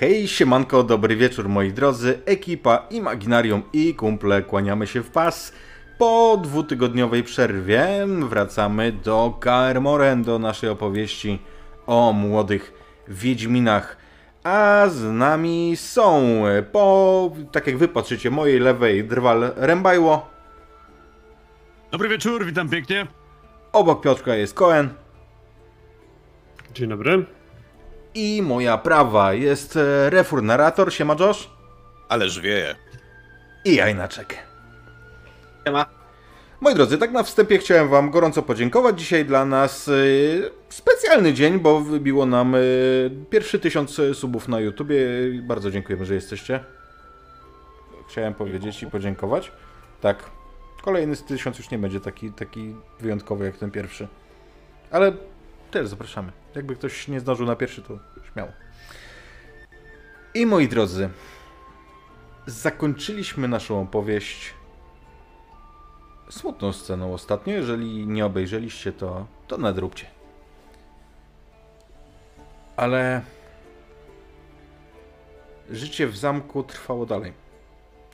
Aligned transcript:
Hej, 0.00 0.28
siemanko, 0.28 0.82
dobry 0.82 1.16
wieczór 1.16 1.48
moi 1.48 1.72
drodzy, 1.72 2.18
ekipa 2.26 2.86
Imaginarium 2.90 3.62
i 3.72 3.94
kumple, 3.94 4.42
kłaniamy 4.42 4.86
się 4.86 5.02
w 5.02 5.10
pas. 5.10 5.52
Po 5.98 6.38
dwutygodniowej 6.42 7.22
przerwie 7.22 8.06
wracamy 8.28 8.92
do 8.92 9.36
Kaer 9.40 9.80
Morhen, 9.80 10.22
do 10.22 10.38
naszej 10.38 10.70
opowieści 10.70 11.38
o 11.86 12.12
młodych 12.12 12.72
Wiedźminach. 13.08 13.96
A 14.44 14.84
z 14.88 15.12
nami 15.12 15.76
są, 15.76 16.22
po, 16.72 17.30
tak 17.52 17.66
jak 17.66 17.78
wy 17.78 17.88
patrzycie, 17.88 18.30
mojej 18.30 18.60
lewej 18.60 19.04
drwal 19.04 19.52
Rembajło. 19.56 20.30
Dobry 21.90 22.08
wieczór, 22.08 22.46
witam 22.46 22.68
pięknie. 22.68 23.06
Obok 23.72 24.02
Piotrka 24.02 24.34
jest 24.34 24.54
Koen. 24.54 24.88
Dzień 26.74 26.88
dobry. 26.88 27.39
I 28.14 28.42
moja 28.42 28.78
prawa 28.78 29.32
jest 29.32 29.76
e, 29.76 30.10
Refur 30.10 30.42
Narrator, 30.42 30.92
siema 30.92 31.16
Josh. 31.20 31.50
Ależ 32.08 32.40
wieje. 32.40 32.74
I 33.64 33.74
Jajnaczek. 33.74 34.36
Siema. 35.64 35.86
Moi 36.60 36.74
drodzy, 36.74 36.98
tak 36.98 37.12
na 37.12 37.22
wstępie 37.22 37.58
chciałem 37.58 37.88
Wam 37.88 38.10
gorąco 38.10 38.42
podziękować. 38.42 38.98
Dzisiaj 38.98 39.24
dla 39.24 39.44
nas 39.44 39.88
y, 39.88 40.50
specjalny 40.68 41.34
dzień, 41.34 41.58
bo 41.58 41.80
wybiło 41.80 42.26
nam 42.26 42.54
y, 42.54 43.10
pierwszy 43.30 43.58
tysiąc 43.58 44.00
subów 44.14 44.48
na 44.48 44.60
YouTubie. 44.60 44.98
Bardzo 45.42 45.70
dziękujemy, 45.70 46.04
że 46.04 46.14
jesteście. 46.14 46.64
Chciałem 48.08 48.34
powiedzieć 48.34 48.82
i 48.82 48.86
podziękować. 48.86 49.52
Tak, 50.00 50.30
kolejny 50.82 51.16
z 51.16 51.24
tysiąc 51.24 51.58
już 51.58 51.70
nie 51.70 51.78
będzie 51.78 52.00
taki, 52.00 52.32
taki 52.32 52.74
wyjątkowy 53.00 53.44
jak 53.44 53.56
ten 53.56 53.70
pierwszy. 53.70 54.08
Ale 54.90 55.12
też 55.70 55.88
zapraszamy. 55.88 56.32
Jakby 56.54 56.76
ktoś 56.76 57.08
nie 57.08 57.20
zdążył 57.20 57.46
na 57.46 57.56
pierwszy, 57.56 57.82
to 57.82 57.98
śmiało. 58.32 58.52
I 60.34 60.46
moi 60.46 60.68
drodzy, 60.68 61.10
zakończyliśmy 62.46 63.48
naszą 63.48 63.82
opowieść 63.82 64.54
smutną 66.30 66.72
sceną 66.72 67.14
ostatnio. 67.14 67.54
Jeżeli 67.54 68.06
nie 68.06 68.26
obejrzeliście, 68.26 68.92
to, 68.92 69.26
to 69.46 69.58
nadróbcie. 69.58 70.06
Ale 72.76 73.22
życie 75.70 76.06
w 76.06 76.16
zamku 76.16 76.62
trwało 76.62 77.06
dalej. 77.06 77.32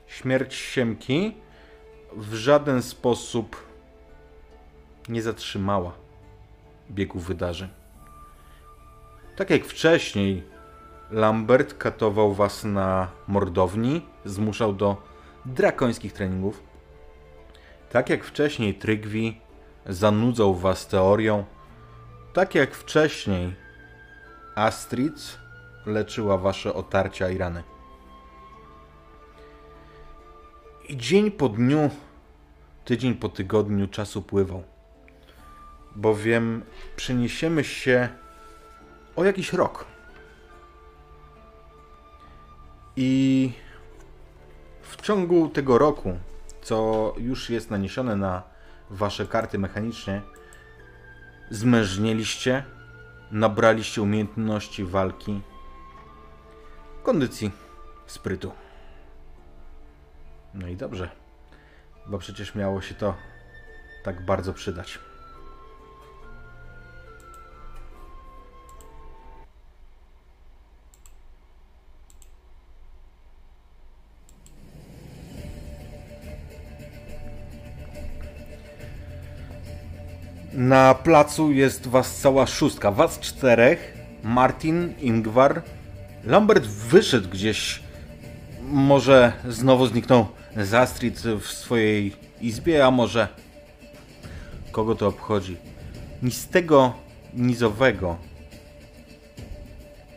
Śmierć 0.06 0.54
Siemki 0.54 1.34
w 2.12 2.34
żaden 2.34 2.82
sposób 2.82 3.66
nie 5.08 5.22
zatrzymała 5.22 6.05
biegu 6.90 7.18
wydarzeń. 7.18 7.68
Tak 9.36 9.50
jak 9.50 9.64
wcześniej, 9.64 10.42
Lambert 11.10 11.74
katował 11.74 12.34
was 12.34 12.64
na 12.64 13.08
mordowni, 13.28 14.02
zmuszał 14.24 14.72
do 14.72 14.96
drakońskich 15.44 16.12
treningów. 16.12 16.62
Tak 17.90 18.10
jak 18.10 18.24
wcześniej 18.24 18.74
Trygwi 18.74 19.40
zanudzał 19.86 20.54
was 20.54 20.86
teorią, 20.86 21.44
tak 22.32 22.54
jak 22.54 22.74
wcześniej 22.74 23.54
Astrid 24.54 25.38
leczyła 25.86 26.38
wasze 26.38 26.74
otarcia 26.74 27.30
i 27.30 27.38
rany. 27.38 27.62
I 30.88 30.96
dzień 30.96 31.30
po 31.30 31.48
dniu, 31.48 31.90
tydzień 32.84 33.14
po 33.14 33.28
tygodniu 33.28 33.88
czas 33.88 34.16
upływał. 34.16 34.75
Bowiem 35.96 36.62
przeniesiemy 36.96 37.64
się 37.64 38.08
o 39.16 39.24
jakiś 39.24 39.52
rok. 39.52 39.84
I 42.96 43.52
w 44.82 45.02
ciągu 45.02 45.48
tego 45.48 45.78
roku, 45.78 46.18
co 46.62 47.14
już 47.18 47.50
jest 47.50 47.70
naniesione 47.70 48.16
na 48.16 48.42
wasze 48.90 49.26
karty 49.26 49.58
mechanicznie, 49.58 50.22
zmężnieliście, 51.50 52.64
nabraliście 53.30 54.02
umiejętności 54.02 54.84
walki, 54.84 55.40
kondycji, 57.02 57.50
sprytu. 58.06 58.52
No 60.54 60.68
i 60.68 60.76
dobrze, 60.76 61.10
bo 62.06 62.18
przecież 62.18 62.54
miało 62.54 62.80
się 62.80 62.94
to 62.94 63.14
tak 64.04 64.24
bardzo 64.24 64.52
przydać. 64.52 65.05
Na 80.56 80.94
placu 80.94 81.52
jest 81.52 81.86
was 81.86 82.16
cała 82.16 82.46
szóstka. 82.46 82.90
Was 82.90 83.20
czterech. 83.20 83.94
Martin, 84.22 84.94
Ingvar. 85.00 85.62
Lambert 86.24 86.66
wyszedł 86.66 87.28
gdzieś. 87.28 87.82
Może 88.62 89.32
znowu 89.48 89.86
zniknął 89.86 90.26
Zastrid 90.56 91.20
w 91.20 91.46
swojej 91.46 92.12
izbie, 92.40 92.86
a 92.86 92.90
może 92.90 93.28
kogo 94.72 94.94
to 94.94 95.08
obchodzi. 95.08 95.56
Ni 96.22 96.30
z 96.30 96.48
tego 96.48 96.92
nizowego, 97.34 98.16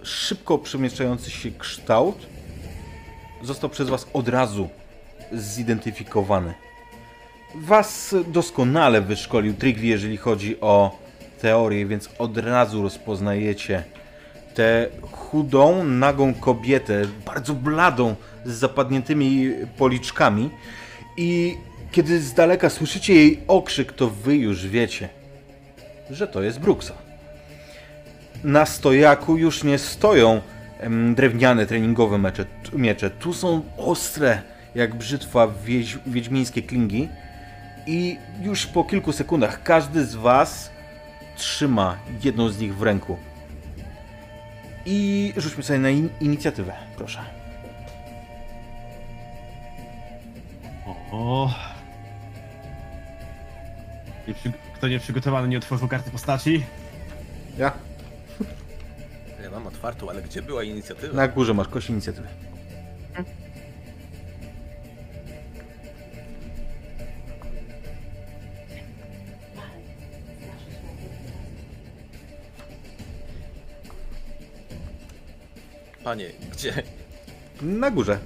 szybko 0.03 0.57
przemieszczający 0.57 1.31
się 1.31 1.51
kształt 1.51 2.27
został 3.41 3.69
przez 3.69 3.89
was 3.89 4.07
od 4.13 4.27
razu 4.27 4.69
zidentyfikowany. 5.31 6.53
Was 7.55 8.15
doskonale 8.27 9.01
wyszkolił 9.01 9.53
Trigvi, 9.53 9.89
jeżeli 9.89 10.17
chodzi 10.17 10.61
o 10.61 10.99
teorię, 11.41 11.85
więc 11.85 12.09
od 12.19 12.37
razu 12.37 12.83
rozpoznajecie 12.83 13.83
tę 14.55 14.87
chudą, 15.11 15.83
nagą 15.83 16.33
kobietę, 16.33 17.01
bardzo 17.25 17.53
bladą, 17.53 18.15
z 18.45 18.51
zapadniętymi 18.51 19.51
policzkami. 19.77 20.49
I 21.17 21.57
kiedy 21.91 22.21
z 22.21 22.33
daleka 22.33 22.69
słyszycie 22.69 23.15
jej 23.15 23.39
okrzyk, 23.47 23.93
to 23.93 24.09
wy 24.09 24.35
już 24.35 24.67
wiecie, 24.67 25.09
że 26.09 26.27
to 26.27 26.41
jest 26.41 26.59
Bruxa. 26.59 26.93
Na 28.43 28.65
stojaku 28.65 29.37
już 29.37 29.63
nie 29.63 29.77
stoją 29.77 30.41
drewniane 31.15 31.65
treningowe 31.65 32.31
miecze. 32.73 33.09
Tu 33.09 33.33
są 33.33 33.61
ostre, 33.77 34.41
jak 34.75 34.95
brzytwa 34.95 35.47
wiedź, 35.65 35.97
wiedźmińskie 36.07 36.61
klingi 36.61 37.09
i 37.89 38.17
już 38.41 38.65
po 38.65 38.83
kilku 38.83 39.11
sekundach 39.11 39.63
każdy 39.63 40.05
z 40.05 40.15
Was 40.15 40.71
trzyma 41.35 41.97
jedną 42.23 42.49
z 42.49 42.59
nich 42.59 42.75
w 42.75 42.81
ręku. 42.83 43.17
I 44.85 45.33
rzućmy 45.37 45.63
sobie 45.63 45.79
na 45.79 45.89
in 45.89 46.09
inicjatywę, 46.21 46.73
proszę. 46.97 47.19
O. 51.11 51.53
Kto 54.75 54.87
nie 54.87 54.99
przygotowany, 54.99 55.47
nie 55.47 55.57
otworzył 55.57 55.87
karty 55.87 56.11
postaci? 56.11 56.65
Ja? 57.57 57.71
Ja 59.43 59.49
mam 59.51 59.67
otwartą, 59.67 60.09
ale 60.09 60.21
gdzie 60.21 60.41
była 60.41 60.63
inicjatywa? 60.63 61.13
Na 61.13 61.27
górze 61.27 61.53
masz 61.53 61.67
kość 61.67 61.89
inicjatywy. 61.89 62.27
Panie, 76.03 76.25
gdzie? 76.51 76.83
Na 77.61 77.91
górze. 77.91 78.19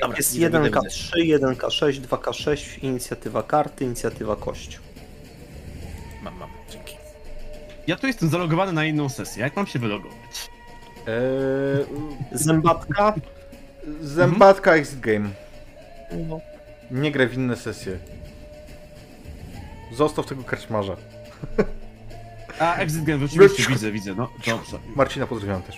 Dobra, 0.00 0.16
Jest 0.16 0.34
widzę, 0.34 0.50
widzę, 0.50 0.70
1K3, 0.70 1.10
1K6, 1.38 2.00
2K6, 2.00 2.84
inicjatywa 2.84 3.42
karty, 3.42 3.84
inicjatywa 3.84 4.36
kość. 4.36 4.80
Mam, 6.22 6.36
mam, 6.36 6.50
dzięki. 6.70 6.96
Ja 7.86 7.96
tu 7.96 8.06
jestem 8.06 8.28
zalogowany 8.28 8.72
na 8.72 8.84
inną 8.84 9.08
sesję. 9.08 9.42
Jak 9.42 9.56
mam 9.56 9.66
się 9.66 9.78
wylogować? 9.78 10.50
Eee, 11.06 11.84
Zębatka. 12.32 13.14
zębatka 14.00 14.74
Exit 14.74 15.00
Game. 15.00 15.30
No. 16.28 16.40
Nie 16.90 17.12
graj 17.12 17.28
w 17.28 17.34
inne 17.34 17.56
sesje. 17.56 17.98
Zostaw 19.92 20.26
tego 20.26 20.42
karczmarza. 20.44 20.96
A, 22.58 22.76
Exit 22.76 23.04
Game, 23.04 23.26
rzeczywiście 23.26 23.66
widzę, 23.68 23.92
widzę, 23.92 24.14
no. 24.14 24.28
Dobrze. 24.46 24.78
Marcina 24.96 25.26
pozdrawiam 25.26 25.62
też. 25.62 25.76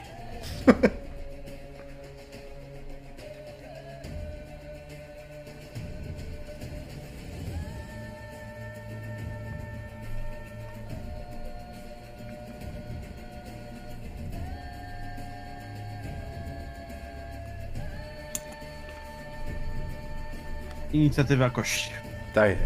Inicjatywa 20.94 21.50
kości. 21.50 21.90
Daj. 22.34 22.56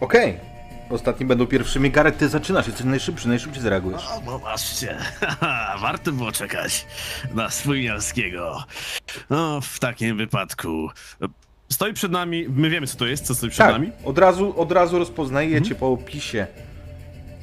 Okej. 0.00 0.34
Okay. 0.34 0.45
Ostatni 0.90 1.26
będą 1.26 1.46
pierwszymi. 1.46 1.90
Gareth, 1.90 2.18
ty 2.18 2.28
zaczynasz, 2.28 2.66
jesteś 2.66 2.86
najszybszy, 2.86 3.28
najszybciej 3.28 3.62
zareagujesz. 3.62 4.06
O, 4.06 4.20
popatrzcie. 4.20 4.96
Haha, 5.20 5.78
Warto 5.80 6.12
było 6.12 6.32
czekać 6.32 6.86
na 7.34 7.50
swójniarskiego. 7.50 8.64
No, 9.30 9.60
w 9.60 9.78
takim 9.78 10.16
wypadku. 10.16 10.88
Stoi 11.72 11.92
przed 11.92 12.12
nami. 12.12 12.46
My 12.48 12.70
wiemy, 12.70 12.86
co 12.86 12.96
to 12.96 13.06
jest, 13.06 13.24
co 13.26 13.34
stoi 13.34 13.50
przed 13.50 13.58
Tak, 13.66 13.72
nami. 13.72 13.90
od 14.04 14.18
razu, 14.18 14.60
od 14.60 14.72
razu 14.72 14.98
rozpoznajecie 14.98 15.74
po 15.74 15.88
opisie. 15.92 16.46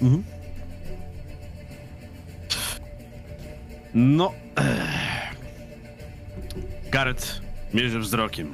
Mhm. 0.01 0.23
No. 3.93 4.31
Gareth 6.91 7.41
mierzy 7.73 7.99
wzrokiem 7.99 8.53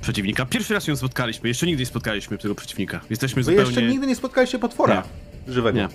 przeciwnika. 0.00 0.46
Pierwszy 0.46 0.74
raz 0.74 0.84
się 0.84 0.96
spotkaliśmy, 0.96 1.48
jeszcze 1.48 1.66
nigdy 1.66 1.82
nie 1.82 1.86
spotkaliśmy 1.86 2.38
tego 2.38 2.54
przeciwnika. 2.54 3.00
Jesteśmy 3.10 3.42
Wy 3.42 3.44
zupełnie... 3.44 3.62
jeszcze 3.62 3.82
nigdy 3.82 4.06
nie 4.06 4.16
spotkaliście 4.16 4.58
potwora 4.58 5.02
żywego. 5.48 5.78
Nie. 5.78 5.88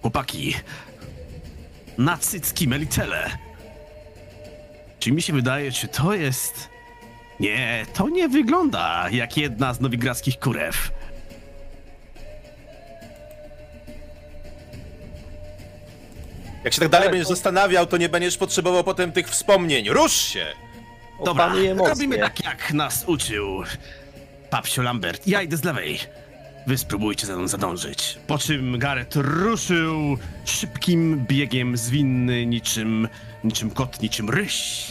Chłopaki. 0.00 0.54
Nacycki 1.98 2.68
melitele. 2.68 3.30
Czy 4.98 5.12
mi 5.12 5.22
się 5.22 5.32
wydaje, 5.32 5.72
czy 5.72 5.88
to 5.88 6.14
jest... 6.14 6.68
Nie, 7.40 7.86
to 7.94 8.08
nie 8.08 8.28
wygląda 8.28 9.08
jak 9.10 9.36
jedna 9.36 9.74
z 9.74 9.80
nowigradzkich 9.80 10.38
kurew. 10.38 10.90
Jak 16.64 16.72
się 16.74 16.80
tak 16.80 16.88
dalej 16.88 17.10
będziesz 17.10 17.28
zastanawiał, 17.28 17.86
to 17.86 17.96
nie 17.96 18.08
będziesz 18.08 18.36
potrzebował 18.38 18.84
potem 18.84 19.12
tych 19.12 19.28
wspomnień. 19.28 19.88
Rusz 19.88 20.12
się! 20.12 20.46
Dobra, 21.24 21.44
Opanuj 21.44 21.66
emocje. 21.66 21.90
robimy 21.94 22.18
tak 22.18 22.44
jak 22.44 22.72
nas 22.72 23.04
uczył 23.06 23.62
papsio 24.50 24.82
Lambert. 24.82 25.26
Ja 25.26 25.42
idę 25.42 25.56
z 25.56 25.64
lewej. 25.64 25.98
Wy 26.66 26.78
spróbujcie 26.78 27.26
za 27.26 27.36
mną 27.36 27.48
zadążyć. 27.48 28.18
Po 28.26 28.38
czym 28.38 28.78
Gareth 28.78 29.16
ruszył 29.16 30.18
szybkim 30.44 31.24
biegiem 31.28 31.76
zwinny 31.76 32.46
niczym, 32.46 33.08
niczym 33.44 33.70
kot, 33.70 34.02
niczym 34.02 34.30
ryś. 34.30 34.86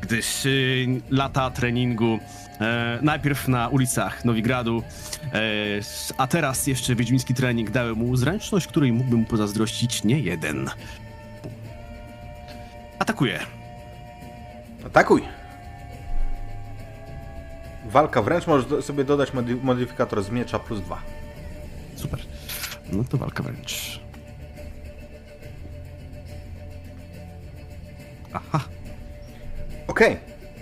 Gdyż 0.00 0.46
y, 0.46 0.86
lata 1.10 1.50
treningu 1.50 2.18
e, 2.60 2.98
najpierw 3.02 3.48
na 3.48 3.68
ulicach 3.68 4.24
Nowigradu, 4.24 4.82
e, 5.32 5.40
a 6.18 6.26
teraz 6.26 6.66
jeszcze 6.66 6.94
wiedźmiński 6.94 7.34
trening 7.34 7.70
dały 7.70 7.94
mu 7.94 8.16
zręczność, 8.16 8.66
której 8.66 8.92
mógłby 8.92 9.16
mu 9.16 9.24
pozazdrościć 9.24 10.04
nie 10.04 10.20
jeden. 10.20 10.70
Atakuje. 12.98 13.38
Atakuj! 14.86 15.22
Walka 17.86 18.22
wręcz 18.22 18.46
możesz 18.46 18.66
do, 18.66 18.82
sobie 18.82 19.04
dodać 19.04 19.32
mody- 19.32 19.62
modyfikator 19.62 20.22
z 20.22 20.30
miecza 20.30 20.58
plus 20.58 20.80
dwa. 20.80 21.02
Super. 21.96 22.20
No 22.92 23.04
to 23.04 23.16
walka 23.18 23.42
wręcz. 23.42 24.00
Aha. 28.32 28.60
Okej, 29.86 30.16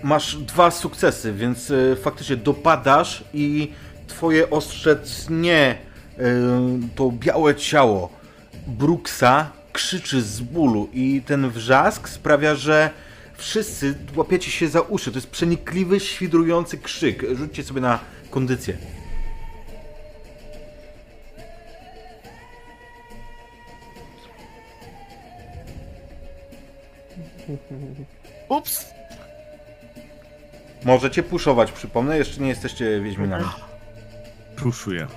masz 0.05 0.35
dwa 0.35 0.71
sukcesy, 0.71 1.33
więc 1.33 1.69
y, 1.69 1.97
faktycznie 2.01 2.35
dopadasz 2.35 3.23
i 3.33 3.71
twoje 4.07 4.49
ostrze 4.49 4.95
tnie 4.95 5.77
y, 6.19 6.23
to 6.95 7.11
białe 7.11 7.55
ciało 7.55 8.09
Brooksa, 8.67 9.51
krzyczy 9.73 10.21
z 10.21 10.41
bólu 10.41 10.89
i 10.93 11.21
ten 11.25 11.49
wrzask 11.49 12.09
sprawia, 12.09 12.55
że 12.55 12.89
wszyscy 13.37 13.95
łapiecie 14.15 14.51
się 14.51 14.67
za 14.67 14.81
uszy. 14.81 15.11
To 15.11 15.17
jest 15.17 15.29
przenikliwy, 15.29 15.99
świdrujący 15.99 16.77
krzyk. 16.77 17.25
Rzućcie 17.35 17.63
sobie 17.63 17.81
na 17.81 17.99
kondycję. 18.29 18.77
Ups! 28.49 28.94
Możecie 30.85 31.23
puszować, 31.23 31.71
przypomnę, 31.71 32.17
jeszcze 32.17 32.41
nie 32.41 32.49
jesteście 32.49 33.01
Wiedźminami. 33.01 33.45
Pruszuję. 34.55 35.07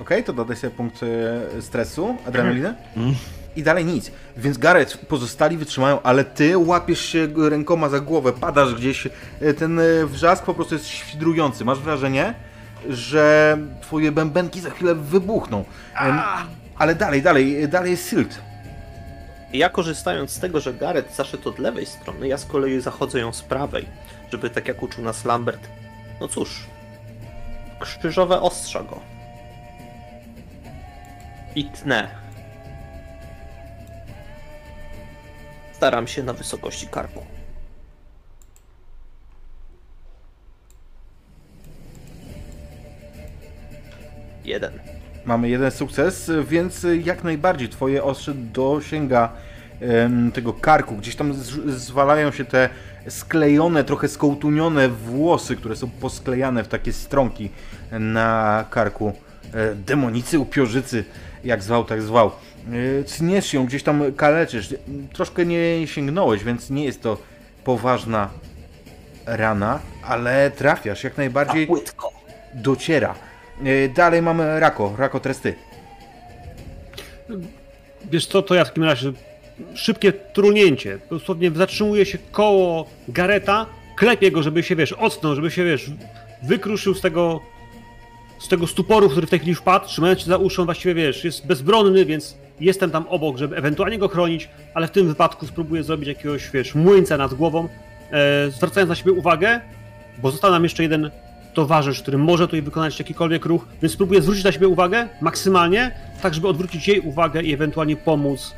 Okej, 0.00 0.24
to 0.24 0.32
dodaj 0.32 0.56
sobie 0.56 0.70
punkt 0.76 1.00
e, 1.02 1.62
stresu, 1.62 2.16
adrenaliny. 2.26 2.74
I 3.56 3.62
dalej 3.62 3.84
nic. 3.84 4.10
Więc 4.36 4.58
Gareth, 4.58 4.96
pozostali 4.98 5.56
wytrzymają, 5.56 6.02
ale 6.02 6.24
ty 6.24 6.58
łapiesz 6.58 7.00
się 7.00 7.28
rękoma 7.50 7.88
za 7.88 8.00
głowę, 8.00 8.32
padasz 8.32 8.74
gdzieś. 8.74 9.06
E, 9.40 9.54
Ten 9.54 9.78
e, 9.80 9.82
wrzask 10.06 10.44
po 10.44 10.54
prostu 10.54 10.74
jest 10.74 10.86
świdrujący. 10.88 11.64
Masz 11.64 11.78
wrażenie, 11.78 12.34
że 12.88 13.58
twoje 13.80 14.12
bębenki 14.12 14.60
za 14.60 14.70
chwilę 14.70 14.94
wybuchną. 14.94 15.64
Em, 16.00 16.20
Ale 16.78 16.94
dalej, 16.94 17.22
dalej, 17.22 17.68
dalej 17.68 17.90
jest 17.90 18.08
Silt. 18.08 18.38
Ja 19.52 19.68
korzystając 19.68 20.30
z 20.30 20.40
tego, 20.40 20.60
że 20.60 20.74
Gareth 20.74 21.16
zaszedł 21.16 21.48
od 21.48 21.58
lewej 21.58 21.86
strony, 21.86 22.28
ja 22.28 22.38
z 22.38 22.46
kolei 22.46 22.80
zachodzę 22.80 23.18
ją 23.20 23.32
z 23.32 23.42
prawej, 23.42 23.86
żeby 24.32 24.50
tak 24.50 24.68
jak 24.68 24.82
uczył 24.82 25.04
nas 25.04 25.24
Lambert. 25.24 25.68
No 26.20 26.28
cóż, 26.28 26.66
krzyżowe 27.80 28.40
ostrza 28.40 28.82
go. 28.82 29.00
I 31.54 31.64
tnę. 31.64 32.08
Staram 35.72 36.06
się 36.06 36.22
na 36.22 36.32
wysokości 36.32 36.86
karku. 36.86 37.24
Jeden. 44.44 44.80
Mamy 45.24 45.48
jeden 45.48 45.70
sukces, 45.70 46.30
więc 46.44 46.86
jak 47.04 47.24
najbardziej 47.24 47.68
twoje 47.68 48.04
ostrze 48.04 48.34
dosięga 48.34 49.32
tego 50.34 50.52
karku. 50.52 50.96
Gdzieś 50.96 51.16
tam 51.16 51.34
zwalają 51.66 52.32
się 52.32 52.44
te 52.44 52.68
sklejone, 53.08 53.84
trochę 53.84 54.08
skołtunione 54.08 54.88
włosy, 54.88 55.56
które 55.56 55.76
są 55.76 55.90
posklejane 55.90 56.64
w 56.64 56.68
takie 56.68 56.92
strąki 56.92 57.50
na 57.92 58.64
karku 58.70 59.12
e, 59.54 59.74
demonicy, 59.74 60.38
upiorzycy, 60.38 61.04
jak 61.44 61.62
zwał, 61.62 61.84
tak 61.84 62.02
zwał. 62.02 62.30
E, 63.00 63.04
Cniesz 63.04 63.52
ją, 63.54 63.66
gdzieś 63.66 63.82
tam 63.82 64.02
kaleczysz. 64.16 64.74
Troszkę 65.12 65.46
nie 65.46 65.86
sięgnąłeś, 65.86 66.44
więc 66.44 66.70
nie 66.70 66.84
jest 66.84 67.02
to 67.02 67.18
poważna 67.64 68.30
rana, 69.26 69.78
ale 70.04 70.50
trafiasz 70.50 71.04
jak 71.04 71.16
najbardziej 71.16 71.66
Płytko. 71.66 72.12
dociera. 72.54 73.14
E, 73.64 73.88
Dalej 73.88 74.22
mamy 74.22 74.60
Rako, 74.60 74.94
Rako 74.98 75.20
Tresty. 75.20 75.54
Wiesz 78.10 78.26
co, 78.26 78.42
to 78.42 78.54
ja 78.54 78.64
w 78.64 78.68
takim 78.68 78.84
razie 78.84 79.12
szybkie 79.74 80.12
trunięcie. 80.12 80.98
Dosłownie 81.10 81.50
zatrzymuje 81.50 82.06
się 82.06 82.18
koło 82.32 82.86
Gareta, 83.08 83.66
klepie 83.96 84.30
go, 84.30 84.42
żeby 84.42 84.62
się, 84.62 84.76
wiesz, 84.76 84.92
ocnął, 84.92 85.34
żeby 85.34 85.50
się, 85.50 85.64
wiesz, 85.64 85.90
wykruszył 86.42 86.94
z 86.94 87.00
tego 87.00 87.40
z 88.38 88.48
tego 88.48 88.66
stuporu, 88.66 89.08
który 89.10 89.26
w 89.26 89.30
tej 89.30 89.38
chwili 89.38 89.54
wpadł, 89.54 89.86
trzymając 89.86 90.20
się 90.20 90.26
za 90.26 90.36
uszą, 90.36 90.64
właściwie, 90.64 90.94
wiesz, 90.94 91.24
jest 91.24 91.46
bezbronny, 91.46 92.04
więc 92.04 92.36
jestem 92.60 92.90
tam 92.90 93.04
obok, 93.08 93.38
żeby 93.38 93.56
ewentualnie 93.56 93.98
go 93.98 94.08
chronić, 94.08 94.48
ale 94.74 94.88
w 94.88 94.90
tym 94.90 95.08
wypadku 95.08 95.46
spróbuję 95.46 95.82
zrobić 95.82 96.08
jakiegoś, 96.08 96.50
wiesz, 96.50 96.74
młyńca 96.74 97.16
nad 97.16 97.34
głową, 97.34 97.68
e, 98.10 98.50
zwracając 98.50 98.88
na 98.88 98.94
siebie 98.94 99.12
uwagę, 99.12 99.60
bo 100.18 100.30
został 100.30 100.50
nam 100.50 100.62
jeszcze 100.62 100.82
jeden 100.82 101.10
towarzysz, 101.54 102.02
który 102.02 102.18
może 102.18 102.46
tutaj 102.46 102.62
wykonać 102.62 102.98
jakikolwiek 102.98 103.44
ruch, 103.44 103.66
więc 103.82 103.94
spróbuję 103.94 104.22
zwrócić 104.22 104.44
na 104.44 104.52
siebie 104.52 104.68
uwagę 104.68 105.08
maksymalnie, 105.20 105.90
tak 106.22 106.34
żeby 106.34 106.48
odwrócić 106.48 106.88
jej 106.88 107.00
uwagę 107.00 107.42
i 107.42 107.52
ewentualnie 107.52 107.96
pomóc 107.96 108.54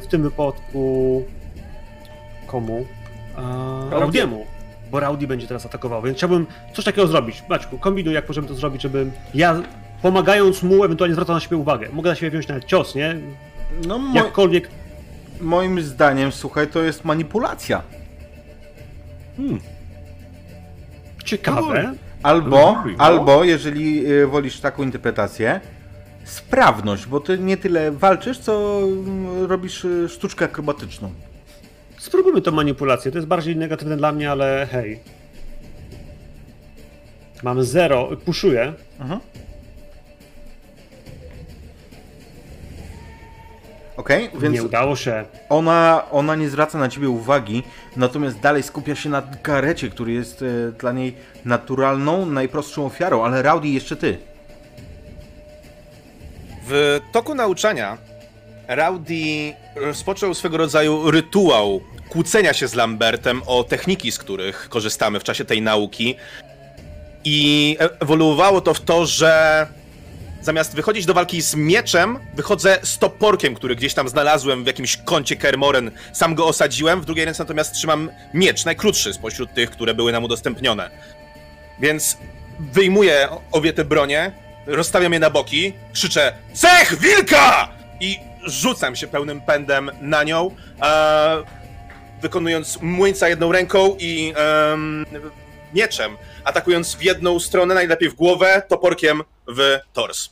w 0.00 0.06
tym 0.10 0.22
wypadku 0.22 1.24
komu? 2.46 2.86
E, 3.38 3.90
Raudiemu. 4.00 4.46
Bo 4.90 5.00
Raudi 5.00 5.26
będzie 5.26 5.46
teraz 5.46 5.66
atakował, 5.66 6.02
więc 6.02 6.16
chciałbym 6.18 6.46
coś 6.74 6.84
takiego 6.84 7.06
zrobić. 7.06 7.42
Maćku, 7.48 7.78
kombinuj 7.78 8.14
jak 8.14 8.28
możemy 8.28 8.48
to 8.48 8.54
zrobić, 8.54 8.82
żeby 8.82 9.10
ja 9.34 9.62
pomagając 10.02 10.62
mu 10.62 10.84
ewentualnie 10.84 11.14
zwracał 11.14 11.34
na 11.34 11.40
siebie 11.40 11.56
uwagę. 11.56 11.88
Mogę 11.92 12.10
na 12.10 12.16
siebie 12.16 12.30
wziąć 12.30 12.48
nawet 12.48 12.64
cios, 12.64 12.94
nie? 12.94 13.16
No, 13.86 13.98
mo- 13.98 14.14
Jakkolwiek. 14.16 14.68
moim 15.40 15.80
zdaniem, 15.82 16.32
słuchaj, 16.32 16.68
to 16.68 16.82
jest 16.82 17.04
manipulacja. 17.04 17.82
Ciekawe. 21.24 21.94
Albo, 22.22 22.56
no. 22.56 22.84
albo, 22.98 23.44
jeżeli 23.44 24.06
y, 24.12 24.26
wolisz 24.26 24.60
taką 24.60 24.82
interpretację, 24.82 25.60
sprawność, 26.28 27.06
bo 27.06 27.20
ty 27.20 27.38
nie 27.38 27.56
tyle 27.56 27.90
walczysz, 27.90 28.38
co 28.38 28.80
mm, 28.82 29.44
robisz 29.46 29.84
y, 29.84 30.08
sztuczkę 30.08 30.44
akrobatyczną. 30.44 31.12
Spróbujmy 31.98 32.40
tą 32.42 32.52
manipulację. 32.52 33.10
To 33.12 33.18
jest 33.18 33.28
bardziej 33.28 33.56
negatywne 33.56 33.96
dla 33.96 34.12
mnie, 34.12 34.30
ale 34.30 34.68
hej. 34.72 35.00
Mam 37.42 37.64
zero, 37.64 38.08
puszuję. 38.24 38.72
Okej, 43.96 44.30
więc 44.40 44.54
Nie 44.54 44.62
udało 44.62 44.96
się. 44.96 45.24
ona, 45.48 46.02
ona 46.10 46.34
nie 46.34 46.48
zwraca 46.48 46.78
na 46.78 46.88
ciebie 46.88 47.08
uwagi, 47.08 47.62
natomiast 47.96 48.40
dalej 48.40 48.62
skupia 48.62 48.94
się 48.94 49.08
na 49.10 49.22
Garecie, 49.42 49.90
który 49.90 50.12
jest 50.12 50.42
e, 50.42 50.72
dla 50.72 50.92
niej 50.92 51.14
naturalną, 51.44 52.26
najprostszą 52.26 52.86
ofiarą, 52.86 53.24
ale 53.24 53.42
Rowdy 53.42 53.68
jeszcze 53.68 53.96
ty. 53.96 54.18
W 56.70 57.00
toku 57.12 57.34
nauczania 57.34 57.98
Rowdy 58.68 59.54
rozpoczął 59.76 60.34
swego 60.34 60.56
rodzaju 60.56 61.10
rytuał 61.10 61.80
kłócenia 62.08 62.54
się 62.54 62.68
z 62.68 62.74
Lambertem 62.74 63.42
o 63.46 63.64
techniki, 63.64 64.12
z 64.12 64.18
których 64.18 64.68
korzystamy 64.68 65.20
w 65.20 65.24
czasie 65.24 65.44
tej 65.44 65.62
nauki. 65.62 66.16
I 67.24 67.76
ewoluowało 68.00 68.60
to 68.60 68.74
w 68.74 68.80
to, 68.80 69.06
że 69.06 69.66
zamiast 70.42 70.74
wychodzić 70.74 71.06
do 71.06 71.14
walki 71.14 71.42
z 71.42 71.54
mieczem, 71.54 72.18
wychodzę 72.34 72.78
z 72.82 72.98
toporkiem, 72.98 73.54
który 73.54 73.76
gdzieś 73.76 73.94
tam 73.94 74.08
znalazłem 74.08 74.64
w 74.64 74.66
jakimś 74.66 74.96
kącie 74.96 75.36
Kermoren. 75.36 75.90
Sam 76.12 76.34
go 76.34 76.46
osadziłem, 76.46 77.00
w 77.00 77.04
drugiej 77.04 77.24
ręce 77.24 77.42
natomiast 77.42 77.74
trzymam 77.74 78.10
miecz, 78.34 78.64
najkrótszy 78.64 79.14
spośród 79.14 79.54
tych, 79.54 79.70
które 79.70 79.94
były 79.94 80.12
nam 80.12 80.24
udostępnione. 80.24 80.90
Więc 81.80 82.16
wyjmuję 82.60 83.28
obie 83.52 83.72
te 83.72 83.84
bronie, 83.84 84.32
rozstawiam 84.68 85.12
je 85.12 85.18
na 85.18 85.30
boki, 85.30 85.72
krzyczę 85.92 86.32
CECH 86.54 86.94
WILKA! 87.00 87.68
I 88.00 88.18
rzucam 88.46 88.96
się 88.96 89.06
pełnym 89.06 89.40
pędem 89.40 89.90
na 90.00 90.24
nią, 90.24 90.50
e, 90.82 91.42
wykonując 92.22 92.78
młyńca 92.82 93.28
jedną 93.28 93.52
ręką 93.52 93.96
i 93.98 94.34
em, 94.72 95.06
mieczem, 95.74 96.16
atakując 96.44 96.94
w 96.94 97.02
jedną 97.02 97.40
stronę, 97.40 97.74
najlepiej 97.74 98.10
w 98.10 98.14
głowę, 98.14 98.62
toporkiem 98.68 99.22
w 99.48 99.78
tors. 99.92 100.28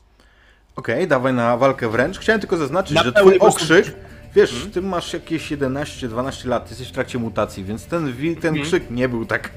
Okej, 0.77 1.09
dawaj 1.09 1.33
na 1.33 1.57
walkę 1.57 1.89
wręcz. 1.89 2.19
Chciałem 2.19 2.41
tylko 2.41 2.57
zaznaczyć, 2.57 2.97
Na 2.97 3.03
że 3.03 3.13
twój 3.13 3.39
okrzyk, 3.39 3.87
wiesz, 4.35 4.67
ty 4.75 4.83
masz 4.83 5.13
jakieś 5.13 5.53
11-12 5.53 6.47
lat, 6.49 6.71
jesteś 6.71 6.89
w 6.89 6.93
trakcie 6.93 7.19
mutacji, 7.19 7.65
więc 7.65 7.87
ten, 7.87 8.15
ten 8.41 8.63
krzyk 8.63 8.91
nie 8.91 9.09
był 9.09 9.27
tak, 9.27 9.51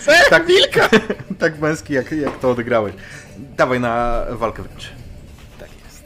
CECH 0.00 0.28
Tak. 0.30 0.46
WILKA! 0.46 0.88
tak 1.40 1.58
męski, 1.58 1.92
jak, 1.92 2.12
jak 2.12 2.38
to 2.38 2.50
odegrałeś. 2.50 2.94
Dawaj 3.38 3.80
na 3.80 4.24
walkę 4.30 4.62
wręcz. 4.62 4.88
Tak 5.60 5.68
jest. 5.84 6.02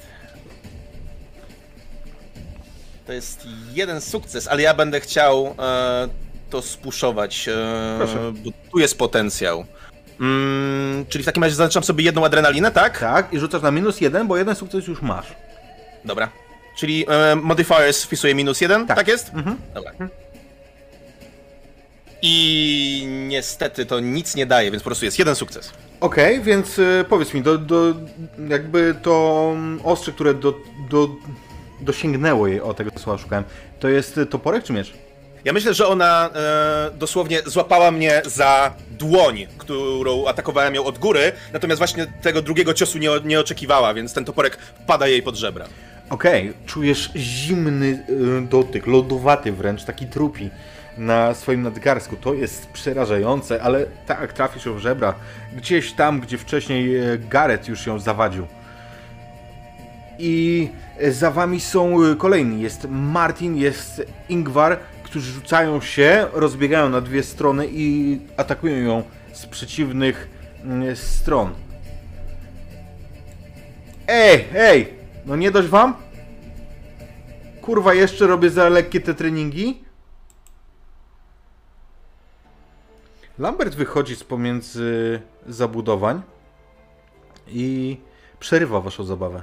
To 3.06 3.12
jest 3.12 3.46
jeden 3.72 4.00
sukces, 4.00 4.48
ale 4.48 4.62
ja 4.62 4.74
będę 4.74 5.00
chciał 5.00 5.54
e, 5.58 6.08
to 6.50 6.62
spuszować, 6.62 7.48
e, 7.48 7.52
Proszę. 7.98 8.32
bo 8.44 8.50
tu 8.72 8.78
jest 8.78 8.98
potencjał. 8.98 9.64
Mm, 10.20 11.06
czyli 11.08 11.22
w 11.22 11.26
takim 11.26 11.42
razie 11.42 11.54
zaznaczam 11.54 11.84
sobie 11.84 12.04
jedną 12.04 12.24
adrenalinę, 12.24 12.70
tak? 12.70 12.98
Tak, 12.98 13.32
i 13.32 13.38
rzucasz 13.38 13.62
na 13.62 13.70
minus 13.70 14.00
jeden, 14.00 14.28
bo 14.28 14.36
jeden 14.36 14.54
sukces 14.54 14.86
już 14.86 15.02
masz. 15.02 15.26
Dobra. 16.04 16.28
Czyli 16.78 17.06
e, 17.08 17.36
modifiers 17.36 18.04
wpisuję 18.04 18.34
minus 18.34 18.60
jeden, 18.60 18.86
tak, 18.86 18.96
Tak. 18.96 19.08
jest? 19.08 19.28
Mhm. 19.34 19.56
Dobra. 19.74 19.92
I 22.22 23.04
niestety 23.28 23.86
to 23.86 24.00
nic 24.00 24.34
nie 24.34 24.46
daje, 24.46 24.70
więc 24.70 24.82
po 24.82 24.88
prostu 24.88 25.04
jest 25.04 25.18
jeden 25.18 25.34
sukces. 25.34 25.72
Okej, 26.02 26.40
więc 26.40 26.78
y, 26.78 27.04
powiedz 27.08 27.34
mi, 27.34 27.42
do, 27.42 27.58
do, 27.58 27.94
jakby 28.48 28.94
to 29.02 29.50
mm, 29.54 29.80
ostrze, 29.84 30.12
które 30.12 30.34
do, 30.34 30.54
do, 30.90 31.08
dosięgnęło 31.80 32.46
jej, 32.46 32.60
o 32.60 32.74
tego 32.74 32.90
słowa 32.98 33.18
szukałem, 33.18 33.44
to 33.80 33.88
jest 33.88 34.20
toporek 34.30 34.64
czy 34.64 34.72
miecz? 34.72 34.92
Ja 35.44 35.52
myślę, 35.52 35.74
że 35.74 35.86
ona 35.86 36.30
e, 36.34 36.90
dosłownie 36.98 37.42
złapała 37.46 37.90
mnie 37.90 38.22
za 38.24 38.74
dłoń, 38.90 39.46
którą 39.58 40.26
atakowałem 40.26 40.74
ją 40.74 40.84
od 40.84 40.98
góry, 40.98 41.32
natomiast 41.52 41.78
właśnie 41.78 42.06
tego 42.22 42.42
drugiego 42.42 42.74
ciosu 42.74 42.98
nie, 42.98 43.10
nie 43.24 43.40
oczekiwała, 43.40 43.94
więc 43.94 44.14
ten 44.14 44.24
toporek 44.24 44.56
wpada 44.56 45.08
jej 45.08 45.22
pod 45.22 45.36
żebra. 45.36 45.66
Okej, 46.10 46.52
czujesz 46.66 47.10
zimny 47.16 48.04
y, 48.08 48.48
dotyk, 48.48 48.86
lodowaty 48.86 49.52
wręcz, 49.52 49.84
taki 49.84 50.06
trupi 50.06 50.50
na 50.98 51.34
swoim 51.34 51.62
nadgarstku. 51.62 52.16
To 52.16 52.34
jest 52.34 52.66
przerażające, 52.66 53.62
ale 53.62 53.86
tak, 54.06 54.32
trafisz 54.32 54.64
w 54.64 54.78
żebra. 54.78 55.14
Gdzieś 55.56 55.92
tam, 55.92 56.20
gdzie 56.20 56.38
wcześniej 56.38 56.96
e, 56.96 57.18
Gareth 57.18 57.68
już 57.68 57.86
ją 57.86 57.98
zawadził. 57.98 58.46
I 60.18 60.68
e, 60.98 61.12
za 61.12 61.30
wami 61.30 61.60
są 61.60 62.04
e, 62.04 62.16
kolejni. 62.16 62.62
Jest 62.62 62.86
Martin, 62.90 63.56
jest 63.56 64.02
Ingvar, 64.28 64.78
którzy 65.02 65.32
rzucają 65.32 65.80
się, 65.80 66.26
rozbiegają 66.32 66.88
na 66.88 67.00
dwie 67.00 67.22
strony 67.22 67.66
i 67.70 68.18
atakują 68.36 68.76
ją 68.76 69.02
z 69.32 69.46
przeciwnych 69.46 70.30
mm, 70.64 70.96
stron. 70.96 71.54
Ej, 74.08 74.44
ej! 74.54 74.94
No 75.26 75.36
nie 75.36 75.50
dość 75.50 75.68
wam? 75.68 75.94
Kurwa, 77.62 77.94
jeszcze 77.94 78.26
robię 78.26 78.50
za 78.50 78.68
lekkie 78.68 79.00
te 79.00 79.14
treningi? 79.14 79.84
Lambert 83.38 83.74
wychodzi 83.74 84.16
z 84.16 84.24
pomiędzy 84.24 85.20
zabudowań 85.46 86.22
i 87.48 87.96
przerywa 88.40 88.80
waszą 88.80 89.04
zabawę. 89.04 89.42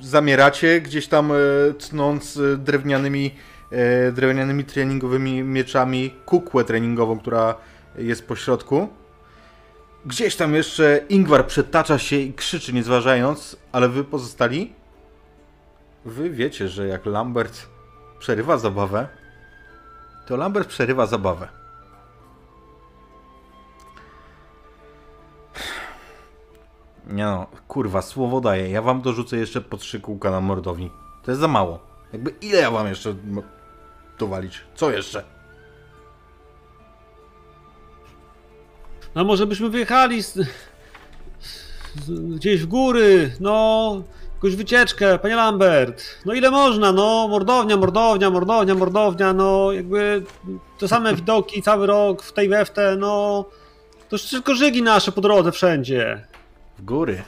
Zamieracie 0.00 0.80
gdzieś 0.80 1.06
tam 1.06 1.32
e, 1.32 1.34
tnąc 1.78 2.36
e, 2.36 2.56
drewnianymi, 2.56 3.34
e, 3.70 4.12
drewnianymi 4.12 4.64
treningowymi 4.64 5.42
mieczami 5.42 6.14
kukłę 6.26 6.64
treningową, 6.64 7.18
która 7.18 7.54
jest 7.98 8.26
po 8.28 8.36
środku. 8.36 8.88
Gdzieś 10.06 10.36
tam 10.36 10.54
jeszcze 10.54 11.00
Ingvar 11.08 11.46
przetacza 11.46 11.98
się 11.98 12.16
i 12.16 12.34
krzyczy, 12.34 12.72
nie 12.72 12.82
zważając, 12.82 13.56
ale 13.72 13.88
wy 13.88 14.04
pozostali? 14.04 14.72
Wy 16.04 16.30
wiecie, 16.30 16.68
że 16.68 16.86
jak 16.86 17.06
Lambert 17.06 17.66
przerywa 18.18 18.58
zabawę, 18.58 19.08
to 20.26 20.36
Lambert 20.36 20.68
przerywa 20.68 21.06
zabawę. 21.06 21.63
Nie 27.06 27.24
no, 27.24 27.46
kurwa, 27.68 28.02
słowo 28.02 28.40
daję. 28.40 28.70
Ja 28.70 28.82
wam 28.82 29.02
dorzucę 29.02 29.36
jeszcze 29.36 29.60
po 29.60 29.76
trzy 29.76 30.00
kółka 30.00 30.30
na 30.30 30.40
mordowni. 30.40 30.90
To 31.24 31.30
jest 31.30 31.40
za 31.40 31.48
mało. 31.48 31.78
Jakby 32.12 32.34
ile 32.40 32.60
ja 32.60 32.70
wam 32.70 32.88
jeszcze 32.88 33.14
dowalić? 34.18 34.60
Co 34.74 34.90
jeszcze? 34.90 35.24
No 39.14 39.24
może 39.24 39.46
byśmy 39.46 39.70
wyjechali 39.70 40.22
z, 40.22 40.34
z, 42.04 42.20
gdzieś 42.36 42.62
w 42.62 42.66
góry, 42.66 43.36
no, 43.40 44.02
jakąś 44.34 44.56
wycieczkę, 44.56 45.18
panie 45.18 45.36
Lambert. 45.36 46.04
No 46.24 46.32
ile 46.32 46.50
można, 46.50 46.92
no, 46.92 47.28
mordownia, 47.28 47.76
mordownia, 47.76 48.30
mordownia, 48.30 48.74
mordownia, 48.74 49.32
no, 49.32 49.72
jakby 49.72 50.22
te 50.78 50.88
same 50.88 51.14
widoki 51.14 51.62
cały 51.62 51.86
rok 51.86 52.22
w 52.22 52.32
tej 52.32 52.48
we 52.48 52.64
w 52.64 52.70
te, 52.70 52.96
no, 52.96 53.44
to 54.08 54.16
już 54.16 54.22
tylko 54.22 54.54
żygi 54.54 54.82
nasze 54.82 55.12
po 55.12 55.20
drodze 55.20 55.52
wszędzie. 55.52 56.26
W 56.78 56.84
góry. 56.84 57.22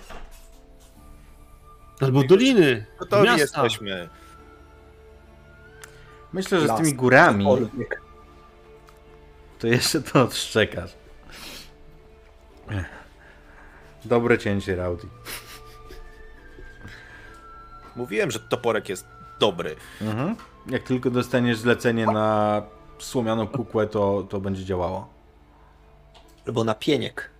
Albo 2.00 2.22
doliny, 2.24 2.86
Gotowi 2.98 3.24
miasta. 3.24 3.40
jesteśmy. 3.42 4.08
Myślę, 6.32 6.60
że 6.60 6.68
z 6.68 6.76
tymi 6.76 6.94
górami 6.94 7.46
to 9.58 9.66
jeszcze 9.66 10.02
to 10.02 10.22
odszczekasz. 10.22 10.90
Dobre 14.04 14.38
cięcie, 14.38 14.76
Rowdy. 14.76 15.06
Mówiłem, 17.96 18.30
że 18.30 18.40
toporek 18.40 18.88
jest 18.88 19.06
dobry. 19.40 19.76
Mhm. 20.00 20.36
Jak 20.66 20.82
tylko 20.82 21.10
dostaniesz 21.10 21.58
zlecenie 21.58 22.06
na 22.06 22.62
słomianą 22.98 23.46
kukłę, 23.46 23.86
to, 23.86 24.26
to 24.30 24.40
będzie 24.40 24.64
działało. 24.64 25.08
Albo 26.46 26.64
na 26.64 26.74
pieniek. 26.74 27.30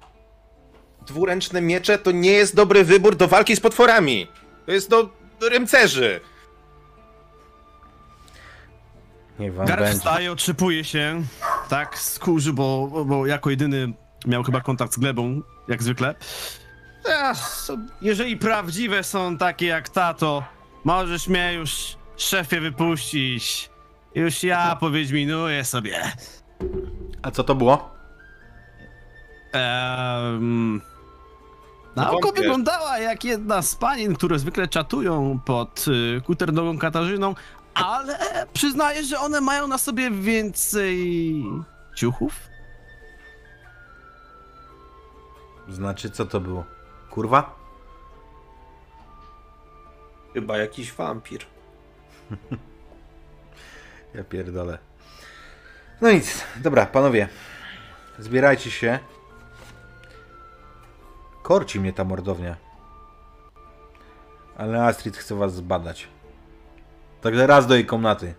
Dwuręczne 1.06 1.60
miecze 1.60 1.98
to 1.98 2.10
nie 2.10 2.30
jest 2.32 2.56
dobry 2.56 2.84
wybór 2.84 3.16
do 3.16 3.28
walki 3.28 3.56
z 3.56 3.60
potworami. 3.60 4.26
To 4.66 4.72
jest 4.72 4.90
do, 4.90 5.08
do 5.40 5.48
rymcerzy. 5.48 6.20
Nie 9.38 9.52
wam 9.52 9.66
Gareth 9.66 9.84
będzie. 9.84 9.98
wstaje, 9.98 10.32
otrzepuje 10.32 10.84
się, 10.84 11.22
tak, 11.68 11.98
skórzy, 11.98 12.52
bo, 12.52 12.88
bo 13.06 13.26
jako 13.26 13.50
jedyny 13.50 13.92
miał 14.26 14.42
chyba 14.42 14.60
kontakt 14.60 14.92
z 14.92 14.98
glebą, 14.98 15.42
jak 15.68 15.82
zwykle. 15.82 16.14
Są- 17.34 17.86
jeżeli 18.02 18.36
prawdziwe 18.36 19.02
są 19.04 19.38
takie 19.38 19.66
jak 19.66 19.88
ta, 19.88 20.14
to 20.14 20.44
możesz 20.84 21.28
mnie 21.28 21.54
już, 21.54 21.96
szefie, 22.16 22.60
wypuścić. 22.60 23.70
Już 24.14 24.42
ja 24.42 24.76
powiedźminuję 24.80 25.64
sobie. 25.64 26.12
A 27.22 27.30
co 27.30 27.44
to 27.44 27.54
było? 27.54 27.90
Ehm, 29.52 30.80
No 31.96 32.02
na 32.02 32.10
oko 32.10 32.20
wątpię. 32.20 32.40
wyglądała 32.42 32.98
jak 32.98 33.24
jedna 33.24 33.62
z 33.62 33.74
panien, 33.74 34.14
które 34.14 34.38
zwykle 34.38 34.68
czatują 34.68 35.40
pod 35.44 35.84
y, 35.88 36.20
kuternogą 36.20 36.78
Katarzyną, 36.78 37.34
ale 37.74 38.18
przyznaję, 38.52 39.04
że 39.04 39.18
one 39.18 39.40
mają 39.40 39.68
na 39.68 39.78
sobie 39.78 40.10
więcej 40.10 41.44
ciuchów. 41.96 42.32
Znaczy, 45.68 46.10
co 46.10 46.26
to 46.26 46.40
było? 46.40 46.64
Kurwa? 47.10 47.56
Chyba 50.34 50.58
jakiś 50.58 50.92
wampir. 50.92 51.40
Ja 54.14 54.24
pierdolę. 54.24 54.78
No 56.00 56.10
nic, 56.12 56.44
dobra, 56.56 56.86
panowie. 56.86 57.28
Zbierajcie 58.18 58.70
się. 58.70 58.98
Korci 61.46 61.80
mnie 61.80 61.92
ta 61.92 62.04
mordownia. 62.04 62.56
Ale 64.58 64.84
Astrid 64.84 65.16
chce 65.16 65.34
was 65.34 65.54
zbadać. 65.54 66.08
Także 67.20 67.46
raz 67.46 67.66
do 67.66 67.74
jej 67.74 67.86
komnaty. 67.86 68.34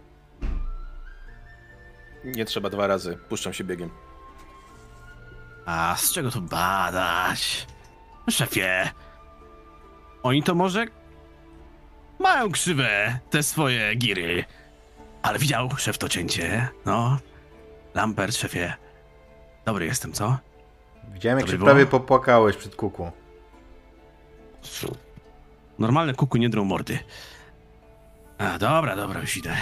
Nie 2.24 2.46
trzeba 2.46 2.70
dwa 2.70 2.88
razy. 2.88 3.18
Puszczam 3.30 3.54
się 3.54 3.64
biegiem. 3.64 3.90
A 5.66 5.96
z 5.98 6.12
czego 6.12 6.32
tu 6.32 6.42
badać? 6.42 7.68
Szefie, 8.30 8.92
oni 10.24 10.44
to 10.44 10.56
może 10.56 10.86
mają 12.20 12.52
krzywe 12.52 13.20
te 13.30 13.44
swoje 13.44 13.96
giry. 13.96 14.46
Ale 15.22 15.40
widział 15.40 15.70
szef 15.78 15.98
to 15.98 16.10
cięcie, 16.10 16.70
no. 16.86 17.18
Lambert, 17.94 18.36
szefie, 18.36 18.74
dobry 19.66 19.86
jestem, 19.86 20.14
co? 20.14 20.38
Widziałem, 21.08 21.40
jak 21.40 21.50
się 21.50 21.58
prawie 21.58 21.86
popłakałeś 21.86 22.58
przed 22.58 22.76
kuku. 22.76 23.12
Normalne 25.80 26.14
kuku 26.14 26.38
nie 26.38 26.50
drą 26.50 26.64
mordy. 26.66 27.00
A, 28.38 28.58
dobra, 28.58 28.96
dobra, 28.96 29.22
już 29.22 29.38
idę. 29.38 29.56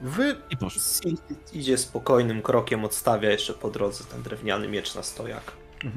Wy 0.00 0.36
I 0.50 0.56
poszło. 0.56 0.82
Sylfid 0.82 1.54
idzie 1.54 1.78
spokojnym 1.78 2.42
krokiem, 2.42 2.84
odstawia 2.84 3.30
jeszcze 3.30 3.54
po 3.54 3.70
drodze 3.70 4.04
ten 4.04 4.22
drewniany 4.22 4.68
miecz 4.68 4.94
na 4.94 5.02
stojak. 5.02 5.52
I 5.84 5.88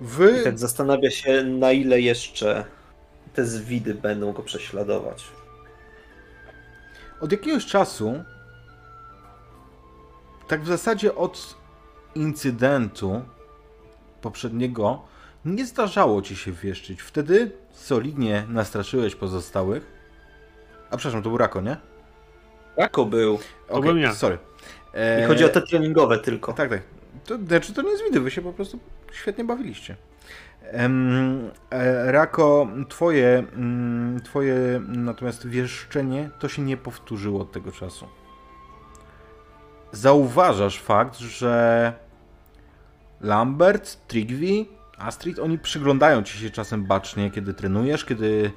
Wy, 0.00 0.44
tak 0.44 0.58
zastanawia 0.58 1.10
się, 1.10 1.42
na 1.42 1.72
ile 1.72 2.00
jeszcze 2.00 2.64
te 3.34 3.46
zwidy 3.46 3.94
będą 3.94 4.32
go 4.32 4.42
prześladować. 4.42 5.24
od 7.20 7.32
jakiegoś 7.32 7.66
czasu, 7.66 8.24
tak 10.48 10.62
w 10.62 10.66
zasadzie 10.66 11.14
od 11.14 11.56
incydentu 12.18 13.22
poprzedniego, 14.20 15.02
nie 15.44 15.66
zdarzało 15.66 16.22
ci 16.22 16.36
się 16.36 16.52
wieszczyć. 16.52 17.02
Wtedy 17.02 17.52
solidnie 17.72 18.44
nastraszyłeś 18.48 19.14
pozostałych. 19.14 19.98
A 20.90 20.96
przepraszam, 20.96 21.22
to 21.22 21.28
był 21.28 21.38
Rako, 21.38 21.60
nie? 21.60 21.76
Rako 22.76 23.04
był. 23.04 23.38
Okej, 23.68 23.82
byłem 23.82 23.98
ja. 23.98 24.14
Sorry. 24.14 24.38
E, 24.94 25.26
chodzi 25.26 25.44
o 25.44 25.48
te 25.48 25.62
treningowe 25.62 26.18
tylko. 26.18 26.52
Tak, 26.52 26.70
tak. 26.70 26.82
To, 27.24 27.38
znaczy, 27.38 27.74
to 27.74 27.82
nie 27.82 27.90
jest 27.90 28.04
widy, 28.04 28.20
wy 28.20 28.30
się 28.30 28.42
po 28.42 28.52
prostu 28.52 28.78
świetnie 29.12 29.44
bawiliście. 29.44 29.96
Em, 30.62 31.50
e, 31.70 32.12
Rako, 32.12 32.68
twoje, 32.88 33.44
mm, 33.56 34.20
twoje 34.24 34.80
natomiast 34.88 35.46
wieszczenie 35.46 36.30
to 36.38 36.48
się 36.48 36.62
nie 36.62 36.76
powtórzyło 36.76 37.40
od 37.40 37.52
tego 37.52 37.72
czasu. 37.72 38.06
Zauważasz 39.92 40.80
fakt, 40.80 41.18
że 41.18 41.92
Lambert, 43.20 44.06
Trigvi, 44.06 44.68
Astrid, 44.98 45.38
oni 45.38 45.58
przyglądają 45.58 46.22
ci 46.22 46.38
się 46.38 46.50
czasem 46.50 46.84
bacznie, 46.84 47.30
kiedy 47.30 47.54
trenujesz, 47.54 48.04
kiedy, 48.04 48.52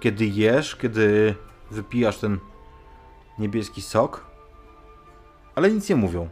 kiedy 0.00 0.26
jesz, 0.26 0.76
kiedy 0.76 1.34
wypijasz 1.70 2.18
ten 2.18 2.38
niebieski 3.38 3.82
sok, 3.82 4.26
ale 5.54 5.70
nic 5.70 5.88
nie 5.88 5.96
mówią. 5.96 6.28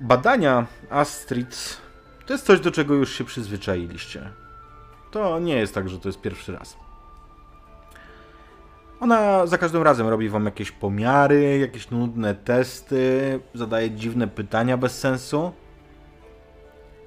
Badania 0.00 0.66
Astrid 0.90 1.80
to 2.26 2.32
jest 2.32 2.46
coś, 2.46 2.60
do 2.60 2.70
czego 2.70 2.94
już 2.94 3.12
się 3.12 3.24
przyzwyczailiście. 3.24 4.32
To 5.10 5.38
nie 5.38 5.56
jest 5.56 5.74
tak, 5.74 5.88
że 5.88 6.00
to 6.00 6.08
jest 6.08 6.20
pierwszy 6.20 6.52
raz. 6.52 6.85
Ona 9.00 9.46
za 9.46 9.58
każdym 9.58 9.82
razem 9.82 10.08
robi 10.08 10.28
wam 10.28 10.44
jakieś 10.44 10.70
pomiary, 10.70 11.58
jakieś 11.58 11.90
nudne 11.90 12.34
testy, 12.34 13.40
zadaje 13.54 13.90
dziwne 13.90 14.28
pytania 14.28 14.76
bez 14.76 14.98
sensu. 14.98 15.52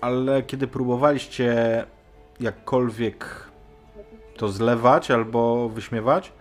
Ale 0.02 0.44
kiedy 0.44 0.68
próbowaliście 0.68 1.86
jakkolwiek 2.40 3.50
to 4.38 4.50
zlewać 4.50 5.12
albo 5.12 5.70
wyśmiewać, 5.70 6.32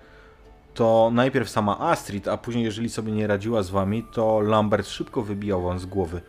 to 0.74 1.10
najpierw 1.12 1.48
sama 1.48 1.78
Astrid, 1.78 2.28
a 2.28 2.36
później, 2.36 2.64
jeżeli 2.64 2.88
sobie 2.88 3.12
nie 3.12 3.26
radziła 3.26 3.62
z 3.62 3.70
wami, 3.70 4.04
to 4.12 4.40
Lambert 4.40 4.88
szybko 4.88 5.22
wybijał 5.22 5.62
wam 5.62 5.78
z 5.78 5.86
głowy 5.86 6.20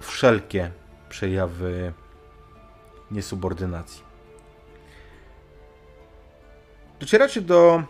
wszelkie 0.00 0.70
przejawy 1.08 1.92
niesubordynacji. 3.10 4.02
Docieracie 7.00 7.40
do 7.40 7.82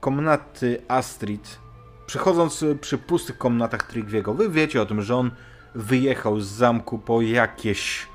komnaty 0.00 0.82
Astrid. 0.88 1.58
Przechodząc 2.06 2.64
przy 2.80 2.98
pustych 2.98 3.38
komnatach 3.38 3.82
Trigwiego, 3.82 4.34
wy 4.34 4.50
wiecie 4.50 4.82
o 4.82 4.86
tym, 4.86 5.02
że 5.02 5.16
on 5.16 5.30
wyjechał 5.74 6.40
z 6.40 6.46
zamku 6.46 6.98
po 6.98 7.22
jakieś 7.22 8.06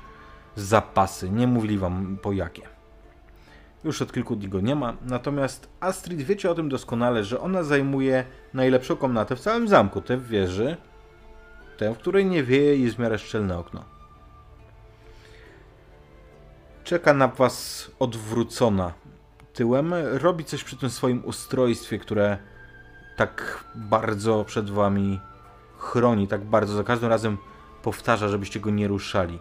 zapasy. 0.56 1.30
Nie 1.30 1.46
mówili 1.46 1.78
wam 1.78 2.18
po 2.22 2.32
jakie. 2.32 2.62
Już 3.84 4.02
od 4.02 4.12
kilku 4.12 4.36
dni 4.36 4.48
go 4.48 4.60
nie 4.60 4.74
ma. 4.74 4.96
Natomiast 5.02 5.68
Astrid 5.80 6.22
wiecie 6.22 6.50
o 6.50 6.54
tym 6.54 6.68
doskonale, 6.68 7.24
że 7.24 7.40
ona 7.40 7.62
zajmuje 7.62 8.24
najlepszą 8.54 8.96
komnatę 8.96 9.36
w 9.36 9.40
całym 9.40 9.68
zamku. 9.68 10.00
Tę 10.00 10.16
w 10.16 10.28
wieży, 10.28 10.76
tę, 11.76 11.94
w 11.94 11.98
której 11.98 12.26
nie 12.26 12.42
wieje 12.42 12.76
i 12.76 12.82
jest 12.82 12.96
w 12.96 12.98
miarę 12.98 13.18
szczelne 13.18 13.58
okno. 13.58 13.84
Czeka 16.84 17.14
na 17.14 17.28
was 17.28 17.90
odwrócona 17.98 18.92
tyłem. 19.56 19.94
Robi 20.12 20.44
coś 20.44 20.64
przy 20.64 20.76
tym 20.76 20.90
swoim 20.90 21.24
ustrojstwie, 21.24 21.98
które 21.98 22.38
tak 23.16 23.64
bardzo 23.74 24.44
przed 24.44 24.70
wami 24.70 25.20
chroni, 25.78 26.28
tak 26.28 26.44
bardzo 26.44 26.74
za 26.74 26.84
każdym 26.84 27.08
razem 27.08 27.38
powtarza, 27.82 28.28
żebyście 28.28 28.60
go 28.60 28.70
nie 28.70 28.88
ruszali. 28.88 29.38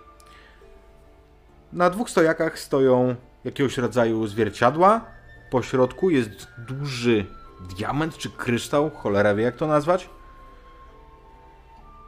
Na 1.74 1.90
dwóch 1.90 2.10
stojakach 2.10 2.60
stoją 2.60 3.16
jakiegoś 3.44 3.78
rodzaju 3.78 4.28
zwierciadła. 4.28 5.02
Po 5.52 5.62
środku 5.62 6.10
jest 6.10 6.48
duży 6.58 7.26
diament 7.78 8.18
czy 8.18 8.30
kryształ, 8.30 8.90
cholera 8.90 9.36
wie 9.36 9.44
jak 9.44 9.56
to 9.56 9.68
nazwać. 9.68 10.10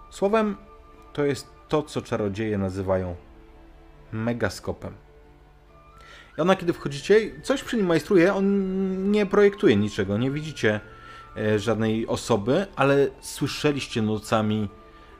Słowem, 0.09 0.57
to 1.13 1.25
jest 1.25 1.47
to, 1.67 1.83
co 1.83 2.01
czarodzieje 2.01 2.57
nazywają 2.57 3.15
megaskopem. 4.11 5.06
I 6.37 6.41
ona, 6.41 6.55
kiedy 6.55 6.73
wchodzicie, 6.73 7.41
coś 7.43 7.63
przy 7.63 7.77
nim 7.77 7.85
majstruje, 7.85 8.33
on 8.33 9.11
nie 9.11 9.25
projektuje 9.25 9.75
niczego, 9.75 10.17
nie 10.17 10.31
widzicie 10.31 10.79
e, 11.37 11.59
żadnej 11.59 12.07
osoby, 12.07 12.65
ale 12.75 13.07
słyszeliście 13.21 14.01
nocami 14.01 14.69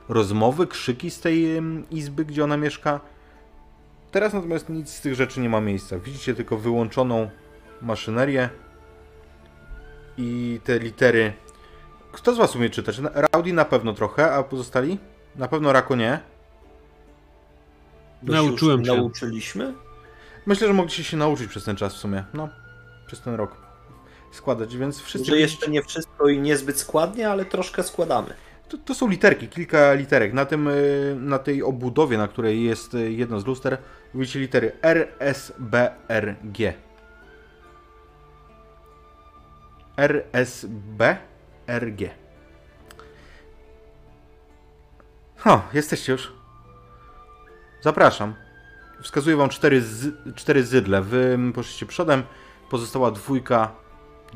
rozmowy, 0.08 0.66
krzyki 0.66 1.10
z 1.10 1.20
tej 1.20 1.62
izby, 1.90 2.24
gdzie 2.24 2.44
ona 2.44 2.56
mieszka. 2.56 3.00
Teraz 4.10 4.32
natomiast 4.32 4.68
nic 4.68 4.90
z 4.90 5.00
tych 5.00 5.14
rzeczy 5.14 5.40
nie 5.40 5.48
ma 5.48 5.60
miejsca. 5.60 5.98
Widzicie 5.98 6.34
tylko 6.34 6.56
wyłączoną 6.56 7.30
maszynerię 7.82 8.48
i 10.18 10.60
te 10.64 10.78
litery. 10.78 11.32
Kto 12.12 12.34
z 12.34 12.38
Was 12.38 12.56
umie 12.56 12.70
czytać? 12.70 13.00
Rowdy 13.32 13.52
na 13.52 13.64
pewno 13.64 13.92
trochę, 13.92 14.32
a 14.32 14.42
pozostali? 14.42 14.98
Na 15.36 15.48
pewno 15.48 15.72
Rako 15.72 15.96
nie. 15.96 16.20
Nauczyłem 18.22 18.84
się. 18.84 18.96
Nauczyliśmy? 18.96 19.74
Myślę, 20.48 20.66
że 20.66 20.72
mogliście 20.72 21.04
się 21.04 21.16
nauczyć 21.16 21.48
przez 21.48 21.64
ten 21.64 21.76
czas 21.76 21.94
w 21.94 21.96
sumie. 21.96 22.24
No, 22.34 22.48
przez 23.06 23.20
ten 23.20 23.34
rok. 23.34 23.56
Składać, 24.30 24.76
więc 24.76 25.00
wszyscy. 25.00 25.30
Że 25.30 25.38
jeszcze 25.38 25.70
nie 25.70 25.82
wszystko 25.82 26.28
i 26.28 26.38
niezbyt 26.38 26.78
składnie, 26.78 27.30
ale 27.30 27.44
troszkę 27.44 27.82
składamy. 27.82 28.34
To, 28.68 28.78
to 28.78 28.94
są 28.94 29.08
literki, 29.08 29.48
kilka 29.48 29.94
literek. 29.94 30.32
Na, 30.32 30.44
tym, 30.44 30.68
y, 30.68 31.16
na 31.20 31.38
tej 31.38 31.62
obudowie, 31.62 32.18
na 32.18 32.28
której 32.28 32.64
jest 32.64 32.94
y, 32.94 33.12
jedno 33.12 33.40
z 33.40 33.46
luster, 33.46 33.78
widzicie 34.14 34.40
litery 34.40 34.72
R, 34.82 35.08
S, 35.18 35.52
B, 35.58 35.90
R, 36.08 36.36
G. 36.44 36.72
R, 39.96 40.24
S, 40.32 40.66
B, 40.68 41.16
R, 41.66 41.94
G. 41.94 42.10
O, 45.44 45.60
jesteście 45.72 46.12
już. 46.12 46.32
Zapraszam. 47.80 48.47
Wskazuję 49.02 49.36
wam 49.36 49.48
cztery, 49.48 49.82
z, 49.82 50.14
cztery 50.34 50.64
zydle. 50.64 51.02
Wy 51.02 51.38
poszliście 51.54 51.86
przodem, 51.86 52.22
pozostała 52.70 53.10
dwójka, 53.10 53.72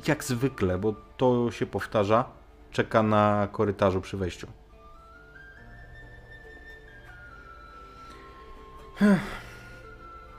jak 0.07 0.25
zwykle, 0.25 0.79
bo 0.79 0.95
to 1.17 1.51
się 1.51 1.67
powtarza 1.67 2.25
czeka 2.71 3.03
na 3.03 3.49
korytarzu 3.53 4.01
przy 4.01 4.17
wejściu. 4.17 4.47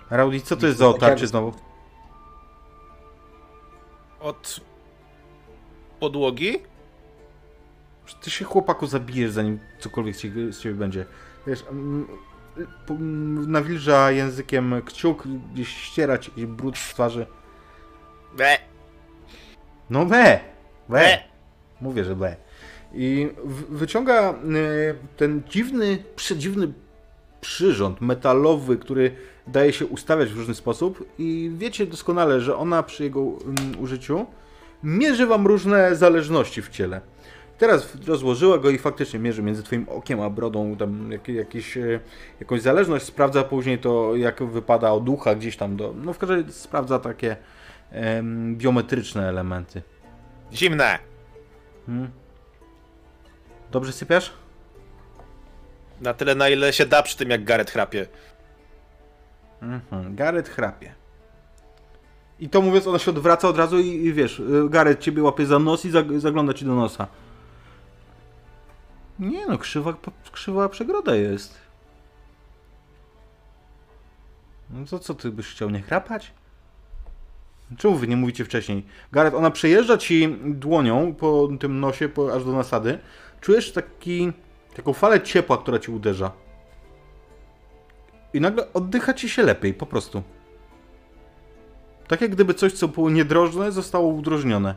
Rowdy, 0.10 0.42
co 0.42 0.58
to 0.58 0.68
jest 0.68 0.80
za 0.80 0.88
otarcie 0.88 1.28
znowu? 1.28 1.54
Od 4.20 4.60
podłogi? 6.00 6.60
Ty 8.22 8.32
się 8.32 8.46
chłopaku 8.46 8.88
zabijesz 8.88 9.32
zanim 9.32 9.60
cokolwiek 9.80 10.16
z 10.50 10.60
ciebie, 10.60 10.76
będzie. 10.76 11.06
Wiesz, 11.48 11.66
mm, 11.70 12.08
nawilża 13.48 14.12
językiem 14.12 14.82
kciuk, 14.86 15.24
gdzieś 15.54 15.78
ścierać 15.78 16.28
jakiś 16.28 16.46
brud 16.46 16.78
z 16.78 16.90
twarzy. 16.90 17.26
Be. 18.38 18.58
No 19.90 20.06
we! 20.06 20.40
We! 20.90 21.00
Be. 21.00 21.18
Mówię, 21.82 22.04
że 22.04 22.16
we. 22.16 22.36
I 22.94 23.30
wyciąga 23.70 24.32
y, 24.32 24.36
ten 25.18 25.42
dziwny, 25.50 26.04
przedziwny 26.16 26.74
przyrząd 27.42 28.02
metalowy, 28.02 28.78
który 28.78 29.16
daje 29.48 29.74
się 29.74 29.86
ustawiać 29.86 30.30
w 30.30 30.38
różny 30.38 30.56
sposób 30.56 31.10
i 31.18 31.52
wiecie 31.58 31.86
doskonale, 31.86 32.42
że 32.42 32.58
ona 32.58 32.84
przy 32.84 33.04
jego 33.04 33.20
mm, 33.22 33.80
użyciu 33.80 34.26
mierzy 34.84 35.26
wam 35.26 35.48
różne 35.48 35.96
zależności 35.96 36.62
w 36.62 36.70
ciele. 36.70 37.02
Teraz 37.58 37.96
rozłożyła 38.08 38.58
go 38.58 38.70
i 38.70 38.78
faktycznie 38.78 39.20
mierzy 39.20 39.44
między 39.44 39.64
twoim 39.64 39.86
okiem 39.90 40.22
a 40.22 40.30
brodą 40.30 40.76
tam 40.78 41.12
jak, 41.12 41.28
jakieś, 41.28 41.78
e, 41.78 42.00
jakąś 42.40 42.62
zależność, 42.62 43.06
sprawdza 43.06 43.44
później 43.44 43.80
to 43.80 44.16
jak 44.16 44.44
wypada 44.44 44.92
od 44.92 45.10
ucha 45.10 45.36
gdzieś 45.36 45.58
tam 45.58 45.76
do... 45.78 45.94
No 46.04 46.14
w 46.14 46.18
każdym 46.18 46.38
razie 46.40 46.52
sprawdza 46.52 47.00
takie 47.00 47.36
em, 47.92 48.56
biometryczne 48.56 49.30
elementy. 49.30 49.82
Zimne. 50.54 51.00
Dobrze 53.72 53.92
sypiasz? 53.92 54.34
Na 56.02 56.14
tyle, 56.14 56.36
na 56.36 56.50
ile 56.50 56.74
się 56.74 56.86
da 56.86 57.04
przy 57.04 57.18
tym, 57.18 57.30
jak 57.30 57.44
Gareth 57.44 57.72
chrapie. 57.72 58.08
Mhm. 59.62 60.16
Gareth 60.16 60.50
chrapie. 60.50 60.94
I 62.40 62.50
to 62.50 62.62
mówiąc, 62.62 62.88
ona 62.88 63.00
się 63.00 63.12
odwraca 63.12 63.48
od 63.48 63.58
razu 63.58 63.80
i, 63.80 63.88
i 63.88 64.14
wiesz, 64.14 64.40
y, 64.40 64.70
Gareth 64.70 65.02
ciebie 65.02 65.24
łapie 65.24 65.46
za 65.46 65.60
nos 65.60 65.86
i 65.86 65.92
zag- 65.92 66.20
zagląda 66.20 66.54
ci 66.54 66.66
do 66.66 66.76
nosa. 66.76 67.08
Nie 69.24 69.46
no, 69.46 69.58
krzywa, 69.58 69.94
krzywa 70.32 70.70
przegroda 70.70 71.16
jest. 71.16 71.58
No 74.70 74.86
to 74.86 75.00
co, 75.00 75.14
ty 75.14 75.32
byś 75.32 75.48
chciał 75.48 75.70
nie 75.70 75.82
chrapać? 75.82 76.32
Czemu 77.78 77.96
wy 77.96 78.08
nie 78.08 78.18
mówicie 78.18 78.46
wcześniej? 78.46 78.86
Gareth, 79.12 79.36
ona 79.36 79.52
przejeżdża 79.52 79.98
ci 79.98 80.38
dłonią 80.46 81.16
po 81.16 81.50
tym 81.60 81.80
nosie, 81.80 82.10
po, 82.10 82.34
aż 82.34 82.46
do 82.46 82.52
nasady. 82.52 83.00
Czujesz 83.42 83.72
taki, 83.72 84.34
taką 84.76 84.94
falę 84.94 85.22
ciepła, 85.22 85.58
która 85.58 85.80
ci 85.80 85.92
uderza. 85.92 86.32
I 88.34 88.42
nagle 88.42 88.74
oddycha 88.74 89.14
ci 89.14 89.30
się 89.30 89.44
lepiej, 89.44 89.74
po 89.74 89.86
prostu. 89.86 90.24
Tak 92.08 92.22
jak 92.22 92.32
gdyby 92.32 92.54
coś, 92.54 92.74
co 92.74 92.88
było 92.88 93.10
niedrożne, 93.10 93.72
zostało 93.72 94.08
udrożnione. 94.08 94.76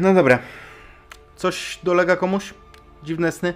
No 0.00 0.14
dobra. 0.14 0.38
Coś 1.36 1.80
dolega 1.82 2.16
komuś? 2.16 2.54
Dziwne 3.02 3.32
sny? 3.32 3.54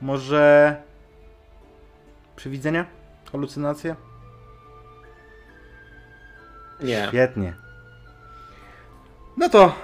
Może... 0.00 0.76
Przywidzenia? 2.36 2.86
Halucynacje? 3.32 3.96
Nie. 6.80 7.04
Świetnie. 7.08 7.54
No 9.36 9.48
to 9.48 9.74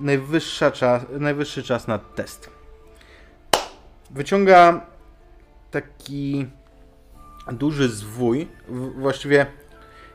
najwyższa 0.00 0.70
czas, 0.70 1.02
najwyższy 1.10 1.62
czas 1.62 1.86
na 1.86 1.98
test. 1.98 2.50
Wyciąga 4.10 4.86
taki 5.70 6.46
duży 7.52 7.88
zwój, 7.88 8.48
właściwie 8.96 9.46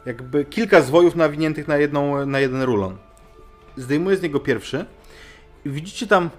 jakby 0.05 0.45
kilka 0.45 0.81
zwojów 0.81 1.15
nawiniętych 1.15 1.67
na, 1.67 1.77
jedną, 1.77 2.25
na 2.25 2.39
jeden 2.39 2.61
rulon. 2.61 2.97
Zdejmuje 3.77 4.17
z 4.17 4.21
niego 4.21 4.39
pierwszy 4.39 4.86
i 5.65 5.69
widzicie 5.69 6.07
tam 6.07 6.29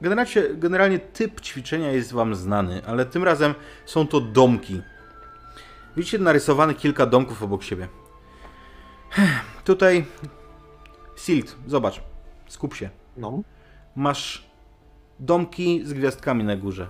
Generalnie, 0.00 0.54
generalnie 0.54 0.98
typ 0.98 1.40
ćwiczenia 1.40 1.92
jest 1.92 2.12
wam 2.12 2.34
znany, 2.34 2.82
ale 2.86 3.06
tym 3.06 3.24
razem 3.24 3.54
są 3.86 4.06
to 4.06 4.20
domki. 4.20 4.82
Widzicie 5.96 6.18
narysowane 6.18 6.74
kilka 6.74 7.06
domków 7.06 7.42
obok 7.42 7.62
siebie. 7.62 7.88
Tutaj 9.64 10.04
Silt, 11.16 11.56
zobacz, 11.66 12.00
skup 12.48 12.74
się. 12.74 12.90
No. 13.16 13.42
Masz 13.96 14.50
domki 15.20 15.82
z 15.84 15.92
gwiazdkami 15.92 16.44
na 16.44 16.56
górze. 16.56 16.88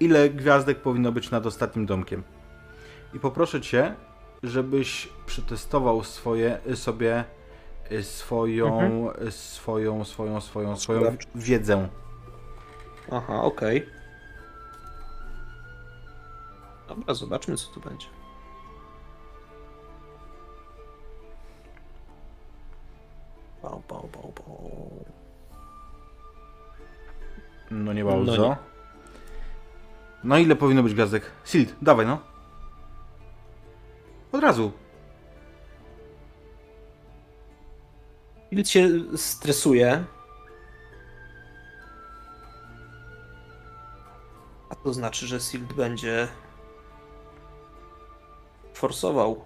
Ile 0.00 0.30
gwiazdek 0.30 0.82
powinno 0.82 1.12
być 1.12 1.30
nad 1.30 1.46
ostatnim 1.46 1.86
domkiem? 1.86 2.22
I 3.14 3.20
poproszę 3.20 3.60
cię, 3.60 3.94
żebyś 4.42 5.08
przetestował 5.26 6.04
swoje, 6.04 6.58
sobie 6.74 7.24
y, 7.92 8.02
swoją, 8.02 9.10
y, 9.12 9.30
swoją, 9.32 10.04
swoją, 10.04 10.40
swoją, 10.40 10.76
swoją 10.76 11.16
wiedzę. 11.34 11.88
Aha, 13.12 13.42
okej. 13.42 13.86
Dobra, 16.88 17.14
zobaczmy 17.14 17.56
co 17.56 17.66
tu 17.74 17.80
będzie. 17.80 18.06
Pał, 23.62 23.82
pał, 23.88 24.08
pał, 24.12 24.32
pał. 24.32 24.70
No 27.70 27.92
nie 27.92 28.04
No 28.04 28.10
bardzo. 28.10 28.48
nie. 28.48 28.56
No 30.24 30.38
ile 30.38 30.56
powinno 30.56 30.82
być 30.82 30.94
gwiazdek? 30.94 31.30
Silt, 31.44 31.74
dawaj 31.82 32.06
no. 32.06 32.31
Od 34.32 34.42
razu. 34.42 34.72
Bild 38.52 38.68
się 38.68 38.88
stresuje. 39.16 40.04
A 44.70 44.74
to 44.74 44.92
znaczy, 44.92 45.26
że 45.26 45.40
Silt 45.40 45.72
będzie 45.72 46.28
forsował. 48.74 49.44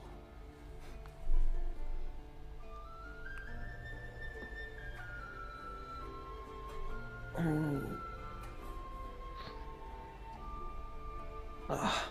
Ach. 11.68 12.10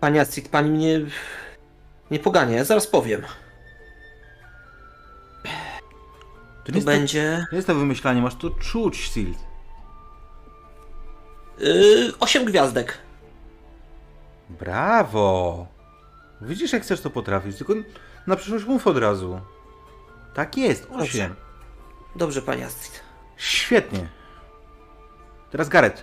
Pani 0.00 0.18
Astrid, 0.18 0.48
pani 0.48 0.70
mnie 0.70 1.00
nie 2.10 2.18
pogania, 2.18 2.56
ja 2.56 2.64
zaraz 2.64 2.86
powiem. 2.86 3.22
To 6.64 6.72
To 6.72 6.80
będzie 6.80 7.44
to, 7.46 7.52
nie 7.52 7.56
jest 7.56 7.66
to 7.66 7.74
wymyślanie, 7.74 8.22
masz 8.22 8.34
to 8.34 8.50
czuć, 8.50 8.96
Silt. 8.96 9.38
yy, 11.58 12.12
8 12.20 12.44
gwiazdek. 12.44 12.98
Brawo! 14.50 15.66
Widzisz, 16.40 16.72
jak 16.72 16.82
chcesz 16.82 17.00
to 17.00 17.10
potrafić, 17.10 17.56
tylko 17.56 17.72
na 18.26 18.36
przyszłość 18.36 18.64
mów 18.64 18.86
od 18.86 18.96
razu. 18.98 19.40
Tak 20.34 20.56
jest, 20.56 20.82
Dobrze. 20.88 21.02
osiem. 21.04 21.34
Dobrze, 22.16 22.42
pani 22.42 22.62
Astrid. 22.64 23.00
Świetnie. 23.36 24.08
Teraz 25.50 25.68
Gareth. 25.68 26.02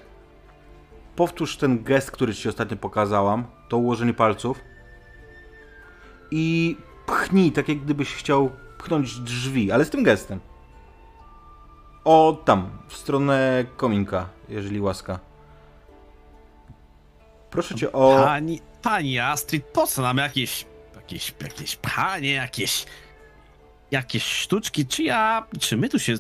Powtórz 1.16 1.58
ten 1.58 1.84
gest, 1.84 2.12
który 2.12 2.36
ci 2.36 2.50
ostatnio 2.50 2.78
pokazałam. 2.78 3.46
To 3.70 3.78
ułożenie 3.78 4.14
palców. 4.14 4.62
I 6.32 6.78
pchnij, 7.06 7.52
tak 7.52 7.70
jak 7.70 7.80
gdybyś 7.80 8.14
chciał 8.14 8.52
pchnąć 8.78 9.20
drzwi, 9.20 9.72
ale 9.72 9.86
z 9.86 9.90
tym 9.90 10.04
gestem. 10.04 10.40
O, 12.04 12.42
tam, 12.46 12.70
w 12.88 12.94
stronę 12.98 13.66
kominka, 13.78 14.30
jeżeli 14.50 14.82
łaska. 14.82 15.20
Proszę 17.50 17.76
cię 17.76 17.92
o... 17.92 18.24
Pani, 18.26 18.62
pani 18.82 19.20
Astrid, 19.20 19.66
po 19.66 19.88
co 19.88 20.02
nam 20.02 20.18
jakieś, 20.18 20.66
jakieś, 20.96 21.34
jakieś 21.42 21.76
pchanie, 21.76 22.32
jakieś, 22.34 22.86
jakieś 23.92 24.24
sztuczki? 24.24 24.86
Czy 24.86 25.04
ja, 25.04 25.48
czy 25.60 25.78
my 25.78 25.90
tu 25.90 26.00
się 26.00 26.16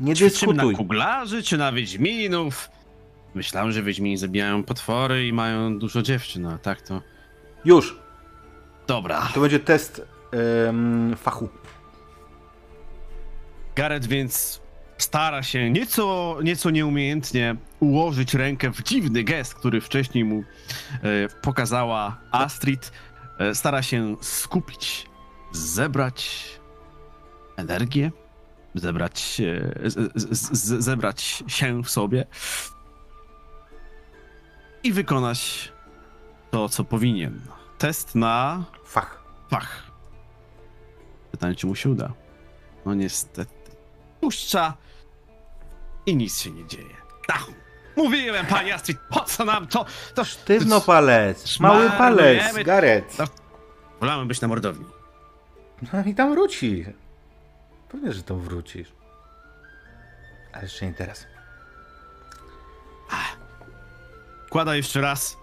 Nie 0.00 0.14
ćwiczymy 0.14 0.52
na 0.54 0.62
dyskutuj. 0.62 0.76
kuglarzy, 0.76 1.42
czy 1.42 1.58
na 1.58 1.72
Wiedźminów? 1.72 2.70
Myślałem, 3.34 3.72
że 3.72 3.82
Wiedźmini 3.82 4.16
zabijają 4.16 4.64
potwory 4.64 5.26
i 5.26 5.32
mają 5.32 5.78
dużo 5.78 6.02
dziewczyn, 6.02 6.46
a 6.46 6.58
tak 6.58 6.82
to... 6.82 7.02
Już, 7.64 7.98
Dobra. 8.86 9.28
to 9.34 9.40
będzie 9.40 9.60
test 9.60 10.02
em, 10.68 11.16
fachu. 11.16 11.48
Gareth 13.76 14.06
więc 14.06 14.60
stara 14.98 15.42
się 15.42 15.70
nieco, 15.70 16.38
nieco 16.42 16.70
nieumiejętnie 16.70 17.56
ułożyć 17.80 18.34
rękę 18.34 18.70
w 18.72 18.82
dziwny 18.82 19.24
gest, 19.24 19.54
który 19.54 19.80
wcześniej 19.80 20.24
mu 20.24 20.40
e, 20.40 20.44
pokazała 21.42 22.16
Astrid. 22.30 22.92
E, 23.38 23.54
stara 23.54 23.82
się 23.82 24.16
skupić, 24.20 25.06
zebrać 25.52 26.44
energię, 27.56 28.12
zebrać, 28.74 29.40
e, 29.84 29.90
z, 29.90 30.12
z, 30.14 30.52
z, 30.52 30.84
zebrać 30.84 31.44
się 31.46 31.82
w 31.82 31.90
sobie 31.90 32.26
i 34.82 34.92
wykonać 34.92 35.72
to, 36.50 36.68
co 36.68 36.84
powinien. 36.84 37.40
Test 37.78 38.14
na 38.14 38.64
Fach. 38.84 39.22
fach. 39.50 39.82
Pytanie, 41.30 41.54
czy 41.54 41.66
mu 41.66 41.74
się 41.74 41.90
uda. 41.90 42.12
No 42.86 42.94
niestety. 42.94 43.70
Puszcza 44.20 44.74
i 46.06 46.16
nic 46.16 46.38
się 46.40 46.50
nie 46.50 46.66
dzieje. 46.66 46.96
Ach, 47.28 47.46
mówiłem, 47.96 48.46
pani 48.46 48.72
Astrid, 48.72 48.98
po 49.10 49.20
co 49.20 49.44
nam 49.44 49.66
to? 49.66 49.84
To 50.14 50.24
Sztywno 50.24 50.80
palec, 50.80 51.60
mały 51.60 51.90
palec, 51.90 52.54
Gareth. 52.64 53.16
Wolałem 54.00 54.28
być 54.28 54.40
na 54.40 54.48
mordowni. 54.48 54.84
No 55.92 56.04
i 56.06 56.14
tam 56.14 56.30
wróci. 56.30 56.84
Pewnie, 57.88 58.12
że 58.12 58.22
tam 58.22 58.40
wrócisz. 58.40 58.92
Ale 60.52 60.62
jeszcze 60.62 60.86
nie 60.86 60.92
teraz. 60.94 61.26
Kłada 64.50 64.76
jeszcze 64.76 65.00
raz 65.00 65.36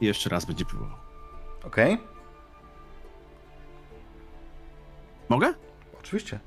i 0.00 0.06
jeszcze 0.06 0.30
raz 0.30 0.44
będzie 0.44 0.64
próbował. 0.64 0.96
Okej? 1.64 1.98
Mogę? 5.28 5.54
Oczywiście. 6.00 6.40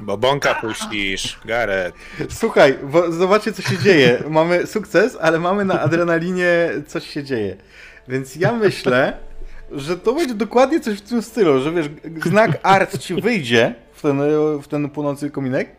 Bo 0.00 0.18
bąka 0.18 0.54
puścisz, 0.54 1.40
Gareth. 1.44 1.98
Słuchaj, 2.30 2.78
bo 2.82 3.12
zobaczcie 3.12 3.52
co 3.52 3.62
się 3.62 3.78
dzieje. 3.78 4.22
Mamy 4.30 4.66
sukces, 4.66 5.18
ale 5.20 5.38
mamy 5.38 5.64
na 5.64 5.80
adrenalinie 5.80 6.68
coś 6.86 7.10
się 7.10 7.24
dzieje. 7.24 7.56
Więc 8.08 8.36
ja 8.36 8.52
myślę, 8.52 9.18
że 9.72 9.96
to 9.98 10.14
będzie 10.14 10.34
dokładnie 10.34 10.80
coś 10.80 10.98
w 10.98 11.08
tym 11.08 11.22
stylu, 11.22 11.60
że 11.60 11.72
wiesz, 11.72 11.86
znak 12.24 12.58
art 12.62 12.98
ci 12.98 13.22
wyjdzie 13.22 13.83
ten, 14.04 14.20
w 14.62 14.68
ten 14.68 14.90
płonący 14.90 15.30
kominek. 15.30 15.76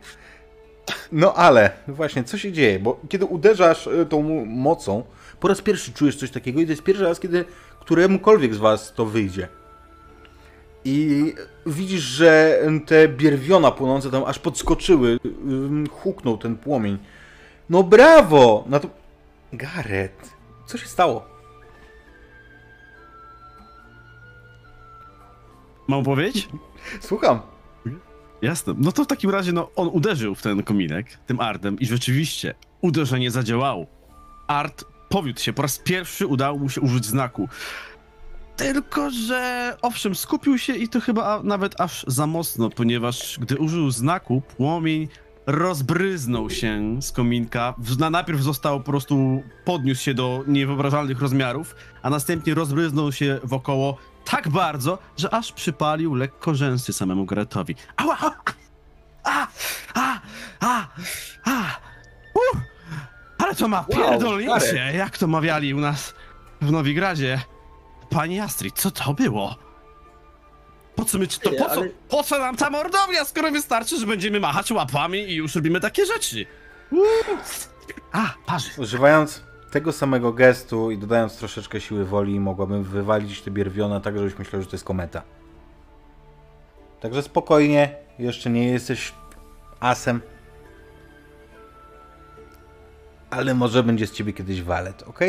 No 1.12 1.34
ale, 1.34 1.70
właśnie, 1.88 2.24
co 2.24 2.38
się 2.38 2.52
dzieje? 2.52 2.78
Bo 2.78 3.00
kiedy 3.08 3.24
uderzasz 3.24 3.86
y, 3.86 4.06
tą 4.06 4.22
mocą, 4.46 5.04
po 5.40 5.48
raz 5.48 5.62
pierwszy 5.62 5.92
czujesz 5.92 6.16
coś 6.16 6.30
takiego 6.30 6.60
i 6.60 6.64
to 6.64 6.72
jest 6.72 6.82
pierwszy 6.82 7.04
raz, 7.04 7.20
kiedy 7.20 7.44
któremukolwiek 7.80 8.54
z 8.54 8.58
was 8.58 8.92
to 8.94 9.06
wyjdzie. 9.06 9.48
I 10.84 11.34
widzisz, 11.66 12.02
że 12.02 12.60
te 12.86 13.08
bierwiona 13.08 13.70
płonące 13.70 14.10
tam 14.10 14.24
aż 14.24 14.38
podskoczyły, 14.38 15.18
huknął 15.90 16.38
ten 16.38 16.56
płomień. 16.56 16.98
No 17.70 17.82
brawo! 17.82 18.64
No 18.68 18.80
to... 18.80 18.88
Gareth, 19.52 20.36
co 20.66 20.78
się 20.78 20.86
stało? 20.86 21.24
Mam 25.88 26.04
powiedzieć? 26.04 26.48
Słucham. 27.00 27.40
Jasne. 28.42 28.74
No 28.78 28.92
to 28.92 29.04
w 29.04 29.06
takim 29.06 29.30
razie 29.30 29.52
no, 29.52 29.70
on 29.76 29.88
uderzył 29.88 30.34
w 30.34 30.42
ten 30.42 30.62
kominek 30.62 31.18
tym 31.26 31.40
ardem 31.40 31.78
i 31.78 31.86
rzeczywiście 31.86 32.54
uderzenie 32.80 33.30
zadziałało. 33.30 33.86
Art 34.46 34.84
powiódł 35.08 35.40
się. 35.40 35.52
Po 35.52 35.62
raz 35.62 35.78
pierwszy 35.78 36.26
udało 36.26 36.58
mu 36.58 36.68
się 36.68 36.80
użyć 36.80 37.06
znaku. 37.06 37.48
Tylko, 38.56 39.10
że 39.10 39.76
owszem, 39.82 40.14
skupił 40.14 40.58
się 40.58 40.76
i 40.76 40.88
to 40.88 41.00
chyba 41.00 41.40
nawet 41.44 41.80
aż 41.80 42.04
za 42.08 42.26
mocno, 42.26 42.70
ponieważ 42.70 43.38
gdy 43.40 43.58
użył 43.58 43.90
znaku, 43.90 44.42
płomień 44.56 45.08
rozbryznął 45.46 46.50
się 46.50 46.96
z 47.02 47.12
kominka. 47.12 47.74
Na, 47.98 48.10
najpierw 48.10 48.40
został 48.40 48.78
po 48.78 48.84
prostu, 48.84 49.42
podniósł 49.64 50.02
się 50.02 50.14
do 50.14 50.44
niewyobrażalnych 50.46 51.20
rozmiarów, 51.20 51.74
a 52.02 52.10
następnie 52.10 52.54
rozbryznął 52.54 53.12
się 53.12 53.40
wokoło 53.44 53.96
tak 54.30 54.48
bardzo, 54.48 54.98
że 55.16 55.34
aż 55.34 55.52
przypalił 55.52 56.14
lekko 56.14 56.54
rzęsy 56.54 56.92
samemu 56.92 57.24
Garetowi. 57.24 57.74
Ała! 57.96 58.16
A! 58.20 58.32
A! 59.24 59.46
A! 59.94 60.18
A! 60.60 60.86
a. 61.44 61.76
Uh! 62.34 62.60
Ale 63.38 63.54
to 63.54 63.68
ma 63.68 63.84
Wow, 63.88 63.98
pierdolnięcie, 63.98 64.74
Gareth. 64.74 64.94
jak 64.94 65.18
to 65.18 65.26
mawiali 65.26 65.74
u 65.74 65.80
nas 65.80 66.14
w 66.60 66.70
Nowigradzie. 66.70 67.40
Pani 68.10 68.40
Astrid, 68.40 68.78
co 68.78 68.90
to 68.90 69.14
było? 69.14 69.56
Po 70.96 71.04
co 71.04 71.18
my, 71.18 71.26
to 71.26 71.50
po 71.50 71.68
co, 71.74 71.82
po 72.08 72.22
co 72.22 72.38
nam 72.38 72.56
ta 72.56 72.70
mordownia, 72.70 73.24
skoro 73.24 73.50
wystarczy, 73.50 74.00
że 74.00 74.06
będziemy 74.06 74.40
machać 74.40 74.70
łapami 74.72 75.18
i 75.18 75.34
już 75.34 75.54
robimy 75.54 75.80
takie 75.80 76.06
rzeczy? 76.06 76.46
Uff. 76.90 77.70
A, 78.12 78.34
parzy. 78.46 78.70
Używając 78.78 79.42
tego 79.76 79.92
samego 79.92 80.32
gestu 80.32 80.90
i 80.90 80.98
dodając 80.98 81.36
troszeczkę 81.36 81.80
siły 81.80 82.04
woli, 82.04 82.40
mogłabym 82.40 82.84
wywalić 82.84 83.42
te 83.42 83.50
bierwiona 83.50 84.00
tak, 84.00 84.18
żebyś 84.18 84.38
myślał, 84.38 84.62
że 84.62 84.68
to 84.68 84.76
jest 84.76 84.84
kometa. 84.84 85.22
Także 87.00 87.22
spokojnie, 87.22 87.96
jeszcze 88.18 88.50
nie 88.50 88.68
jesteś 88.68 89.12
asem. 89.80 90.20
Ale 93.30 93.54
może 93.54 93.82
będzie 93.82 94.06
z 94.06 94.12
ciebie 94.12 94.32
kiedyś 94.32 94.62
walet, 94.62 95.02
ok? 95.02 95.20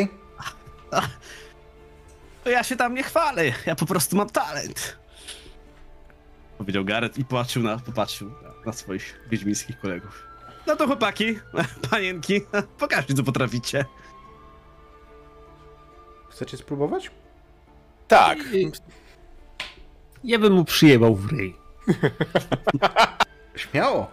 To 2.44 2.50
ja 2.50 2.64
się 2.64 2.76
tam 2.76 2.94
nie 2.94 3.02
chwalę, 3.02 3.44
ja 3.66 3.74
po 3.74 3.86
prostu 3.86 4.16
mam 4.16 4.30
talent. 4.30 4.96
Powiedział 6.58 6.84
Gareth 6.84 7.18
i 7.18 7.24
popatrzył 7.24 7.62
na, 7.62 7.78
popatrzył 7.78 8.30
na, 8.66 8.72
swoich 8.72 9.20
wiedźmińskich 9.30 9.80
kolegów. 9.80 10.22
No 10.66 10.76
to 10.76 10.86
chłopaki, 10.86 11.38
panienki, 11.90 12.40
pokażcie 12.78 13.14
co 13.14 13.22
potraficie. 13.22 13.84
Chcecie 16.30 16.56
spróbować? 16.56 17.10
Tak. 18.08 18.38
Ja 20.24 20.38
bym 20.38 20.52
mu 20.52 20.64
przyjebał 20.64 21.14
w 21.14 21.32
ryj. 21.32 21.56
Śmiało. 23.56 24.10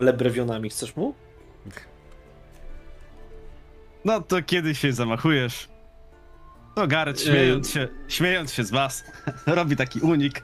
Lebrewionami 0.00 0.70
chcesz 0.70 0.96
mu? 0.96 1.14
No 4.04 4.20
to 4.20 4.42
kiedy 4.42 4.74
się 4.74 4.92
zamachujesz? 4.92 5.68
To 6.74 6.86
Gareth 6.86 7.20
śmiejąc 7.20 7.70
się, 7.70 7.88
śmiejąc 8.08 8.52
się 8.52 8.64
z 8.64 8.70
was, 8.70 9.04
robi 9.46 9.76
taki 9.76 10.00
unik. 10.00 10.42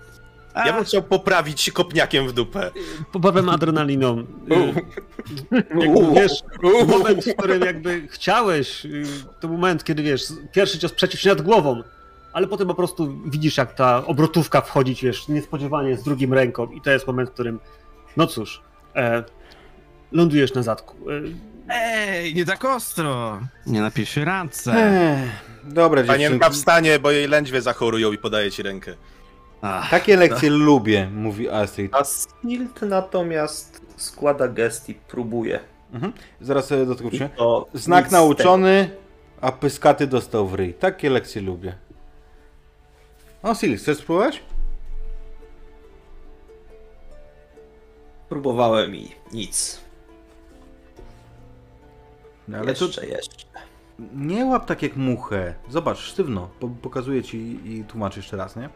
A, 0.54 0.66
Ja 0.66 0.72
bym 0.72 0.84
chciał 0.84 1.02
poprawić 1.02 1.70
kopniakiem 1.70 2.28
w 2.28 2.32
dupę. 2.32 2.70
Popawem 3.12 3.48
adrenaliną. 3.48 4.18
Y, 4.18 4.24
jakby, 5.80 6.14
wiesz, 6.14 6.32
moment, 6.86 7.24
w 7.24 7.34
którym 7.36 7.62
jakby 7.62 8.08
chciałeś, 8.08 8.84
y, 8.84 9.02
to 9.40 9.48
moment, 9.48 9.84
kiedy 9.84 10.02
wiesz, 10.02 10.22
pierwszy 10.52 10.78
cios 10.78 10.92
przeciw 10.92 11.20
się 11.20 11.28
nad 11.28 11.42
głową, 11.42 11.82
ale 12.32 12.46
potem 12.46 12.66
po 12.68 12.74
prostu 12.74 13.18
widzisz, 13.26 13.56
jak 13.56 13.74
ta 13.74 14.06
obrotówka 14.06 14.60
wchodzi, 14.60 14.94
wiesz, 15.02 15.28
niespodziewanie 15.28 15.96
z 15.96 16.02
drugim 16.02 16.34
ręką 16.34 16.66
i 16.66 16.80
to 16.80 16.90
jest 16.90 17.06
moment, 17.06 17.30
w 17.30 17.32
którym, 17.32 17.60
no 18.16 18.26
cóż, 18.26 18.60
e, 18.96 19.24
lądujesz 20.12 20.54
na 20.54 20.62
zadku. 20.62 20.96
E, 21.10 21.22
Ej, 21.70 22.34
nie 22.34 22.44
tak 22.44 22.64
ostro. 22.64 23.40
Nie 23.66 23.80
na 23.80 23.90
pierwszej 23.90 24.24
randce. 24.24 24.72
Ech, 24.72 25.28
dobra, 25.64 26.02
Panienka 26.04 26.34
dziewczynki. 26.34 26.54
wstanie, 26.58 26.98
bo 26.98 27.10
jej 27.10 27.28
lędźwie 27.28 27.62
zachorują 27.62 28.12
i 28.12 28.18
podaje 28.18 28.50
ci 28.50 28.62
rękę. 28.62 28.94
Ach, 29.62 29.90
Takie 29.90 30.16
lekcje 30.16 30.50
lubię, 30.50 31.10
mówi 31.14 31.48
Astrid. 31.48 31.94
A 31.94 32.04
Stilt 32.04 32.82
natomiast 32.82 33.80
składa 33.96 34.48
gest 34.48 34.88
i 34.88 34.94
próbuje. 34.94 35.60
Mhm. 35.92 36.12
Zaraz 36.40 36.66
sobie 36.66 36.86
do 36.86 36.94
tego 36.94 37.08
przyjdę. 37.08 37.30
Znak 37.74 38.10
nauczony, 38.10 38.90
a 39.40 39.52
pyskaty 39.52 40.06
dostał 40.06 40.46
w 40.48 40.54
ryj. 40.54 40.74
Takie 40.74 41.10
lekcje 41.10 41.42
lubię. 41.42 41.74
O, 43.42 43.54
Sil, 43.58 43.72
chcesz 43.76 43.98
spróbować? 43.98 44.42
Próbowałem 48.28 48.96
i 48.96 49.10
nic. 49.32 49.80
No, 52.48 52.58
ale 52.58 52.74
to 52.74 52.84
jeszcze, 52.84 53.06
jeszcze. 53.06 53.46
nie 54.14 54.44
łap 54.46 54.66
tak 54.66 54.82
jak 54.82 54.96
muchę. 54.96 55.54
Zobacz, 55.68 55.98
sztywno. 55.98 56.48
Po 56.60 56.68
pokazuję 56.68 57.22
ci 57.22 57.36
i 57.64 57.84
tłumaczę 57.84 58.18
jeszcze 58.18 58.36
raz, 58.36 58.56
nie? 58.56 58.68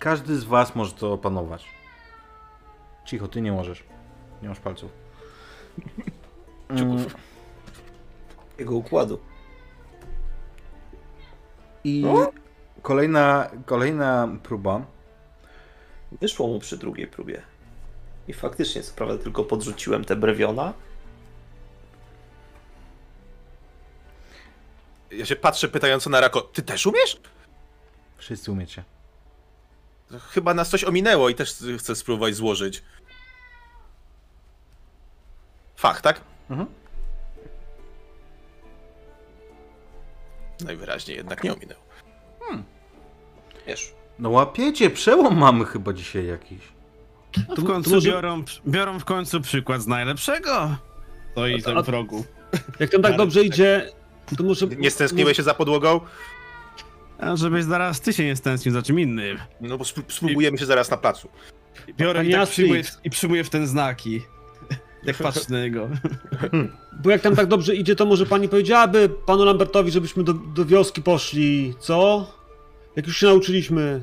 Każdy 0.00 0.36
z 0.36 0.44
was 0.44 0.74
może 0.74 0.92
to 0.92 1.12
opanować. 1.12 1.64
Cicho, 3.04 3.28
ty 3.28 3.40
nie 3.40 3.52
możesz. 3.52 3.84
Nie 4.42 4.48
masz 4.48 4.60
palców. 4.60 4.90
Mm, 6.70 7.06
Jego 8.58 8.74
układu. 8.74 9.20
I 11.84 12.04
kolejna, 12.82 13.50
kolejna 13.66 14.28
próba. 14.42 14.86
Wyszło 16.12 16.48
mu 16.48 16.58
przy 16.58 16.78
drugiej 16.78 17.06
próbie. 17.06 17.42
I 18.28 18.32
faktycznie, 18.32 18.82
co 18.82 18.94
prawda, 18.94 19.22
tylko 19.22 19.44
podrzuciłem 19.44 20.04
te 20.04 20.16
brewiona. 20.16 20.72
Ja 25.10 25.26
się 25.26 25.36
patrzę 25.36 25.68
pytająco 25.68 26.10
na 26.10 26.20
Rako. 26.20 26.40
Ty 26.40 26.62
też 26.62 26.86
umiesz? 26.86 27.20
Wszyscy 28.16 28.52
umiecie. 28.52 28.84
Chyba 30.18 30.54
nas 30.54 30.68
coś 30.70 30.84
ominęło 30.84 31.28
i 31.28 31.34
też 31.34 31.54
chcę 31.78 31.96
spróbować 31.96 32.34
złożyć. 32.34 32.82
Fach, 35.76 36.00
tak? 36.00 36.20
Mhm. 36.50 36.68
Najwyraźniej 40.64 41.16
jednak 41.16 41.44
nie 41.44 41.54
ominęło. 41.54 41.80
Wiesz, 43.66 43.92
No 44.18 44.30
łapiecie, 44.30 44.90
przełom 44.90 45.38
mamy 45.38 45.64
chyba 45.64 45.92
dzisiaj 45.92 46.26
jakiś. 46.26 46.58
w 47.58 47.66
końcu 47.66 48.02
biorą, 48.02 48.44
biorą 48.66 48.98
w 48.98 49.04
końcu 49.04 49.40
przykład 49.40 49.82
z 49.82 49.86
najlepszego. 49.86 50.76
To 51.34 51.46
i 51.46 51.62
ten 51.62 51.82
wrogu. 51.82 52.24
Jak 52.80 52.90
tam 52.90 53.02
tak 53.02 53.16
dobrze 53.16 53.42
idzie, 53.44 53.92
to 54.38 54.44
może... 54.44 54.66
Nie 54.66 54.90
stęskniłeś 54.90 55.36
się 55.36 55.42
za 55.42 55.54
podłogą? 55.54 56.00
A 57.20 57.36
żebyś 57.36 57.64
zaraz 57.64 58.00
ty 58.00 58.12
się 58.12 58.24
nie 58.24 58.36
stęsknił 58.36 58.74
za 58.74 58.82
czym 58.82 59.00
innym. 59.00 59.38
No 59.60 59.78
bo 59.78 59.84
spró- 59.84 60.02
spróbujemy 60.08 60.58
się 60.58 60.66
zaraz 60.66 60.90
na 60.90 60.96
placu. 60.96 61.28
Biorę 61.96 62.24
i 62.24 62.32
tak 62.32 62.48
przyjmuję, 62.48 62.82
i 63.04 63.10
przyjmuję 63.10 63.44
w 63.44 63.50
ten 63.50 63.66
znaki. 63.66 64.22
Jak 65.04 65.16
patrzę 65.16 65.40
na 65.48 65.60
niego. 65.60 65.88
Bo 67.02 67.10
jak 67.10 67.20
tam 67.20 67.36
tak 67.36 67.46
dobrze 67.46 67.74
idzie, 67.74 67.96
to 67.96 68.06
może 68.06 68.26
pani 68.26 68.48
powiedziałaby 68.48 69.08
panu 69.26 69.44
Lambertowi, 69.44 69.90
żebyśmy 69.90 70.24
do, 70.24 70.32
do 70.34 70.64
wioski 70.64 71.02
poszli, 71.02 71.74
co? 71.78 72.26
Jak 72.96 73.06
już 73.06 73.16
się 73.16 73.26
nauczyliśmy. 73.26 74.02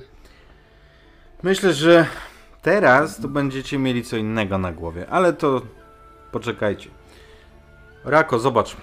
Myślę, 1.43 1.73
że 1.73 2.06
teraz 2.62 3.21
to 3.21 3.27
będziecie 3.27 3.77
mieli 3.77 4.03
co 4.03 4.17
innego 4.17 4.58
na 4.58 4.71
głowie, 4.71 5.10
ale 5.10 5.34
to 5.34 5.62
poczekajcie. 6.32 6.89
Rako, 8.06 8.39
zobacz. 8.39 8.75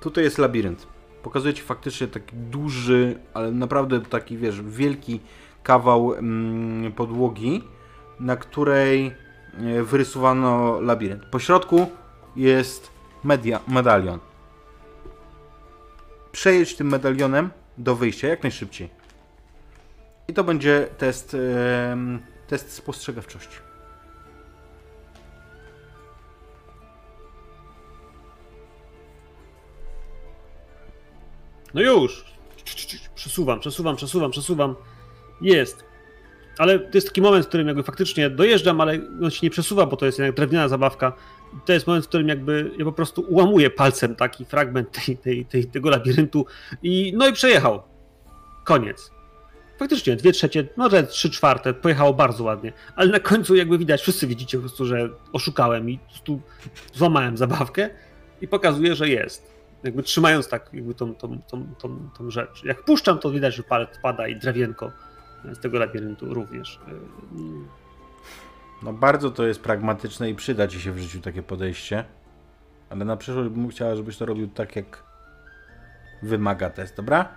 Tutaj 0.00 0.24
jest 0.24 0.38
labirynt. 0.38 0.86
Pokazuję 1.28 1.54
ci 1.54 1.62
faktycznie 1.62 2.06
taki 2.06 2.36
duży, 2.36 3.18
ale 3.34 3.50
naprawdę 3.50 4.00
taki, 4.00 4.36
wiesz, 4.36 4.62
wielki 4.62 5.20
kawał 5.62 6.14
mm, 6.14 6.92
podłogi, 6.92 7.64
na 8.20 8.36
której 8.36 9.06
e, 9.06 9.82
wyrysowano 9.82 10.80
labirynt. 10.80 11.26
Po 11.26 11.38
środku 11.38 11.86
jest 12.36 12.90
media, 13.24 13.60
medalion. 13.68 14.18
Przejedź 16.32 16.76
tym 16.76 16.88
medalionem 16.88 17.50
do 17.78 17.96
wyjścia 17.96 18.28
jak 18.28 18.42
najszybciej. 18.42 18.88
I 20.28 20.32
to 20.32 20.44
będzie 20.44 20.88
test, 20.98 21.36
test 22.46 22.72
spostrzegawczości. 22.72 23.67
No 31.74 31.80
już! 31.80 32.24
Przesuwam, 33.14 33.60
przesuwam, 33.60 33.96
przesuwam, 33.96 34.30
przesuwam. 34.30 34.74
Jest. 35.40 35.84
Ale 36.58 36.78
to 36.78 36.90
jest 36.94 37.06
taki 37.06 37.22
moment, 37.22 37.44
w 37.44 37.48
którym 37.48 37.66
jakby 37.66 37.82
faktycznie 37.82 38.30
dojeżdżam, 38.30 38.80
ale 38.80 38.98
on 39.22 39.30
się 39.30 39.40
nie 39.42 39.50
przesuwa, 39.50 39.86
bo 39.86 39.96
to 39.96 40.06
jest 40.06 40.18
jednak 40.18 40.36
drewniana 40.36 40.68
zabawka. 40.68 41.12
I 41.52 41.56
to 41.66 41.72
jest 41.72 41.86
moment, 41.86 42.04
w 42.04 42.08
którym 42.08 42.28
jakby 42.28 42.70
ja 42.78 42.84
po 42.84 42.92
prostu 42.92 43.20
ułamuję 43.20 43.70
palcem 43.70 44.16
taki 44.16 44.44
fragment 44.44 45.04
tej, 45.04 45.18
tej, 45.18 45.44
tej, 45.44 45.66
tego 45.66 45.90
labiryntu 45.90 46.46
i 46.82 47.12
no 47.16 47.28
i 47.28 47.32
przejechał. 47.32 47.82
Koniec. 48.64 49.10
Faktycznie, 49.78 50.16
dwie 50.16 50.32
trzecie, 50.32 50.68
może 50.76 51.02
trzy 51.02 51.30
czwarte, 51.30 51.74
pojechało 51.74 52.14
bardzo 52.14 52.44
ładnie, 52.44 52.72
ale 52.96 53.10
na 53.10 53.20
końcu 53.20 53.54
jakby 53.54 53.78
widać, 53.78 54.02
wszyscy 54.02 54.26
widzicie 54.26 54.58
po 54.58 54.62
prostu, 54.62 54.86
że 54.86 55.08
oszukałem 55.32 55.90
i 55.90 55.98
po 55.98 56.08
prostu 56.08 56.40
złamałem 56.94 57.36
zabawkę 57.36 57.90
i 58.40 58.48
pokazuję, 58.48 58.94
że 58.94 59.08
jest. 59.08 59.57
Jakby 59.82 60.02
trzymając 60.02 60.48
tak 60.48 60.70
jakby 60.72 60.94
tą, 60.94 61.14
tą, 61.14 61.38
tą, 61.42 61.74
tą, 61.78 62.10
tą 62.18 62.30
rzecz. 62.30 62.64
Jak 62.64 62.84
puszczam, 62.84 63.18
to 63.18 63.30
widać, 63.30 63.54
że 63.54 63.62
palec 63.62 63.98
pada 64.02 64.28
i 64.28 64.36
drewienko 64.36 64.92
z 65.44 65.58
tego 65.58 65.78
labiryntu 65.78 66.34
również. 66.34 66.80
No 68.82 68.92
bardzo 68.92 69.30
to 69.30 69.46
jest 69.46 69.62
pragmatyczne 69.62 70.30
i 70.30 70.34
przyda 70.34 70.68
ci 70.68 70.80
się 70.80 70.92
w 70.92 70.98
życiu 70.98 71.20
takie 71.20 71.42
podejście. 71.42 72.04
Ale 72.90 73.04
na 73.04 73.16
przyszłość 73.16 73.48
bym 73.50 73.68
chciała, 73.68 73.96
żebyś 73.96 74.16
to 74.16 74.26
robił 74.26 74.48
tak, 74.48 74.76
jak 74.76 75.02
wymaga 76.22 76.70
test, 76.70 76.96
dobra? 76.96 77.28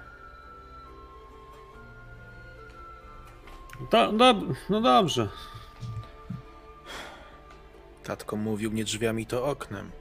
Do, 3.92 4.12
do, 4.12 4.36
no 4.70 4.82
dobrze. 4.82 5.30
Tatko 8.04 8.36
mówił 8.36 8.72
nie 8.72 8.84
drzwiami, 8.84 9.26
to 9.26 9.46
oknem. 9.46 9.92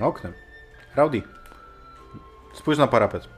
Oknem. 0.00 0.32
Rowdy. 0.96 1.22
Spójrz 2.52 2.78
na 2.78 2.86
parapet. 2.86 3.28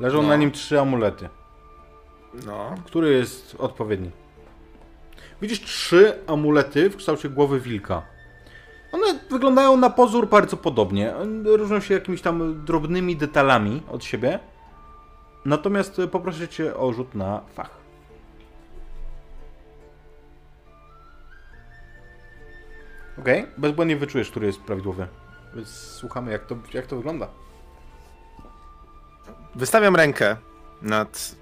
Leżą 0.00 0.22
No. 0.22 0.28
na 0.28 0.36
nim 0.36 0.50
trzy 0.52 0.80
amulety. 0.80 1.28
No. 2.46 2.74
Który 2.86 3.12
jest 3.12 3.56
odpowiedni? 3.58 4.10
Widzisz 5.42 5.60
trzy 5.60 6.18
amulety 6.26 6.90
w 6.90 6.96
kształcie 6.96 7.28
głowy 7.28 7.60
wilka. 7.60 8.02
One 8.92 9.18
wyglądają 9.30 9.76
na 9.76 9.90
pozór 9.90 10.28
bardzo 10.28 10.56
podobnie. 10.56 11.14
Różnią 11.44 11.80
się 11.80 11.94
jakimiś 11.94 12.22
tam 12.22 12.64
drobnymi 12.64 13.16
detalami 13.16 13.82
od 13.90 14.04
siebie. 14.04 14.38
Natomiast 15.44 16.00
poproszę 16.12 16.48
cię 16.48 16.76
o 16.76 16.92
rzut 16.92 17.14
na 17.14 17.40
fach. 17.54 17.70
Okej, 23.18 23.46
bezbłędnie 23.56 23.96
wyczujesz, 23.96 24.30
który 24.30 24.46
jest 24.46 24.60
prawidłowy. 24.60 25.06
Słuchamy, 25.64 26.32
jak 26.32 26.46
to, 26.46 26.56
jak 26.74 26.86
to 26.86 26.96
wygląda. 26.96 27.28
Wystawiam 29.54 29.96
rękę 29.96 30.36
nad 30.82 31.34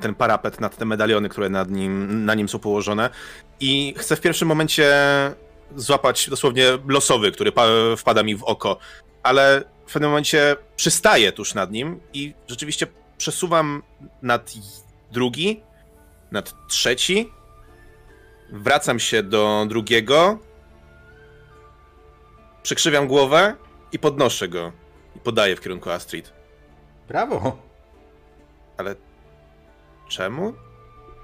ten 0.00 0.14
parapet, 0.14 0.60
nad 0.60 0.76
te 0.76 0.84
medaliony, 0.84 1.28
które 1.28 1.48
nad 1.48 1.70
nim, 1.70 2.24
na 2.24 2.34
nim 2.34 2.48
są 2.48 2.58
położone 2.58 3.10
i 3.60 3.94
chcę 3.98 4.16
w 4.16 4.20
pierwszym 4.20 4.48
momencie 4.48 4.92
złapać 5.76 6.30
dosłownie 6.30 6.64
losowy, 6.88 7.32
który 7.32 7.52
pa- 7.52 7.96
wpada 7.96 8.22
mi 8.22 8.36
w 8.36 8.42
oko, 8.44 8.78
ale 9.22 9.62
w 9.86 9.92
pewnym 9.92 10.10
momencie 10.10 10.56
przystaję 10.76 11.32
tuż 11.32 11.54
nad 11.54 11.70
nim 11.70 12.00
i 12.12 12.34
rzeczywiście 12.48 12.86
przesuwam 13.18 13.82
nad 14.22 14.52
drugi, 15.12 15.62
nad 16.30 16.54
trzeci, 16.68 17.32
wracam 18.52 18.98
się 19.00 19.22
do 19.22 19.66
drugiego, 19.68 20.38
przekrzywiam 22.62 23.06
głowę 23.06 23.56
i 23.92 23.98
podnoszę 23.98 24.48
go 24.48 24.72
i 25.16 25.20
podaję 25.20 25.56
w 25.56 25.60
kierunku 25.60 25.90
Astrid. 25.90 26.32
Brawo! 27.08 27.58
Ale 28.76 28.94
czemu? 30.08 30.52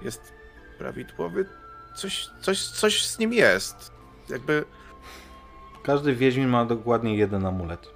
Jest 0.02 0.32
prawidłowy? 0.78 1.46
Coś, 1.96 2.28
coś, 2.40 2.68
coś 2.68 3.06
z 3.06 3.18
nim 3.18 3.32
jest. 3.32 3.92
Jakby. 4.28 4.64
Każdy 5.82 6.14
wiedźmin 6.14 6.48
ma 6.48 6.64
dokładnie 6.64 7.16
jeden 7.16 7.46
amulet. 7.46 7.90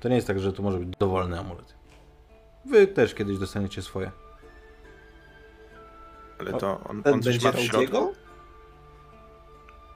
To 0.00 0.08
nie 0.08 0.14
jest 0.14 0.26
tak, 0.26 0.40
że 0.40 0.52
to 0.52 0.62
może 0.62 0.78
być 0.78 0.88
dowolny 0.98 1.38
amulet. 1.38 1.74
Wy 2.64 2.86
też 2.86 3.14
kiedyś 3.14 3.38
dostaniecie 3.38 3.82
swoje. 3.82 4.10
Ale 6.40 6.52
to 6.52 6.80
on, 6.84 7.02
on 7.04 7.22
coś 7.22 7.38
będzie 7.38 7.58
w 7.58 7.60
środku? 7.60 8.14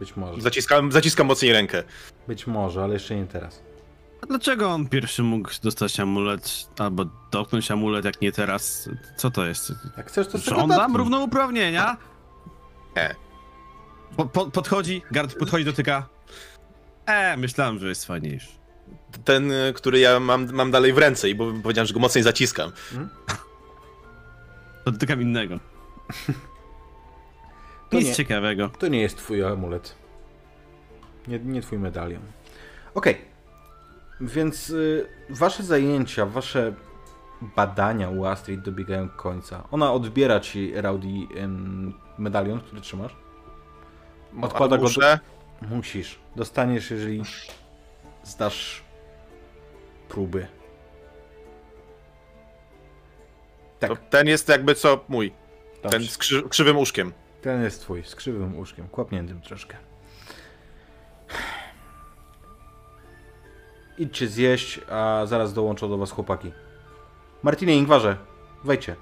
Być 0.00 0.16
może. 0.16 0.40
Zaciskam, 0.40 0.92
zaciskam 0.92 1.26
mocniej 1.26 1.52
rękę. 1.52 1.82
Być 2.28 2.46
może, 2.46 2.84
ale 2.84 2.94
jeszcze 2.94 3.16
nie 3.16 3.26
teraz. 3.26 3.62
A 4.22 4.26
dlaczego 4.26 4.70
on 4.70 4.88
pierwszy 4.88 5.22
mógł 5.22 5.50
dostać 5.62 6.00
amulet, 6.00 6.68
albo 6.78 7.04
dotknąć 7.30 7.70
amulet, 7.70 8.04
jak 8.04 8.20
nie 8.20 8.32
teraz? 8.32 8.88
Co 9.16 9.30
to 9.30 9.46
jest? 9.46 9.72
Jak 9.96 10.08
chcesz, 10.08 10.28
to 10.28 10.38
Żądam 10.38 10.96
równouprawnienia? 10.96 11.96
E. 12.96 13.14
Po, 14.16 14.26
po, 14.26 14.50
podchodzi, 14.50 15.02
Gard 15.10 15.34
podchodzi, 15.34 15.64
dotyka. 15.64 16.08
E, 17.06 17.36
myślałem, 17.36 17.78
że 17.78 17.88
jest 17.88 18.06
fajniejszy. 18.06 18.48
Ten, 19.24 19.52
y, 19.52 19.72
który 19.76 19.98
ja 19.98 20.20
mam, 20.20 20.52
mam 20.52 20.70
dalej 20.70 20.92
w 20.92 20.98
ręce, 20.98 21.28
i 21.30 21.34
bo 21.34 21.52
powiedziałem, 21.62 21.86
że 21.86 21.94
go 21.94 22.00
mocniej 22.00 22.24
zaciskam. 22.24 22.72
To 24.84 24.92
dotykam 24.92 25.22
innego. 25.22 25.58
To 27.90 27.96
Nic 27.96 28.06
nie. 28.06 28.14
ciekawego. 28.14 28.68
To 28.68 28.88
nie 28.88 29.00
jest 29.00 29.16
twój 29.16 29.44
amulet. 29.44 29.94
Nie, 31.28 31.38
nie 31.38 31.62
twój 31.62 31.78
medalion. 31.78 32.22
Okej. 32.94 33.16
Więc 34.20 34.70
y, 34.70 35.06
wasze 35.30 35.62
zajęcia, 35.62 36.26
wasze 36.26 36.74
badania 37.56 38.10
u 38.10 38.24
Astrid 38.24 38.60
dobiegają 38.60 39.08
końca. 39.08 39.68
Ona 39.70 39.92
odbiera 39.92 40.40
ci, 40.40 40.72
Rowdy, 40.74 41.08
ym, 41.36 41.94
medalion, 42.18 42.60
który 42.60 42.80
trzymasz. 42.80 43.16
Odkłada 44.42 44.78
go 44.78 44.88
do... 44.88 45.18
Musisz. 45.68 46.18
Dostaniesz, 46.36 46.90
jeżeli 46.90 47.22
zdasz 48.24 48.82
próby. 50.08 50.46
Tak, 53.78 53.90
To 53.90 53.96
ten 54.10 54.26
jest 54.26 54.48
jakby 54.48 54.74
co 54.74 55.04
mój. 55.08 55.32
dobrze. 55.82 55.98
Ten 55.98 56.08
z 56.08 56.18
krzy, 56.18 56.42
krzywym 56.42 56.76
uszkiem. 56.78 57.12
Ten 57.46 57.62
jest 57.62 57.80
twój, 57.80 58.04
z 58.04 58.14
krzywym 58.14 58.56
łóżkiem, 58.56 58.88
kłapniętym 58.88 59.40
troszkę. 59.40 59.76
Idźcie 63.98 64.28
zjeść, 64.28 64.80
a 64.90 65.22
zaraz 65.26 65.54
dołączą 65.54 65.88
do 65.88 65.98
was 65.98 66.10
chłopaki. 66.10 66.52
Martinie, 67.42 67.76
Ingwarze, 67.76 68.16
wejdźcie. 68.64 68.96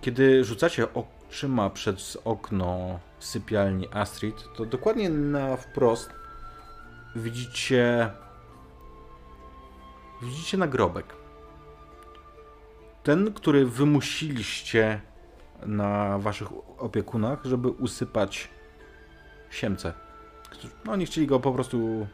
Kiedy 0.00 0.44
rzucacie 0.44 0.86
oczyma 0.94 1.70
przez 1.70 2.18
okno 2.24 2.98
sypialni 3.18 3.88
Astrid, 3.92 4.44
to 4.56 4.64
dokładnie 4.64 5.10
na 5.10 5.56
wprost 5.56 6.10
widzicie 7.16 8.10
widzicie 10.22 10.56
nagrobek. 10.56 11.06
Ten, 13.02 13.32
który 13.32 13.66
wymusiliście 13.66 15.00
na 15.66 16.18
waszych 16.18 16.48
opiekunach, 16.78 17.44
żeby 17.44 17.68
usypać 17.68 18.48
siemce. 19.50 19.92
No, 20.84 20.92
oni 20.92 21.06
chcieli 21.06 21.26
go 21.26 21.40
po 21.40 21.52
prostu, 21.52 22.06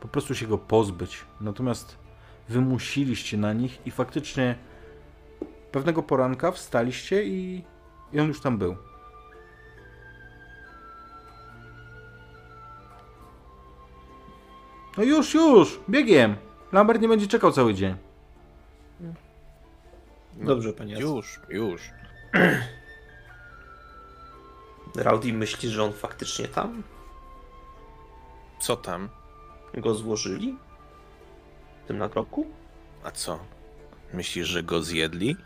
po 0.00 0.08
prostu 0.08 0.34
się 0.34 0.46
go 0.46 0.58
pozbyć. 0.58 1.24
Natomiast 1.40 1.98
wymusiliście 2.48 3.36
na 3.36 3.52
nich 3.52 3.86
i 3.86 3.90
faktycznie 3.90 4.54
pewnego 5.72 6.02
poranka 6.02 6.52
wstaliście 6.52 7.24
i, 7.24 7.64
i 8.12 8.20
on 8.20 8.28
już 8.28 8.40
tam 8.40 8.58
był. 8.58 8.76
No 14.96 15.04
już, 15.04 15.34
już, 15.34 15.80
biegiem. 15.90 16.36
Lambert 16.72 17.00
nie 17.00 17.08
będzie 17.08 17.26
czekał 17.26 17.52
cały 17.52 17.74
dzień. 17.74 17.94
Dobrze, 20.34 20.72
panie. 20.72 21.00
Już, 21.00 21.40
już. 21.48 21.90
Rowdy 24.96 25.32
myśli, 25.32 25.68
że 25.70 25.82
on 25.84 25.92
faktycznie 25.92 26.48
tam? 26.48 26.82
Co 28.60 28.76
tam? 28.76 29.08
Go 29.74 29.94
złożyli? 29.94 30.58
W 31.84 31.86
tym 31.86 31.98
nagroku? 31.98 32.46
A 33.04 33.10
co? 33.10 33.38
Myślisz, 34.12 34.48
że 34.48 34.62
go 34.62 34.82
zjedli? 34.82 35.36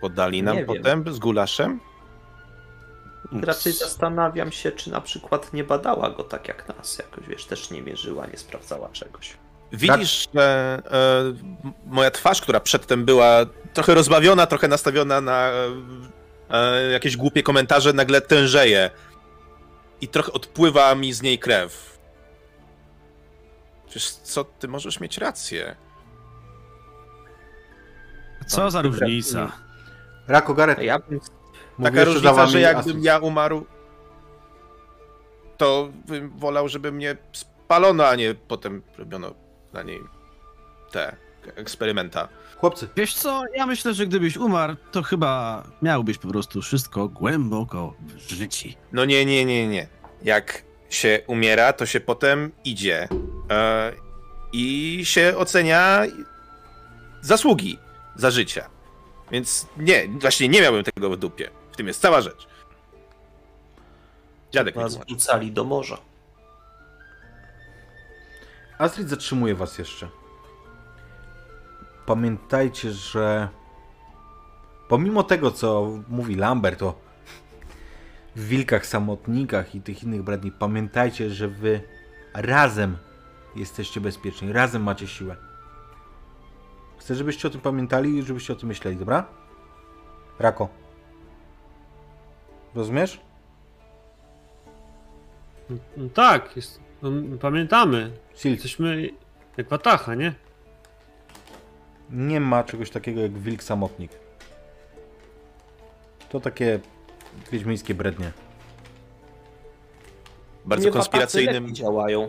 Podali 0.00 0.42
nam 0.42 0.56
Nie 0.56 0.64
wiem. 0.64 0.76
potem 0.76 1.14
z 1.14 1.18
gulaszem? 1.18 1.80
Raczej 3.42 3.72
zastanawiam 3.72 4.52
się, 4.52 4.72
czy 4.72 4.90
na 4.90 5.00
przykład 5.00 5.52
nie 5.52 5.64
badała 5.64 6.10
go 6.10 6.24
tak 6.24 6.48
jak 6.48 6.68
nas. 6.76 6.98
Jakoś, 6.98 7.26
wiesz, 7.28 7.44
też 7.44 7.70
nie 7.70 7.82
mierzyła, 7.82 8.26
nie 8.26 8.36
sprawdzała 8.38 8.88
czegoś. 8.88 9.36
Widzisz, 9.72 10.28
że 10.34 10.78
e, 10.90 11.32
moja 11.86 12.10
twarz, 12.10 12.40
która 12.40 12.60
przedtem 12.60 13.04
była 13.04 13.46
trochę 13.72 13.94
rozbawiona, 13.94 14.46
trochę 14.46 14.68
nastawiona 14.68 15.20
na 15.20 15.50
e, 16.50 16.90
jakieś 16.90 17.16
głupie 17.16 17.42
komentarze, 17.42 17.92
nagle 17.92 18.20
tężeje. 18.20 18.90
I 20.00 20.08
trochę 20.08 20.32
odpływa 20.32 20.94
mi 20.94 21.12
z 21.12 21.22
niej 21.22 21.38
krew. 21.38 21.98
Przecież 23.86 24.10
co, 24.10 24.44
ty 24.44 24.68
możesz 24.68 25.00
mieć 25.00 25.18
rację. 25.18 25.76
Co 28.46 28.70
za 28.70 28.82
różnica? 28.82 29.52
Rako 30.28 30.54
Gareth, 30.54 30.80
A 30.80 30.82
ja 30.82 30.98
bym 30.98 31.20
Taka 31.82 32.04
różnica, 32.04 32.46
że 32.46 32.60
jakbym 32.60 33.02
ja 33.02 33.18
umarł, 33.18 33.66
to 35.56 35.88
bym 36.06 36.38
wolał, 36.38 36.68
żeby 36.68 36.92
mnie 36.92 37.16
spalono, 37.32 38.08
a 38.08 38.14
nie 38.14 38.34
potem 38.34 38.82
robiono 38.98 39.34
na 39.72 39.82
niej 39.82 40.00
te 40.90 41.16
eksperymenta. 41.56 42.28
Chłopcy, 42.58 42.88
Wiesz 42.96 43.14
co, 43.14 43.42
ja 43.54 43.66
myślę, 43.66 43.94
że 43.94 44.06
gdybyś 44.06 44.36
umarł, 44.36 44.76
to 44.92 45.02
chyba 45.02 45.62
miałbyś 45.82 46.18
po 46.18 46.28
prostu 46.28 46.62
wszystko 46.62 47.08
głęboko 47.08 47.94
w 48.00 48.32
życi. 48.32 48.76
No 48.92 49.04
nie, 49.04 49.24
nie, 49.24 49.44
nie, 49.44 49.68
nie. 49.68 49.88
Jak 50.22 50.62
się 50.90 51.20
umiera, 51.26 51.72
to 51.72 51.86
się 51.86 52.00
potem 52.00 52.52
idzie 52.64 53.08
e, 53.50 53.92
i 54.52 55.00
się 55.04 55.34
ocenia 55.36 56.02
zasługi 57.20 57.78
za 58.16 58.30
życie. 58.30 58.64
Więc 59.30 59.66
nie, 59.76 60.08
właśnie 60.08 60.48
nie 60.48 60.60
miałbym 60.60 60.84
tego 60.84 61.10
w 61.10 61.16
dupie. 61.16 61.50
W 61.72 61.76
tym 61.76 61.86
jest 61.86 62.00
cała 62.00 62.20
rzecz. 62.20 62.46
Dziadek 64.52 64.76
nas 64.76 64.96
wrzucali 64.96 65.52
do 65.52 65.64
morza. 65.64 65.98
Astrid 68.82 69.08
zatrzymuje 69.08 69.54
was 69.54 69.78
jeszcze. 69.78 70.08
Pamiętajcie, 72.06 72.92
że 72.92 73.48
pomimo 74.88 75.22
tego, 75.22 75.50
co 75.50 75.88
mówi 76.08 76.34
Lambert 76.34 76.82
o 76.82 76.94
wilkach, 78.36 78.86
samotnikach 78.86 79.74
i 79.74 79.80
tych 79.80 80.02
innych 80.02 80.22
bradni, 80.22 80.52
pamiętajcie, 80.52 81.30
że 81.30 81.48
wy 81.48 81.80
razem 82.34 82.96
jesteście 83.56 84.00
bezpieczni, 84.00 84.52
razem 84.52 84.82
macie 84.82 85.06
siłę. 85.06 85.36
Chcę, 86.98 87.14
żebyście 87.14 87.48
o 87.48 87.50
tym 87.50 87.60
pamiętali 87.60 88.18
i 88.18 88.22
żebyście 88.22 88.52
o 88.52 88.56
tym 88.56 88.68
myśleli, 88.68 88.96
dobra? 88.96 89.26
Rako. 90.38 90.68
Rozumiesz? 92.74 93.20
Tak, 96.14 96.56
jest, 96.56 96.81
no, 97.02 97.38
pamiętamy. 97.38 98.10
Sil, 98.40 98.52
Jesteśmy 98.52 99.10
jak 99.56 99.68
Watacha, 99.68 100.14
nie? 100.14 100.34
nie 102.10 102.40
ma 102.40 102.64
czegoś 102.64 102.90
takiego 102.90 103.20
jak 103.20 103.38
wilk 103.38 103.62
samotnik. 103.62 104.12
To 106.28 106.40
takie 106.40 106.80
wiedźmińskie 107.52 107.94
brednie. 107.94 108.32
Bardzo 110.64 110.86
Nie 110.86 110.92
konspiracyjnym, 110.92 111.54
lepiej 111.62 111.72
działają. 111.72 112.28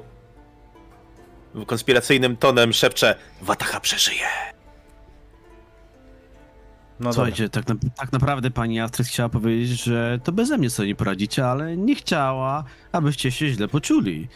konspiracyjnym 1.68 2.38
tonem 2.38 2.74
szepcze 2.74 3.16
Watacha 3.42 3.80
przeżyje. 3.80 4.26
No. 7.00 7.14
Słuchajcie, 7.14 7.50
tak, 7.50 7.68
na, 7.68 7.76
tak 7.96 8.12
naprawdę 8.12 8.52
pani 8.52 8.80
Astrid 8.80 9.08
chciała 9.08 9.30
powiedzieć, 9.30 9.84
że 9.84 10.20
to 10.24 10.32
beze 10.32 10.58
mnie 10.58 10.70
sobie 10.70 10.88
nie 10.88 10.96
poradzicie, 10.96 11.48
ale 11.48 11.78
nie 11.78 11.96
chciała, 11.96 12.64
abyście 12.92 13.32
się 13.32 13.48
źle 13.48 13.68
poczuli. 13.68 14.28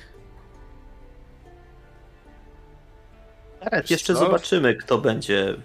Jeszcze 3.90 4.14
co? 4.14 4.20
zobaczymy, 4.20 4.76
kto 4.76 4.98
będzie 4.98 5.56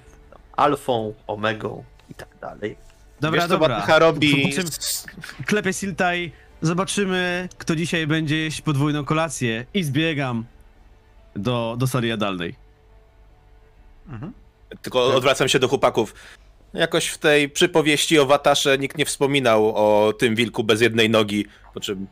alfą, 0.57 1.15
omegą 1.27 1.85
i 2.11 2.15
tak 2.15 2.29
dalej. 2.41 2.77
Dobra, 3.21 3.41
Wiesz, 3.41 3.49
dobra. 3.51 3.69
Watacha 3.75 3.99
robi? 3.99 4.55
Klepie 5.47 5.73
Siltaj, 5.73 6.33
zobaczymy, 6.63 7.49
kto 7.59 7.77
dzisiaj 7.77 8.07
będzie 8.07 8.37
jeść 8.37 8.61
podwójną 8.61 9.05
kolację 9.05 9.67
i 9.75 9.85
zbiegam 9.85 10.45
do, 11.37 11.77
do 11.79 11.87
sali 11.87 12.09
jadalnej. 12.09 12.55
Tylko 14.83 15.15
odwracam 15.15 15.49
się 15.49 15.59
do 15.59 15.69
chłopaków. 15.69 16.15
Jakoś 16.75 17.07
w 17.07 17.19
tej 17.19 17.49
przypowieści 17.49 18.19
o 18.19 18.27
Watasze 18.27 18.79
nikt 18.79 18.99
nie 18.99 19.05
wspominał 19.05 19.77
o 19.77 20.13
tym 20.13 20.35
wilku 20.35 20.65
bez 20.65 20.81
jednej 20.81 21.11
nogi, 21.11 21.47
po 21.75 21.81
czym 21.81 22.07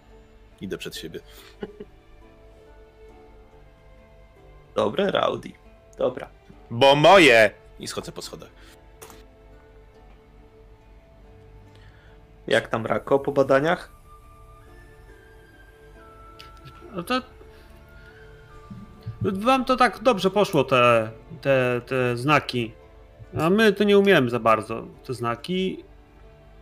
idę 0.60 0.78
przed 0.78 0.96
siebie. 0.96 1.20
Dobre, 4.74 5.10
Rowdy. 5.10 5.59
Dobra. 6.00 6.28
Bo 6.70 6.96
moje! 6.96 7.50
I 7.78 7.86
schodzę 7.86 8.12
po 8.12 8.22
schodach. 8.22 8.48
Jak 12.46 12.68
tam 12.68 12.86
Rako 12.86 13.18
po 13.18 13.32
badaniach? 13.32 13.92
No 16.92 17.02
to... 17.02 17.20
Wam 19.22 19.64
to 19.64 19.76
tak 19.76 19.98
dobrze 19.98 20.30
poszło, 20.30 20.64
te, 20.64 21.10
te, 21.40 21.80
te 21.86 22.16
znaki. 22.16 22.72
A 23.40 23.50
my 23.50 23.72
to 23.72 23.84
nie 23.84 23.98
umiemy 23.98 24.30
za 24.30 24.38
bardzo, 24.38 24.86
te 25.06 25.14
znaki. 25.14 25.84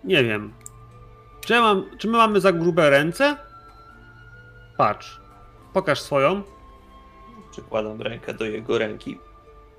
Nie 0.04 0.24
wiem. 0.24 0.52
Czy, 1.40 1.52
ja 1.52 1.60
mam, 1.60 1.98
czy 1.98 2.08
my 2.08 2.18
mamy 2.18 2.40
za 2.40 2.52
grube 2.52 2.90
ręce? 2.90 3.36
Patrz. 4.76 5.20
Pokaż 5.72 6.00
swoją. 6.00 6.42
Przykładam 7.50 8.02
rękę 8.02 8.34
do 8.34 8.44
jego 8.44 8.78
ręki. 8.78 9.27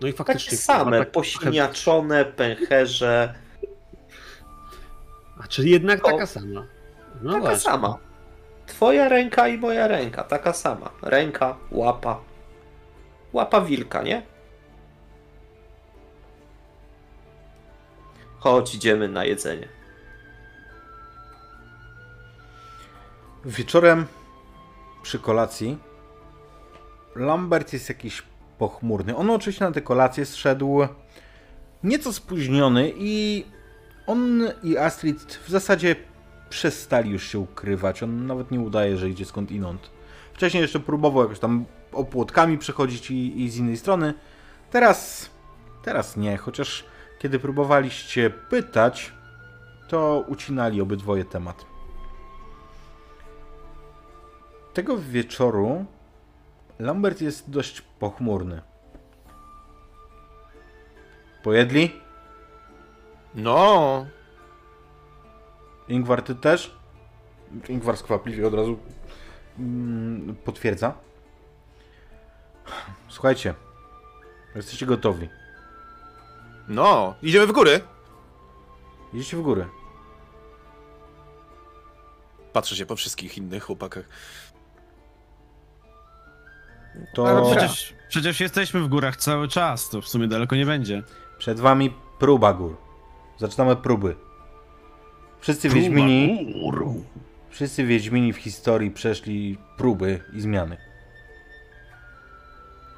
No 0.01 0.07
i 0.07 0.13
Takie 0.13 0.17
faktycznie. 0.17 0.57
same, 0.57 0.99
tak- 0.99 1.11
posiniaczone, 1.11 2.25
pęcherze. 2.25 3.33
A 5.43 5.47
czy 5.47 5.69
jednak 5.69 6.05
O. 6.07 6.11
taka 6.11 6.25
sama? 6.25 6.65
No 7.21 7.29
taka 7.33 7.39
właśnie. 7.41 7.59
sama. 7.59 7.97
Twoja 8.67 9.09
ręka 9.09 9.47
i 9.47 9.57
moja 9.57 9.87
ręka, 9.87 10.23
taka 10.23 10.53
sama. 10.53 10.89
Ręka, 11.01 11.57
łapa. 11.71 12.21
Łapa 13.33 13.61
wilka, 13.61 14.01
nie? 14.03 14.21
Chodź, 18.39 18.75
idziemy 18.75 19.07
na 19.07 19.25
jedzenie. 19.25 19.67
Wieczorem 23.45 24.05
przy 25.03 25.19
kolacji 25.19 25.77
Lambert 27.15 27.73
jest 27.73 27.89
jakiś 27.89 28.23
pochmurny. 28.60 29.16
On 29.16 29.30
oczywiście 29.30 29.66
na 29.66 29.72
tę 29.72 29.82
kolację 29.82 30.26
zszedł 30.26 30.80
nieco 31.84 32.14
spóźniony 32.14 32.93
i 32.97 33.45
on 34.07 34.43
i 34.64 34.78
Astrid 34.78 35.39
w 35.45 35.49
zasadzie 35.49 35.95
przestali 36.49 37.12
już 37.12 37.24
się 37.24 37.39
ukrywać. 37.39 38.03
On 38.03 38.28
nawet 38.28 38.51
nie 38.51 38.60
udaje, 38.60 38.97
że 38.97 39.10
idzie 39.10 39.26
skąd 39.26 39.51
inąd. 39.51 39.89
Wcześniej 40.34 40.62
jeszcze 40.62 40.80
próbował 40.80 41.24
jakoś 41.24 41.39
tam 41.39 41.66
opłotkami 41.91 42.57
przechodzić 42.57 43.12
i, 43.12 43.41
i 43.41 43.49
z 43.49 43.57
innej 43.57 43.78
strony. 43.78 44.14
Teraz, 44.72 45.30
teraz 45.84 46.18
nie, 46.18 46.38
chociaż 46.38 46.86
kiedy 47.20 47.39
próbowaliście 47.39 48.30
pytać, 48.30 49.14
to 49.88 50.26
ucinali 50.28 50.82
obydwoje 50.82 51.26
temat. 51.26 51.66
Tego 54.74 54.97
wieczoru 54.97 55.86
Lambert 56.80 57.21
jest 57.21 57.49
dość 57.49 57.82
pochmurny. 57.82 58.61
Pojedli? 61.43 62.01
No, 63.36 64.05
Ingwar, 65.88 66.21
ty 66.21 66.36
też? 66.36 66.77
Ingwar 67.69 67.97
skwapliwie 67.97 68.47
od 68.47 68.53
razu 68.53 68.80
mm, 69.59 70.36
potwierdza. 70.36 70.93
Słuchajcie, 73.07 73.53
jesteście 74.55 74.86
gotowi. 74.86 75.30
No, 76.67 77.15
idziemy 77.21 77.47
w 77.47 77.51
góry. 77.51 77.82
Idziecie 79.13 79.38
w 79.38 79.41
górę. 79.41 79.65
Patrzę 82.53 82.75
się 82.75 82.86
po 82.86 82.95
wszystkich 82.95 83.38
innych 83.38 83.63
chłopakach. 83.63 84.05
To 87.13 87.27
Ale 87.27 87.51
przecież, 87.51 87.93
przecież 88.09 88.39
jesteśmy 88.39 88.81
w 88.81 88.87
górach 88.87 89.15
cały 89.17 89.47
czas, 89.47 89.89
to 89.89 90.01
w 90.01 90.07
sumie 90.07 90.27
daleko 90.27 90.55
nie 90.55 90.65
będzie. 90.65 91.03
przed 91.37 91.59
wami 91.59 91.93
próba 92.19 92.53
gór. 92.53 92.77
Zaczynamy 93.37 93.75
próby. 93.75 94.15
Wszyscy 95.39 95.69
Wiedźmini, 95.69 96.55
wszyscy 97.49 97.83
Wiedźmini 97.85 98.33
w 98.33 98.37
historii 98.37 98.91
przeszli 98.91 99.57
próby 99.77 100.19
i 100.33 100.41
zmiany. 100.41 100.77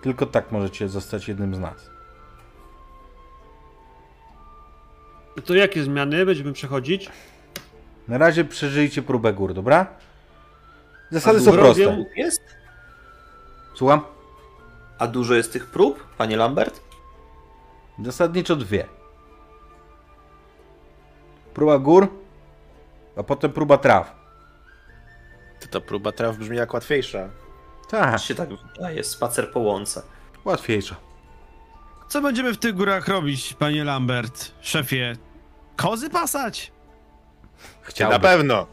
Tylko 0.02 0.26
tak 0.26 0.52
możecie 0.52 0.90
zostać 0.90 1.28
jednym 1.28 1.56
z 1.56 1.60
nas. 1.60 1.90
To 5.46 5.56
jakie 5.56 5.84
zmiany 5.84 6.26
będziemy 6.26 6.54
przechodzić? 6.54 7.10
Na 8.08 8.18
razie 8.18 8.46
przeżyjcie 8.46 9.02
próbę 9.02 9.34
gór, 9.34 9.54
dobra? 9.54 9.88
Zasady 11.12 11.38
A 11.38 11.42
są 11.42 11.52
proste. 11.52 12.06
Jest? 12.16 12.42
Słucham? 13.82 14.02
A 15.00 15.08
dużo 15.08 15.34
jest 15.34 15.54
tych 15.54 15.66
prób, 15.66 16.04
panie 16.18 16.38
Lambert? 16.38 16.82
Zasadniczo 18.04 18.56
dwie. 18.56 18.88
Próba 21.54 21.80
gór, 21.80 22.08
a 23.18 23.24
potem 23.24 23.52
próba 23.52 23.78
traw. 23.78 24.16
To 25.60 25.68
ta 25.68 25.80
próba 25.88 26.12
traw 26.12 26.38
brzmi 26.38 26.58
jak 26.58 26.74
łatwiejsza. 26.74 27.30
Tak, 27.90 28.20
Się 28.22 28.36
tak 28.36 28.50
wydaje, 28.76 29.04
spacer 29.04 29.52
po 29.52 29.60
łące. 29.60 30.02
łatwiejsza. 30.46 30.96
Co 32.08 32.22
będziemy 32.22 32.54
w 32.54 32.58
tych 32.58 32.76
górach 32.76 33.08
robić, 33.08 33.54
panie 33.54 33.84
Lambert? 33.84 34.52
Szefie, 34.62 35.14
kozy 35.76 36.10
pasać? 36.10 36.72
Na 36.72 37.68
Chciałbym. 37.82 38.22
pewno. 38.22 38.68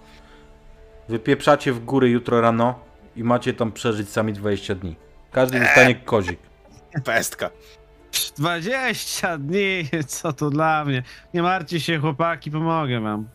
Wypieprzacie 1.08 1.72
w 1.72 1.84
góry 1.84 2.08
jutro 2.10 2.40
rano 2.40 2.87
i 3.18 3.24
macie 3.24 3.54
tam 3.54 3.72
przeżyć 3.72 4.08
sami 4.10 4.32
20 4.32 4.74
dni. 4.74 4.96
Każdy 5.30 5.60
dostanie 5.60 5.94
kozik. 5.94 6.40
Pestka. 7.04 7.50
Psz, 8.10 8.32
20 8.32 9.38
dni, 9.38 9.88
co 10.06 10.32
to 10.32 10.50
dla 10.50 10.84
mnie? 10.84 11.02
Nie 11.34 11.42
martwcie 11.42 11.80
się, 11.80 11.98
chłopaki, 11.98 12.50
pomogę 12.50 13.00
wam. 13.00 13.28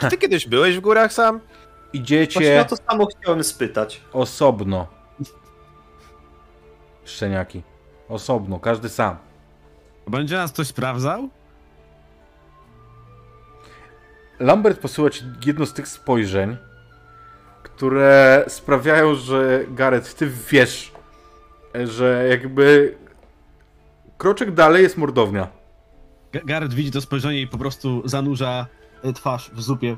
Czy 0.00 0.08
ty 0.08 0.16
kiedyś 0.18 0.48
byłeś 0.48 0.76
w 0.76 0.80
górach 0.80 1.12
sam? 1.12 1.38
Właśnie 1.40 2.00
Idziecie 2.00 2.60
o 2.60 2.64
to 2.64 2.76
samo 2.76 3.06
chciałem 3.06 3.44
spytać. 3.44 4.00
osobno. 4.12 4.86
Szczeniaki. 7.04 7.62
Osobno, 8.08 8.60
każdy 8.60 8.88
sam. 8.88 9.16
Będzie 10.08 10.36
nas 10.36 10.52
ktoś 10.52 10.66
sprawdzał? 10.66 11.28
Lambert 14.40 14.80
posyła 14.80 15.10
ci 15.10 15.24
jedno 15.46 15.66
z 15.66 15.72
tych 15.72 15.88
spojrzeń, 15.88 16.56
które 17.76 18.44
sprawiają, 18.48 19.14
że 19.14 19.64
Gareth, 19.68 20.14
ty 20.14 20.30
wiesz, 20.50 20.92
że 21.84 22.26
jakby 22.30 22.96
kroczek 24.18 24.50
dalej 24.50 24.82
jest 24.82 24.96
mordownia. 24.96 25.48
Gareth 26.32 26.74
widzi 26.74 26.90
to 26.90 27.00
spojrzenie 27.00 27.40
i 27.40 27.46
po 27.46 27.58
prostu 27.58 28.02
zanurza 28.04 28.66
e, 29.02 29.12
twarz 29.12 29.50
w 29.50 29.62
zupie. 29.62 29.96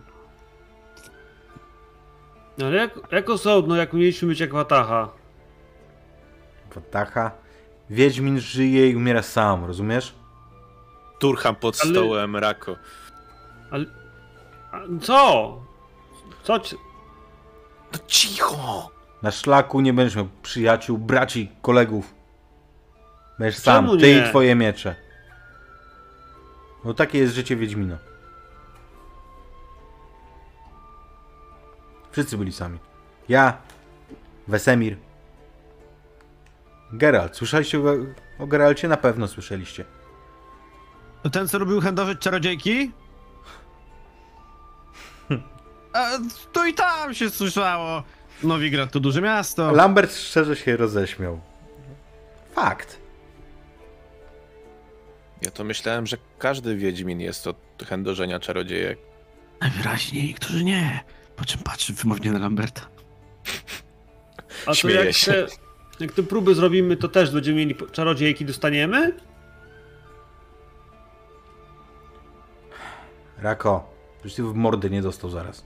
Ale 2.63 2.77
jak, 2.77 2.91
jak 3.13 3.31
osobno, 3.31 3.77
jak 3.77 3.93
mieliśmy 3.93 4.29
być 4.29 4.41
jak 4.41 4.53
Wataha? 4.53 5.09
Watacha. 6.75 7.31
Wiedźmin 7.91 8.41
żyje 8.41 8.91
i 8.91 8.97
umiera 8.97 9.23
sam, 9.23 9.65
rozumiesz? 9.65 10.15
Turham 11.19 11.57
pod 11.57 11.79
Ale- 11.83 11.91
stołem, 11.93 12.37
Rako. 12.37 12.77
Ale... 13.71 13.85
A, 14.73 14.81
co? 15.03 15.61
Co 16.43 16.61
No 17.97 18.03
cicho! 18.07 18.91
Na 19.23 19.31
szlaku 19.31 19.81
nie 19.81 19.93
będziesz 19.93 20.17
miał 20.17 20.29
przyjaciół, 20.43 20.99
braci, 20.99 21.53
kolegów. 21.63 22.15
Będziesz 23.39 23.61
sam, 23.61 23.85
Czemu 23.85 23.97
ty 24.01 24.15
nie? 24.15 24.27
i 24.27 24.31
twoje 24.31 24.55
miecze. 24.55 24.95
No 26.85 26.95
takie 26.95 27.19
jest 27.19 27.35
życie 27.35 27.57
Wiedźmina. 27.57 27.99
Wszyscy 32.13 32.39
byli 32.39 32.53
sami. 32.53 32.79
Ja, 33.29 33.57
Wesemir, 34.49 34.97
Geralt. 36.93 37.37
Słyszeliście 37.37 37.81
o, 38.39 38.47
Geralcie? 38.47 38.89
Na 38.89 38.97
pewno 38.97 39.29
słyszeliście. 39.29 39.85
To 41.23 41.31
ten, 41.31 41.49
co 41.49 41.59
lubił 41.59 41.81
handlować 41.81 42.19
czarodziejki? 42.19 42.93
A, 45.97 46.19
to 46.53 46.67
i 46.67 46.75
tam 46.75 47.15
się 47.15 47.31
słyszało. 47.31 48.03
Nowigrad 48.43 48.93
to 48.93 49.01
duże 49.01 49.23
miasto. 49.23 49.73
Lambert 49.73 50.17
szczerze 50.17 50.57
się 50.57 50.77
roześmiał. 50.77 51.41
Fakt. 52.55 52.99
Ja 55.43 55.51
to 55.51 55.65
myślałem, 55.65 56.07
że 56.07 56.17
każdy 56.39 56.77
Wiedźmin 56.77 57.21
jest 57.21 57.47
od 57.47 57.57
chędożenia 57.89 58.41
czarodziejek. 58.41 58.99
Najwyraźniej 59.61 60.25
niektórzy 60.25 60.65
nie. 60.65 61.01
Po 61.37 61.45
czym 61.45 61.61
patrzy 61.61 61.93
wymownie 61.93 62.33
na 62.33 62.39
Lamberta. 62.39 62.89
A 64.67 64.75
to 64.75 64.89
jak 64.89 65.13
się. 65.13 65.33
te, 65.33 65.47
jak 66.01 66.13
te 66.13 66.23
próby 66.23 66.55
zrobimy, 66.55 66.97
to 66.97 67.09
też 67.09 67.31
będziemy 67.31 67.59
mieli 67.59 67.77
czarodziejki, 67.93 68.45
dostaniemy? 68.45 69.13
Rako, 73.39 73.91
przecież 74.19 74.37
ty 74.37 74.43
w 74.43 74.55
mordy 74.55 74.91
nie 74.91 75.03
dostał 75.03 75.31
zaraz. 75.31 75.65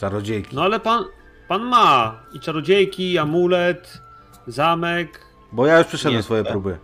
Czarodziejki. 0.00 0.56
No 0.56 0.62
ale 0.62 0.80
pan, 0.80 1.04
pan 1.48 1.62
ma 1.62 2.22
i 2.32 2.40
czarodziejki, 2.40 3.12
i 3.12 3.18
amulet, 3.18 4.02
zamek. 4.46 5.20
Bo 5.52 5.66
ja 5.66 5.78
już 5.78 5.86
przeszedłem 5.86 6.16
Nie, 6.16 6.22
swoje 6.22 6.42
tak. 6.42 6.52
próby. 6.52 6.78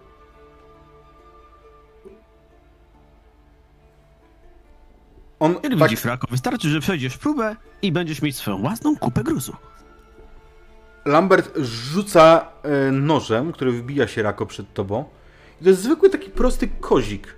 On 5.41 5.53
Jak 5.53 5.63
tak, 5.63 5.73
widzisz, 5.73 6.05
Rako, 6.05 6.27
wystarczy, 6.31 6.69
że 6.69 6.81
przejdziesz 6.81 7.19
próbę 7.19 7.57
i 7.83 7.93
będziesz 7.93 8.23
mieć 8.23 8.37
swoją 8.37 8.59
własną 8.59 8.97
kupę 8.97 9.23
gruzu. 9.25 9.57
Lambert 11.05 11.59
rzuca 11.59 12.49
e, 12.63 12.93
nożem, 12.93 13.53
który 13.53 13.73
wbija 13.73 14.09
się 14.09 14.23
Rako 14.23 14.47
przed 14.47 14.75
tobą. 14.75 15.05
I 15.61 15.65
to 15.65 15.71
jest 15.71 15.83
zwykły 15.83 16.11
taki 16.11 16.31
prosty 16.31 16.69
kozik. 16.81 17.37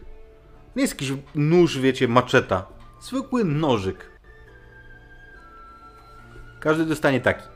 Nie 0.76 0.82
jest 0.82 0.94
jakiś 0.94 1.12
nóż, 1.34 1.78
wiecie, 1.78 2.08
maczeta. 2.08 2.66
Zwykły 3.00 3.44
nożyk. 3.44 4.17
Każdy 6.68 6.86
dostanie 6.86 7.20
taki. 7.20 7.48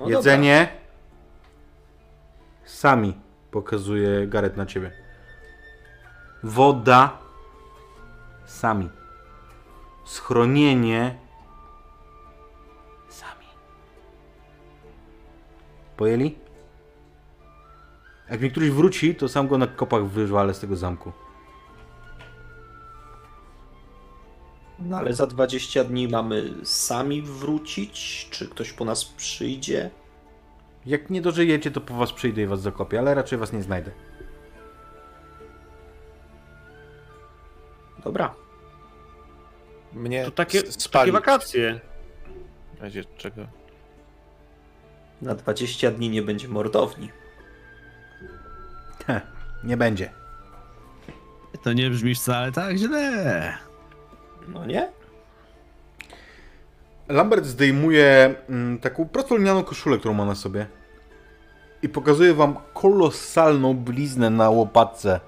No 0.00 0.08
Jedzenie. 0.08 0.68
Sami 2.64 3.14
pokazuje 3.50 4.26
Garet 4.26 4.56
na 4.56 4.66
ciebie. 4.66 4.92
Woda. 6.42 7.18
Sami. 8.44 8.90
Schronienie. 10.04 11.18
Sami. 13.08 13.46
Pojęli? 15.96 16.38
Jak 18.30 18.40
mi 18.40 18.50
któryś 18.50 18.70
wróci, 18.70 19.14
to 19.14 19.28
sam 19.28 19.48
go 19.48 19.58
na 19.58 19.66
kopach 19.66 20.06
wywalę 20.06 20.54
z 20.54 20.60
tego 20.60 20.76
zamku. 20.76 21.23
No 24.78 24.96
ale 24.96 25.12
za 25.14 25.26
20 25.26 25.84
dni 25.84 26.08
mamy 26.08 26.54
sami 26.64 27.22
wrócić? 27.22 28.28
Czy 28.30 28.48
ktoś 28.48 28.72
po 28.72 28.84
nas 28.84 29.04
przyjdzie? 29.04 29.90
Jak 30.86 31.10
nie 31.10 31.22
dożyjecie, 31.22 31.70
to 31.70 31.80
po 31.80 31.94
was 31.94 32.12
przyjdę 32.12 32.42
i 32.42 32.46
was 32.46 32.60
zakopię, 32.60 32.98
ale 32.98 33.14
raczej 33.14 33.38
was 33.38 33.52
nie 33.52 33.62
znajdę. 33.62 33.90
Dobra. 38.04 38.34
Mnie 39.92 40.24
To 40.24 40.30
takie, 40.30 40.60
takie 40.62 40.72
spali. 40.72 41.12
wakacje. 41.12 41.80
W 42.78 42.82
razie 42.82 43.04
czego? 43.16 43.46
Na 45.22 45.34
20 45.34 45.90
dni 45.90 46.10
nie 46.10 46.22
będzie 46.22 46.48
mordowni. 46.48 47.10
Heh, 49.06 49.22
nie 49.64 49.76
będzie. 49.76 50.10
To 51.62 51.72
nie 51.72 51.90
brzmi 51.90 52.14
wcale 52.14 52.52
tak 52.52 52.76
źle. 52.76 53.58
No 54.48 54.66
nie? 54.66 54.88
Lambert 57.08 57.44
zdejmuje 57.44 58.34
mm, 58.48 58.78
taką 58.78 59.08
prostolinianą 59.08 59.64
koszulę, 59.64 59.98
którą 59.98 60.14
ma 60.14 60.24
na 60.24 60.34
sobie. 60.34 60.66
i 61.82 61.88
pokazuje 61.88 62.34
wam 62.34 62.56
kolosalną 62.74 63.74
bliznę 63.74 64.30
na 64.30 64.50
łopatce 64.50 65.20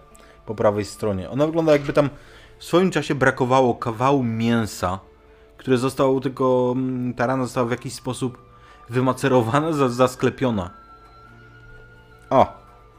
po 0.47 0.55
prawej 0.55 0.85
stronie. 0.85 1.31
Ona 1.31 1.47
wygląda 1.47 1.73
jakby 1.73 1.93
tam 1.93 2.11
w 2.59 2.65
swoim 2.65 2.91
czasie 2.91 3.15
brakowało 3.15 3.75
kawału 3.75 4.23
mięsa, 4.23 4.99
które 5.57 5.79
zostało 5.79 6.21
tylko, 6.21 6.73
mm, 6.77 7.15
ta 7.15 7.27
rana 7.27 7.45
została 7.45 7.67
w 7.67 7.71
jakiś 7.71 7.93
sposób 7.95 8.39
wymacerowana, 8.91 9.73
za- 9.73 9.89
zasklepiona. 9.89 10.71
O, 12.31 12.47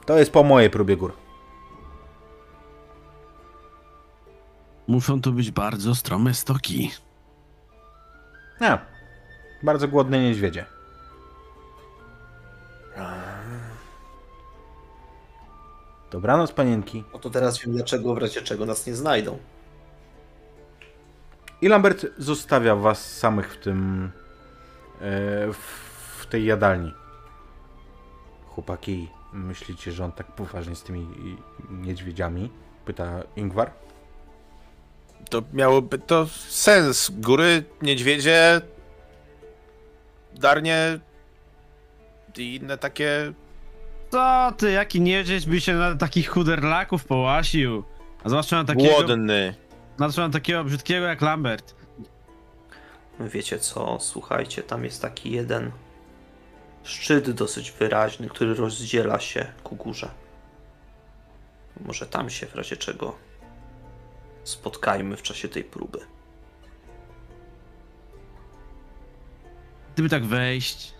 to 0.06 0.18
jest 0.20 0.32
po 0.32 0.44
mojej 0.44 0.70
próbie 0.70 0.98
gór. 0.98 1.14
Muszą 4.88 5.22
to 5.22 5.32
być 5.32 5.52
bardzo 5.52 5.96
strome 5.96 6.34
stoki. 6.34 6.92
Nie, 8.62 8.78
bardzo 9.64 9.88
głodne 9.88 10.20
niedźwiedzie. 10.24 10.66
Dobranoc, 16.12 16.52
panienki. 16.52 17.04
No 17.14 17.20
to 17.20 17.30
teraz 17.30 17.60
wiem 17.60 17.76
dlaczego 17.76 18.16
w 18.16 18.18
razie 18.18 18.42
czego 18.42 18.66
nas 18.66 18.88
nie 18.88 18.96
znajdą. 18.96 19.38
I 21.62 21.68
Lambert 21.68 22.06
zostawia 22.18 22.76
was 22.76 23.18
samych 23.18 23.54
w 23.54 23.58
tym. 23.58 24.12
e, 25.02 25.54
w 26.20 26.26
tej 26.30 26.46
jadalni. 26.46 26.94
Chłopaki, 28.48 29.10
myślicie, 29.34 29.92
że 29.92 30.06
on 30.06 30.12
tak 30.12 30.28
poważnie 30.28 30.76
z 30.76 30.84
tymi 30.84 31.08
niedźwiedziami? 31.70 32.52
Pyta 32.86 33.24
Ingvar. 33.36 33.72
To 35.30 35.42
miałoby 35.54 36.00
to 36.00 36.28
sens. 36.48 37.12
Góry, 37.14 37.64
niedźwiedzie, 37.82 38.62
darnie 40.36 41.00
i 42.38 42.56
inne 42.56 42.78
takie... 42.78 43.34
Co 44.12 44.54
ty, 44.58 44.72
jaki 44.72 45.02
niedźwiedź 45.02 45.46
by 45.46 45.62
się 45.62 45.74
na 45.74 45.96
takich 45.96 46.30
chuderlaków 46.30 47.06
połasił? 47.06 47.84
A 48.24 48.30
zwłaszcza 48.30 48.56
na 48.56 48.66
takiego, 48.66 48.94
Głodny. 48.96 49.56
zwłaszcza 49.96 50.28
na 50.28 50.34
takiego 50.34 50.64
brzydkiego 50.64 51.06
jak 51.06 51.22
Lambert. 51.22 51.76
Wiecie 53.20 53.60
co, 53.60 53.98
słuchajcie, 54.00 54.64
tam 54.64 54.84
jest 54.84 55.02
taki 55.02 55.32
jeden 55.32 55.72
szczyt 56.84 57.32
dosyć 57.32 57.72
wyraźny, 57.72 58.30
który 58.30 58.54
rozdziela 58.54 59.20
się 59.20 59.54
ku 59.64 59.76
górze. 59.76 60.10
Może 61.86 62.06
tam 62.06 62.30
się 62.30 62.46
w 62.48 62.56
razie 62.56 62.78
czego 62.78 63.16
spotkajmy 64.48 65.18
w 65.18 65.22
czasie 65.22 65.48
tej 65.48 65.64
próby. 65.64 66.00
Gdyby 69.94 70.10
tak 70.10 70.26
wejść, 70.26 70.94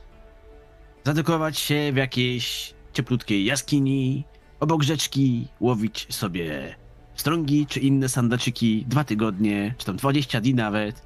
zadekować 1.04 1.60
się 1.60 1.92
w 1.94 1.96
jakiejś 1.96 2.74
cieplutkiej 2.94 3.46
jaskini, 3.46 4.24
obok 4.60 4.84
rzeczki, 4.84 5.48
łowić 5.60 6.08
sobie 6.10 6.76
strągi 7.16 7.66
czy 7.68 7.80
inne 7.80 8.10
sandaczyki 8.10 8.86
dwa 8.88 9.04
tygodnie, 9.04 9.76
czy 9.78 9.86
tam 9.86 9.96
20 9.96 10.42
dni 10.42 10.54
nawet. 10.54 11.02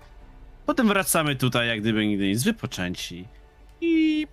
Potem 0.66 0.88
wracamy 0.88 1.36
tutaj, 1.36 1.68
jak 1.68 1.82
gdyby 1.82 2.08
nigdy 2.08 2.28
nic, 2.28 2.44
wypoczęci 2.44 3.28
i, 3.82 4.28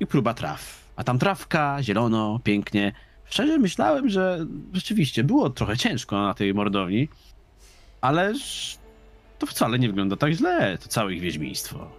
i 0.00 0.06
próba 0.06 0.34
traw. 0.34 0.86
A 0.96 1.04
tam 1.04 1.18
trawka, 1.18 1.82
zielono, 1.82 2.40
pięknie. 2.44 2.92
Szczerze 3.28 3.58
myślałem, 3.58 4.08
że 4.08 4.46
rzeczywiście 4.72 5.24
było 5.24 5.50
trochę 5.50 5.76
ciężko 5.76 6.22
na 6.22 6.34
tej 6.34 6.54
mordowni, 6.54 7.08
ależ 8.00 8.78
to 9.38 9.46
wcale 9.46 9.78
nie 9.78 9.88
wygląda 9.88 10.16
tak 10.16 10.32
źle, 10.32 10.78
to 10.78 10.88
całe 10.88 11.14
ich 11.14 11.20
wiedźmiństwo. 11.20 11.90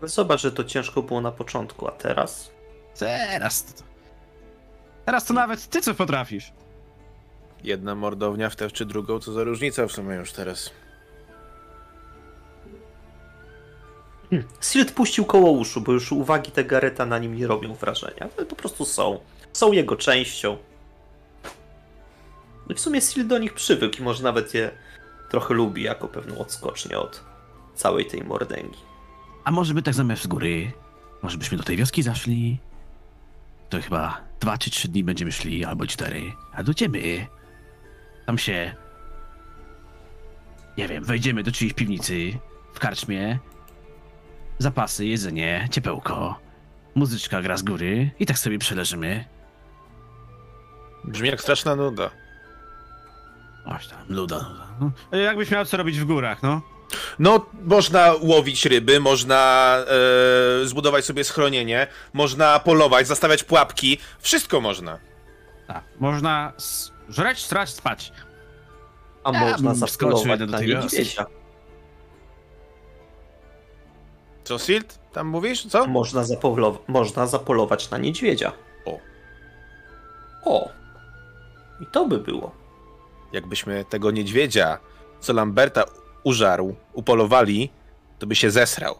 Ale 0.00 0.08
zobacz, 0.08 0.40
że 0.40 0.52
to 0.52 0.64
ciężko 0.64 1.02
było 1.02 1.20
na 1.20 1.32
początku, 1.32 1.88
a 1.88 1.90
teraz? 1.90 2.50
Teraz 2.98 3.64
to. 3.64 3.82
Teraz 5.04 5.24
to 5.24 5.34
nawet 5.34 5.66
ty 5.66 5.80
co 5.80 5.94
potrafisz. 5.94 6.52
Jedna 7.64 7.94
mordownia 7.94 8.50
w 8.50 8.56
tę 8.56 8.70
czy 8.70 8.86
drugą, 8.86 9.18
co 9.18 9.32
za 9.32 9.44
różnica 9.44 9.86
w 9.86 9.92
sumie 9.92 10.16
już 10.16 10.32
teraz. 10.32 10.70
Silt 14.60 14.92
puścił 14.92 15.24
koło 15.24 15.50
uszu, 15.50 15.80
bo 15.80 15.92
już 15.92 16.12
uwagi 16.12 16.50
te 16.50 16.64
Gareta 16.64 17.06
na 17.06 17.18
nim 17.18 17.34
nie 17.34 17.46
robią 17.46 17.74
wrażenia. 17.74 18.28
Ale 18.36 18.46
po 18.46 18.56
prostu 18.56 18.84
są. 18.84 19.20
Są 19.56 19.72
jego 19.72 19.96
częścią. 19.96 20.56
No 22.66 22.72
i 22.72 22.74
w 22.74 22.80
sumie 22.80 23.00
Silt 23.00 23.26
do 23.26 23.38
nich 23.38 23.54
przywykł 23.54 23.98
i 23.98 24.02
może 24.02 24.22
nawet 24.22 24.54
je 24.54 24.70
trochę 25.30 25.54
lubi 25.54 25.82
jako 25.82 26.08
pewną 26.08 26.38
odskocznię 26.38 26.98
od 26.98 27.24
całej 27.74 28.06
tej 28.06 28.24
mordęgi. 28.24 28.78
A 29.44 29.50
może 29.50 29.74
by 29.74 29.82
tak 29.82 29.94
zamiast 29.94 30.22
z 30.22 30.26
góry? 30.26 30.72
Może 31.22 31.38
byśmy 31.38 31.58
do 31.58 31.64
tej 31.64 31.76
wioski 31.76 32.02
zaszli? 32.02 32.58
To 33.68 33.82
chyba 33.82 34.20
dwa 34.40 34.58
czy 34.58 34.70
trzy 34.70 34.88
dni 34.88 35.04
będziemy 35.04 35.32
szli, 35.32 35.64
albo 35.64 35.86
cztery. 35.86 36.22
A 36.52 36.62
dojdziemy. 36.62 37.26
Tam 38.26 38.38
się. 38.38 38.74
Nie 40.78 40.88
wiem, 40.88 41.04
wejdziemy 41.04 41.42
do 41.42 41.52
czyjejś 41.52 41.74
piwnicy, 41.74 42.38
w 42.74 42.78
karczmie. 42.78 43.38
Zapasy, 44.58 45.06
jedzenie, 45.06 45.68
ciepełko. 45.70 46.40
Muzyczka 46.94 47.42
gra 47.42 47.56
z 47.56 47.62
góry 47.62 48.10
i 48.18 48.26
tak 48.26 48.38
sobie 48.38 48.58
przeleżymy. 48.58 49.35
Brzmi 51.06 51.28
jak 51.28 51.40
straszna 51.40 51.76
nuda. 51.76 52.10
Oś 53.66 53.86
tam, 53.86 53.98
luda, 54.08 54.36
luda. 54.36 54.66
No, 55.12 55.18
jakbyś 55.18 55.50
miał 55.50 55.64
co 55.64 55.76
robić 55.76 55.98
w 56.00 56.04
górach, 56.04 56.42
no? 56.42 56.60
No, 57.18 57.46
można 57.52 58.14
łowić 58.20 58.66
ryby, 58.66 59.00
można 59.00 59.76
e, 60.62 60.66
zbudować 60.66 61.04
sobie 61.04 61.24
schronienie, 61.24 61.86
można 62.12 62.58
polować, 62.58 63.06
zastawiać 63.06 63.44
pułapki. 63.44 63.98
Wszystko 64.18 64.60
można. 64.60 64.98
Tak. 65.66 65.84
Można 66.00 66.52
żreć, 67.08 67.38
strać, 67.38 67.70
spać. 67.70 68.12
A 69.24 69.32
Ja 69.32 69.40
można 69.40 69.74
zapolować 69.74 70.38
do 70.40 70.46
niedźwiedzia. 70.60 71.26
Co, 74.44 74.58
Silt? 74.58 74.98
Tam 75.12 75.26
mówisz? 75.26 75.66
Co? 75.66 75.86
Można, 75.86 76.22
zapolo- 76.22 76.78
można 76.88 77.26
zapolować 77.26 77.90
na 77.90 77.98
niedźwiedzia. 77.98 78.52
O. 78.84 78.98
O. 80.44 80.68
I 81.80 81.86
to 81.86 82.06
by 82.08 82.18
było. 82.18 82.54
Jakbyśmy 83.32 83.84
tego 83.84 84.10
niedźwiedzia, 84.10 84.78
co 85.20 85.32
Lamberta 85.32 85.84
użarł, 86.24 86.76
upolowali, 86.92 87.70
to 88.18 88.26
by 88.26 88.34
się 88.34 88.50
zesrał. 88.50 88.94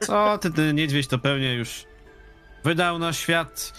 Co 0.00 0.38
ty, 0.38 0.50
ten 0.50 0.76
niedźwiedź 0.76 1.06
to 1.06 1.18
pewnie 1.18 1.54
już 1.54 1.84
wydał 2.64 2.98
na 2.98 3.12
świat 3.12 3.72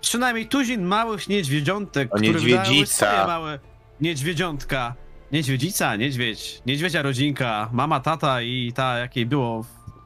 przynajmniej 0.00 0.48
tuzin 0.48 0.82
małych 0.82 1.28
niedźwiedziątek, 1.28 2.14
O, 2.14 2.16
które 2.16 2.32
wydały 2.38 2.58
niedźwiedzica. 2.58 3.06
swoje 3.06 3.26
małe 3.26 3.58
niedźwiedziątka. 4.00 4.94
Niedźwiedzica, 5.32 5.96
niedźwiedź, 5.96 6.62
niedźwiedzia 6.66 7.02
rodzinka, 7.02 7.68
mama, 7.72 8.00
tata 8.00 8.42
i 8.42 8.72
ta, 8.74 8.98
jakiej 8.98 9.26
było. 9.26 9.64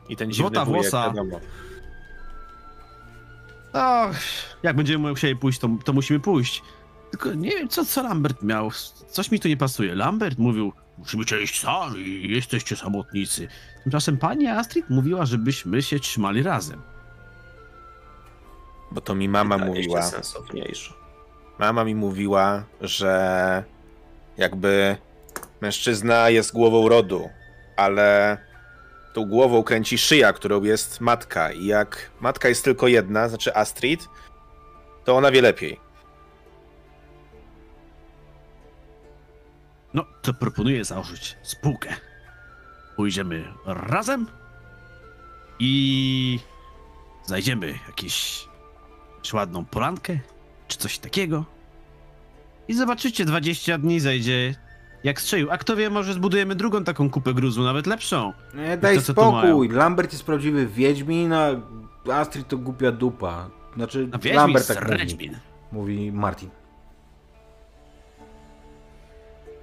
I 0.08 0.16
ten 0.16 0.32
Złota 0.32 0.64
włosa. 0.64 1.06
wiadomo. 1.06 1.40
Och, 3.74 4.16
jak 4.62 4.76
będziemy 4.76 5.08
musieli 5.10 5.36
pójść, 5.36 5.58
to, 5.58 5.68
to 5.84 5.92
musimy 5.92 6.20
pójść. 6.20 6.62
Tylko 7.10 7.34
nie 7.34 7.50
wiem, 7.50 7.68
co, 7.68 7.84
co 7.84 8.02
Lambert 8.02 8.42
miał. 8.42 8.70
Coś 9.08 9.30
mi 9.30 9.40
tu 9.40 9.48
nie 9.48 9.56
pasuje. 9.56 9.94
Lambert 9.94 10.38
mówił, 10.38 10.72
musimy 10.98 11.24
cię 11.24 11.42
iść 11.42 11.60
sami, 11.60 12.28
jesteście 12.28 12.76
samotnicy. 12.76 13.48
Tymczasem 13.82 14.16
pani 14.16 14.46
Astrid 14.46 14.90
mówiła, 14.90 15.26
żebyśmy 15.26 15.82
się 15.82 15.98
trzymali 16.00 16.42
razem. 16.42 16.82
Bo 18.92 19.00
to 19.00 19.14
mi 19.14 19.28
mama 19.28 19.58
Wydaje 19.58 19.72
się 19.74 19.78
mówiła. 19.80 20.02
sensowniejsze. 20.02 20.92
Mama 21.58 21.84
mi 21.84 21.94
mówiła, 21.94 22.64
że 22.80 23.64
jakby 24.36 24.96
mężczyzna 25.60 26.30
jest 26.30 26.52
głową 26.52 26.88
rodu, 26.88 27.28
ale 27.76 28.38
tą 29.14 29.24
głową 29.24 29.62
kręci 29.62 29.98
szyja, 29.98 30.32
którą 30.32 30.62
jest 30.62 31.00
matka. 31.00 31.52
I 31.52 31.66
jak 31.66 32.10
matka 32.20 32.48
jest 32.48 32.64
tylko 32.64 32.88
jedna, 32.88 33.28
znaczy 33.28 33.56
Astrid, 33.56 34.08
to 35.04 35.16
ona 35.16 35.30
wie 35.30 35.42
lepiej. 35.42 35.80
No, 39.94 40.04
to 40.22 40.34
proponuję 40.34 40.84
założyć 40.84 41.36
spółkę. 41.42 41.94
Pójdziemy 42.96 43.54
razem 43.66 44.26
i 45.58 46.38
znajdziemy 47.26 47.78
jakieś 47.88 48.48
ładną 49.32 49.64
polankę, 49.64 50.18
czy 50.68 50.78
coś 50.78 50.98
takiego. 50.98 51.44
I 52.68 52.74
zobaczycie, 52.74 53.24
20 53.24 53.78
dni 53.78 54.00
zejdzie 54.00 54.54
jak 55.04 55.20
strzelił. 55.20 55.50
A 55.50 55.58
kto 55.58 55.76
wie, 55.76 55.90
może 55.90 56.14
zbudujemy 56.14 56.54
drugą 56.54 56.84
taką 56.84 57.10
kupę 57.10 57.34
gruzu, 57.34 57.62
nawet 57.62 57.86
lepszą. 57.86 58.32
Nie, 58.54 58.76
daj 58.76 58.96
to, 58.96 59.02
spokój. 59.02 59.68
Lambert 59.68 60.12
jest 60.12 60.24
prawdziwy 60.24 60.66
Wiedźmin, 60.66 61.32
a 61.32 61.50
Astrid 62.12 62.48
to 62.48 62.58
głupia 62.58 62.92
dupa. 62.92 63.50
Znaczy, 63.76 64.08
A 64.12 64.18
wiesz, 64.18 64.36
Lambert 64.36 64.68
tak 64.68 64.88
mówi, 64.90 65.30
mówi 65.72 66.12
Martin. 66.12 66.50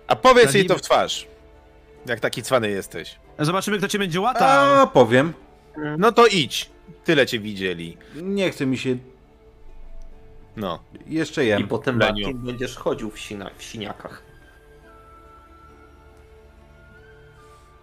A 0.08 0.16
powiedz 0.16 0.54
jej 0.54 0.66
to 0.66 0.76
w 0.78 0.82
twarz. 0.82 1.28
Jak 2.06 2.20
taki 2.20 2.44
cwany 2.44 2.70
jesteś. 2.70 3.20
Zobaczymy, 3.40 3.78
kto 3.78 3.88
cię 3.88 4.00
będzie 4.00 4.22
łatał. 4.22 4.80
A, 4.82 4.88
powiem. 4.88 5.34
No 5.98 6.12
to 6.12 6.28
idź. 6.28 6.70
tyle 7.04 7.26
cię 7.26 7.40
widzieli. 7.40 7.98
Nie 8.16 8.50
chce 8.52 8.66
mi 8.66 8.78
się... 8.78 8.98
No. 10.56 10.80
Jeszcze 11.08 11.46
I 11.46 11.48
jem. 11.48 11.68
potem 11.68 12.00
Leniu. 12.00 12.26
Martin 12.26 12.42
będziesz 12.46 12.76
chodził 12.76 13.12
w, 13.12 13.20
sina- 13.20 13.50
w 13.58 13.64
siniakach. 13.64 14.24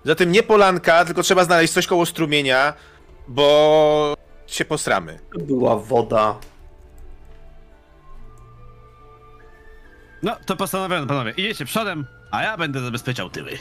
Zatem 0.09 0.33
nie 0.33 0.43
polanka, 0.43 1.05
tylko 1.05 1.23
trzeba 1.23 1.45
znaleźć 1.45 1.73
coś 1.73 1.87
koło 1.87 2.07
strumienia, 2.07 2.75
bo 3.29 4.15
się 4.47 4.65
posramy. 4.65 5.19
Była 5.39 5.77
woda. 5.77 6.39
No, 10.23 10.37
to 10.47 10.57
postanowione, 10.57 11.07
panowie. 11.07 11.31
Idziecie 11.31 11.65
przodem, 11.65 12.07
a 12.31 12.43
ja 12.43 12.57
będę 12.57 12.81
zabezpieczał 12.81 13.31
tyły. 13.31 13.59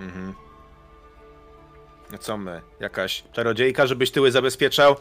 Mhm. 0.00 0.34
No 2.12 2.18
co 2.18 2.36
my? 2.36 2.62
Jakaś 2.80 3.24
czarodziejka, 3.32 3.86
żebyś 3.86 4.10
tyły 4.10 4.32
zabezpieczał? 4.32 4.96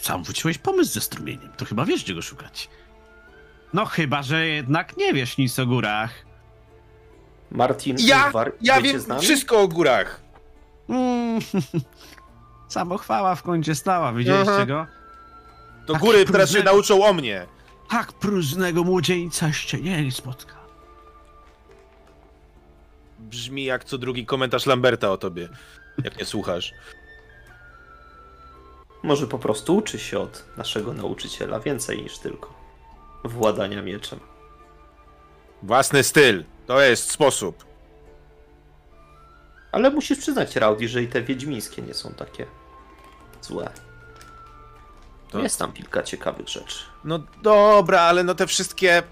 Sam 0.00 0.24
wróciłeś 0.24 0.58
pomysł 0.58 0.92
ze 0.92 1.00
strumieniem. 1.00 1.52
To 1.56 1.64
chyba 1.64 1.84
wiesz, 1.84 2.04
gdzie 2.04 2.14
go 2.14 2.22
szukać. 2.22 2.68
No 3.72 3.84
chyba, 3.84 4.22
że 4.22 4.46
jednak 4.46 4.96
nie 4.96 5.12
wiesz 5.12 5.38
nic 5.38 5.58
o 5.58 5.66
górach. 5.66 6.27
Martin 7.50 7.96
Ja, 8.00 8.32
ja 8.60 8.80
wiem 8.80 9.00
z 9.00 9.06
nami? 9.06 9.20
wszystko 9.22 9.60
o 9.60 9.68
górach. 9.68 10.20
Mm, 10.88 11.40
Samochwała 12.68 13.34
w 13.34 13.42
kącie 13.42 13.74
stała, 13.74 14.12
widzieliście 14.12 14.52
Aha. 14.52 14.66
go? 14.66 14.86
To 15.86 15.92
Tak 15.92 16.02
góry 16.02 16.24
teraz 16.24 16.50
się 16.50 16.54
próżnego- 16.54 16.64
nauczą 16.72 17.04
o 17.04 17.12
mnie. 17.12 17.46
Tak 17.90 18.12
próżnego 18.12 18.84
młodzieńca 18.84 19.46
jeszcze 19.46 19.78
nie 19.80 20.12
spotka. 20.12 20.54
Brzmi 23.18 23.64
jak 23.64 23.84
co 23.84 23.98
drugi 23.98 24.26
komentarz 24.26 24.66
Lamberta 24.66 25.10
o 25.10 25.16
tobie, 25.18 25.48
jak 26.04 26.18
nie 26.18 26.24
słuchasz. 26.24 26.72
Może 29.02 29.26
po 29.26 29.38
prostu 29.38 29.76
uczy 29.76 29.98
się 29.98 30.18
od 30.18 30.44
naszego 30.56 30.92
nauczyciela 30.92 31.60
więcej 31.60 32.02
niż 32.02 32.18
tylko 32.18 32.54
władania 33.24 33.82
mieczem. 33.82 34.20
Własny 35.62 36.02
styl. 36.02 36.44
To 36.68 36.80
jest 36.80 37.10
sposób. 37.10 37.64
Ale 39.72 39.90
musisz 39.90 40.18
przyznać, 40.18 40.56
Rowdy, 40.56 40.88
że 40.88 41.02
i 41.02 41.08
te 41.08 41.22
wiedźmińskie 41.22 41.82
nie 41.82 41.94
są 41.94 42.12
takie 42.14 42.46
złe. 43.42 43.70
To- 45.30 45.38
Jest 45.38 45.58
tam 45.58 45.72
kilka 45.72 46.02
ciekawych 46.02 46.48
rzeczy. 46.48 46.78
No 47.04 47.18
dobra, 47.42 48.00
ale 48.00 48.24
no 48.24 48.34
te 48.34 48.46
wszystkie 48.46 49.02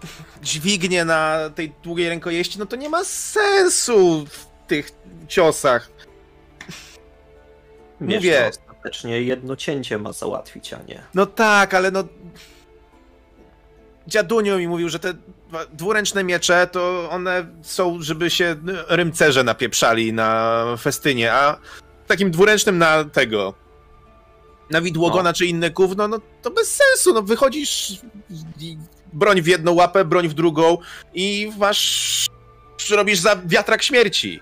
dźwignie 0.43 1.05
na 1.05 1.39
tej 1.55 1.73
długiej 1.83 2.09
rękojeści, 2.09 2.59
no 2.59 2.67
to 2.67 2.77
nie 2.77 2.89
ma 2.89 3.05
sensu 3.05 4.27
w 4.27 4.47
tych 4.67 4.91
ciosach. 5.29 5.91
Wiesz, 8.01 8.17
Mówię. 8.17 8.51
to 8.53 8.61
ostatecznie 8.73 9.23
jedno 9.23 9.57
cięcie 9.57 9.99
ma 9.99 10.13
załatwić, 10.13 10.73
a 10.73 10.83
nie. 10.83 11.03
No 11.15 11.27
tak, 11.27 11.75
ale 11.75 11.91
no... 11.91 12.05
Dziadunio 14.07 14.59
mi 14.59 14.69
mówił, 14.69 14.89
że 14.89 14.99
te 14.99 15.15
dwuręczne 15.73 16.25
miecze 16.25 16.67
to 16.73 17.09
one 17.11 17.47
są, 17.63 18.03
żeby 18.03 18.31
się 18.31 18.57
rymcerze 18.89 19.45
napieprzali 19.45 20.13
na 20.13 20.65
festynie, 20.79 21.33
a 21.33 21.59
takim 22.07 22.31
dwuręcznym 22.31 22.79
na 22.79 23.05
tego... 23.05 23.55
Na 24.71 24.81
widłogona 24.81 25.33
czy 25.33 25.47
inne 25.47 25.71
gówno, 25.71 26.09
no 26.09 26.19
to 26.43 26.51
bez 26.51 26.75
sensu, 26.75 27.15
no 27.15 27.23
wychodzisz 27.23 27.93
i 28.61 28.79
broń 29.13 29.43
w 29.43 29.47
jedną 29.47 29.73
łapę, 29.73 30.05
broń 30.05 30.29
w 30.29 30.35
drugą 30.35 30.79
i 31.15 31.53
masz... 31.59 32.27
robisz 32.91 33.19
za 33.19 33.37
wiatrak 33.45 33.83
śmierci. 33.83 34.41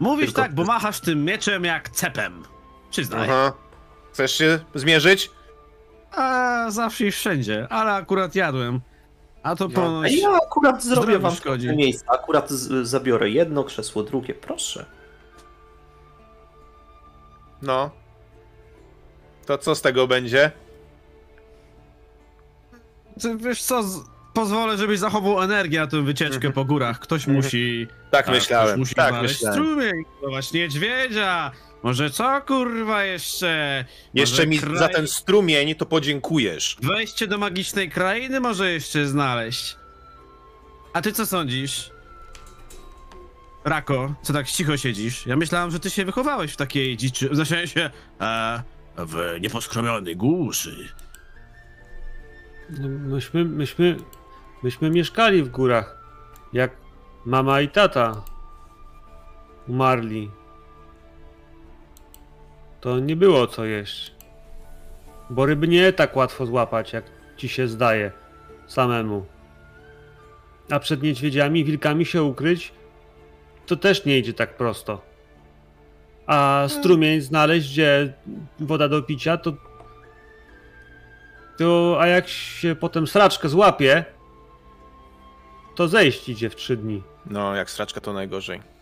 Mówisz 0.00 0.26
Tylko- 0.26 0.42
tak, 0.42 0.54
bo 0.54 0.64
machasz 0.64 1.00
tym 1.00 1.24
mieczem 1.24 1.64
jak 1.64 1.90
cepem. 1.90 2.42
Przyznaj. 2.90 3.28
Aha. 3.30 3.52
Chcesz 4.12 4.38
się 4.38 4.60
zmierzyć? 4.74 5.30
A 6.16 6.66
zawsze 6.70 7.04
i 7.06 7.10
wszędzie, 7.10 7.66
ale 7.70 7.92
akurat 7.92 8.34
jadłem. 8.34 8.80
A 9.42 9.56
to 9.56 9.64
A 9.64 9.68
ponoć... 9.68 10.12
ja 10.22 10.28
akurat 10.46 10.84
zrobię 10.84 11.18
wam 11.18 11.34
szkodzi. 11.34 11.76
miejsce. 11.76 12.04
Akurat 12.10 12.50
z- 12.50 12.88
zabiorę 12.88 13.30
jedno 13.30 13.64
krzesło, 13.64 14.02
drugie. 14.02 14.34
Proszę. 14.34 14.86
No. 17.62 17.90
To 19.46 19.58
co 19.58 19.74
z 19.74 19.82
tego 19.82 20.06
będzie? 20.06 20.50
Ty 23.20 23.36
Wiesz 23.36 23.62
co, 23.62 23.82
z... 23.82 24.00
pozwolę, 24.34 24.76
żebyś 24.76 24.98
zachował 24.98 25.42
energię 25.42 25.80
na 25.80 25.86
tę 25.86 26.02
wycieczkę 26.02 26.50
po 26.50 26.64
górach. 26.64 26.98
Ktoś 27.00 27.20
Mhm. 27.22 27.36
musi... 27.36 27.86
Tak 28.10 28.24
Ktoś 28.24 28.34
myślałem, 28.34 28.78
musi 28.78 28.94
tak 28.94 29.22
myślałem. 29.22 29.54
strumień, 29.60 30.04
zdobywać 30.18 30.52
niedźwiedzia. 30.52 31.50
Może 31.82 32.10
co, 32.10 32.40
kurwa, 32.46 33.04
jeszcze? 33.04 33.84
Jeszcze 34.14 34.36
Może 34.36 34.46
mi 34.46 34.60
kraj- 34.60 34.78
za 34.78 34.88
ten 34.88 35.06
strumień 35.08 35.74
to 35.74 35.86
podziękujesz. 35.86 36.76
Wejście 36.82 37.26
do 37.26 37.38
magicznej 37.38 37.90
krainy 37.90 38.40
może 38.40 38.72
jeszcze 38.72 39.06
znaleźć. 39.06 39.76
A 40.92 41.02
ty 41.02 41.12
co 41.12 41.26
sądzisz? 41.26 41.90
Rako, 43.64 44.14
co 44.22 44.32
tak 44.32 44.46
cicho 44.50 44.76
siedzisz? 44.76 45.26
Ja 45.26 45.36
myślałem, 45.36 45.70
że 45.70 45.80
ty 45.80 45.90
się 45.90 46.04
wychowałeś 46.04 46.52
w 46.52 46.56
takiej 46.56 46.96
dziczy... 46.96 47.28
W 47.28 47.48
sensie... 47.48 47.90
E, 48.20 48.62
w 48.98 49.36
nieposkromionej 49.40 50.16
głuszy. 50.16 50.88
No, 52.70 52.88
myśmy, 52.88 53.44
myśmy, 53.44 53.96
myśmy 54.62 54.90
mieszkali 54.90 55.42
w 55.42 55.48
górach. 55.48 55.98
Jak 56.52 56.76
mama 57.24 57.60
i 57.60 57.68
tata 57.68 58.22
umarli. 59.68 60.30
To 62.86 62.98
nie 62.98 63.16
było 63.16 63.46
co 63.46 63.64
jeść. 63.64 64.12
Bo 65.30 65.46
ryby 65.46 65.68
nie 65.68 65.92
tak 65.92 66.16
łatwo 66.16 66.46
złapać, 66.46 66.92
jak 66.92 67.04
ci 67.36 67.48
się 67.48 67.68
zdaje 67.68 68.12
samemu. 68.66 69.26
A 70.70 70.78
przed 70.78 71.02
niedźwiedziami, 71.02 71.64
wilkami 71.64 72.06
się 72.06 72.22
ukryć, 72.22 72.72
to 73.66 73.76
też 73.76 74.04
nie 74.04 74.18
idzie 74.18 74.32
tak 74.32 74.56
prosto. 74.56 75.02
A 76.26 76.64
strumień 76.68 77.20
znaleźć, 77.20 77.72
gdzie 77.72 78.12
woda 78.60 78.88
do 78.88 79.02
picia, 79.02 79.36
to 79.36 79.52
to, 81.58 81.96
a 82.00 82.06
jak 82.06 82.28
się 82.28 82.74
potem 82.74 83.06
sraczkę 83.06 83.48
złapie, 83.48 84.04
to 85.74 85.88
zejść 85.88 86.28
idzie 86.28 86.50
w 86.50 86.56
trzy 86.56 86.76
dni. 86.76 87.02
No, 87.26 87.54
jak 87.54 87.70
sraczka 87.70 88.00
to 88.00 88.12
najgorzej. 88.12 88.75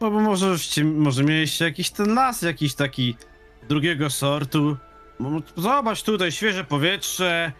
No 0.00 0.10
bo 0.10 0.20
może, 0.20 0.54
może 0.84 1.24
mieliście 1.24 1.64
jakiś 1.64 1.90
ten 1.90 2.14
las, 2.14 2.42
jakiś 2.42 2.74
taki 2.74 3.16
drugiego 3.68 4.10
sortu. 4.10 4.76
Zobacz 5.56 6.02
tutaj, 6.02 6.32
świeże 6.32 6.64
powietrze, 6.64 7.52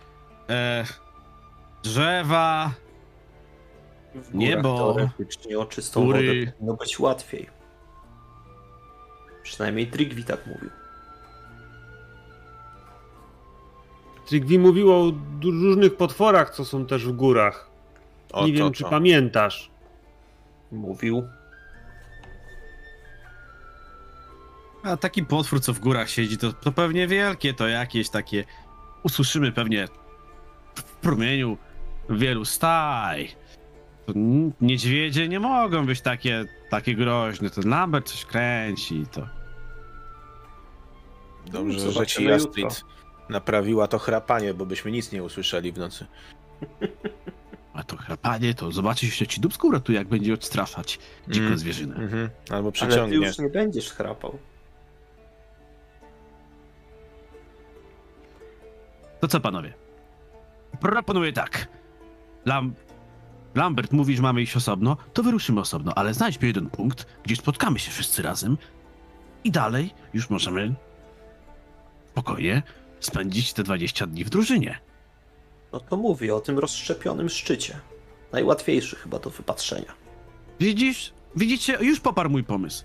e, 0.48 0.84
drzewa, 1.82 2.70
W 4.14 4.34
Niebo. 4.34 4.94
Teoretycznie 4.94 5.58
o 5.58 5.66
czystą 5.66 6.04
Góry. 6.04 6.18
wodę 6.44 6.52
powinno 6.52 6.74
być 6.74 6.98
łatwiej. 6.98 7.48
Przynajmniej 9.42 9.86
Trigvi 9.86 10.24
tak 10.24 10.46
mówił. 10.46 10.70
Trigvi 14.26 14.58
mówił 14.58 14.92
o 14.92 15.12
różnych 15.44 15.96
potworach, 15.96 16.50
co 16.54 16.64
są 16.64 16.86
też 16.86 17.06
w 17.06 17.12
górach. 17.12 17.70
O, 18.32 18.46
Nie 18.46 18.52
to, 18.52 18.64
wiem, 18.64 18.72
czy 18.72 18.84
to. 18.84 18.90
pamiętasz. 18.90 19.70
Mówił. 20.72 21.22
A 24.82 24.96
taki 24.96 25.24
potwór, 25.24 25.60
co 25.60 25.72
w 25.72 25.78
górach 25.80 26.10
siedzi, 26.10 26.38
to, 26.38 26.52
to 26.52 26.72
pewnie 26.72 27.06
wielkie, 27.06 27.54
to 27.54 27.68
jakieś 27.68 28.10
takie. 28.10 28.44
Usłyszymy 29.02 29.52
pewnie 29.52 29.88
w 30.74 30.82
promieniu 30.82 31.56
wielu 32.10 32.44
staj. 32.44 33.28
To 34.06 34.12
niedźwiedzie 34.60 35.28
nie 35.28 35.40
mogą 35.40 35.86
być 35.86 36.00
takie, 36.00 36.44
takie 36.70 36.94
groźne. 36.94 37.50
To 37.50 37.60
Lambert 37.64 38.08
coś 38.10 38.24
kręci, 38.24 39.04
to. 39.12 39.26
Dobrze, 41.52 41.92
że 41.92 42.06
ci 42.06 42.32
Astrid 42.32 42.64
jutro. 42.64 42.88
naprawiła 43.28 43.88
to 43.88 43.98
chrapanie, 43.98 44.54
bo 44.54 44.66
byśmy 44.66 44.90
nic 44.90 45.12
nie 45.12 45.22
usłyszeli 45.22 45.72
w 45.72 45.78
nocy. 45.78 46.06
A 47.74 47.82
to 47.84 47.96
chrapanie, 47.96 48.54
to 48.54 48.72
zobaczysz, 48.72 49.08
jeszcze 49.08 49.26
ci 49.26 49.40
dubsko 49.40 49.68
uratuje, 49.68 49.98
jak 49.98 50.08
będzie 50.08 50.34
odstraszać 50.34 50.98
dziką 51.28 51.46
Mm. 51.46 51.58
zwierzynę. 51.58 51.96
Mhm. 51.96 52.30
Albo 52.50 52.56
Ale 52.56 52.72
ty 52.72 52.72
przyciągnie. 52.72 53.16
już 53.16 53.38
nie 53.38 53.48
będziesz 53.48 53.90
chrapał. 53.92 54.38
To 59.20 59.28
co, 59.28 59.40
panowie? 59.40 59.74
Proponuję 60.80 61.32
tak. 61.32 61.68
Lam... 62.44 62.74
Lambert 63.54 63.92
mówi, 63.92 64.16
że 64.16 64.22
mamy 64.22 64.42
iść 64.42 64.56
osobno, 64.56 64.96
to 65.12 65.22
wyruszymy 65.22 65.60
osobno, 65.60 65.92
ale 65.94 66.14
znajdźmy 66.14 66.46
jeden 66.46 66.70
punkt, 66.70 67.06
gdzie 67.22 67.36
spotkamy 67.36 67.78
się 67.78 67.90
wszyscy 67.90 68.22
razem 68.22 68.58
i 69.44 69.50
dalej 69.50 69.94
już 70.14 70.30
możemy 70.30 70.74
spokojnie 72.10 72.62
spędzić 73.00 73.52
te 73.52 73.62
20 73.62 74.06
dni 74.06 74.24
w 74.24 74.30
drużynie. 74.30 74.78
No 75.72 75.80
to 75.80 75.96
mówię 75.96 76.34
o 76.34 76.40
tym 76.40 76.58
rozszczepionym 76.58 77.28
szczycie. 77.28 77.80
Najłatwiejszy 78.32 78.96
chyba 78.96 79.18
do 79.18 79.30
wypatrzenia. 79.30 79.92
Widzisz? 80.60 81.12
Widzicie? 81.36 81.78
Już 81.80 82.00
poparł 82.00 82.30
mój 82.30 82.44
pomysł. 82.44 82.84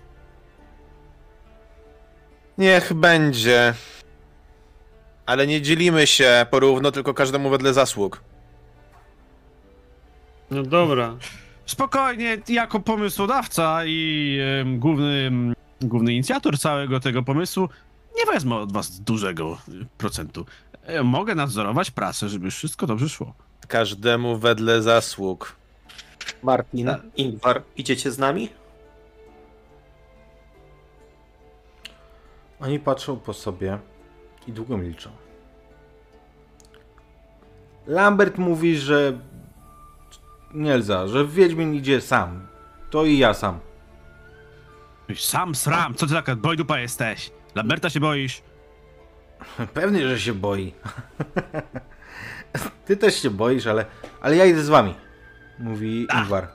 Niech 2.58 2.92
będzie. 2.92 3.74
Ale 5.26 5.46
nie 5.46 5.62
dzielimy 5.62 6.06
się 6.06 6.46
porówno, 6.50 6.92
tylko 6.92 7.14
każdemu 7.14 7.50
wedle 7.50 7.74
zasług. 7.74 8.20
No 10.50 10.62
dobra. 10.62 11.16
Spokojnie, 11.66 12.38
jako 12.48 12.80
pomysłodawca 12.80 13.84
i 13.84 14.38
em, 14.60 14.78
główny, 14.78 15.30
główny 15.80 16.12
inicjator 16.12 16.58
całego 16.58 17.00
tego 17.00 17.22
pomysłu, 17.22 17.68
nie 18.18 18.32
wezmę 18.32 18.56
od 18.56 18.72
was 18.72 19.00
dużego 19.00 19.58
y, 19.68 19.86
procentu. 19.98 20.46
E, 20.82 21.02
Mogę 21.02 21.34
nadzorować 21.34 21.90
pracę, 21.90 22.28
żeby 22.28 22.50
wszystko 22.50 22.86
dobrze 22.86 23.08
szło. 23.08 23.34
Każdemu 23.68 24.38
wedle 24.38 24.82
zasług. 24.82 25.56
Martin, 26.42 26.88
Ingvar, 27.16 27.62
idziecie 27.76 28.10
z 28.10 28.18
nami? 28.18 28.48
Oni 32.60 32.78
patrzą 32.80 33.16
po 33.16 33.32
sobie 33.32 33.78
i 34.46 34.52
długo 34.52 34.76
milczą. 34.76 35.10
Lambert 37.86 38.38
mówi, 38.38 38.78
że 38.78 39.18
Nielza, 40.54 41.06
że 41.06 41.26
Wiedźmin 41.26 41.74
idzie 41.74 42.00
sam. 42.00 42.46
To 42.90 43.04
i 43.04 43.18
ja 43.18 43.34
sam. 43.34 43.60
Sam 45.16 45.54
sram, 45.54 45.94
co 45.94 46.06
ty 46.06 46.14
taka 46.14 46.36
bojdupa 46.36 46.78
jesteś? 46.78 47.30
Lamberta 47.54 47.90
się 47.90 48.00
boisz? 48.00 48.42
Pewnie, 49.74 50.08
że 50.08 50.20
się 50.20 50.34
boi. 50.34 50.74
Ty 52.86 52.96
też 52.96 53.22
się 53.22 53.30
boisz, 53.30 53.66
ale, 53.66 53.84
ale 54.20 54.36
ja 54.36 54.44
idę 54.44 54.62
z 54.62 54.68
wami. 54.68 54.94
Mówi 55.58 56.06
Ingvar. 56.18 56.48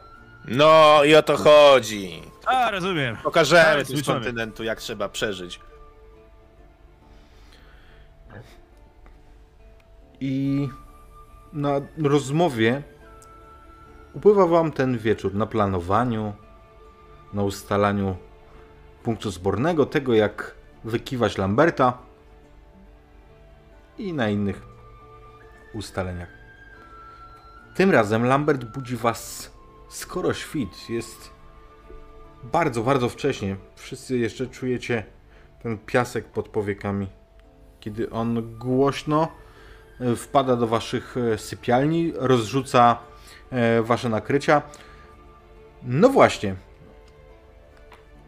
No 0.48 1.04
i 1.04 1.16
o 1.16 1.24
to 1.24 1.38
chodzi. 1.38 2.22
A, 2.46 2.72
rozumiem. 2.72 3.18
Pokażemy 3.24 3.86
tym 3.86 3.98
z 3.98 4.06
kontynentu, 4.06 4.64
jak 4.64 4.80
trzeba 4.80 5.10
przeżyć. 5.10 5.60
I 10.22 10.70
na 11.54 11.82
rozmowie 12.04 12.84
upływa 14.14 14.46
wam 14.46 14.72
ten 14.72 14.98
wieczór 14.98 15.34
na 15.34 15.46
planowaniu, 15.46 16.34
na 17.34 17.44
ustalaniu 17.44 18.16
punktu 19.04 19.32
zbornego, 19.32 19.86
tego 19.86 20.14
jak 20.14 20.56
wykiwać 20.84 21.38
Lamberta 21.38 21.98
i 23.98 24.14
na 24.14 24.30
innych 24.30 24.62
ustaleniach. 25.74 26.30
Tym 27.76 27.92
razem 27.92 28.26
Lambert 28.26 28.64
budzi 28.64 28.96
was 28.96 29.52
skoro 29.90 30.34
świt. 30.34 30.90
Jest 30.90 31.30
bardzo, 32.44 32.84
bardzo 32.84 33.10
wcześnie. 33.10 33.56
Wszyscy 33.76 34.18
jeszcze 34.18 34.48
czujecie 34.48 35.04
ten 35.64 35.78
piasek 35.78 36.26
pod 36.26 36.50
powiekami. 36.50 37.08
Kiedy 37.80 38.10
on 38.10 38.58
głośno 38.58 39.28
wpada 40.16 40.56
do 40.56 40.68
waszych 40.68 41.16
e, 41.18 41.38
sypialni, 41.38 42.14
rozrzuca 42.16 42.98
e, 43.52 43.82
wasze 43.82 44.10
nakrycia. 44.10 44.62
No 45.84 46.10
właśnie. 46.10 46.56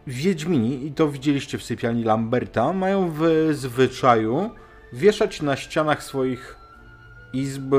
Wiedźmini, 0.06 0.86
i 0.86 0.92
to 0.92 1.08
widzieliście 1.08 1.58
w 1.58 1.62
sypialni 1.62 2.04
Lamberta, 2.04 2.72
mają 2.72 3.12
w 3.14 3.48
zwyczaju 3.52 4.50
wieszać 4.92 5.42
na 5.42 5.56
ścianach 5.56 6.02
swoich 6.02 6.56
izb 7.32 7.74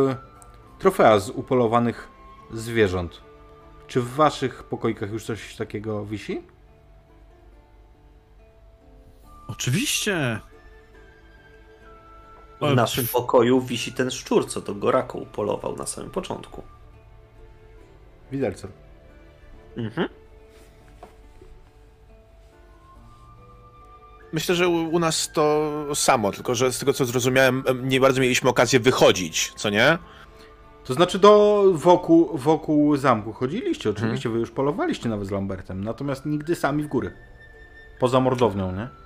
trofea 0.80 1.20
z 1.20 1.30
upolowanych 1.30 2.08
zwierząt. 2.54 3.22
Czy 3.88 4.02
w 4.02 4.10
waszych 4.10 4.64
pokoikach 4.64 5.12
już 5.12 5.26
coś 5.26 5.56
takiego 5.56 6.06
wisi? 6.06 6.41
Oczywiście. 9.48 10.39
W 12.62 12.76
naszym 12.76 13.08
pokoju 13.08 13.62
wisi 13.62 13.93
ten 13.93 14.12
szczur, 14.12 14.47
co 14.47 14.62
do 14.62 14.76
Gorako 14.76 15.18
upolował 15.18 15.76
na 15.76 15.86
samym 15.86 16.10
początku. 16.10 16.64
Widelcer. 18.32 18.70
Mhm. 19.78 20.10
Myślę, 24.34 24.56
że 24.56 24.68
u, 24.68 24.95
u 24.95 24.99
nas 24.99 25.32
to 25.32 25.72
samo, 25.93 26.32
tylko 26.32 26.56
że 26.56 26.74
z 26.74 26.80
tego 26.80 26.93
co 26.93 27.06
zrozumiałem, 27.06 27.64
em, 27.68 27.89
nie 27.89 27.99
bardzo 27.99 28.22
mieliśmy 28.22 28.49
okazję 28.49 28.80
wychodzić, 28.80 29.54
co 29.56 29.70
nie? 29.70 29.97
To 30.84 30.93
znaczy 30.93 31.20
do 31.20 31.64
wokół, 31.74 32.38
wokół 32.38 32.97
zamku 32.97 33.34
chodziliście, 33.34 33.89
oczywiście, 33.89 34.30
wy 34.30 34.39
już 34.39 34.51
polowaliście 34.51 35.10
nawet 35.10 35.28
z 35.28 35.32
Lambertem, 35.32 35.84
natomiast 35.84 36.26
nigdy 36.26 36.56
sami 36.56 36.84
w 36.84 36.88
góry. 36.88 37.14
Poza 37.99 38.20
mordownią, 38.20 38.72
nie? 38.72 39.03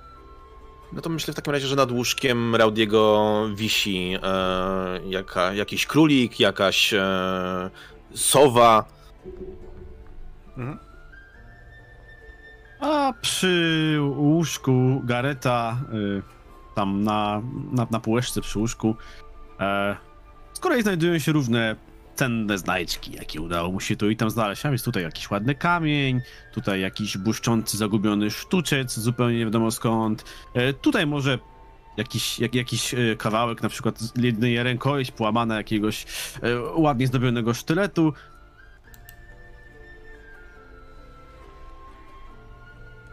No 0.92 1.00
to 1.00 1.10
myślę 1.10 1.32
w 1.32 1.36
takim 1.36 1.52
razie, 1.52 1.66
że 1.66 1.76
nad 1.76 1.92
łóżkiem 1.92 2.56
Raudiego 2.56 3.44
wisi 3.54 4.14
e, 4.22 5.00
jaka, 5.08 5.52
jakiś 5.52 5.86
królik, 5.86 6.40
jakaś 6.40 6.94
e, 6.94 7.70
sowa. 8.14 8.84
A 12.80 13.12
przy 13.20 13.96
łóżku 14.00 15.00
Gareta, 15.04 15.78
y, 15.94 16.22
tam 16.74 17.04
na, 17.04 17.42
na, 17.72 17.86
na 17.90 18.00
półeczce 18.00 18.40
przy 18.40 18.58
łóżku, 18.58 18.96
e, 19.60 19.96
z 20.52 20.60
kolei 20.60 20.82
znajdują 20.82 21.18
się 21.18 21.32
różne 21.32 21.76
cenne 22.18 22.58
znajdźki, 22.58 23.12
jakie 23.12 23.40
udało 23.40 23.72
mu 23.72 23.80
się 23.80 23.96
tu 23.96 24.10
i 24.10 24.16
tam 24.16 24.30
znaleźć. 24.30 24.66
A 24.66 24.70
jest 24.70 24.84
tutaj 24.84 25.02
jakiś 25.02 25.30
ładny 25.30 25.54
kamień, 25.54 26.20
tutaj 26.52 26.80
jakiś 26.80 27.18
błyszczący, 27.18 27.76
zagubiony 27.76 28.30
sztuczec, 28.30 28.98
zupełnie 28.98 29.38
nie 29.38 29.44
wiadomo 29.44 29.70
skąd. 29.70 30.24
E, 30.54 30.72
tutaj 30.72 31.06
może 31.06 31.38
jakiś, 31.96 32.38
jak, 32.38 32.54
jakiś 32.54 32.94
e, 32.94 33.16
kawałek, 33.18 33.62
na 33.62 33.68
przykład 33.68 33.98
z 33.98 34.22
jednej 34.22 34.62
rękojeść 34.62 35.10
połamana 35.10 35.56
jakiegoś 35.56 36.06
e, 36.42 36.60
ładnie 36.76 37.06
zdobionego 37.06 37.54
sztyletu. 37.54 38.12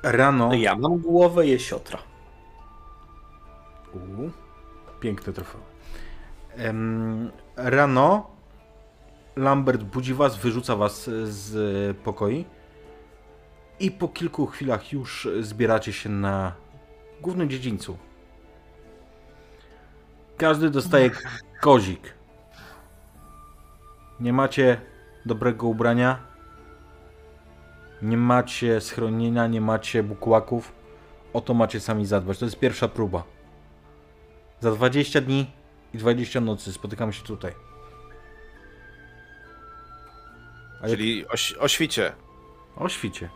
Rano. 0.04 0.48
No 0.48 0.54
ja 0.54 0.76
mam 0.76 0.98
głowę 0.98 1.48
jesiotra. 1.48 2.00
U, 3.94 4.30
piękne 5.00 5.34
trofeum. 5.34 5.64
Em, 6.58 7.32
rano 7.56 8.35
Lambert 9.36 9.84
budzi 9.84 10.14
was, 10.14 10.38
wyrzuca 10.38 10.76
was 10.76 11.10
z 11.24 11.98
pokoi 11.98 12.46
i 13.80 13.92
po 13.92 14.08
kilku 14.08 14.46
chwilach 14.46 14.94
już 14.94 15.28
zbieracie 15.40 15.94
się 15.94 16.10
na 16.10 16.54
głównym 17.22 17.50
dziedzińcu. 17.50 17.98
Każdy 20.38 20.70
dostaje 20.70 21.12
kozik. 21.62 22.14
Nie 24.20 24.34
macie 24.34 24.82
dobrego 25.26 25.68
ubrania, 25.68 26.20
nie 28.02 28.18
macie 28.18 28.82
schronienia, 28.82 29.48
nie 29.48 29.62
macie 29.62 30.04
bukłaków. 30.04 30.72
O 31.34 31.42
to 31.42 31.54
macie 31.54 31.80
sami 31.80 32.06
zadbać. 32.06 32.38
To 32.38 32.46
jest 32.46 32.60
pierwsza 32.60 32.88
próba. 32.88 33.24
Za 34.60 34.72
20 34.72 35.22
dni 35.22 35.52
i 35.94 35.98
20 35.98 36.42
nocy 36.42 36.74
spotykamy 36.74 37.14
się 37.14 37.24
tutaj. 37.24 37.65
A 40.82 40.88
jak... 40.88 40.98
Czyli 40.98 41.28
o, 41.28 41.34
ś- 41.34 41.58
o 41.60 41.68
świcie. 41.68 42.14
O 42.76 42.90
świcie. 42.90 43.30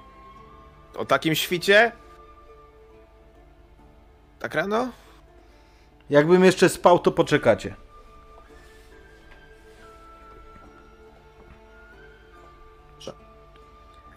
O 0.96 1.06
takim 1.06 1.36
świcie? 1.36 1.92
Tak 4.40 4.56
rano? 4.56 4.90
Jakbym 6.10 6.44
jeszcze 6.46 6.70
spał, 6.70 7.00
to 7.00 7.12
poczekacie. 7.12 7.76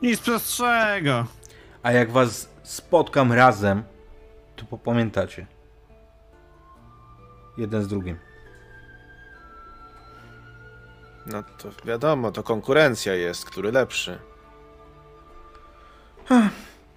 Nic 0.03 0.21
prostszego. 0.21 1.27
A 1.83 1.93
jak 1.93 2.11
was 2.11 2.49
spotkam 2.63 3.33
razem, 3.33 3.83
to 4.57 4.65
popamiętacie. 4.65 5.47
Jeden 7.59 7.83
z 7.83 7.89
drugim. 7.89 8.19
No 11.27 11.43
to 11.59 11.69
wiadomo, 11.85 12.33
to 12.33 12.43
konkurencja 12.43 13.15
jest, 13.15 13.45
który 13.45 13.73
lepszy. 13.73 14.19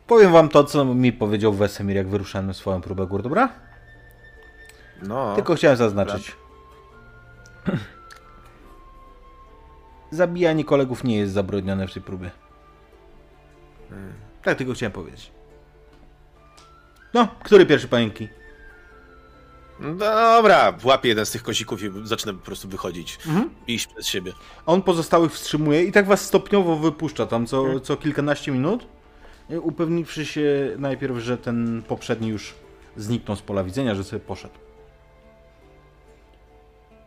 Powiem 0.07 0.31
wam 0.31 0.49
to, 0.49 0.63
co 0.63 0.85
mi 0.85 1.13
powiedział 1.13 1.53
Wesemir, 1.53 1.95
jak 1.95 2.07
wyruszałem 2.07 2.47
na 2.47 2.53
swoją 2.53 2.81
próbę 2.81 3.07
gór, 3.07 3.21
dobra? 3.23 3.49
No. 5.01 5.35
Tylko 5.35 5.55
chciałem 5.55 5.77
zaznaczyć. 5.77 6.35
Zabijanie 10.11 10.65
kolegów 10.65 11.03
nie 11.03 11.17
jest 11.17 11.33
zabronione 11.33 11.87
w 11.87 11.93
tej 11.93 12.01
próbie. 12.01 12.31
Tak 14.43 14.57
tylko 14.57 14.73
chciałem 14.73 14.91
powiedzieć. 14.93 15.31
No, 17.13 17.27
który 17.43 17.65
pierwszy 17.65 17.87
panienki? 17.87 18.29
Dobra, 19.79 20.73
łapię 20.83 21.09
jeden 21.09 21.25
z 21.25 21.31
tych 21.31 21.43
kozików 21.43 21.83
i 21.83 21.91
zacznę 22.03 22.33
po 22.33 22.45
prostu 22.45 22.67
wychodzić. 22.67 23.17
I 23.67 23.73
iść 23.73 23.87
przed 23.87 24.07
siebie. 24.07 24.31
On 24.65 24.81
pozostałych 24.81 25.31
wstrzymuje 25.31 25.83
i 25.83 25.91
tak 25.91 26.07
was 26.07 26.21
stopniowo 26.21 26.75
wypuszcza 26.75 27.25
tam 27.25 27.45
co, 27.47 27.79
co 27.79 27.97
kilkanaście 27.97 28.51
minut, 28.51 28.87
upewniwszy 29.61 30.25
się 30.25 30.75
najpierw, 30.77 31.17
że 31.17 31.37
ten 31.37 31.83
poprzedni 31.87 32.27
już 32.27 32.53
zniknął 32.97 33.37
z 33.37 33.41
pola 33.41 33.63
widzenia, 33.63 33.95
że 33.95 34.03
sobie 34.03 34.19
poszedł. 34.19 34.53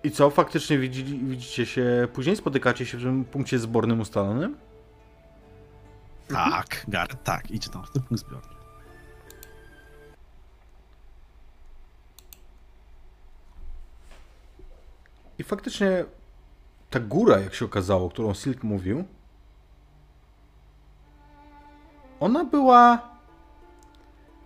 I 0.04 0.10
co, 0.10 0.30
faktycznie 0.30 0.78
widzi, 0.78 1.04
widzicie 1.04 1.66
się 1.66 2.08
później? 2.12 2.36
Spotykacie 2.36 2.86
się 2.86 2.98
w 2.98 3.02
tym 3.02 3.24
punkcie 3.24 3.58
zbornym 3.58 4.00
ustalonym? 4.00 4.56
Tak, 6.28 6.84
Gareth, 6.88 7.22
tak, 7.24 7.50
idzie 7.50 7.70
tam 7.70 7.84
w 7.84 7.90
ten 7.90 8.02
punkt 8.02 8.24
zbiorny. 8.26 8.57
I 15.38 15.44
faktycznie 15.44 16.04
ta 16.90 17.00
góra, 17.00 17.40
jak 17.40 17.54
się 17.54 17.64
okazało, 17.64 18.10
którą 18.10 18.34
Silk 18.34 18.62
mówił, 18.62 19.04
ona 22.20 22.44
była 22.44 23.08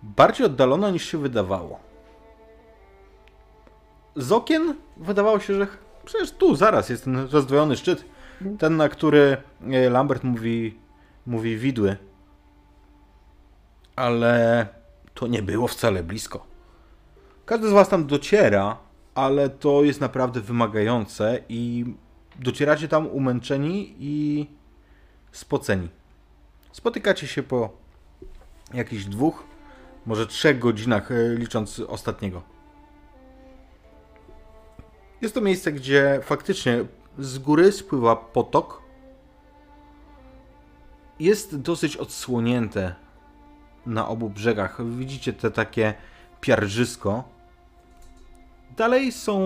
bardziej 0.03 0.45
oddalona 0.45 0.89
niż 0.89 1.05
się 1.05 1.17
wydawało. 1.17 1.79
Z 4.15 4.31
okien 4.31 4.75
wydawało 4.97 5.39
się, 5.39 5.53
że 5.53 5.67
przecież 6.05 6.31
tu 6.31 6.55
zaraz 6.55 6.89
jest 6.89 7.03
ten 7.03 7.27
rozdwojony 7.31 7.77
szczyt, 7.77 8.05
ten 8.59 8.77
na 8.77 8.89
który 8.89 9.37
e, 9.71 9.89
Lambert 9.89 10.23
mówi, 10.23 10.79
mówi 11.25 11.57
widły. 11.57 11.97
Ale 13.95 14.67
to 15.13 15.27
nie 15.27 15.41
było 15.41 15.67
wcale 15.67 16.03
blisko. 16.03 16.45
Każdy 17.45 17.69
z 17.69 17.71
Was 17.71 17.89
tam 17.89 18.07
dociera, 18.07 18.77
ale 19.15 19.49
to 19.49 19.83
jest 19.83 20.01
naprawdę 20.01 20.41
wymagające 20.41 21.39
i 21.49 21.85
docieracie 22.39 22.87
tam 22.87 23.07
umęczeni 23.07 23.95
i 23.99 24.47
spoceni. 25.31 25.89
Spotykacie 26.71 27.27
się 27.27 27.43
po 27.43 27.69
jakichś 28.73 29.05
dwóch, 29.05 29.43
może 30.05 30.27
trzech 30.27 30.59
godzinach, 30.59 31.11
e, 31.11 31.35
licząc 31.35 31.79
ostatniego. 31.79 32.41
Jest 35.21 35.35
to 35.35 35.41
miejsce, 35.41 35.71
gdzie 35.71 36.19
faktycznie 36.23 36.85
z 37.19 37.39
góry 37.39 37.71
spływa 37.71 38.15
potok. 38.15 38.81
Jest 41.19 41.59
dosyć 41.59 41.97
odsłonięte 41.97 42.95
na 43.85 44.07
obu 44.07 44.29
brzegach. 44.29 44.89
Widzicie 44.89 45.33
te 45.33 45.51
takie 45.51 45.93
piarżysko. 46.41 47.32
Dalej 48.77 49.11
są 49.11 49.37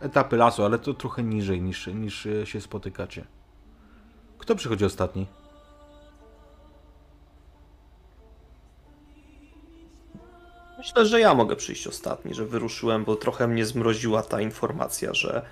etapy 0.00 0.36
lasu, 0.36 0.64
ale 0.64 0.78
to 0.78 0.94
trochę 0.94 1.22
niżej 1.22 1.62
niż, 1.62 1.86
niż 1.86 2.28
się 2.44 2.60
spotykacie. 2.60 3.24
Kto 4.38 4.54
przychodzi 4.56 4.84
ostatni? 4.84 5.26
Myślę, 10.78 11.06
że 11.06 11.20
ja 11.20 11.34
mogę 11.34 11.56
przyjść 11.56 11.86
ostatni, 11.86 12.34
że 12.34 12.46
wyruszyłem, 12.46 13.04
bo 13.04 13.16
trochę 13.16 13.48
mnie 13.48 13.66
zmroziła 13.66 14.22
ta 14.22 14.40
informacja, 14.40 15.14
że 15.14 15.42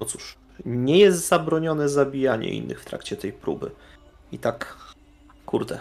no 0.00 0.06
cóż, 0.06 0.36
nie 0.64 0.98
jest 0.98 1.28
zabronione 1.28 1.88
zabijanie 1.88 2.48
innych 2.50 2.80
w 2.80 2.84
trakcie 2.84 3.16
tej 3.16 3.32
próby. 3.32 3.70
I 4.32 4.38
tak, 4.38 4.76
kurde. 5.46 5.78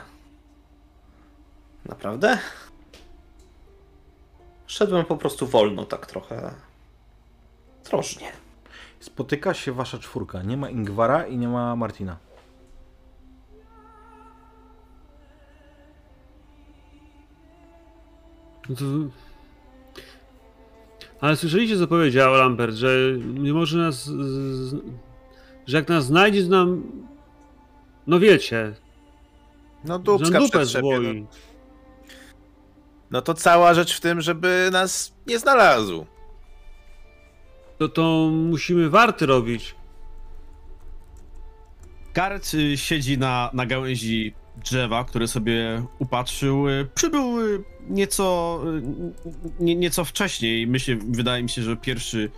Naprawdę? 1.86 2.38
Szedłem 4.68 5.06
po 5.06 5.18
prostu 5.18 5.48
wolno, 5.48 5.86
tak 5.86 6.06
trochę. 6.06 6.54
Ostrożnie. 7.84 8.32
Spotyka 9.00 9.54
się 9.54 9.72
wasza 9.72 9.98
czwórka. 9.98 10.44
Nie 10.44 10.58
ma 10.58 10.70
Ingwara 10.70 11.28
i 11.28 11.38
nie 11.38 11.48
ma 11.48 11.76
Martina. 11.76 12.18
No 18.70 18.76
to... 18.76 18.84
Ale 21.22 21.36
słyszeliście, 21.36 21.78
co 21.78 21.88
powiedział 21.88 22.34
Lambert, 22.34 22.76
że 22.76 22.90
nie 23.18 23.54
może 23.54 23.78
nas. 23.78 24.10
Że 25.68 25.78
jak 25.78 25.90
nas 25.90 26.06
znajdzie, 26.06 26.44
to 26.44 26.50
nam. 26.50 26.84
No 28.08 28.20
wiecie, 28.20 28.74
No 29.84 29.94
nam 29.94 30.04
dupę 30.04 30.50
przetrzepie, 30.50 31.00
no. 31.00 31.28
No 33.12 33.22
to 33.22 33.34
cała 33.34 33.74
rzecz 33.74 33.98
w 33.98 34.02
tym, 34.02 34.22
żeby 34.22 34.70
nas 34.72 35.14
nie 35.28 35.40
znalazł. 35.40 36.06
To, 37.78 37.90
to 37.90 38.30
musimy 38.34 38.90
warty 38.90 39.26
robić. 39.26 39.76
Gareth 42.14 42.54
y, 42.54 42.78
siedzi 42.78 43.18
na, 43.18 43.50
na 43.54 43.66
gałęzi 43.66 44.34
drzewa, 44.64 45.04
które 45.04 45.28
sobie 45.28 45.84
upatrzył. 46.00 46.70
Y, 46.70 46.88
Przybył 46.96 47.42
y, 47.42 47.64
nieco, 47.90 48.62
nie, 49.60 49.76
nieco 49.76 50.06
wcześniej. 50.06 50.68
Myślę, 50.68 50.96
wydaje 51.10 51.44
mi 51.44 51.50
się, 51.50 51.62
że 51.62 51.78
pierwszy, 51.78 52.32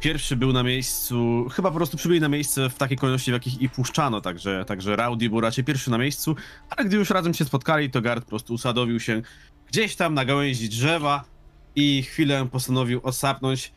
pierwszy 0.00 0.36
był 0.36 0.52
na 0.52 0.62
miejscu. 0.62 1.46
Chyba 1.52 1.70
po 1.70 1.76
prostu 1.76 1.96
przybyli 1.96 2.20
na 2.20 2.28
miejsce 2.28 2.70
w 2.70 2.74
takiej 2.74 2.98
kolejności, 2.98 3.30
w 3.30 3.34
jakich 3.34 3.60
ich 3.60 3.72
puszczano. 3.72 4.20
Także, 4.20 4.64
także 4.64 4.96
Rowdy 4.96 5.30
był 5.30 5.40
raczej 5.40 5.64
pierwszy 5.64 5.90
na 5.90 5.98
miejscu. 5.98 6.36
Ale 6.70 6.88
gdy 6.88 6.96
już 6.96 7.10
razem 7.10 7.34
się 7.34 7.44
spotkali, 7.44 7.90
to 7.90 8.00
Gareth 8.00 8.24
po 8.24 8.30
prostu 8.30 8.54
usadowił 8.54 9.00
się 9.00 9.22
gdzieś 9.68 9.96
tam 9.96 10.14
na 10.14 10.24
gałęzi 10.24 10.68
drzewa 10.68 11.24
i 11.76 12.02
chwilę 12.02 12.48
postanowił 12.52 13.00
osapnąć. 13.02 13.72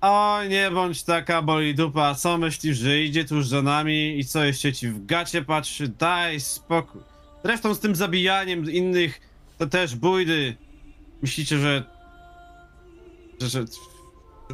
O, 0.00 0.44
nie 0.48 0.70
bądź 0.70 1.02
taka 1.02 1.42
boli 1.42 1.74
dupa, 1.74 2.14
co 2.14 2.38
myślisz, 2.38 2.78
że 2.78 3.00
idzie 3.00 3.24
tuż 3.24 3.46
za 3.46 3.62
nami 3.62 4.18
i 4.18 4.24
co 4.24 4.44
jeszcze 4.44 4.72
ci 4.72 4.88
w 4.88 5.06
gacie 5.06 5.42
patrzy? 5.42 5.88
Daj 5.88 6.40
spokój. 6.40 7.00
Zresztą 7.44 7.74
z 7.74 7.80
tym 7.80 7.94
zabijaniem 7.94 8.70
innych 8.70 9.20
to 9.58 9.66
też 9.66 9.96
bójdy. 9.96 10.56
Myślicie, 11.22 11.58
że... 11.58 11.84
Że, 13.40 13.48
że, 13.48 13.64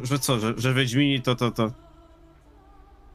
że 0.03 0.19
co, 0.19 0.39
że, 0.39 0.53
że 0.57 0.73
Wiedźmini 0.73 1.21
to, 1.21 1.35
to, 1.35 1.51
to... 1.51 1.71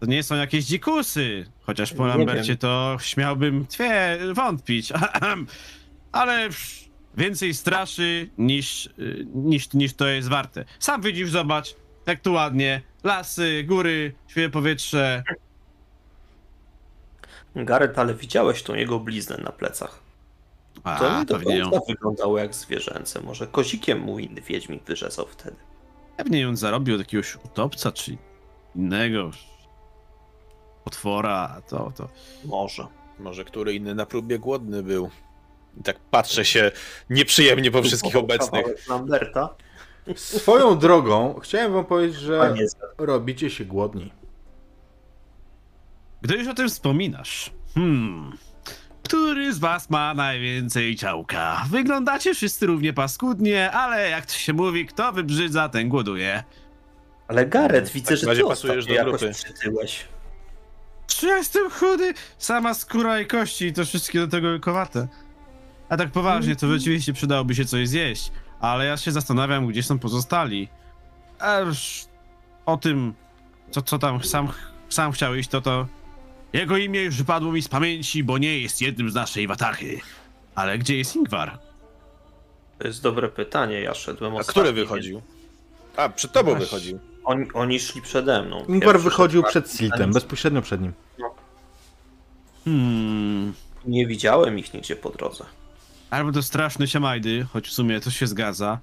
To 0.00 0.07
nie 0.07 0.22
są 0.22 0.34
jakieś 0.34 0.64
dzikusy. 0.64 1.46
Chociaż 1.61 1.92
po 1.92 2.07
Lambercie 2.07 2.57
to 2.57 2.96
śmiałbym 3.00 3.66
twie 3.66 4.18
wątpić. 4.34 4.92
Ale 6.12 6.48
więcej 7.16 7.54
straszy 7.54 8.30
niż, 8.38 8.86
y, 8.86 9.26
niż, 9.34 9.72
niż 9.72 9.94
to 9.94 10.06
jest 10.06 10.28
warte. 10.28 10.64
Sam 10.78 11.02
widzisz, 11.02 11.30
zobacz, 11.30 11.76
jak 12.06 12.20
tu 12.20 12.32
ładnie. 12.32 12.82
Lasy, 13.04 13.64
góry, 13.64 14.14
świeże 14.28 14.50
powietrze. 14.50 15.22
Gareth, 17.56 17.98
ale 17.98 18.14
widziałeś 18.14 18.62
tą 18.62 18.74
jego 18.74 19.00
bliznę 19.00 19.36
na 19.44 19.52
plecach. 19.52 20.00
A, 20.84 20.98
To 20.98 21.18
nie 21.18 21.24
do 21.24 21.34
pewnie 21.34 21.56
ją, 21.56 21.70
końca 21.70 21.86
wyglądało 21.88 22.38
jak 22.38 22.54
zwierzęce. 22.54 23.20
Może 23.20 23.46
kozikiem 23.46 24.00
mu 24.00 24.18
inny 24.18 24.40
wiedźmin 24.40 24.80
wyrzezał 24.86 25.26
wtedy. 25.26 25.56
pewnie 26.16 26.40
ją 26.40 26.56
zarobił 26.56 26.94
od 26.94 27.00
jakiegoś 27.00 27.36
utopca, 27.36 27.92
czy 27.92 28.16
innego 28.76 29.30
potwora, 30.84 31.62
to, 31.68 31.92
to... 31.96 32.08
Może. 32.44 32.86
Może 33.18 33.44
który 33.44 33.74
inny 33.74 33.94
na 33.94 34.06
próbie 34.06 34.38
głodny 34.38 34.82
był. 34.82 35.10
I 35.80 35.82
tak 35.82 35.98
patrzę 36.10 36.44
się 36.44 36.70
nieprzyjemnie 37.10 37.70
po 37.70 37.82
wszystkich 37.82 38.16
obecnych. 38.16 38.62
Kawałek 38.62 38.88
Lamberta. 38.88 39.54
Swoją 40.16 40.78
drogą 40.78 41.40
chciałem 41.42 41.72
wam 41.72 41.84
powiedzieć, 41.84 42.20
że 42.20 42.54
robicie 42.98 43.50
się 43.50 43.64
głodni. 43.64 44.12
Gdy 46.22 46.36
już 46.36 46.48
o 46.48 46.54
tym 46.54 46.68
wspominasz, 46.68 47.50
hmm... 47.74 48.32
Który 49.02 49.52
z 49.52 49.58
was 49.58 49.90
ma 49.90 50.14
najwięcej 50.14 50.96
ciałka? 50.96 51.64
Wyglądacie 51.70 52.34
wszyscy 52.34 52.66
równie 52.66 52.92
paskudnie, 52.92 53.70
ale 53.70 54.10
jak 54.10 54.26
to 54.26 54.32
się 54.32 54.52
mówi, 54.52 54.86
kto 54.86 55.12
wybrzydza, 55.12 55.68
ten 55.68 55.88
głoduje. 55.88 56.44
Ale 57.28 57.46
Gareth, 57.46 57.92
widzę, 57.92 58.14
takim 58.14 58.28
że 58.28 58.36
ty 58.36 58.48
pasujesz 58.48 58.86
do 58.86 58.94
jakoś 58.94 59.20
grupy. 59.20 59.34
przytyłeś. 59.34 60.04
Czy 61.06 61.26
ja 61.26 61.36
jestem 61.36 61.70
chudy? 61.70 62.14
Sama 62.38 62.74
skóra 62.74 63.20
i 63.20 63.26
kości 63.26 63.66
i 63.66 63.72
to 63.72 63.84
wszystkie 63.84 64.18
do 64.18 64.28
tego 64.28 64.60
kowate. 64.60 65.08
A 65.89 65.97
tak 65.97 66.11
poważnie, 66.11 66.57
to 66.57 66.68
rzeczywiście 66.68 67.12
przydałoby 67.12 67.55
się 67.55 67.64
coś 67.64 67.89
zjeść. 67.89 68.33
Ale 68.61 68.87
ja 68.87 68.97
się 68.97 69.12
zastanawiam, 69.12 69.66
gdzie 69.66 69.83
są 69.83 69.99
pozostali. 69.99 70.68
Aż 71.39 72.05
o 72.66 72.76
tym, 72.76 73.14
co, 73.70 73.83
co 73.83 73.99
tam 73.99 74.24
sam, 74.24 74.49
sam 74.89 75.12
chciałeś, 75.12 75.49
to 75.49 75.61
to... 75.61 75.87
Jego 76.53 76.76
imię 76.76 77.03
już 77.03 77.16
wypadło 77.16 77.53
mi 77.53 77.62
z 77.62 77.68
pamięci, 77.68 78.24
bo 78.24 78.39
nie 78.39 78.59
jest 78.59 78.83
jednym 78.83 79.11
z 79.11 79.14
naszej 79.14 79.47
watachy. 79.47 80.01
Ale 80.55 80.78
gdzie 80.78 80.97
jest 80.99 81.16
Ingvar? 81.16 81.59
To 82.78 82.87
jest 82.87 83.03
dobre 83.03 83.28
pytanie, 83.28 83.80
ja 83.80 83.95
szedłem 83.95 84.33
A 84.33 84.37
ostatni. 84.37 84.61
który 84.62 84.72
wychodził? 84.72 85.22
A, 85.97 86.09
przed 86.09 86.33
tobą 86.33 86.51
Właśnie. 86.51 86.64
wychodził. 86.66 86.99
Oni, 87.24 87.53
oni 87.55 87.80
szli 87.80 88.03
przede 88.03 88.43
mną. 88.43 88.59
Ingvar 88.59 88.80
Pierwszy 88.80 88.99
wychodził 88.99 89.43
szedł 89.43 89.51
przed 89.51 89.72
Siltem, 89.72 90.12
bezpośrednio 90.12 90.62
przed 90.62 90.80
nim. 90.80 90.93
Hmm... 92.64 93.55
Nie 93.85 94.07
widziałem 94.07 94.59
ich 94.59 94.74
nigdzie 94.74 94.97
po 94.97 95.11
drodze. 95.11 95.45
Albo 96.12 96.32
to 96.32 96.42
straszne 96.42 96.88
siamajdy, 96.88 97.46
choć 97.52 97.68
w 97.68 97.72
sumie 97.72 98.00
to 98.00 98.10
się 98.10 98.26
zgadza. 98.26 98.78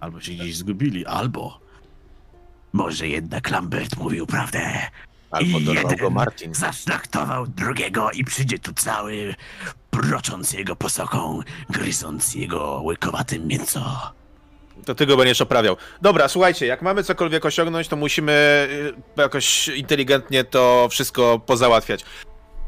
Albo 0.00 0.20
się 0.20 0.32
gdzieś 0.32 0.56
zgubili, 0.56 1.06
albo... 1.06 1.60
Może 2.72 3.08
jednak 3.08 3.50
Lambert 3.50 3.96
mówił 3.96 4.26
prawdę. 4.26 4.78
Albo 5.30 5.58
I 5.58 5.64
dorwał 5.64 5.96
go 5.96 6.10
Martin. 6.10 6.54
Zaszlachtował 6.54 7.46
drugiego 7.46 8.10
i 8.10 8.24
przyjdzie 8.24 8.58
tu 8.58 8.72
cały, 8.72 9.34
brocząc 9.92 10.52
jego 10.52 10.76
posoką, 10.76 11.40
gryząc 11.70 12.34
jego 12.34 12.80
łykowatym 12.84 13.46
mięso. 13.46 14.12
To 14.84 14.94
ty 14.94 15.06
go 15.06 15.16
będziesz 15.16 15.40
oprawiał. 15.40 15.76
Dobra, 16.02 16.28
słuchajcie, 16.28 16.66
jak 16.66 16.82
mamy 16.82 17.04
cokolwiek 17.04 17.44
osiągnąć, 17.44 17.88
to 17.88 17.96
musimy 17.96 18.68
y, 19.16 19.20
jakoś 19.20 19.68
inteligentnie 19.68 20.44
to 20.44 20.88
wszystko 20.90 21.38
pozałatwiać. 21.46 22.04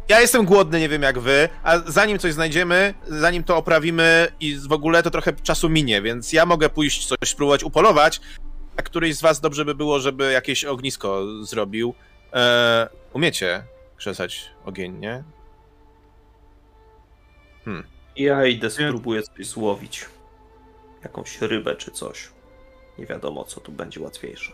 Ja 0.09 0.21
jestem 0.21 0.45
głodny, 0.45 0.81
nie 0.81 0.89
wiem 0.89 1.03
jak 1.03 1.19
wy, 1.19 1.49
a 1.63 1.79
zanim 1.79 2.19
coś 2.19 2.33
znajdziemy, 2.33 2.95
zanim 3.09 3.45
to 3.45 3.57
oprawimy 3.57 4.29
i 4.41 4.57
w 4.57 4.73
ogóle 4.73 5.03
to 5.03 5.11
trochę 5.11 5.33
czasu 5.33 5.69
minie, 5.69 6.03
więc 6.03 6.33
ja 6.33 6.47
mogę 6.47 6.69
pójść 6.69 7.07
coś 7.07 7.19
spróbować 7.25 7.63
upolować, 7.63 8.21
a 8.77 8.83
któryś 8.83 9.17
z 9.17 9.21
was 9.21 9.41
dobrze 9.41 9.65
by 9.65 9.75
było, 9.75 10.01
żeby 10.01 10.33
jakieś 10.33 10.65
ognisko 10.65 11.23
zrobił. 11.45 11.95
Eee, 12.33 12.89
umiecie 13.13 13.65
krzesać 13.97 14.51
ogień, 14.65 14.99
nie? 14.99 15.25
Ja 18.17 18.47
idę, 18.47 18.71
spróbuję 18.71 19.23
coś 19.23 19.47
złowić. 19.47 20.05
Jakąś 21.05 21.41
rybę 21.41 21.77
czy 21.77 21.91
coś. 21.91 22.29
Nie 22.99 23.07
wiadomo, 23.07 23.45
co 23.45 23.61
tu 23.61 23.73
będzie 23.73 24.01
łatwiejsze. 24.01 24.53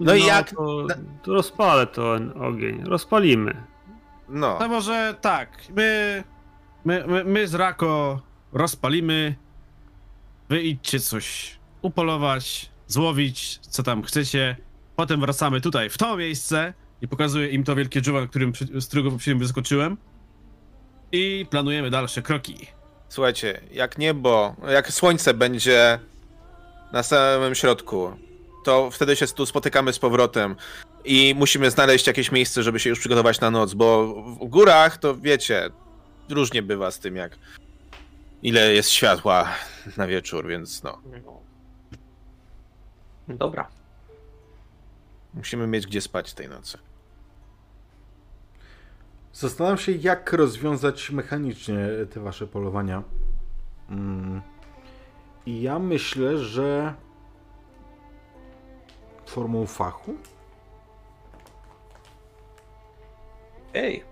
No 0.00 0.14
i 0.14 0.24
jak- 0.24 0.50
To, 0.50 0.86
to 1.22 1.32
rozpalę 1.32 1.86
ten 1.86 2.32
ogień. 2.42 2.84
Rozpalimy. 2.84 3.62
No. 4.28 4.56
No 4.60 4.68
może 4.68 5.14
tak, 5.20 5.50
my, 5.76 6.24
my, 6.84 7.04
my, 7.06 7.24
my 7.24 7.48
z 7.48 7.54
Rako 7.54 8.20
rozpalimy, 8.52 9.34
wy 10.48 10.62
idźcie 10.62 11.00
coś 11.00 11.58
upolować, 11.82 12.70
złowić, 12.86 13.58
co 13.58 13.82
tam 13.82 14.02
chcecie, 14.02 14.56
potem 14.96 15.20
wracamy 15.20 15.60
tutaj, 15.60 15.90
w 15.90 15.98
to 15.98 16.16
miejsce 16.16 16.74
i 17.02 17.08
pokazuję 17.08 17.48
im 17.48 17.64
to 17.64 17.74
wielkie 17.76 18.00
drzewo, 18.00 18.26
którym, 18.26 18.52
z 18.80 18.86
którego 18.86 19.10
poprzednio 19.10 19.38
wyskoczyłem 19.40 19.96
i 21.12 21.46
planujemy 21.50 21.90
dalsze 21.90 22.22
kroki. 22.22 22.54
Słuchajcie, 23.08 23.60
jak 23.72 23.98
niebo, 23.98 24.56
jak 24.70 24.92
słońce 24.92 25.34
będzie 25.34 25.98
na 26.92 27.02
samym 27.02 27.54
środku, 27.54 28.12
to 28.64 28.90
wtedy 28.90 29.16
się 29.16 29.26
tu 29.26 29.46
spotykamy 29.46 29.92
z 29.92 29.98
powrotem 29.98 30.56
i 31.04 31.34
musimy 31.36 31.70
znaleźć 31.70 32.06
jakieś 32.06 32.32
miejsce, 32.32 32.62
żeby 32.62 32.80
się 32.80 32.90
już 32.90 32.98
przygotować 32.98 33.40
na 33.40 33.50
noc, 33.50 33.74
bo 33.74 34.14
w 34.40 34.48
górach 34.48 34.96
to 34.96 35.16
wiecie, 35.16 35.70
różnie 36.28 36.62
bywa 36.62 36.90
z 36.90 36.98
tym, 36.98 37.16
jak 37.16 37.38
ile 38.42 38.72
jest 38.72 38.90
światła 38.90 39.48
na 39.96 40.06
wieczór, 40.06 40.46
więc 40.46 40.82
no, 40.82 40.98
Dobra. 43.28 43.68
musimy 45.34 45.66
mieć 45.66 45.86
gdzie 45.86 46.00
spać 46.00 46.34
tej 46.34 46.48
nocy. 46.48 46.78
Zastanawiam 49.32 49.78
się, 49.78 49.92
jak 49.92 50.32
rozwiązać 50.32 51.10
mechanicznie 51.10 51.76
te 52.10 52.20
wasze 52.20 52.46
polowania. 52.46 53.02
Mm. 53.90 54.42
I 55.46 55.62
ja 55.62 55.78
myślę, 55.78 56.38
że 56.38 56.94
formą 59.28 59.66
fachu? 59.66 60.14
Ej, 63.74 64.04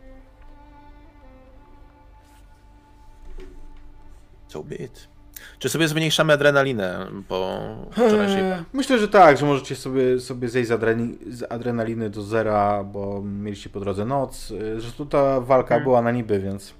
So 4.48 4.62
be 4.62 4.74
it. 4.74 5.08
Czy 5.58 5.68
sobie 5.68 5.88
zmniejszamy 5.88 6.32
adrenalinę 6.32 7.06
po 7.28 7.58
wczorajszej... 7.92 8.40
Eee, 8.42 8.64
Myślę, 8.72 8.98
że 8.98 9.08
tak, 9.08 9.38
że 9.38 9.46
możecie 9.46 9.76
sobie, 9.76 10.20
sobie 10.20 10.48
zejść 10.48 10.68
z, 10.68 10.72
adreni- 10.72 11.16
z 11.30 11.52
adrenaliny 11.52 12.10
do 12.10 12.22
zera, 12.22 12.84
bo 12.84 13.22
mieliście 13.22 13.70
po 13.70 13.80
drodze 13.80 14.04
noc. 14.04 14.50
Eee, 14.50 14.80
Zresztą 14.80 15.06
ta 15.08 15.40
walka 15.40 15.80
była 15.80 16.02
na 16.02 16.10
niby, 16.10 16.40
więc 16.40 16.74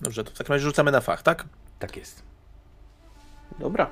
Dobrze, 0.00 0.24
to 0.24 0.30
w 0.30 0.38
takim 0.38 0.52
razie 0.52 0.64
rzucamy 0.64 0.90
na 0.92 1.00
fach, 1.00 1.22
tak? 1.22 1.44
tak 1.78 1.96
jest. 1.96 2.22
dobra. 3.58 3.90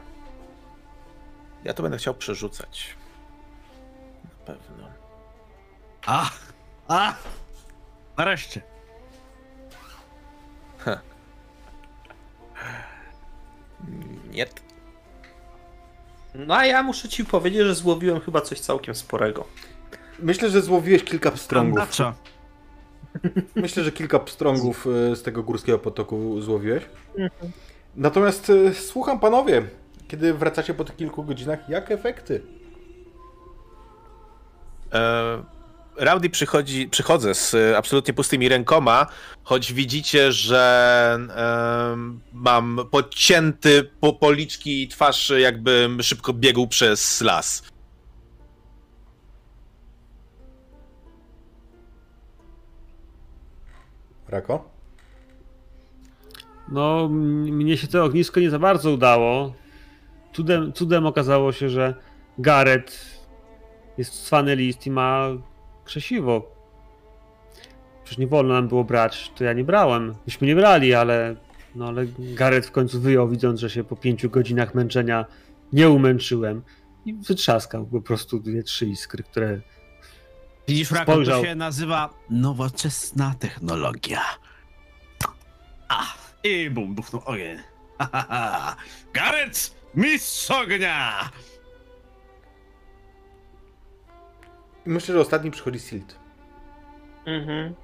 Ja 1.67 1.75
to 1.75 1.83
będę 1.83 1.99
chciał 1.99 2.15
przerzucać. 2.15 2.97
Na 4.25 4.55
pewno. 4.55 4.89
A! 6.07 6.31
A! 6.89 7.15
Nareszcie. 8.17 8.63
Nie. 14.31 14.47
No 16.35 16.57
a 16.57 16.67
ja 16.67 16.83
muszę 16.83 17.09
ci 17.09 17.25
powiedzieć, 17.25 17.63
że 17.63 17.75
złowiłem 17.75 18.21
chyba 18.21 18.41
coś 18.41 18.61
całkiem 18.61 18.95
sporego. 18.95 19.45
Myślę, 20.19 20.51
że 20.51 20.63
złowiłeś 20.63 21.05
kilka 21.05 21.31
pstrągów. 21.31 21.89
Myślę, 23.55 23.85
że 23.85 23.93
kilka 23.93 24.19
pstrągów 24.19 24.87
e, 25.13 25.17
z 25.17 25.23
tego 25.23 25.43
górskiego 25.43 25.79
potoku 25.79 26.41
złowiłeś. 26.41 26.85
Natomiast 27.97 28.51
e, 28.51 28.75
słucham 28.75 29.21
panowie, 29.21 29.63
kiedy 30.09 30.35
wracacie 30.35 30.75
po 30.75 30.85
tych 30.85 30.97
kilku 30.97 31.25
godzinach, 31.25 31.69
jak 31.69 31.91
efekty? 31.91 32.43
E, 34.93 35.43
Rowdy 35.97 36.31
przychodzi, 36.31 36.89
przychodzę 36.89 37.35
z 37.35 37.55
e, 37.55 37.77
absolutnie 37.77 38.15
pustymi 38.15 38.49
rękoma, 38.49 39.07
choć 39.45 39.73
widzicie, 39.73 40.33
że 40.33 41.19
e, 41.37 41.97
mam 42.33 42.81
podcięty 42.91 43.91
po 44.01 44.13
policzki 44.13 44.83
i 44.83 44.89
twarz, 44.89 45.33
jakbym 45.39 46.03
szybko 46.03 46.33
biegł 46.33 46.67
przez 46.67 47.21
las. 47.21 47.63
Rako? 54.29 54.71
No, 56.69 57.09
mnie 57.09 57.77
się 57.77 57.87
to 57.87 58.05
ognisko 58.05 58.41
nie 58.41 58.51
za 58.51 58.59
bardzo 58.59 58.91
udało. 58.91 59.53
Cudem, 60.37 60.73
cudem 60.73 61.07
okazało 61.07 61.53
się, 61.53 61.69
że 61.69 61.95
Gareth 62.39 62.93
jest 63.99 64.25
cwany 64.25 64.57
list 64.57 64.87
i 64.87 64.91
ma 64.91 65.29
krzesiwo. 65.85 66.53
Przecież 68.05 68.19
nie 68.19 68.27
wolno 68.27 68.55
nam 68.55 68.69
było 68.69 68.85
brać, 68.85 69.33
to 69.37 69.45
ja 69.45 69.53
nie 69.53 69.65
brałem. 69.65 70.15
Myśmy 70.27 70.47
nie 70.47 70.55
brali, 70.55 70.95
ale, 70.95 71.37
no, 71.75 71.89
ale 71.89 72.07
Gareth 72.19 72.69
w 72.69 72.73
końcu 72.73 73.01
wyjął, 73.01 73.29
widząc, 73.29 73.61
że 73.61 73.71
się 73.71 73.85
po 73.85 73.97
pięciu 73.97 74.31
godzinach 74.31 74.75
męczenia 74.75 75.25
nie 75.73 75.91
umęczyłem. 75.91 76.63
I 77.07 77.15
wytrzaskał 77.15 77.87
po 77.87 78.01
prostu 78.01 78.41
dwie, 78.41 78.63
trzy 78.63 78.87
iskry, 78.87 79.23
które 79.23 79.61
Widzisz, 80.69 80.91
Rako, 80.91 81.13
Spojrzał. 81.13 81.41
to 81.41 81.47
się 81.47 81.55
nazywa 81.55 82.11
nowoczesna 82.31 83.35
technologia. 83.39 84.21
A, 85.89 86.05
i 86.45 86.71
bum, 86.71 86.95
buchnął 86.95 87.23
ogień. 87.25 87.59
Gareth, 89.15 89.77
mistrz 89.95 90.51
ognia! 90.51 91.31
Myślę, 94.85 95.15
że 95.15 95.21
ostatni 95.21 95.51
przychodzi 95.51 95.81
Silt. 95.81 96.19
Mhm. 97.27 97.75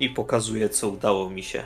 I 0.00 0.10
pokazuję, 0.10 0.68
co 0.68 0.88
udało 0.88 1.30
mi 1.30 1.42
się. 1.42 1.64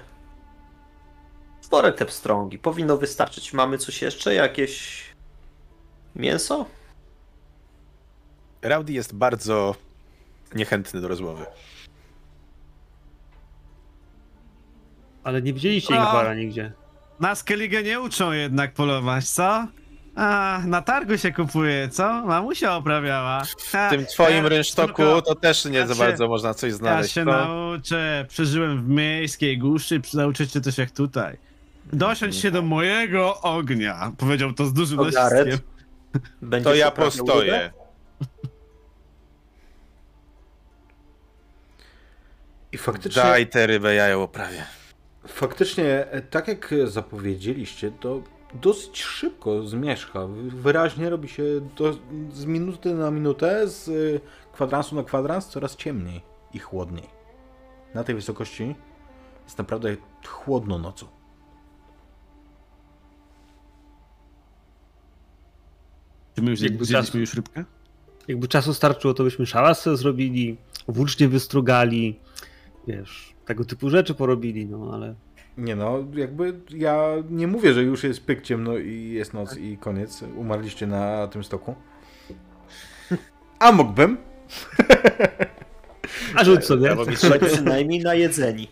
Spore 1.60 1.92
te 1.92 2.06
pstrągi. 2.06 2.58
Powinno 2.58 2.96
wystarczyć. 2.96 3.52
Mamy 3.52 3.78
coś 3.78 4.02
jeszcze? 4.02 4.34
Jakieś 4.34 5.04
mięso? 6.16 6.66
Rowdy 8.62 8.92
jest 8.92 9.14
bardzo 9.14 9.74
niechętny 10.54 11.00
do 11.00 11.08
rozmowy. 11.08 11.46
Ale 15.24 15.42
nie 15.42 15.52
widzieliście. 15.52 15.94
Ingwara 15.94 16.34
nigdzie. 16.34 16.72
Na 17.22 17.34
Skellige 17.34 17.82
nie 17.82 18.00
uczą 18.00 18.32
jednak 18.32 18.74
polować, 18.74 19.28
co? 19.28 19.66
A, 20.16 20.60
na 20.66 20.82
targu 20.82 21.18
się 21.18 21.32
kupuje, 21.32 21.88
co? 21.88 22.26
Mamusia 22.26 22.76
oprawiała. 22.76 23.42
W 23.44 23.90
tym 23.90 24.06
twoim 24.06 24.46
rynsztoku 24.46 25.02
to 25.26 25.34
też 25.34 25.64
nie 25.64 25.78
ja 25.78 25.86
za 25.86 25.94
się- 25.94 26.00
bardzo 26.00 26.28
można 26.28 26.54
coś 26.54 26.70
Ja 26.70 26.76
znaleźć. 26.76 27.12
się 27.14 27.24
to... 27.24 27.30
nauczę. 27.30 28.26
Przeżyłem 28.28 28.82
w 28.84 28.88
miejskiej 28.88 29.58
głuszy, 29.58 30.00
nauczę 30.14 30.46
cię 30.48 30.60
też 30.60 30.78
jak 30.78 30.90
tutaj. 30.90 31.36
Dosiądź 31.92 32.36
się 32.36 32.50
do 32.50 32.62
mojego 32.62 33.40
ognia. 33.40 34.12
Powiedział 34.18 34.52
to 34.52 34.66
z 34.66 34.72
dużym 34.72 34.98
To 34.98 35.04
naciskiem. 35.04 35.58
To 36.64 36.74
ja 36.74 36.90
poprawiał 36.90 37.12
postoję. 37.12 37.52
rybę? 37.52 37.70
I 42.72 42.78
faktycznie, 42.78 43.22
Daj 43.22 43.46
tę 43.46 43.66
rybę, 43.66 43.94
ja 43.94 44.08
ją 44.08 44.22
oprawię. 44.22 44.64
Faktycznie, 45.26 46.10
e, 46.10 46.22
tak 46.22 46.48
jak 46.48 46.74
zapowiedzieliście, 46.84 47.90
to 47.90 48.22
dosyć 48.54 49.02
szybko 49.02 49.62
zmierzcha. 49.66 50.26
Wyraźnie 50.48 51.10
robi 51.10 51.28
się 51.28 51.44
do, 51.76 51.96
z 52.32 52.44
minuty 52.44 52.94
na 52.94 53.10
minutę, 53.10 53.68
z 53.68 53.88
e, 53.88 54.52
kwadransu 54.52 54.96
na 54.96 55.02
kwadrans 55.02 55.46
coraz 55.46 55.76
ciemniej 55.76 56.20
i 56.54 56.58
chłodniej. 56.58 57.08
Na 57.94 58.04
tej 58.04 58.14
wysokości 58.14 58.74
jest 59.44 59.58
naprawdę 59.58 59.96
chłodno 60.26 60.78
nocą. 60.78 61.06
Czy 66.34 66.42
my 66.42 66.50
już 66.50 66.60
Jakby 66.60 66.84
zjedliśmy 66.84 67.06
czasu. 67.06 67.18
już 67.18 67.34
rybkę? 67.34 67.64
Jakby 68.28 68.48
czasu 68.48 68.74
starczyło, 68.74 69.14
to 69.14 69.24
byśmy 69.24 69.46
szałas 69.46 69.80
sobie 69.80 69.96
zrobili, 69.96 70.56
włócznie 70.88 71.28
wystrugali, 71.28 72.20
wiesz, 72.86 73.34
tego 73.46 73.64
typu 73.64 73.90
rzeczy 73.90 74.14
porobili, 74.14 74.66
no 74.66 74.90
ale 74.94 75.14
Nie 75.58 75.76
no, 75.76 75.98
jakby 76.14 76.60
ja 76.70 77.08
nie 77.30 77.46
mówię, 77.46 77.74
że 77.74 77.82
już 77.82 78.04
jest 78.04 78.26
pyk 78.26 78.42
ciemno 78.42 78.76
i 78.78 79.10
jest 79.10 79.34
noc 79.34 79.56
i 79.56 79.78
koniec. 79.78 80.24
Umarliście 80.36 80.86
na 80.86 81.26
tym 81.28 81.44
stoku. 81.44 81.74
A 83.58 83.72
mógłbym. 83.72 84.16
A 86.34 86.44
rzuć 86.44 86.64
sobie. 86.64 86.86
Ja 87.40 87.48
przynajmniej 87.48 88.00
na 88.00 88.14
jedzeni. 88.14 88.68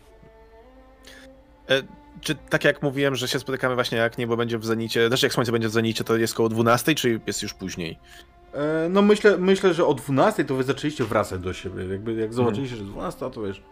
E, 1.70 1.82
Czy 2.20 2.34
tak 2.34 2.64
jak 2.64 2.82
mówiłem, 2.82 3.14
że 3.16 3.28
się 3.28 3.38
spotykamy 3.38 3.74
właśnie 3.74 3.98
jak 3.98 4.18
niebo 4.18 4.36
będzie 4.36 4.58
w 4.58 4.64
zenicie, 4.66 5.08
znaczy 5.08 5.26
jak 5.26 5.32
słońce 5.32 5.52
będzie 5.52 5.68
w 5.68 5.72
zenicie, 5.72 6.04
to 6.04 6.16
jest 6.16 6.34
koło 6.34 6.48
12, 6.48 6.94
czy 6.94 7.20
jest 7.26 7.42
już 7.42 7.54
później? 7.54 7.98
E, 8.54 8.88
No 8.90 9.02
myślę, 9.02 9.36
myślę, 9.38 9.74
że 9.74 9.86
o 9.86 9.94
12 9.94 10.44
to 10.44 10.54
wy 10.54 10.62
zaczęliście 10.64 11.04
wracać 11.04 11.40
do 11.40 11.52
siebie. 11.52 11.84
Jakby 11.86 12.14
jak 12.14 12.34
zobaczyliście, 12.34 12.76
że 12.76 12.84
12, 12.84 13.30
to 13.30 13.42
wiesz. 13.42 13.62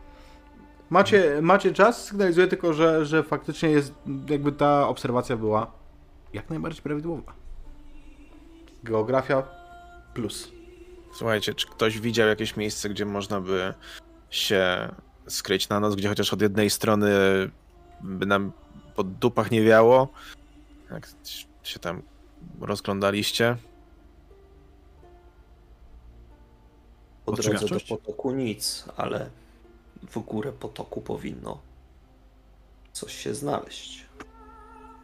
Macie, 0.91 1.43
macie 1.43 1.73
czas, 1.73 2.05
sygnalizuję 2.05 2.47
tylko, 2.47 2.73
że, 2.73 3.07
że 3.07 3.23
faktycznie 3.23 3.71
jest, 3.71 3.95
jakby 4.29 4.53
ta 4.53 4.89
obserwacja 4.89 5.37
była 5.37 5.73
jak 6.33 6.51
najbardziej 6.51 6.83
prawidłowa. 6.83 7.33
Geografia 8.85 9.43
plus. 10.15 10.53
Słuchajcie, 11.13 11.55
czy 11.55 11.67
ktoś 11.67 12.01
widział 12.01 12.29
jakieś 12.29 12.57
miejsce, 12.57 12.89
gdzie 12.89 13.07
można 13.07 13.41
by 13.41 13.75
się 14.31 14.89
skryć 15.27 15.69
na 15.69 15.81
noc, 15.81 15.95
gdzie 15.95 16.09
chociaż 16.09 16.33
od 16.33 16.43
jednej 16.43 16.71
strony 16.71 17.11
by 18.01 18.27
nam 18.27 18.53
po 18.95 19.05
dupach 19.05 19.51
nie 19.51 19.63
wiało? 19.63 20.09
Jak 20.91 21.09
się 21.63 21.79
tam 21.79 22.03
rozglądaliście? 22.61 23.57
Po 27.25 27.33
drodze 27.33 27.67
do 27.67 27.81
potoku 27.89 28.31
nic, 28.31 28.85
ale 28.97 29.31
w 30.03 30.19
górę 30.19 30.53
potoku 30.53 31.01
powinno 31.01 31.59
coś 32.93 33.15
się 33.17 33.35
znaleźć. 33.35 34.07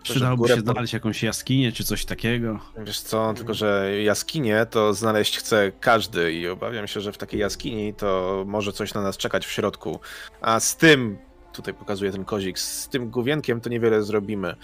Przydałoby 0.02 0.48
się 0.48 0.56
po- 0.56 0.60
znaleźć 0.72 0.92
jakąś 0.92 1.22
jaskinię 1.22 1.72
czy 1.72 1.84
coś 1.84 2.04
takiego. 2.04 2.58
Wiesz 2.86 3.00
co, 3.00 3.34
tylko 3.34 3.54
że 3.54 4.02
jaskinie 4.02 4.66
to 4.70 4.94
znaleźć 4.94 5.38
chce 5.38 5.72
każdy 5.80 6.32
i 6.32 6.48
obawiam 6.48 6.86
się, 6.86 7.00
że 7.00 7.12
w 7.12 7.18
takiej 7.18 7.40
jaskini 7.40 7.94
to 7.94 8.42
może 8.46 8.72
coś 8.72 8.94
na 8.94 9.02
nas 9.02 9.16
czekać 9.16 9.46
w 9.46 9.50
środku. 9.50 10.00
A 10.40 10.60
z 10.60 10.76
tym, 10.76 11.18
tutaj 11.52 11.74
pokazuję 11.74 12.12
ten 12.12 12.24
kozik, 12.24 12.58
z 12.58 12.88
tym 12.88 13.10
główienkiem 13.10 13.60
to 13.60 13.68
niewiele 13.70 14.02
zrobimy. 14.02 14.56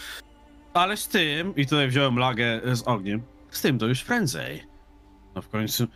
Ale 0.74 0.96
z 0.96 1.08
tym, 1.08 1.56
i 1.56 1.66
tutaj 1.66 1.88
wziąłem 1.88 2.18
lagę 2.18 2.60
z 2.76 2.82
ogniem, 2.82 3.22
z 3.50 3.62
tym 3.62 3.78
to 3.78 3.86
już 3.86 4.04
prędzej. 4.04 4.64
No 5.34 5.42
w 5.42 5.48
końcu 5.48 5.86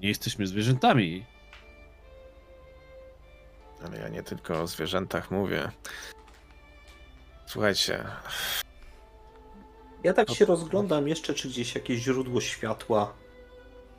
nie 0.00 0.08
jesteśmy 0.08 0.46
zwierzętami. 0.46 1.24
Ale 3.86 3.98
ja 3.98 4.08
nie 4.08 4.22
tylko 4.22 4.60
o 4.62 4.66
zwierzętach 4.66 5.30
mówię. 5.30 5.70
Słuchajcie, 7.46 8.04
Ja 10.04 10.12
tak 10.12 10.30
się 10.30 10.44
rozglądam 10.44 11.08
jeszcze, 11.08 11.34
czy 11.34 11.48
gdzieś 11.48 11.74
jakieś 11.74 12.02
źródło 12.02 12.40
światła 12.40 13.12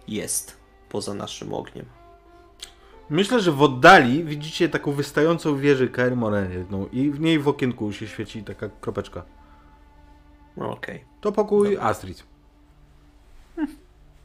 jest 0.07 0.57
poza 0.89 1.13
naszym 1.13 1.53
ogniem. 1.53 1.85
Myślę, 3.09 3.39
że 3.39 3.51
w 3.51 3.61
oddali 3.61 4.23
widzicie 4.23 4.69
taką 4.69 4.91
wystającą 4.91 5.57
wieżę 5.57 5.87
Kaer 5.87 6.15
Morhen 6.15 6.51
jedną 6.51 6.87
i 6.87 7.11
w 7.11 7.19
niej 7.19 7.39
w 7.39 7.47
okienku 7.47 7.93
się 7.93 8.07
świeci 8.07 8.43
taka 8.43 8.69
kropeczka. 8.69 9.25
No 10.57 10.71
okej. 10.71 11.05
To 11.21 11.31
pokój 11.31 11.77
Astrid. 11.77 12.23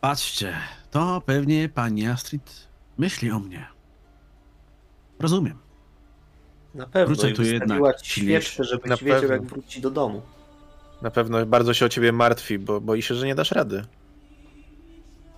Patrzcie, 0.00 0.56
to 0.90 1.22
pewnie 1.26 1.68
pani 1.68 2.06
Astrid 2.06 2.68
myśli 2.98 3.30
o 3.30 3.38
mnie. 3.38 3.77
Rozumiem. 5.20 5.58
Na 6.74 6.86
pewno. 6.86 7.06
Wrócę 7.14 7.32
tu 7.32 7.42
jednak 7.42 7.80
silniejszy. 8.02 8.46
świeczkę, 8.50 8.64
żebyś 8.64 8.90
Na 8.90 8.96
wiedział, 8.96 9.20
pewno. 9.20 9.34
jak 9.34 9.44
wróci 9.44 9.80
do 9.80 9.90
domu. 9.90 10.22
na 11.02 11.10
pewno 11.10 11.46
bardzo 11.46 11.74
się 11.74 11.86
o 11.86 11.88
ciebie 11.88 12.12
martwi, 12.12 12.58
bo 12.58 12.80
boi 12.80 13.02
się, 13.02 13.14
że 13.14 13.26
nie 13.26 13.34
dasz 13.34 13.50
rady. 13.52 13.84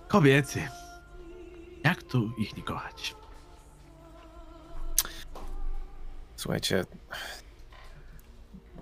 Kobiety. 0.07 0.67
Jak 1.83 2.03
tu 2.03 2.31
ich 2.37 2.57
nie 2.57 2.63
kochać? 2.63 3.15
Słuchajcie, 6.35 6.85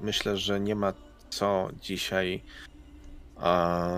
myślę, 0.01 0.37
że 0.37 0.59
nie 0.59 0.75
ma 0.75 0.93
co 1.29 1.69
dzisiaj 1.81 2.43
a, 3.37 3.89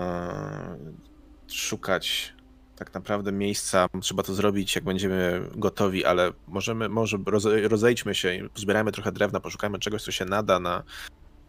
szukać 1.48 2.34
tak 2.76 2.94
naprawdę 2.94 3.32
miejsca. 3.32 3.86
Trzeba 4.00 4.22
to 4.22 4.34
zrobić, 4.34 4.74
jak 4.74 4.84
będziemy 4.84 5.48
gotowi, 5.56 6.04
ale 6.04 6.32
możemy, 6.48 6.88
może 6.88 7.18
roze, 7.26 7.68
rozejdźmy 7.68 8.14
się 8.14 8.48
zbierajmy 8.54 8.92
trochę 8.92 9.12
drewna, 9.12 9.40
poszukajmy 9.40 9.78
czegoś, 9.78 10.02
co 10.02 10.12
się 10.12 10.24
nada 10.24 10.60
na 10.60 10.82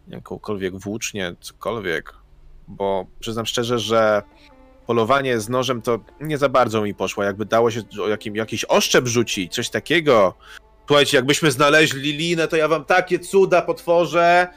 jakąkolwiek 0.08 0.76
włócznię, 0.76 1.34
cokolwiek. 1.40 2.14
Bo 2.68 3.06
przyznam 3.20 3.46
szczerze, 3.46 3.78
że 3.78 4.22
polowanie 4.86 5.40
z 5.40 5.48
nożem 5.48 5.82
to 5.82 6.00
nie 6.20 6.38
za 6.38 6.48
bardzo 6.48 6.82
mi 6.82 6.94
poszło. 6.94 7.24
Jakby 7.24 7.44
dało 7.44 7.70
się 7.70 7.82
jakim, 8.08 8.36
jakiś 8.36 8.64
oszczep 8.68 9.06
rzucić, 9.06 9.54
coś 9.54 9.70
takiego, 9.70 10.34
Słuchajcie, 10.86 11.16
jakbyśmy 11.16 11.50
znaleźli 11.50 12.12
linę, 12.12 12.48
to 12.48 12.56
ja 12.56 12.68
wam 12.68 12.84
takie 12.84 13.18
cuda 13.18 13.62
potworzę. 13.62 14.48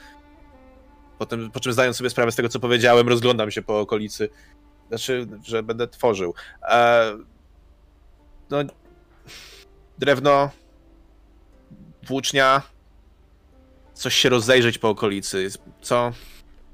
Potem, 1.18 1.52
po 1.52 1.60
czym 1.60 1.74
zdając 1.74 1.98
sobie 1.98 2.10
sprawę 2.10 2.32
z 2.32 2.36
tego, 2.36 2.50
co 2.50 2.60
powiedziałem, 2.60 3.10
rozglądam 3.10 3.52
się 3.52 3.62
po 3.62 3.80
okolicy. 3.80 4.30
Znaczy, 4.90 5.28
że 5.44 5.64
będę 5.64 5.88
tworzył. 5.88 6.34
E, 6.70 7.12
no, 8.50 8.58
drewno, 9.98 10.50
włócznia, 12.08 12.62
coś 13.94 14.16
się 14.16 14.30
rozejrzeć 14.30 14.78
po 14.78 14.90
okolicy. 14.90 15.50
Co? 15.82 16.12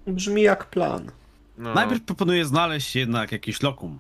Brzmi 0.07 0.41
jak 0.41 0.65
plan. 0.69 1.11
No, 1.57 1.73
Najpierw 1.73 2.03
proponuję 2.03 2.45
znaleźć 2.45 2.95
jednak 2.95 3.31
jakiś 3.31 3.61
lokum. 3.61 3.99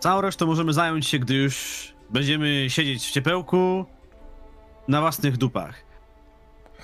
Całą 0.00 0.20
resztę 0.20 0.46
możemy 0.46 0.72
zająć 0.72 1.06
się, 1.06 1.18
gdy 1.18 1.34
już 1.34 1.88
będziemy 2.10 2.70
siedzieć 2.70 3.06
w 3.06 3.10
ciepełku 3.10 3.84
na 4.88 5.00
własnych 5.00 5.36
dupach. 5.36 5.82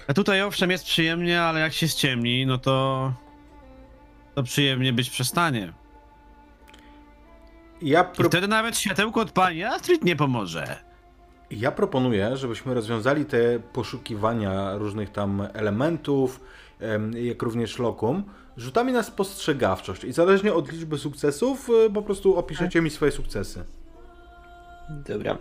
A 0.09 0.14
tutaj 0.14 0.43
owszem 0.43 0.70
jest 0.70 0.85
przyjemnie, 0.85 1.43
ale 1.43 1.60
jak 1.60 1.73
się 1.73 1.89
ściemni, 1.89 2.47
no 2.47 2.59
to 2.59 3.12
to 4.35 4.43
przyjemnie 4.43 4.93
być 4.93 5.10
przestanie. 5.10 5.73
Ja, 7.82 8.02
I 8.02 8.16
pro... 8.16 8.28
wtedy 8.28 8.48
nawet 8.48 8.78
światełko 8.78 9.20
od 9.20 9.32
pani 9.32 9.64
Astrid 9.64 10.04
nie 10.04 10.16
pomoże. 10.16 10.76
ja 11.50 11.72
proponuję, 11.72 12.36
żebyśmy 12.36 12.74
rozwiązali 12.74 13.24
te 13.24 13.58
poszukiwania 13.72 14.76
różnych 14.78 15.10
tam 15.10 15.48
elementów, 15.52 16.40
em, 16.80 17.12
jak 17.12 17.42
również 17.42 17.78
lokum, 17.78 18.24
rzutami 18.56 18.92
na 18.92 19.02
spostrzegawczość. 19.02 20.04
I 20.04 20.12
zależnie 20.12 20.54
od 20.54 20.72
liczby 20.72 20.98
sukcesów, 20.98 21.70
y, 21.86 21.90
po 21.90 22.02
prostu 22.02 22.36
opiszecie 22.36 22.80
mi 22.82 22.90
swoje 22.90 23.12
sukcesy. 23.12 23.64
Dobra. 25.08 25.38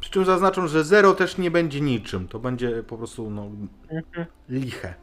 Przy 0.00 0.10
czym 0.10 0.24
zaznaczam, 0.24 0.68
że 0.68 0.84
zero 0.84 1.14
też 1.14 1.38
nie 1.38 1.50
będzie 1.50 1.80
niczym. 1.80 2.28
To 2.28 2.38
będzie 2.38 2.82
po 2.82 2.96
prostu 2.96 3.30
no, 3.30 3.50
liche. 4.48 4.94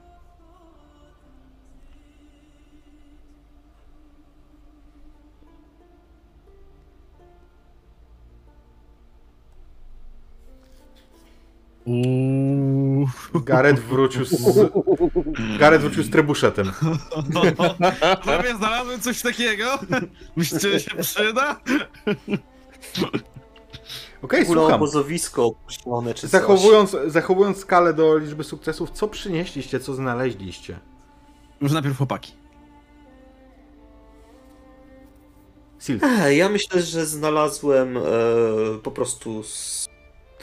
Uuu. 11.85 13.07
Gareth 13.33 13.79
wrócił 13.79 14.25
z... 14.25 14.55
Gareth 15.59 15.81
wrócił 15.83 16.03
z 16.03 16.09
trebuszetem. 16.09 16.71
Prawie 18.23 18.55
znalazłem 18.55 18.99
coś 18.99 19.21
takiego. 19.21 19.79
Myślicie, 20.35 20.71
że 20.71 20.79
się 20.79 20.95
przyda? 20.95 21.61
Okej, 24.21 24.43
ogóle 24.43 24.61
słucham. 24.61 24.75
obozowisko 24.75 25.45
opuszczone 25.45 26.13
czy 26.13 26.21
coś. 26.21 26.29
Zachowując, 26.29 26.97
zachowując 27.07 27.57
skalę 27.57 27.93
do 27.93 28.17
liczby 28.17 28.43
sukcesów, 28.43 28.91
co 28.91 29.07
przynieśliście, 29.07 29.79
co 29.79 29.93
znaleźliście? 29.93 30.79
Może 31.59 31.73
najpierw 31.73 31.97
chłopaki. 31.97 32.33
Sil. 35.85 35.97
Ech, 36.03 36.37
Ja 36.37 36.49
myślę, 36.49 36.81
że 36.81 37.05
znalazłem 37.05 37.97
e, 37.97 38.01
po 38.83 38.91
prostu 38.91 39.43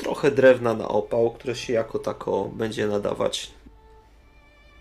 trochę 0.02 0.30
drewna 0.30 0.74
na 0.74 0.88
opał, 0.88 1.30
które 1.30 1.54
się 1.54 1.72
jako 1.72 1.98
tako 1.98 2.50
będzie 2.54 2.86
nadawać. 2.86 3.52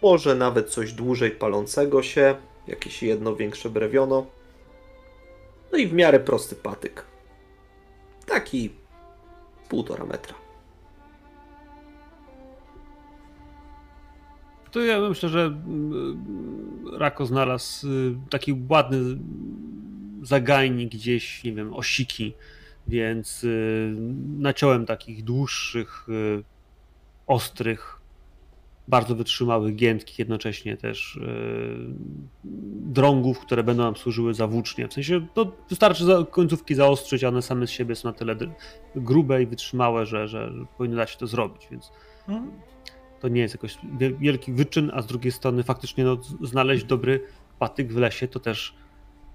Może 0.02 0.36
nawet 0.36 0.70
coś 0.70 0.94
dłużej 0.94 1.32
palącego 1.32 2.04
się, 2.04 2.36
jakieś 2.68 3.04
jedno 3.04 3.36
większe 3.36 3.70
brewiono. 3.70 4.26
No 5.72 5.78
i 5.78 5.88
w 5.88 5.94
miarę 5.94 6.20
prosty 6.20 6.56
patyk. 6.56 7.06
Taki 8.26 8.70
półtora 9.70 10.06
metra. 10.06 10.36
To 14.72 14.80
ja 14.80 15.00
myślę, 15.00 15.30
że 15.30 15.46
mm, 15.46 16.86
Rako 16.98 17.26
znalazł 17.26 17.88
y, 17.88 18.16
taki 18.30 18.56
ładny 18.70 19.18
zagajnik 20.22 20.92
gdzieś, 20.92 21.44
nie 21.44 21.54
wiem, 21.54 21.74
osiki, 21.74 22.34
więc 22.88 23.44
y, 23.44 23.96
naciąłem 24.38 24.86
takich 24.86 25.24
dłuższych 25.24 26.10
y, 26.10 26.44
ostrych, 27.28 28.02
bardzo 28.88 29.16
wytrzymałych, 29.16 29.76
giętkich 29.76 30.20
jednocześnie 30.20 30.78
też 30.78 31.20
yy, 31.22 31.96
drągów, 32.94 33.40
które 33.40 33.64
będą 33.64 33.84
nam 33.84 33.96
służyły 33.96 34.34
za 34.34 34.48
włócznie. 34.48 34.88
W 34.88 34.94
sensie 34.94 35.28
to 35.34 35.52
wystarczy 35.70 36.06
za, 36.06 36.26
końcówki 36.32 36.76
zaostrzyć, 36.76 37.24
a 37.24 37.28
one 37.28 37.42
same 37.42 37.68
z 37.68 37.70
siebie 37.70 37.96
są 37.96 38.10
na 38.10 38.14
tyle 38.14 38.36
grube 38.96 39.44
i 39.44 39.48
wytrzymałe, 39.48 40.06
że, 40.06 40.28
że, 40.28 40.52
powinno 40.78 40.98
dać 40.98 41.12
się 41.12 41.18
to 41.18 41.28
zrobić, 41.28 41.68
więc 41.72 41.92
to 43.20 43.28
nie 43.28 43.42
jest 43.42 43.54
jakoś 43.54 43.78
wiel- 43.98 44.18
wielki 44.18 44.54
wyczyn, 44.54 44.92
a 44.94 45.02
z 45.02 45.08
drugiej 45.08 45.32
strony 45.32 45.64
faktycznie 45.64 46.04
no, 46.04 46.18
znaleźć 46.42 46.84
dobry 46.84 47.22
patyk 47.60 47.94
w 47.94 47.98
lesie 47.98 48.28
to 48.28 48.40
też 48.40 48.76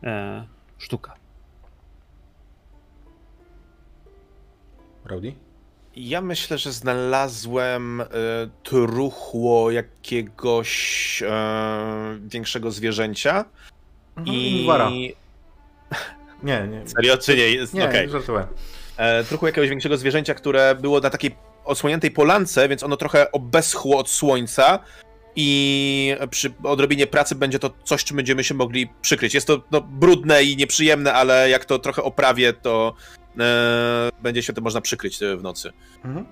e, 0.03 0.47
sztuka. 0.79 1.15
Ja 5.97 6.21
myślę, 6.21 6.59
że 6.59 6.73
znalazłem 6.73 8.01
e, 8.01 8.07
truchło 8.63 9.71
jakiegoś 9.71 11.23
e, 11.23 12.19
większego 12.27 12.71
zwierzęcia. 12.71 13.45
I... 14.25 14.63
Gwara. 14.65 14.91
Nie, 16.43 16.69
nie. 16.69 16.83
Serio, 16.97 17.19
czy 17.19 17.37
nie? 17.37 17.51
Jest, 17.51 17.75
Nie, 17.75 18.09
żartowałem. 18.09 18.49
E, 18.97 19.25
truchło 19.25 19.49
jakiegoś 19.49 19.71
większego 19.71 19.97
zwierzęcia, 19.97 20.35
które 20.35 20.75
było 20.75 21.01
na 21.01 21.11
takiej 21.11 21.37
odsłoniętej 21.65 22.11
polance, 22.11 22.69
więc 22.69 22.83
ono 22.83 22.97
trochę 22.97 23.33
obeschło 23.33 23.99
od 23.99 24.11
słońca 24.11 24.79
i 25.37 26.17
przy 26.31 26.53
odrobinie 26.63 27.07
pracy 27.07 27.35
będzie 27.35 27.59
to 27.59 27.71
coś, 27.85 28.05
czym 28.05 28.17
będziemy 28.17 28.45
się 28.45 28.55
mogli 28.55 28.91
przykryć. 29.03 29.35
Jest 29.35 29.47
to 29.47 29.63
no, 29.71 29.81
brudne 29.81 30.45
i 30.45 30.57
nieprzyjemne, 30.57 31.13
ale 31.13 31.51
jak 31.51 31.65
to 31.65 31.79
trochę 31.79 32.03
oprawię, 32.03 32.53
to 32.53 32.95
e, 33.41 34.11
będzie 34.23 34.43
się 34.43 34.53
tym 34.53 34.65
można 34.65 34.81
przykryć 34.81 35.23
e, 35.23 35.37
w 35.37 35.43
nocy. 35.43 35.73
Mhm. 36.05 36.27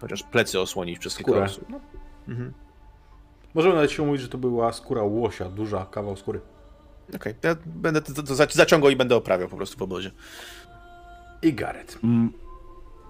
Chociaż 0.00 0.22
plecy 0.22 0.60
osłonić 0.60 0.98
przez 0.98 1.16
kilka 1.16 1.30
Skórę. 1.32 1.44
osób. 1.46 1.64
No. 1.68 1.80
Mhm. 2.28 2.52
Możemy 3.54 3.74
nawet 3.74 3.90
się 3.90 4.06
mówić, 4.06 4.22
że 4.22 4.28
to 4.28 4.38
była 4.38 4.72
skóra 4.72 5.02
łosia, 5.02 5.44
duża, 5.44 5.86
kawał 5.86 6.16
skóry. 6.16 6.40
Okej, 7.14 7.34
ja 7.42 7.56
będę 7.66 8.02
to, 8.02 8.14
to 8.22 8.34
zaci- 8.34 8.54
zaciągał 8.54 8.90
i 8.90 8.96
będę 8.96 9.16
oprawiał 9.16 9.48
po 9.48 9.56
prostu 9.56 9.78
w 9.78 9.82
obozie. 9.82 10.10
I 11.42 11.52
Gareth. 11.52 11.98
Mm, 12.04 12.32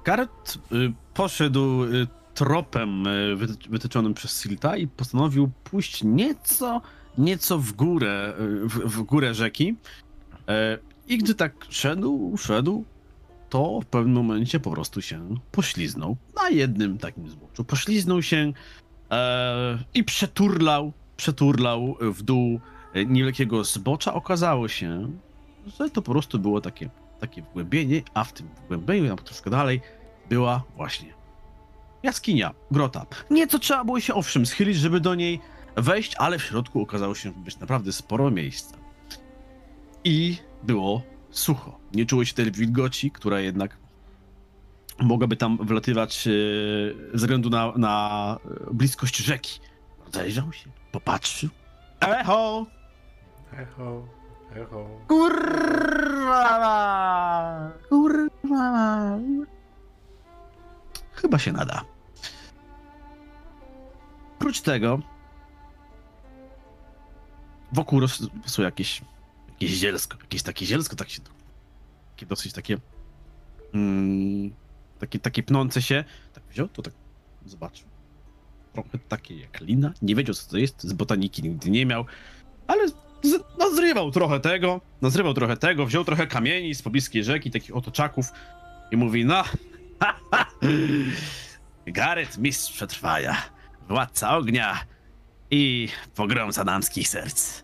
Gareth 0.05 0.57
y, 0.73 0.93
poszedł 1.15 1.85
y, 1.85 2.07
tropem 2.35 3.07
y, 3.07 3.37
wyty- 3.37 3.71
wytyczonym 3.71 4.15
przez 4.15 4.43
Silta 4.43 4.77
i 4.77 4.89
postanowił 4.89 5.51
pójść 5.65 6.05
nieco, 6.05 6.81
nieco 7.19 7.59
w 7.59 7.73
górę, 7.73 8.33
y, 8.41 8.69
w, 8.69 8.79
w 8.79 9.03
górę 9.03 9.35
rzeki. 9.35 9.77
E, 10.49 10.79
I 11.09 11.19
gdy 11.19 11.35
tak 11.35 11.53
szedł, 11.69 12.37
szedł, 12.39 12.85
to 13.51 13.81
w 13.81 13.87
pewnym 13.87 14.15
momencie 14.15 14.61
po 14.61 14.71
prostu 14.71 15.03
się 15.03 15.37
pośliznął 15.53 16.17
na 16.43 16.51
jednym 16.51 16.99
takim 16.99 17.29
zboczu. 17.29 17.65
Pośliznął 17.65 18.23
się 18.23 18.53
e, 19.11 19.79
i 19.95 20.05
przeturlał, 20.05 20.93
przeturlał 21.17 21.97
w 22.01 22.23
dół 22.23 22.61
niewielkiego 23.07 23.65
zbocza. 23.65 24.15
Okazało 24.15 24.69
się, 24.69 25.11
że 25.79 25.91
to 25.91 26.03
po 26.03 26.13
prostu 26.13 26.39
było 26.39 26.61
takie 26.61 26.91
takie 27.21 27.43
wgłębienie, 27.43 28.03
a 28.15 28.25
w 28.25 28.33
tym 28.33 28.49
wgłębieniu, 28.65 29.09
tam 29.09 29.25
troszkę 29.25 29.51
dalej, 29.51 29.81
była 30.29 30.63
właśnie 30.77 31.15
jaskinia, 32.03 32.55
grota. 32.71 33.07
Nieco 33.31 33.59
trzeba 33.59 33.85
było 33.85 34.01
się 34.01 34.15
owszem 34.15 34.47
schylić, 34.47 34.77
żeby 34.77 35.01
do 35.01 35.15
niej 35.15 35.41
wejść, 35.77 36.15
ale 36.19 36.39
w 36.39 36.43
środku 36.43 36.83
okazało 36.83 37.15
się 37.15 37.33
być 37.33 37.59
naprawdę 37.59 37.93
sporo 37.93 38.31
miejsca. 38.31 38.77
I 40.05 40.37
było 40.63 41.03
sucho. 41.31 41.79
Nie 41.95 42.07
czuło 42.07 42.25
się 42.25 42.35
tej 42.35 42.53
wilgoci, 42.53 43.11
która 43.11 43.41
jednak 43.41 43.77
mogłaby 44.99 45.37
tam 45.37 45.57
wlatywać 45.57 46.27
e, 46.27 46.31
ze 47.13 47.19
względu 47.19 47.51
na, 47.51 47.73
na 47.77 48.37
e, 48.71 48.75
bliskość 48.75 49.17
rzeki. 49.17 49.61
Rozejrzał 50.07 50.53
się, 50.53 50.71
popatrzył. 50.93 51.51
Echo! 52.01 52.67
Echo, 53.53 54.07
echo. 54.57 54.87
Kurwa! 55.09 56.51
Kurwa! 57.89 59.19
Chyba 61.13 61.39
się 61.39 61.53
nada. 61.53 61.85
Oprócz 64.37 64.61
tego 64.61 65.01
wokół 67.73 68.01
rosło 68.01 68.65
jakieś, 68.65 69.03
jakieś 69.61 69.79
zielsko, 69.79 70.19
jakieś 70.21 70.43
takie 70.43 70.67
zielsko, 70.67 70.97
tak 70.97 71.11
się 71.11 71.21
takie 72.15 72.27
dosyć 72.27 72.53
takie 72.53 72.79
mm, 73.75 74.53
takie, 74.99 75.19
takie 75.19 75.43
pnące 75.43 75.83
się. 75.83 76.05
Tak 76.33 76.45
wziął, 76.51 76.69
to 76.69 76.83
tak 76.83 76.93
zobaczył. 77.47 77.89
Trochę 78.73 78.99
takie 79.09 79.37
jak 79.41 79.61
lina. 79.61 79.93
Nie 80.03 80.15
wiedział 80.15 80.35
co 80.35 80.51
to 80.51 80.59
jest, 80.59 80.83
z 80.83 80.93
botaniki 80.93 81.43
nigdy 81.43 81.71
nie 81.71 81.87
miał, 81.87 82.05
ale 82.67 82.89
z, 82.89 82.95
nazrywał 83.59 84.11
trochę 84.11 84.41
tego, 84.41 84.81
nazrywał 85.03 85.35
trochę 85.35 85.57
tego, 85.57 85.87
wziął 85.87 86.05
trochę 86.05 86.27
kamieni 86.27 86.75
z 86.75 86.83
pobliskiej 86.83 87.25
rzeki, 87.25 87.51
takich 87.51 87.77
otoczaków 87.77 88.27
i 88.91 88.97
mówi, 88.97 89.25
no, 89.25 89.45
ha, 90.01 90.21
ha, 90.31 90.47
Gareth, 91.87 92.39
mistrz 92.39 92.73
przetrwania, 92.73 93.37
władca 93.89 94.37
ognia 94.37 94.85
i 95.51 95.89
pogromca 96.15 96.65
damskich 96.65 97.09
serc. 97.09 97.63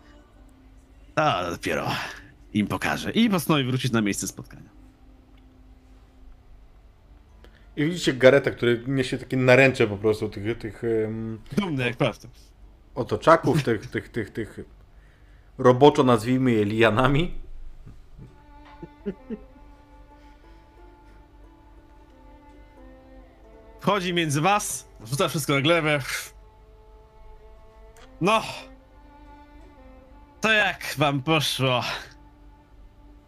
To 1.17 1.51
dopiero 1.51 1.91
im 2.53 2.67
pokaże. 2.67 3.11
I 3.11 3.31
postanowi 3.31 3.65
wrócić 3.65 3.93
na 3.93 4.01
miejsce 4.01 4.29
spotkania. 4.29 4.71
I 7.77 7.85
widzicie 7.85 8.13
Gareta, 8.13 8.51
który 8.51 8.85
niesie 8.87 9.19
takie 9.19 9.37
naręcze 9.37 9.87
po 9.87 9.97
prostu 9.97 10.29
tych, 10.29 10.59
tych 10.59 10.83
Dumny 11.57 11.87
jak 11.87 11.97
prawda. 11.97 12.29
otoczaków, 12.95 13.63
tych, 13.63 13.87
tych, 13.87 14.09
tych, 14.09 14.31
tych 14.31 14.61
roboczo 15.59 16.03
nazwijmy 16.03 16.53
je 16.53 16.65
lianami. 16.65 17.35
Wchodzi 23.81 24.15
między 24.15 24.41
was, 24.41 24.89
rzuca 25.05 25.29
wszystko 25.29 25.53
na 25.53 25.61
glebę. 25.61 25.99
No. 28.21 28.43
To 30.41 30.53
jak 30.53 30.95
wam 30.99 31.23
poszło? 31.23 31.85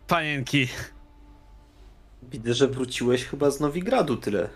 Panienki. 0.07 0.69
Widzę, 2.23 2.55
że 2.55 2.69
wróciłeś 2.69 3.25
chyba 3.25 3.51
z 3.51 3.61
Nowigradu 3.61 4.17
tyle. 4.17 4.49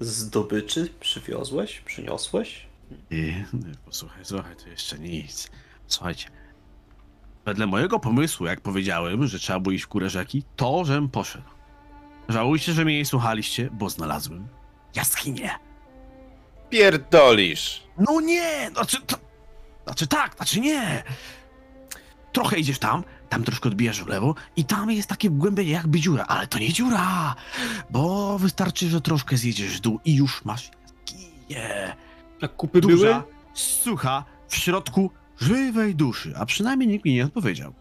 Zdobyczy 0.00 0.88
przywiozłeś, 1.00 1.80
przyniosłeś? 1.80 2.66
I, 3.10 3.44
posłuchaj, 3.84 4.24
słuchaj, 4.24 4.56
to 4.56 4.68
jeszcze 4.68 4.98
nic. 4.98 5.50
Słuchajcie. 5.86 6.30
Wedle 7.44 7.66
mojego 7.66 7.98
pomysłu, 7.98 8.46
jak 8.46 8.60
powiedziałem, 8.60 9.26
że 9.26 9.38
trzeba 9.38 9.60
było 9.60 9.72
iść 9.72 9.84
w 9.84 9.88
górę 9.88 10.10
rzeki, 10.10 10.42
to 10.56 10.84
żem 10.84 11.08
poszedł. 11.08 11.48
Żałujcie, 12.28 12.72
że 12.72 12.84
mnie 12.84 12.98
nie 12.98 13.06
słuchaliście, 13.06 13.68
bo 13.72 13.90
znalazłem 13.90 14.48
jaskinię. 14.94 15.50
Pierdolisz! 16.70 17.82
No 17.98 18.20
nie! 18.20 18.70
Znaczy, 18.72 18.96
to, 19.06 19.16
znaczy 19.84 20.06
tak, 20.06 20.36
znaczy 20.36 20.60
nie! 20.60 21.02
Trochę 22.38 22.58
idziesz 22.58 22.78
tam, 22.78 23.02
tam 23.28 23.44
troszkę 23.44 23.68
odbijasz 23.68 24.02
w 24.04 24.06
lewo 24.06 24.34
i 24.56 24.64
tam 24.64 24.90
jest 24.90 25.08
takie 25.08 25.30
wgłębienie 25.30 25.70
jakby 25.70 26.00
dziura, 26.00 26.24
ale 26.24 26.46
to 26.46 26.58
nie 26.58 26.72
dziura, 26.72 27.34
bo 27.90 28.38
wystarczy, 28.38 28.88
że 28.88 29.00
troszkę 29.00 29.36
zjedziesz 29.36 29.76
w 29.78 29.80
dół 29.80 30.00
i 30.04 30.14
już 30.16 30.44
masz 30.44 30.70
jaskinię. 30.82 31.96
Jak 32.42 32.56
kupy 32.56 32.80
Duża, 32.80 32.96
były? 32.96 33.22
sucha, 33.54 34.24
w 34.48 34.56
środku 34.56 35.10
żywej 35.40 35.94
duszy, 35.94 36.32
a 36.36 36.46
przynajmniej 36.46 36.88
nikt 36.88 37.04
mi 37.04 37.14
nie 37.14 37.24
odpowiedział. 37.24 37.72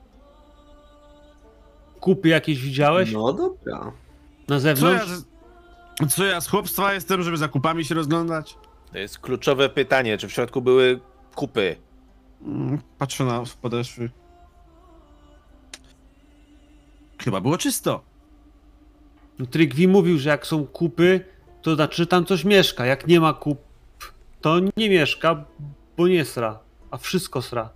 Kupy 2.00 2.28
jakieś 2.30 2.60
widziałeś 2.60 3.12
No 3.12 3.34
dobra. 3.34 3.80
na 3.80 3.92
Co 4.48 4.54
ja, 4.54 4.60
zewnątrz? 4.60 5.06
z- 5.08 5.26
co 6.16 6.26
ja 6.26 6.42
z 6.42 6.48
chłopstwa 6.48 6.94
jestem, 6.94 7.24
żeby 7.24 7.38
za 7.38 7.48
kupami 7.48 7.86
się 7.86 7.96
rozglądać? 7.96 8.58
To 8.92 8.98
jest 8.98 9.20
kluczowe 9.20 9.70
pytanie, 9.70 10.18
czy 10.18 10.28
w 10.28 10.32
środku 10.34 10.62
były 10.62 11.00
kupy? 11.36 11.76
Mm, 12.42 12.82
Patrzę 12.98 13.24
na 13.26 13.44
podeszwy. 13.62 14.10
Chyba 17.28 17.42
było 17.42 17.58
czysto. 17.58 18.04
No, 19.40 19.46
Trygwi 19.46 19.88
mówił, 19.88 20.20
że 20.20 20.30
jak 20.30 20.48
są 20.48 20.68
kupy, 20.68 21.26
to 21.62 21.76
znaczy, 21.76 22.08
tam 22.08 22.26
coś 22.26 22.44
mieszka. 22.44 22.86
Jak 22.86 23.08
nie 23.08 23.20
ma 23.20 23.34
kup, 23.34 23.62
to 24.42 24.60
nie 24.78 24.90
mieszka, 24.90 25.46
bo 25.98 26.08
nie 26.08 26.26
sra. 26.26 26.60
A 26.92 26.98
wszystko 26.98 27.42
sra. 27.42 27.70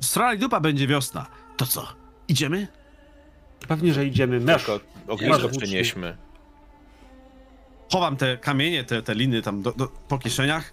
Strali 0.00 0.38
dupa 0.38 0.60
będzie 0.60 0.86
wiosna. 0.86 1.26
To 1.56 1.66
co? 1.66 1.88
Idziemy? 2.28 2.68
Pewnie, 3.68 3.94
że 3.94 4.06
idziemy. 4.06 4.40
Mesz. 4.40 4.64
Tylko 4.64 4.80
ognisko 5.08 5.48
przynieśmy. 5.48 6.16
Chowam 7.92 8.16
te 8.16 8.38
kamienie, 8.38 8.84
te, 8.84 9.02
te 9.02 9.14
liny 9.14 9.42
tam 9.42 9.62
do, 9.62 9.72
do, 9.72 9.88
po 10.08 10.18
kieszeniach. 10.18 10.72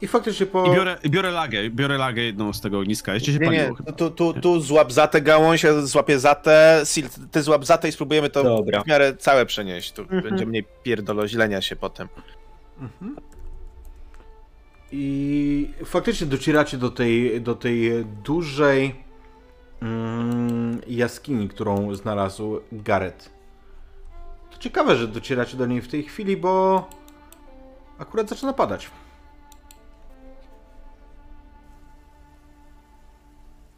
I 0.00 0.06
faktycznie 0.06 0.46
po... 0.46 0.66
I 0.66 0.76
biorę, 0.76 0.96
biorę 1.08 1.30
lagę, 1.30 1.70
biorę 1.70 1.98
lagę 1.98 2.22
jedną 2.22 2.52
z 2.52 2.60
tego 2.60 2.78
ogniska. 2.78 3.14
Jeszcze 3.14 3.32
się 3.32 3.38
Nie, 3.38 3.46
paliło 3.46 3.68
nie, 3.68 3.74
chyba. 3.76 3.92
tu, 3.92 4.10
tu, 4.10 4.32
tu 4.32 4.60
złap 4.60 4.92
za 4.92 5.06
tę 5.06 5.22
gałąź, 5.22 5.62
ja 5.62 5.80
złapię 5.80 6.18
za 6.18 6.34
tę, 6.34 6.80
Sil, 6.92 7.06
ty 7.30 7.42
złap 7.42 7.64
za 7.64 7.78
tę 7.78 7.88
i 7.88 7.92
spróbujemy 7.92 8.30
to 8.30 8.42
Dobra. 8.42 8.82
w 8.82 8.86
miarę 8.86 9.16
całe 9.16 9.46
przenieść. 9.46 9.92
Tu 9.92 10.02
Mhm. 10.02 10.22
będzie 10.22 10.46
mniej 10.46 10.64
pierdoloźlenia 10.82 11.60
się 11.62 11.76
potem. 11.76 12.08
Mhm. 12.80 13.16
I 14.92 15.70
faktycznie 15.84 16.26
docieracie 16.26 16.78
do 16.78 16.90
tej, 16.90 17.40
do 17.40 17.54
tej 17.54 18.04
dużej 18.24 18.94
mm, 19.82 20.80
jaskini, 20.88 21.48
którą 21.48 21.94
znalazł 21.94 22.60
Gareth. 22.72 23.30
To 24.50 24.58
ciekawe, 24.58 24.96
że 24.96 25.08
docieracie 25.08 25.56
do 25.56 25.66
niej 25.66 25.80
w 25.80 25.88
tej 25.88 26.02
chwili, 26.02 26.36
bo 26.36 26.88
akurat 27.98 28.28
zaczyna 28.28 28.52
padać. 28.52 28.90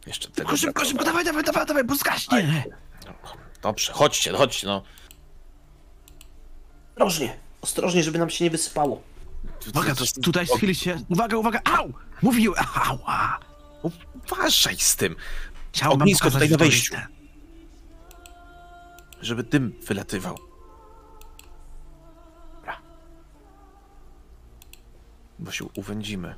Jeszcze 0.07 0.29
tego 0.31 0.57
Szybko, 0.57 0.57
szybko, 0.57 0.71
brakowało. 0.73 0.89
szybko, 0.89 1.05
dawaj, 1.05 1.25
dawaj, 1.25 1.43
dawaj, 1.43 1.65
dawaj, 1.65 1.83
bo 1.83 1.95
zgaśnie! 1.95 2.63
Dobrze, 3.61 3.93
chodźcie, 3.93 4.31
chodźcie, 4.33 4.67
no. 4.67 4.83
Ostrożnie, 6.95 7.37
ostrożnie, 7.61 8.03
żeby 8.03 8.19
nam 8.19 8.29
się 8.29 8.43
nie 8.43 8.49
wysypało. 8.51 9.01
Uwaga, 9.69 9.95
to, 9.95 10.03
tutaj 10.23 10.47
schwyli 10.47 10.75
się. 10.75 11.01
Uwaga, 11.09 11.37
uwaga, 11.37 11.59
au! 11.65 11.93
Mówił, 12.21 12.53
ała! 12.57 13.39
Uważaj 14.31 14.77
z 14.79 14.95
tym, 14.95 15.15
Chciałbym 15.73 15.99
wam 15.99 16.01
Ognisko 16.01 16.27
pokazać 16.27 16.49
tutaj 16.49 16.57
na 16.67 16.71
wejściu. 16.71 16.95
żeby 19.21 19.43
dym 19.43 19.73
wylatywał. 19.87 20.37
Dobra. 22.55 22.77
Bo 25.39 25.51
się 25.51 25.65
uwędzimy. 25.75 26.35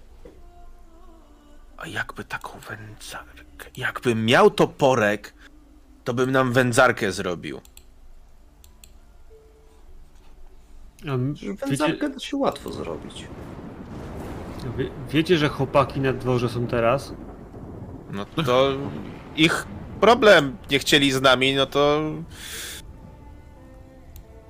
A 1.84 1.88
jakby 1.88 2.24
taką 2.24 2.60
wędzarkę... 2.60 3.70
Jakbym 3.78 4.26
miał 4.26 4.50
toporek, 4.50 5.34
to 6.04 6.14
bym 6.14 6.32
nam 6.32 6.54
wędzarkę 6.54 7.12
zrobił. 7.12 7.62
Wiecie, 11.04 11.54
Wędzarkę 11.54 12.10
da 12.10 12.20
się 12.20 12.38
łatwo 12.38 12.72
zrobić. 12.72 13.28
wie, 14.78 14.90
wiecie, 15.10 15.38
że 15.38 15.50
chłopaki 15.50 16.00
na 16.00 16.14
dworze 16.14 16.50
są 16.50 16.68
teraz? 16.68 17.14
No 18.12 18.26
to 18.26 18.70
ich 19.36 19.68
problem. 20.00 20.58
Nie 20.72 20.80
chcieli 20.80 21.12
z 21.12 21.22
nami, 21.22 21.56
no 21.56 21.66
to... 21.66 22.02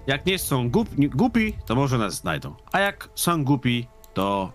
Jak 0.08 0.26
nie 0.26 0.40
są 0.40 0.70
głupi, 0.70 1.10
głupi, 1.10 1.54
to 1.66 1.76
może 1.76 1.98
nas 1.98 2.14
znajdą. 2.14 2.56
A 2.72 2.80
jak 2.80 3.10
są 3.16 3.44
głupi, 3.44 3.88
to 4.14 4.52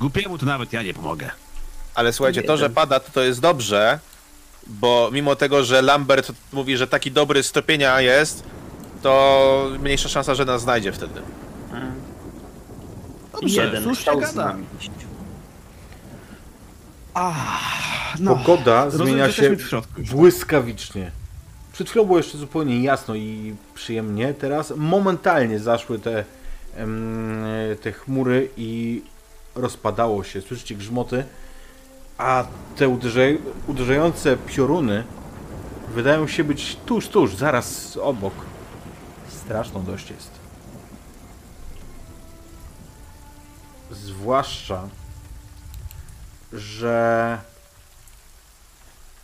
głupiemu 0.00 0.38
to 0.38 0.46
nawet 0.46 0.72
ja 0.72 0.82
nie 0.82 0.94
pomogę. 0.94 1.30
Ale 1.94 2.12
słuchajcie, 2.12 2.42
to, 2.42 2.56
że 2.56 2.70
pada, 2.70 3.00
to, 3.00 3.10
to 3.12 3.22
jest 3.22 3.40
dobrze, 3.40 3.98
bo 4.66 5.10
mimo 5.12 5.36
tego, 5.36 5.64
że 5.64 5.82
Lambert 5.82 6.32
mówi, 6.52 6.76
że 6.76 6.86
taki 6.86 7.10
dobry 7.10 7.42
stopienia 7.42 8.00
jest, 8.00 8.42
to 9.02 9.68
mniejsza 9.80 10.08
szansa, 10.08 10.34
że 10.34 10.44
nas 10.44 10.62
znajdzie 10.62 10.92
wtedy. 10.92 11.20
Dobrze, 13.40 13.64
Jeden 13.64 13.82
słusznie 13.82 14.02
chciał 14.02 14.16
z 14.18 14.20
gada. 14.20 14.44
nami 14.46 14.66
iść. 14.80 14.90
No, 18.20 18.36
Pogoda 18.36 18.90
zmienia 18.90 19.26
że 19.26 19.32
się 19.32 19.42
jesteśmy 19.42 19.64
w 19.66 19.68
środku. 19.68 20.02
błyskawicznie. 20.02 21.10
Przed 21.72 21.90
chwilą 21.90 22.04
było 22.04 22.18
jeszcze 22.18 22.38
zupełnie 22.38 22.82
jasno 22.82 23.14
i 23.14 23.54
przyjemnie. 23.74 24.34
Teraz 24.34 24.72
momentalnie 24.76 25.58
zaszły 25.58 25.98
te, 25.98 26.24
em, 26.76 27.44
te 27.82 27.92
chmury 27.92 28.48
i 28.56 29.02
rozpadało 29.54 30.24
się. 30.24 30.40
Słyszycie 30.40 30.74
grzmoty, 30.74 31.24
a 32.20 32.44
te 32.76 32.88
uderza 32.88 33.20
uderzające 33.66 34.36
pioruny 34.36 35.04
wydają 35.94 36.26
się 36.26 36.44
być 36.44 36.76
tuż, 36.86 37.08
tuż, 37.08 37.34
zaraz 37.36 37.96
obok. 37.96 38.34
Straszną 39.28 39.84
dość 39.84 40.10
jest. 40.10 40.30
Zwłaszcza, 43.90 44.88
że 46.52 47.38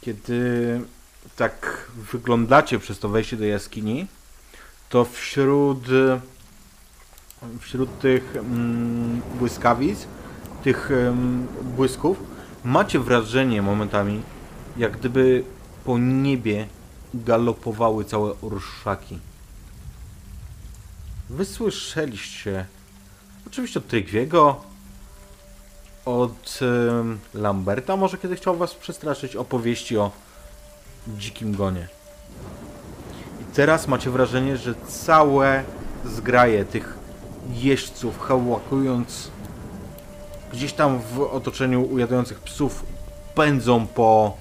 kiedy 0.01 0.81
tak 1.37 1.87
wyglądacie 2.13 2.79
przez 2.79 2.99
to 2.99 3.09
wejście 3.09 3.37
do 3.37 3.45
jaskini, 3.45 4.07
to 4.89 5.05
wśród 5.05 5.85
wśród 7.61 7.99
tych 7.99 8.37
mm, 8.37 9.23
błyskawic, 9.39 10.07
tych 10.65 10.91
em, 10.91 11.47
błysków, 11.77 12.36
macie 12.65 12.99
wrażenie 12.99 13.63
momentami, 13.63 14.23
jak 14.77 14.99
gdyby 14.99 15.45
po 15.85 15.99
niebie 15.99 16.67
galopowały 17.15 18.05
całe 18.05 18.33
orszaki. 18.43 19.19
Wysłyszeliście 21.31 22.67
oczywiście 23.47 23.79
od 23.79 23.87
Trygwiego, 23.87 24.61
od 26.05 26.59
em, 26.63 27.19
Lamberta, 27.35 27.97
może 27.97 28.19
kiedy 28.19 28.37
chciał 28.37 28.57
was 28.57 28.75
przestraszyć, 28.75 29.37
opowieści 29.37 29.99
o 29.99 30.11
dzikim 31.09 31.57
gonie. 31.57 31.89
I 33.41 33.45
teraz 33.55 33.89
macie 33.89 34.11
wrażenie, 34.11 34.57
że 34.57 34.75
całe 34.89 35.65
zgraje 36.05 36.65
tych 36.65 36.99
jeźdźców, 37.53 38.19
hałakując 38.19 39.31
gdzieś 40.57 40.73
tam 40.73 41.01
w 41.01 41.21
otoczeniu 41.21 41.93
ujadających 41.93 42.41
psów, 42.41 42.85
pędzą 43.35 43.87
po 43.87 44.37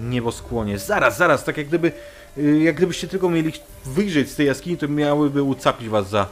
nieboskłonie. 0.00 0.78
Zaraz, 0.78 1.16
zaraz, 1.16 1.44
tak 1.44 1.56
jak 1.56 1.66
gdyby, 1.66 1.92
y, 2.38 2.60
jak 2.60 2.76
gdybyście 2.76 3.08
tylko 3.08 3.30
mieli 3.30 3.52
wyjrzeć 3.84 4.30
z 4.30 4.36
tej 4.36 4.46
jaskini, 4.46 4.76
to 4.76 4.88
miałyby 4.88 5.42
ucapić 5.42 5.88
was 5.88 6.08
za 6.08 6.26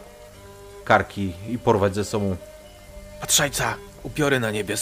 karki 0.84 1.32
i 1.48 1.58
porwać 1.58 1.94
ze 1.94 2.04
sobą. 2.04 2.36
Patrzajca, 3.20 3.74
upiory 4.02 4.40
na 4.40 4.50
niebie, 4.50 4.74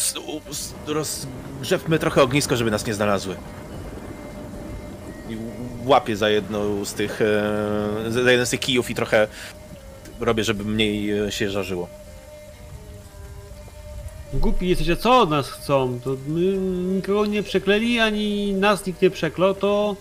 rozgrzewmy 0.87 1.99
trochę 1.99 2.23
ognisko, 2.23 2.57
żeby 2.57 2.71
nas 2.71 2.87
nie 2.87 2.95
znalazły. 2.95 3.37
I 5.31 5.37
łapię 5.85 6.17
za 6.17 6.29
jedną 6.29 6.85
z 6.85 6.95
tych, 6.95 7.23
e, 7.23 8.11
za 8.11 8.31
jeden 8.31 8.47
z 8.47 8.51
tych 8.51 8.61
kijów 8.61 8.91
i 8.91 8.95
trochę 8.95 9.29
robię, 10.21 10.45
żeby 10.45 10.65
mniej 10.65 11.19
e, 11.19 11.33
się 11.33 11.51
żarzyło. 11.51 12.06
Głupi 14.33 14.69
jesteście, 14.69 14.97
co 14.97 15.21
od 15.21 15.31
nas 15.31 15.49
chcą? 15.51 16.01
To 16.05 16.11
my 16.29 16.41
nikogo 16.97 17.27
nie 17.27 17.43
przekleli, 17.43 18.01
ani 18.01 18.53
nas 18.53 18.87
nikt 18.87 19.03
nie 19.03 19.11
przeklął, 19.11 19.55
to, 19.55 19.97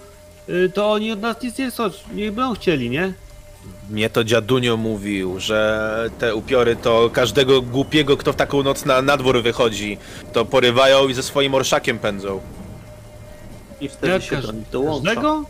y, 0.49 0.71
to 0.73 0.91
oni 0.91 1.11
od 1.11 1.21
nas 1.21 1.41
nic 1.41 1.57
nie 1.57 1.71
chcą, 1.71 1.83
nie 2.13 2.31
będą 2.31 2.55
chcieli, 2.55 2.89
nie? 2.89 3.13
Mnie 3.89 4.09
to 4.09 4.23
dziadunio 4.23 4.77
mówił, 4.77 5.39
że 5.39 6.09
te 6.19 6.35
upiory 6.35 6.75
to 6.75 7.09
każdego 7.13 7.61
głupiego, 7.61 8.17
kto 8.17 8.33
w 8.33 8.35
taką 8.35 8.63
noc 8.63 8.85
na, 8.85 9.01
na 9.01 9.17
dwór 9.17 9.41
wychodzi, 9.43 9.97
to 10.33 10.45
porywają 10.45 11.07
i 11.07 11.13
ze 11.13 11.23
swoim 11.23 11.53
orszakiem 11.55 11.99
pędzą. 11.99 12.39
I 13.81 13.89
wtedy 13.89 14.13
Jak 14.13 14.21
się 14.23 14.35
każ- 14.35 14.45
do 14.45 14.51
nich 14.51 14.69
dołącza. 14.69 15.05
Każdego? 15.07 15.43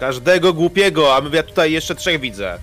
Każdego 0.00 0.52
głupiego, 0.52 1.14
a 1.16 1.20
my 1.20 1.36
ja 1.36 1.42
tutaj 1.42 1.72
jeszcze 1.72 1.94
trzech 1.94 2.20
widzę. 2.20 2.58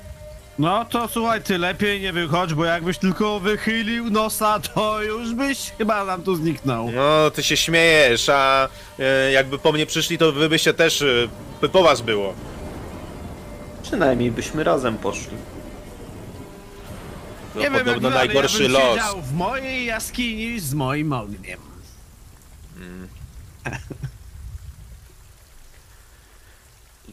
No 0.59 0.85
to 0.85 1.07
słuchaj, 1.07 1.43
ty 1.43 1.57
lepiej 1.57 2.01
nie 2.01 2.13
wychodź, 2.13 2.53
bo 2.53 2.65
jakbyś 2.65 2.97
tylko 2.97 3.39
wychylił 3.39 4.09
nosa, 4.09 4.59
to 4.59 5.01
już 5.03 5.33
byś 5.33 5.71
chyba 5.77 6.05
nam 6.05 6.23
tu 6.23 6.35
zniknął. 6.35 6.91
No, 6.91 7.31
ty 7.31 7.43
się 7.43 7.57
śmiejesz, 7.57 8.29
a 8.29 8.69
e, 8.99 9.31
jakby 9.31 9.59
po 9.59 9.71
mnie 9.71 9.85
przyszli, 9.85 10.17
to 10.17 10.31
wy 10.31 10.49
byście 10.49 10.73
też, 10.73 11.01
e, 11.01 11.05
by 11.61 11.69
po 11.69 11.83
was 11.83 12.01
było. 12.01 12.33
Przynajmniej 13.83 14.31
byśmy 14.31 14.63
razem 14.63 14.97
poszli. 14.97 15.37
To 17.53 17.59
Nie 17.59 17.65
wiem, 17.71 17.73
podobno 17.73 17.91
jak 17.91 18.01
wy, 18.01 18.07
ale 18.07 18.15
najgorszy 18.27 18.63
ja 18.63 18.69
bym 18.69 18.71
los. 18.77 18.89
siedział 18.95 19.21
w 19.21 19.33
mojej 19.33 19.85
jaskini 19.85 20.59
z 20.59 20.73
moim 20.73 21.13
ogniem. 21.13 21.59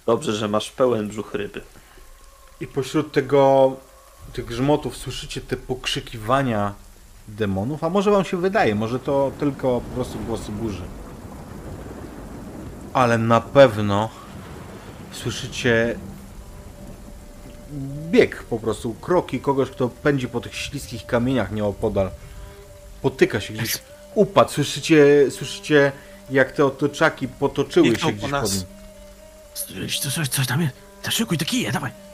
Dobrze, 0.06 0.32
że 0.32 0.48
masz 0.48 0.70
pełen 0.70 1.09
brzuch 1.09 1.35
ryby. 1.35 1.60
I 2.61 2.66
pośród 2.66 3.12
tego, 3.12 3.73
tych 4.33 4.45
grzmotów 4.45 4.97
słyszycie 4.97 5.41
te 5.41 5.57
pokrzykiwania 5.57 6.74
demonów, 7.28 7.85
a 7.85 7.89
może 7.89 8.11
wam 8.11 8.24
się 8.24 8.37
wydaje, 8.37 8.74
może 8.74 8.99
to 8.99 9.33
tylko 9.39 9.81
po 9.81 9.95
prostu 9.95 10.19
głosy 10.19 10.53
burzy. 10.53 10.83
Ale 12.93 13.19
na 13.19 13.41
pewno 13.41 14.09
słyszycie 15.12 15.99
bieg 18.11 18.43
po 18.43 18.59
prostu, 18.59 18.95
kroki 18.95 19.41
kogoś, 19.41 19.70
kto 19.70 19.89
pędzi 19.89 20.28
po 20.28 20.41
tych 20.41 20.55
śliskich 20.55 21.07
kamieniach 21.07 21.53
nieopodal. 21.53 22.11
Potyka 23.03 23.41
się 23.41 23.55
gdzieś, 23.55 23.78
upadł, 24.15 24.51
słyszycie, 24.51 25.31
słyszycie 25.31 25.93
jak 26.31 26.53
te 26.53 26.65
otoczaki 26.65 27.28
potoczyły 27.28 27.87
Idą 27.89 27.99
się 27.99 28.07
po 28.07 28.12
gdzieś 28.12 28.31
nas. 28.31 28.43
pod 28.51 29.70
nim. 29.74 29.89
Coś, 29.89 29.99
coś, 29.99 30.28
coś 30.28 30.47
tam 30.47 30.62
jest. 30.62 30.74
To 31.03 31.11
szykuj 31.11 31.39
te 31.39 31.45
kije, 31.45 31.73
dawaj. 31.73 32.06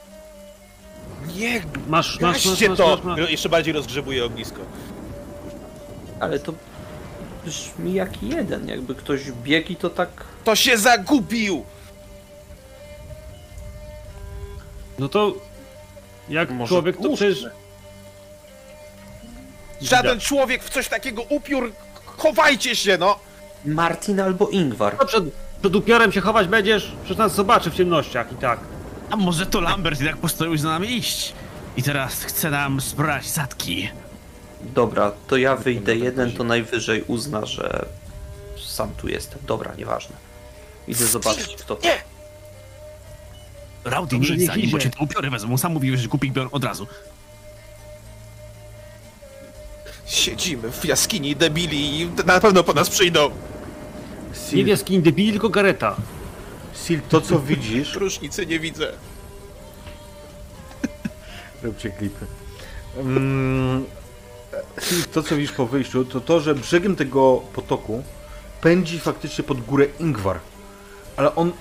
Nie, 1.37 1.61
Masz, 1.61 1.67
masz, 1.89 2.21
masz, 2.21 2.47
gaście 2.49 2.69
masz, 2.69 2.79
to! 2.79 2.97
masz, 2.97 3.19
masz. 3.19 3.31
Jeszcze 3.31 3.49
bardziej 3.49 3.73
rozgrzebuję 3.75 4.25
ognisko. 4.25 4.61
Ale 6.21 6.39
to 6.39 6.53
brzmi 7.45 7.93
jak 7.95 8.23
jeden. 8.23 8.69
Jakby 8.69 8.95
ktoś 8.95 9.21
biegł 9.33 9.73
i 9.73 9.77
to 9.77 9.91
tak... 9.91 10.09
To 10.45 10.57
się 10.57 10.79
zagubił! 10.79 11.65
No 14.99 15.09
to 15.09 15.33
jak 16.29 16.51
Może 16.51 16.69
człowiek 16.69 16.97
to 16.97 17.03
puszczę. 17.03 17.17
przecież... 17.33 17.51
Żaden 19.81 20.21
człowiek 20.21 20.65
w 20.65 20.71
coś 20.71 20.89
takiego 20.89 21.23
upiór! 21.23 21.73
Chowajcie 22.05 22.77
się, 22.77 22.99
no! 22.99 23.19
Martin 23.65 24.21
albo 24.21 24.49
Ingvar. 24.49 24.97
No 25.01 25.07
przed, 25.07 25.25
przed 25.61 25.77
upiorem 25.77 26.13
się 26.13 26.21
chować 26.21 26.49
będziesz, 26.49 26.93
przecież 27.05 27.17
nas 27.19 27.35
zobaczy 27.35 27.71
w 27.71 27.75
ciemnościach 27.75 28.33
i 28.33 28.35
tak. 28.37 28.61
A 29.13 29.17
może 29.17 29.47
to 29.47 29.61
Lambert 29.61 30.01
jednak 30.01 30.17
postanowił 30.17 30.59
za 30.59 30.69
nami 30.69 30.97
iść? 30.97 31.33
I 31.77 31.83
teraz 31.83 32.23
chce 32.23 32.51
nam 32.51 32.81
sprać 32.81 33.29
zadki. 33.29 33.89
Dobra, 34.63 35.13
to 35.27 35.37
ja 35.37 35.57
wyjdę 35.57 35.97
jeden, 35.97 36.33
to 36.33 36.45
najwyżej 36.45 37.05
uzna, 37.07 37.47
że 37.47 37.87
sam 38.67 38.91
tu 38.95 39.09
jestem. 39.09 39.39
Dobra, 39.47 39.75
nieważne. 39.79 40.17
Idę 40.89 41.07
zobaczyć 41.07 41.57
kto 41.57 41.77
to. 41.77 41.89
Rowdy, 43.85 44.19
nie 44.19 44.29
idź 44.29 44.39
niech 44.39 44.47
za 44.47 44.57
nim, 44.57 44.71
bo 44.71 44.79
cię 44.79 44.91
te 44.91 45.05
upiory 45.05 45.31
wezmą. 45.31 45.59
Sam 45.59 45.73
mówiłeś, 45.73 46.01
że 46.01 46.09
kupi 46.09 46.31
biorą 46.31 46.51
od 46.51 46.65
razu. 46.65 46.87
Siedzimy 50.07 50.71
w 50.73 50.85
jaskini 50.85 51.37
debili 51.37 52.01
i 52.01 52.11
na 52.27 52.41
pewno 52.41 52.65
po 52.65 52.73
nas 52.73 52.91
przyjdą. 52.91 53.31
Nie 54.53 54.65
w 54.65 54.69
jaskini 54.69 55.03
debili, 55.03 55.31
tylko 55.33 55.49
Gareta. 55.49 55.97
Sil, 56.83 57.01
to 57.09 57.21
co 57.21 57.41
widzisz... 57.41 57.95
Różnicy 58.03 58.47
nie 58.47 58.61
widzę. 58.61 58.93
Róbcie 61.63 61.91
klipy. 61.91 62.27
Mm, 62.97 63.85
Sil, 64.87 65.03
to 65.13 65.23
co 65.23 65.37
widzisz 65.37 65.53
po 65.53 65.67
wyjściu, 65.67 66.05
to 66.05 66.21
to, 66.21 66.41
że 66.41 66.55
brzegiem 66.55 66.97
tego 66.97 67.43
potoku 67.55 68.03
pędzi 68.61 69.01
faktycznie 69.01 69.45
pod 69.45 69.61
górę 69.61 69.87
Ingwar. 70.01 70.39
Ale 71.17 71.35
on 71.35 71.53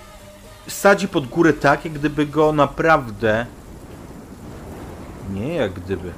sadzi 0.67 1.07
pod 1.07 1.27
górę 1.27 1.53
tak, 1.53 1.85
jak 1.85 1.93
gdyby 1.93 2.25
go 2.25 2.53
naprawdę... 2.53 3.45
Nie 5.33 5.53
jak 5.55 5.73
gdyby. 5.73 6.11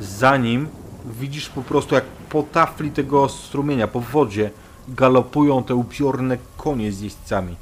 Za 0.00 0.36
nim 0.36 0.68
widzisz 1.04 1.48
po 1.48 1.62
prostu 1.62 1.94
jak 1.94 2.04
po 2.04 2.42
tafli 2.42 2.90
tego 2.90 3.28
strumienia, 3.28 3.88
po 3.88 4.00
wodzie 4.00 4.50
galopują 4.94 5.64
te 5.64 5.74
upiorne 5.74 6.38
konie 6.56 6.92
z 6.92 7.00
jeźdźcami. 7.00 7.56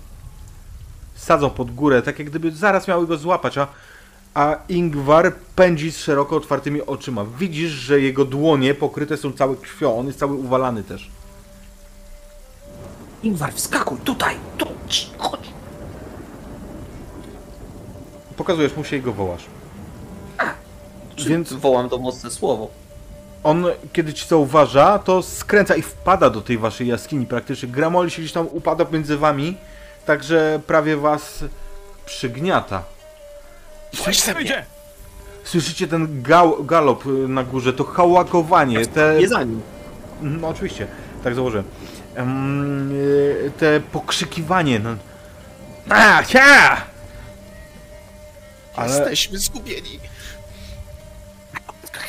Sadzą 1.15 1.51
pod 1.51 1.75
górę, 1.75 2.03
tak 2.03 2.19
jak 2.19 2.29
gdyby 2.31 2.53
zaraz 2.53 2.89
miały 2.89 3.07
go 3.07 3.17
złapać, 3.17 3.59
a, 3.59 3.67
a 4.35 4.57
Ingwar 4.69 5.35
pędzi 5.57 5.93
z 5.93 5.99
szeroko 5.99 6.37
otwartymi 6.37 6.83
oczyma. 6.83 7.25
Widzisz, 7.39 7.71
że 7.71 8.01
jego 8.01 8.25
dłonie 8.25 8.75
pokryte 8.75 9.17
są 9.17 9.33
całe 9.33 9.57
krwią, 9.57 9.99
on 9.99 10.07
jest 10.07 10.19
cały 10.19 10.35
uwalany 10.35 10.83
też. 10.83 11.11
Ingvar, 13.23 13.53
wskakuj, 13.53 13.99
tutaj, 13.99 14.35
tu, 14.59 14.67
chodź. 15.19 15.49
Pokazujesz 18.37 18.77
mu 18.77 18.85
się 18.85 18.97
i 18.97 19.01
go 19.01 19.13
wołasz. 19.13 19.45
Czy 21.17 21.29
Więc- 21.29 21.53
wołam 21.53 21.89
to 21.89 21.99
mocne 21.99 22.31
słowo. 22.31 22.69
On, 23.43 23.67
kiedy 23.93 24.15
ci 24.15 24.29
zauważa, 24.29 24.99
to 24.99 25.23
skręca 25.23 25.77
i 25.77 25.83
wpada 25.83 26.31
do 26.31 26.41
tej 26.41 26.59
waszej 26.59 26.87
jaskini 26.89 27.27
praktycznie. 27.27 27.69
Gramoli 27.69 28.11
się 28.11 28.23
gdzieś 28.23 28.33
tam 28.33 28.49
upada 28.51 28.87
między 28.93 29.17
wami, 29.17 29.57
także 30.07 30.61
prawie 30.67 30.97
was 30.97 31.45
przygniata. 32.07 32.83
Ze 34.13 34.35
mnie. 34.35 34.65
Słyszycie 35.45 35.89
ten 35.89 36.23
gał, 36.23 36.65
galop 36.65 37.07
y, 37.07 37.09
na 37.09 37.45
górze, 37.45 37.73
to 37.73 37.85
hałakowanie, 37.85 38.87
te... 38.87 39.17
Nie 39.19 39.29
za 39.29 39.43
nim. 39.43 39.63
No 40.23 40.49
oczywiście, 40.49 40.87
tak 41.25 41.35
założyłem. 41.35 41.65
Em, 42.15 42.93
y, 42.93 43.53
te 43.59 43.81
pokrzykiwanie, 43.81 44.79
no... 44.79 44.97
A, 45.89 46.23
cia! 46.25 46.83
Ale 48.77 48.99
Jesteśmy 48.99 49.39
zgubieni. 49.39 50.01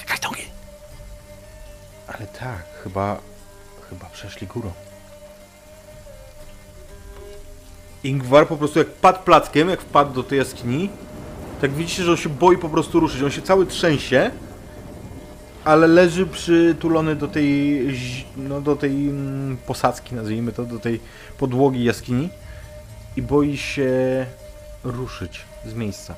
Kajtongi! 0.07 0.48
Ale 2.13 2.27
tak, 2.27 2.63
chyba. 2.83 3.17
Chyba 3.89 4.05
przeszli 4.05 4.47
górą. 4.47 4.71
Ingwar 8.03 8.47
po 8.47 8.57
prostu 8.57 8.79
jak 8.79 8.87
padł 8.87 9.19
plackiem, 9.19 9.69
jak 9.69 9.81
wpadł 9.81 10.13
do 10.13 10.23
tej 10.23 10.37
jaskini, 10.37 10.89
tak 11.61 11.71
widzicie, 11.71 12.03
że 12.03 12.11
on 12.11 12.17
się 12.17 12.29
boi 12.29 12.57
po 12.57 12.69
prostu 12.69 12.99
ruszyć. 12.99 13.23
On 13.23 13.31
się 13.31 13.41
cały 13.41 13.65
trzęsie, 13.65 14.31
ale 15.65 15.87
leży 15.87 16.25
przytulony 16.25 17.15
do 17.15 17.27
tej, 17.27 17.87
no 18.37 18.61
do 18.61 18.75
tej 18.75 18.91
mm, 18.91 19.57
posadzki, 19.57 20.15
nazwijmy 20.15 20.51
to, 20.51 20.65
do 20.65 20.79
tej 20.79 20.99
podłogi 21.37 21.83
jaskini 21.83 22.29
i 23.15 23.21
boi 23.21 23.57
się 23.57 24.25
ruszyć 24.83 25.41
z 25.65 25.73
miejsca. 25.73 26.15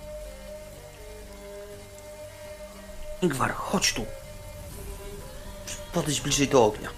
Ingvar, 3.22 3.54
chodź 3.54 3.94
tu. 3.94 4.06
Podejdź 5.94 6.22
bliżej 6.22 6.48
do 6.48 6.66
ognia. 6.66 6.90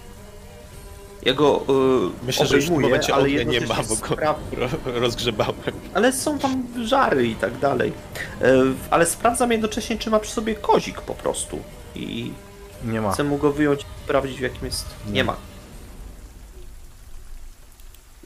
Ja 1.21 1.33
go 1.33 1.65
yy, 1.67 2.25
Myślę, 2.25 2.45
że 2.47 2.55
już 2.55 2.65
w 2.65 2.67
tym 2.67 2.75
obejmuję, 2.75 2.87
momencie 2.95 3.13
ale 3.13 3.23
ognia 3.23 3.43
nie 3.43 3.53
jednocześnie 3.53 3.83
ma, 3.83 3.89
bo 3.89 3.95
go 3.95 4.15
spra- 4.15 4.35
ro 4.51 4.67
rozgrzebałem. 4.99 5.55
Ale 5.93 6.13
są 6.13 6.39
tam 6.39 6.67
żary 6.87 7.27
i 7.27 7.35
tak 7.35 7.57
dalej. 7.59 7.93
Yy, 8.41 8.73
ale 8.89 9.05
sprawdzam 9.05 9.51
jednocześnie, 9.51 9.97
czy 9.97 10.09
ma 10.09 10.19
przy 10.19 10.31
sobie 10.31 10.55
kozik 10.55 11.01
po 11.01 11.13
prostu. 11.15 11.59
I 11.95 12.33
Nie 12.83 13.01
ma. 13.01 13.11
chcę 13.11 13.23
mu 13.23 13.37
go 13.37 13.51
wyjąć 13.51 13.81
i 13.81 13.85
sprawdzić, 14.05 14.37
w 14.37 14.41
jakim 14.41 14.65
jest. 14.65 14.85
Nie 15.07 15.23
ma. 15.23 15.35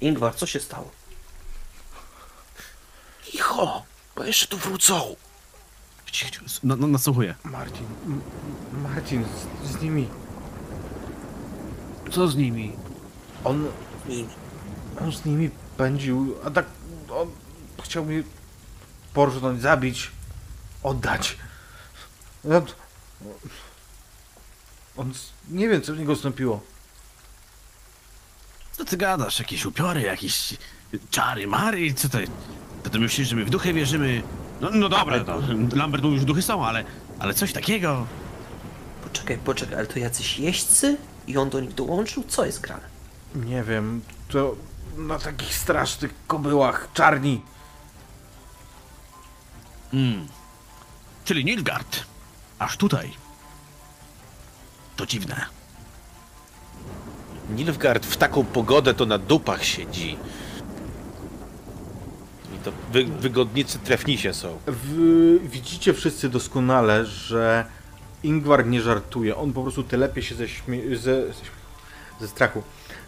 Ingvar, 0.01 0.35
co 0.35 0.45
się 0.45 0.59
stało? 0.59 0.89
Cicho, 3.23 3.83
bo 4.15 4.23
jeszcze 4.23 4.47
tu 4.47 4.57
wrócą. 4.57 5.15
No, 6.63 6.75
no, 6.75 6.87
nasłuchuję. 6.87 7.35
Marcin, 7.43 7.85
M- 8.05 8.21
Marcin, 8.83 9.25
z, 9.63 9.71
z 9.71 9.81
nimi. 9.81 10.07
Co 12.11 12.27
z 12.27 12.35
nimi? 12.35 12.71
On, 13.43 13.67
on 15.01 15.11
z 15.11 15.25
nimi 15.25 15.49
pędził, 15.77 16.35
a 16.45 16.49
tak 16.51 16.65
on 17.11 17.27
chciał 17.83 18.05
mnie 18.05 18.23
porżnąć, 19.13 19.61
zabić, 19.61 20.11
oddać. 20.83 21.37
On, 22.51 22.65
on 24.97 25.11
s- 25.11 25.29
nie 25.49 25.69
wiem, 25.69 25.81
co 25.81 25.93
w 25.93 25.97
niego 25.99 26.15
wstąpiło. 26.15 26.61
Co 28.71 28.85
ty 28.85 28.97
gadasz? 28.97 29.39
Jakieś 29.39 29.65
upiory, 29.65 30.01
jakieś 30.01 30.53
czary, 31.09 31.47
mary? 31.47 31.93
Co 31.93 32.09
ty? 32.09 32.27
To 32.83 32.89
ty 32.89 32.99
myślisz, 32.99 33.27
że 33.29 33.35
my 33.35 33.45
w 33.45 33.49
duchy 33.49 33.73
wierzymy? 33.73 34.23
No, 34.61 34.69
no 34.73 34.89
dobra, 34.89 35.23
no. 35.27 35.41
Lambert 35.75 36.03
mówił, 36.03 36.19
że 36.19 36.25
duchy 36.25 36.41
są, 36.41 36.65
ale, 36.65 36.83
ale 37.19 37.33
coś 37.33 37.53
takiego. 37.53 38.07
Poczekaj, 39.03 39.37
poczekaj, 39.37 39.75
ale 39.77 39.87
to 39.87 39.99
jacyś 39.99 40.39
jeźdźcy? 40.39 40.97
I 41.27 41.37
on 41.37 41.49
do 41.49 41.59
nich 41.59 41.73
dołączył? 41.73 42.23
Co 42.27 42.45
jest 42.45 42.61
grane? 42.61 42.83
Nie 43.35 43.63
wiem, 43.63 44.01
to 44.29 44.55
na 44.97 45.19
takich 45.19 45.55
strasznych 45.55 46.13
kobyłach, 46.27 46.89
czarni. 46.93 47.41
Mm. 49.93 50.27
Czyli 51.25 51.45
Nilgard. 51.45 52.03
Aż 52.59 52.77
tutaj. 52.77 53.11
To 54.95 55.05
dziwne. 55.05 55.45
Nilfgaard 57.49 58.05
w 58.05 58.17
taką 58.17 58.45
pogodę 58.45 58.93
to 58.93 59.05
na 59.05 59.17
dupach 59.17 59.63
siedzi. 59.63 60.17
I 62.55 62.59
to 62.63 62.71
wy 62.91 63.05
wygodnicy 63.05 63.79
trefnisie 63.79 64.33
są. 64.33 64.59
W, 64.67 65.39
widzicie 65.43 65.93
wszyscy 65.93 66.29
doskonale, 66.29 67.05
że 67.05 67.65
Ingwar 68.23 68.65
nie 68.65 68.81
żartuje. 68.81 69.35
On 69.35 69.53
po 69.53 69.61
prostu 69.61 69.83
telepie 69.83 70.21
się 70.21 70.35
ze, 70.35 70.47
śmie- 70.47 70.95
ze, 70.95 71.27
ze, 71.27 71.33
ze 72.21 72.27
strachu. 72.27 72.63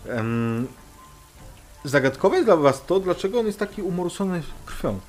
Em, 0.09 0.67
zagadkowe 1.83 2.35
jest 2.35 2.47
dla 2.47 2.55
was 2.55 2.85
to, 2.85 2.99
dlaczego 2.99 3.39
on 3.39 3.45
jest 3.45 3.59
taki 3.59 3.81
umorsony 3.81 4.41
krwią. 4.65 4.99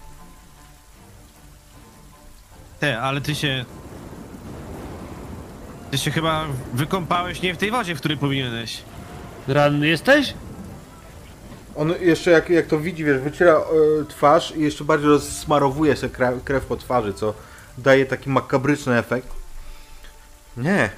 Te, 2.81 3.01
ale 3.01 3.21
ty 3.21 3.35
się... 3.35 3.65
Ty 5.91 5.99
się 5.99 6.11
chyba 6.11 6.47
wykąpałeś 6.75 7.43
nie 7.43 7.55
w 7.55 7.57
tej 7.57 7.71
wodzie, 7.71 7.95
w 7.95 7.99
której 7.99 8.19
powinieneś. 8.19 8.83
Ranny 9.49 9.89
jesteś? 9.89 10.35
On 11.77 11.93
jeszcze 12.01 12.31
jak, 12.31 12.51
jak 12.51 12.67
to 12.67 12.79
widzi, 12.79 13.05
wiesz, 13.05 13.21
wyciera 13.21 13.53
e, 13.53 13.65
twarz 14.09 14.57
i 14.57 14.61
jeszcze 14.61 14.85
bardziej 14.85 15.09
rozsmarowuje 15.09 15.97
się 15.97 16.09
krew, 16.09 16.45
krew 16.45 16.67
po 16.67 16.77
twarzy, 16.77 17.15
co 17.15 17.35
daje 17.79 18.07
taki 18.07 18.31
makabryczny 18.31 18.99
efekt. 18.99 19.40
Nie. 20.57 20.91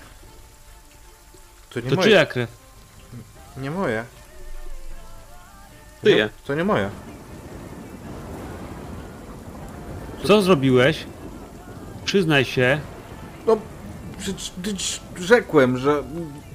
To 1.70 1.80
nie 1.80 1.90
To 1.90 1.96
moje. 1.96 2.08
czyja 2.08 2.26
krew? 2.26 2.50
Nie 3.56 3.70
moje. 3.70 4.04
Czyje? 6.02 6.16
Nie, 6.16 6.28
to 6.44 6.54
nie 6.54 6.64
moje. 6.64 6.90
Co 10.24 10.42
zrobiłeś? 10.42 11.04
Przyznaj 12.04 12.44
się. 12.44 12.80
No, 13.46 13.56
przecież 14.18 14.52
przecież 14.62 15.00
rzekłem, 15.20 15.78
że 15.78 16.02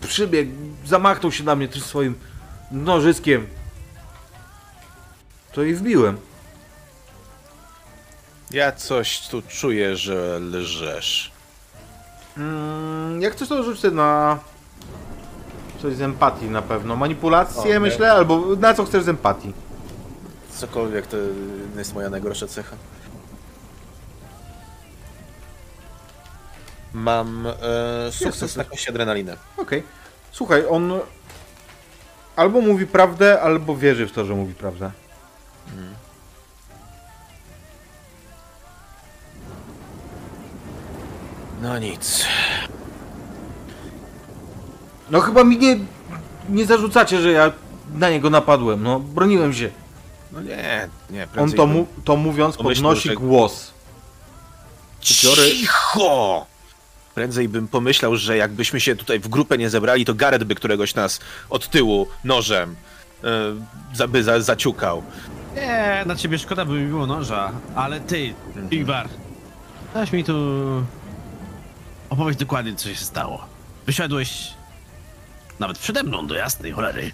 przybiegł, 0.07 0.51
zamachnął 0.85 1.31
się 1.31 1.43
na 1.43 1.55
mnie 1.55 1.67
tym 1.67 1.81
swoim 1.81 2.15
nożyskiem. 2.71 3.47
To 5.51 5.63
i 5.63 5.73
wbiłem. 5.73 6.17
Ja 8.51 8.71
coś 8.71 9.27
tu 9.27 9.41
czuję, 9.41 9.95
że 9.97 10.39
lżesz. 10.39 11.31
Mm, 12.37 13.21
jak 13.21 13.33
chcesz 13.33 13.49
to 13.49 13.63
rzucę 13.63 13.91
na 13.91 14.39
coś 15.81 15.95
z 15.95 16.01
empatii 16.01 16.49
na 16.49 16.61
pewno. 16.61 16.95
Manipulację 16.95 17.61
Okej. 17.61 17.79
myślę, 17.79 18.11
albo 18.11 18.55
na 18.59 18.73
co 18.73 18.85
chcesz 18.85 19.03
z 19.03 19.09
empatii. 19.09 19.53
Cokolwiek 20.51 21.07
to 21.07 21.17
jest 21.77 21.93
moja 21.93 22.09
najgorsza 22.09 22.47
cecha. 22.47 22.75
Mam 26.93 27.47
e, 27.47 28.11
sukces 28.11 28.55
na 28.55 28.63
kości 28.63 28.89
adrenalinę. 28.89 29.37
Okej. 29.57 29.83
Słuchaj, 30.31 30.63
on 30.69 30.99
albo 32.35 32.61
mówi 32.61 32.87
prawdę, 32.87 33.41
albo 33.41 33.75
wierzy 33.75 34.07
w 34.07 34.11
to, 34.11 34.25
że 34.25 34.33
mówi 34.33 34.53
prawdę. 34.53 34.91
No 41.61 41.79
nic. 41.79 42.25
No 45.11 45.19
chyba 45.19 45.43
mi 45.43 45.57
nie, 45.57 45.79
nie 46.49 46.65
zarzucacie, 46.65 47.21
że 47.21 47.31
ja 47.31 47.51
na 47.93 48.09
niego 48.09 48.29
napadłem. 48.29 48.83
No, 48.83 48.99
broniłem 48.99 49.53
się. 49.53 49.69
No 50.31 50.41
nie, 50.41 50.89
nie, 51.09 51.27
On 51.37 51.51
to, 51.51 51.67
mu, 51.67 51.87
to 52.03 52.15
mówiąc 52.15 52.57
pomyślał, 52.57 52.83
podnosi 52.91 53.09
że- 53.09 53.15
głos. 53.15 53.71
Upiory- 55.01 55.51
Cicho! 55.51 56.45
Prędzej 57.15 57.49
bym 57.49 57.67
pomyślał, 57.67 58.15
że 58.15 58.37
jakbyśmy 58.37 58.79
się 58.79 58.95
tutaj 58.95 59.19
w 59.19 59.27
grupę 59.27 59.57
nie 59.57 59.69
zebrali, 59.69 60.05
to 60.05 60.13
Gareth 60.13 60.43
by 60.45 60.55
któregoś 60.55 60.95
nas 60.95 61.19
od 61.49 61.69
tyłu 61.69 62.07
nożem 62.23 62.75
e, 63.23 63.27
za, 63.93 64.07
by 64.07 64.23
za, 64.23 64.41
zaciukał. 64.41 65.03
Nie, 65.55 66.03
na 66.05 66.15
ciebie 66.15 66.39
szkoda 66.39 66.65
by 66.65 66.73
mi 66.73 66.87
było 66.87 67.07
noża, 67.07 67.51
ale 67.75 67.99
ty, 67.99 68.33
Igbar, 68.71 69.07
weź 69.93 70.11
mi 70.11 70.23
tu... 70.23 70.33
Opowiedz 72.09 72.37
dokładnie, 72.37 72.75
co 72.75 72.89
się 72.89 72.95
stało. 73.05 73.45
Wysiadłeś 73.85 74.53
nawet 75.59 75.77
przede 75.77 76.03
mną 76.03 76.27
do 76.27 76.35
jasnej 76.35 76.71
cholery. 76.71 77.11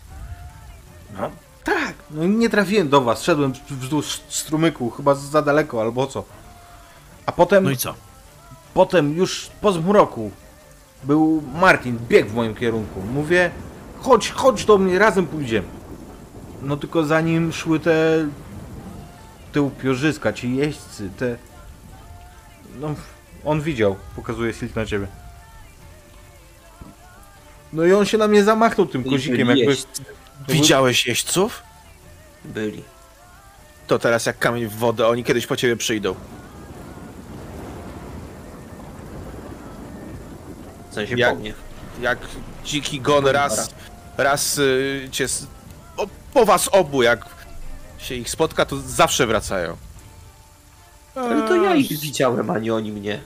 No, 1.20 1.30
tak. 1.64 1.94
No, 2.12 2.26
nie 2.26 2.50
trafiłem 2.50 2.90
do 2.90 3.02
was. 3.02 3.24
Szedłem 3.24 3.54
wzdłuż 3.70 4.20
strumyku, 4.30 4.90
chyba 4.90 5.16
za 5.16 5.42
daleko 5.42 5.82
albo 5.82 6.08
co. 6.08 6.24
A 7.26 7.32
potem, 7.32 7.64
No 7.64 7.70
i 7.72 7.78
co? 7.78 7.94
potem 8.74 9.14
już 9.18 9.50
po 9.62 9.72
zmroku 9.72 10.32
był 11.04 11.44
Martin, 11.56 12.00
biegł 12.10 12.30
w 12.30 12.34
moim 12.34 12.56
kierunku. 12.56 13.02
Mówię, 13.02 13.52
chodź, 14.02 14.30
chodź 14.30 14.66
do 14.66 14.78
mnie, 14.78 15.00
razem 15.00 15.28
pójdziemy. 15.28 15.68
No 16.62 16.78
tylko 16.78 17.04
zanim 17.04 17.54
szły 17.54 17.80
te 17.80 18.26
te 19.52 19.62
upiorzyska, 19.62 20.34
ci 20.34 20.56
jeźdźcy, 20.56 21.10
te... 21.18 21.38
No, 22.80 22.96
on 23.46 23.62
widział, 23.62 23.96
pokazuje 24.16 24.54
Silk 24.54 24.76
na 24.76 24.86
ciebie. 24.86 25.08
No 27.74 27.84
i 27.86 27.94
on 27.94 28.06
się 28.06 28.18
na 28.18 28.28
mnie 28.28 28.44
zamachnął 28.44 28.88
tym 28.88 29.04
kozikiem, 29.04 29.48
jakby... 29.48 29.64
Jeźdźcy 29.64 30.04
Widziałeś 30.50 31.08
jeźdźców? 31.08 31.64
byli. 32.46 32.84
To 33.88 34.00
teraz 34.00 34.26
jak 34.26 34.40
kamień 34.40 34.68
w 34.68 34.76
wodę, 34.76 35.08
oni 35.08 35.24
kiedyś 35.24 35.48
po 35.48 35.56
ciebie 35.56 35.76
przyjdą. 35.78 36.16
W 40.92 40.94
sensie 40.94 41.16
Jak- 41.18 41.34
po 41.34 41.40
mnie. 41.40 41.54
Jak 42.02 42.18
dziki 42.66 43.02
gon 43.02 43.26
raz, 43.28 43.70
raz 44.18 44.58
y, 44.58 45.08
cię... 45.12 45.24
s- 45.24 45.48
O, 45.98 46.08
po 46.34 46.46
was 46.46 46.68
obu, 46.72 47.04
jak 47.04 47.26
się 47.98 48.16
ich 48.16 48.30
spotka, 48.30 48.66
to 48.66 48.78
zawsze 48.80 49.28
wracają. 49.28 49.78
Ale 51.16 51.48
to 51.48 51.56
ja 51.56 51.76
ich 51.76 52.00
widziałem, 52.00 52.50
a 52.50 52.60
nie 52.60 52.74
oni 52.76 52.92
mnie. 52.92 53.22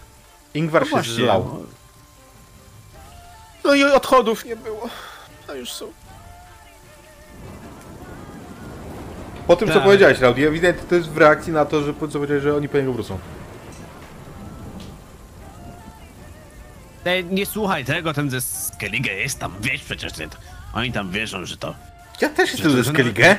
Ingvar 0.57 0.81
No 0.81 0.85
się 0.85 0.91
właśnie, 0.91 1.13
zlał. 1.13 1.43
no. 1.43 1.59
No 3.63 3.75
i 3.75 3.84
odchodów 3.84 4.45
nie 4.45 4.55
było. 4.55 4.89
A 5.49 5.53
już 5.53 5.71
są. 5.71 5.91
Po 9.47 9.55
tym, 9.55 9.67
co 9.67 9.73
Tak. 9.73 9.84
powiedziałeś, 9.84 10.19
Raudi, 10.19 10.45
ewidentnie 10.45 10.89
to 10.89 10.95
jest 10.95 11.09
w 11.09 11.17
reakcji 11.17 11.53
na 11.53 11.65
to, 11.65 11.81
że 11.84 11.93
co 11.93 12.07
powiedziałeś, 12.07 12.43
że 12.43 12.55
oni 12.55 12.69
po 12.69 12.77
niego 12.77 12.93
wrócą. 12.93 13.17
Ej, 17.05 17.25
nie 17.25 17.45
słuchaj 17.45 17.85
tego, 17.85 18.13
ten 18.13 18.29
ze 18.29 18.41
Skellige 18.41 19.13
jest 19.13 19.39
tam, 19.39 19.53
wiesz 19.61 19.84
przecież, 19.84 20.13
ty, 20.13 20.27
oni 20.73 20.91
tam 20.91 21.11
wierzą, 21.11 21.45
że 21.45 21.57
to... 21.57 21.75
Ja 22.21 22.29
też 22.29 22.51
jestem 22.51 22.71
ze 22.71 22.84
Skellige. 22.84 23.38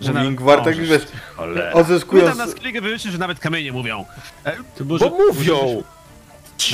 że 0.00 0.12
Ingvar, 0.24 0.58
o, 0.58 0.64
tak 0.64 0.76
wiesz, 0.76 1.02
Cholera. 1.36 1.66
My 1.66 1.72
tam 1.72 1.80
odzyskując... 1.80 2.36
na 2.38 2.46
Skellige 2.46 2.80
że 2.98 3.18
nawet 3.18 3.38
kamienie 3.40 3.72
mówią. 3.72 4.04
E, 4.44 4.56
To 4.78 4.84
może, 4.84 5.10
Bo 5.10 5.16
mówią! 5.16 5.82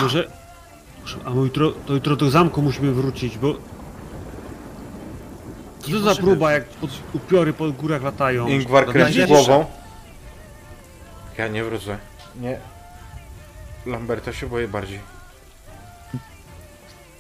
Może, 0.03 0.29
a 1.25 1.31
my 1.31 1.41
jutro, 1.41 1.71
to 1.71 1.93
jutro 1.93 2.17
do 2.17 2.31
zamku 2.31 2.63
musimy 2.63 2.93
wrócić, 2.93 3.39
bo... 3.39 3.55
Co 5.81 5.91
to 5.91 5.99
za 5.99 6.05
możemy 6.05 6.29
próba, 6.29 6.53
jak 6.53 6.65
pod, 6.65 6.91
upiory 7.13 7.53
po 7.53 7.73
górach 7.73 8.03
latają? 8.03 8.49
Ingvar 8.49 8.87
kręci 8.87 9.27
głową. 9.27 9.67
Ja 11.39 11.49
nie 11.49 11.65
wrócę. 11.65 11.99
Nie. 12.41 12.59
Lamberta 13.87 14.33
się 14.33 14.47
boję 14.47 14.69
bardziej. 14.69 15.01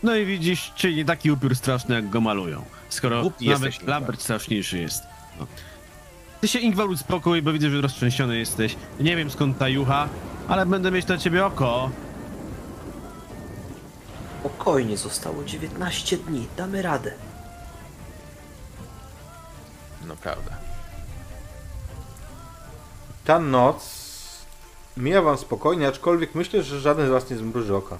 No 0.02 0.16
i 0.16 0.26
widzisz, 0.26 0.72
czyli 0.76 0.96
nie 0.96 1.04
taki 1.04 1.30
upiór 1.30 1.56
straszny, 1.56 1.94
jak 1.94 2.10
go 2.10 2.20
malują. 2.20 2.64
Skoro 2.88 3.22
Głupi 3.22 3.48
nawet 3.48 3.64
jesteś. 3.64 3.86
Lambert 3.88 4.22
straszniejszy 4.22 4.78
jest. 4.78 5.02
No. 5.40 5.46
Ty 6.40 6.48
się 6.48 6.58
Ingvar 6.58 6.88
uspokój, 6.88 7.42
bo 7.42 7.52
widzę, 7.52 7.70
że 7.70 7.80
roztrzęsiony 7.80 8.38
jesteś. 8.38 8.76
Nie 9.00 9.16
wiem 9.16 9.30
skąd 9.30 9.58
ta 9.58 9.68
jucha, 9.68 10.08
ale 10.48 10.66
będę 10.66 10.90
mieć 10.90 11.06
na 11.06 11.18
ciebie 11.18 11.46
oko. 11.46 11.90
Spokojnie, 14.46 14.96
zostało 14.96 15.44
19 15.44 16.16
dni, 16.16 16.46
damy 16.56 16.82
radę. 16.82 17.12
No 20.06 20.16
prawda. 20.16 20.50
Ta 23.24 23.38
noc 23.38 24.06
mija 24.96 25.22
wam 25.22 25.36
spokojnie, 25.36 25.88
aczkolwiek 25.88 26.34
myślę, 26.34 26.62
że 26.62 26.80
żaden 26.80 27.06
z 27.06 27.10
was 27.10 27.30
nie 27.30 27.36
zmruży 27.36 27.76
oka. 27.76 27.98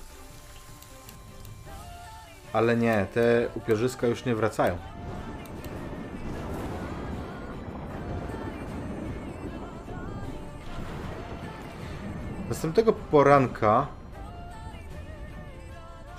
Ale 2.53 2.77
nie, 2.77 3.07
te 3.15 3.49
upiorzyska 3.55 4.07
już 4.07 4.25
nie 4.25 4.35
wracają. 4.35 4.79
Następnego 12.49 12.93
poranka 12.93 13.96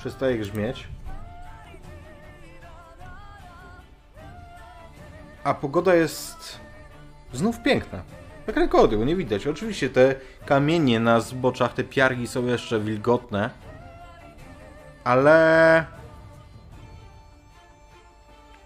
przestaje 0.08 0.38
grzmieć. 0.38 0.88
A 5.44 5.54
pogoda 5.54 5.96
jest 5.96 6.60
znów 7.34 7.62
piękna. 7.64 8.02
Jak 8.48 8.58
rekody, 8.58 8.98
bo 8.98 9.06
nie 9.06 9.16
widać. 9.16 9.48
Oczywiście 9.48 9.90
te 9.90 10.16
kamienie 10.46 11.00
na 11.00 11.20
zboczach, 11.20 11.74
te 11.74 11.84
piargi 11.84 12.28
są 12.28 12.46
jeszcze 12.46 12.80
wilgotne. 12.80 13.50
Ale... 15.04 15.86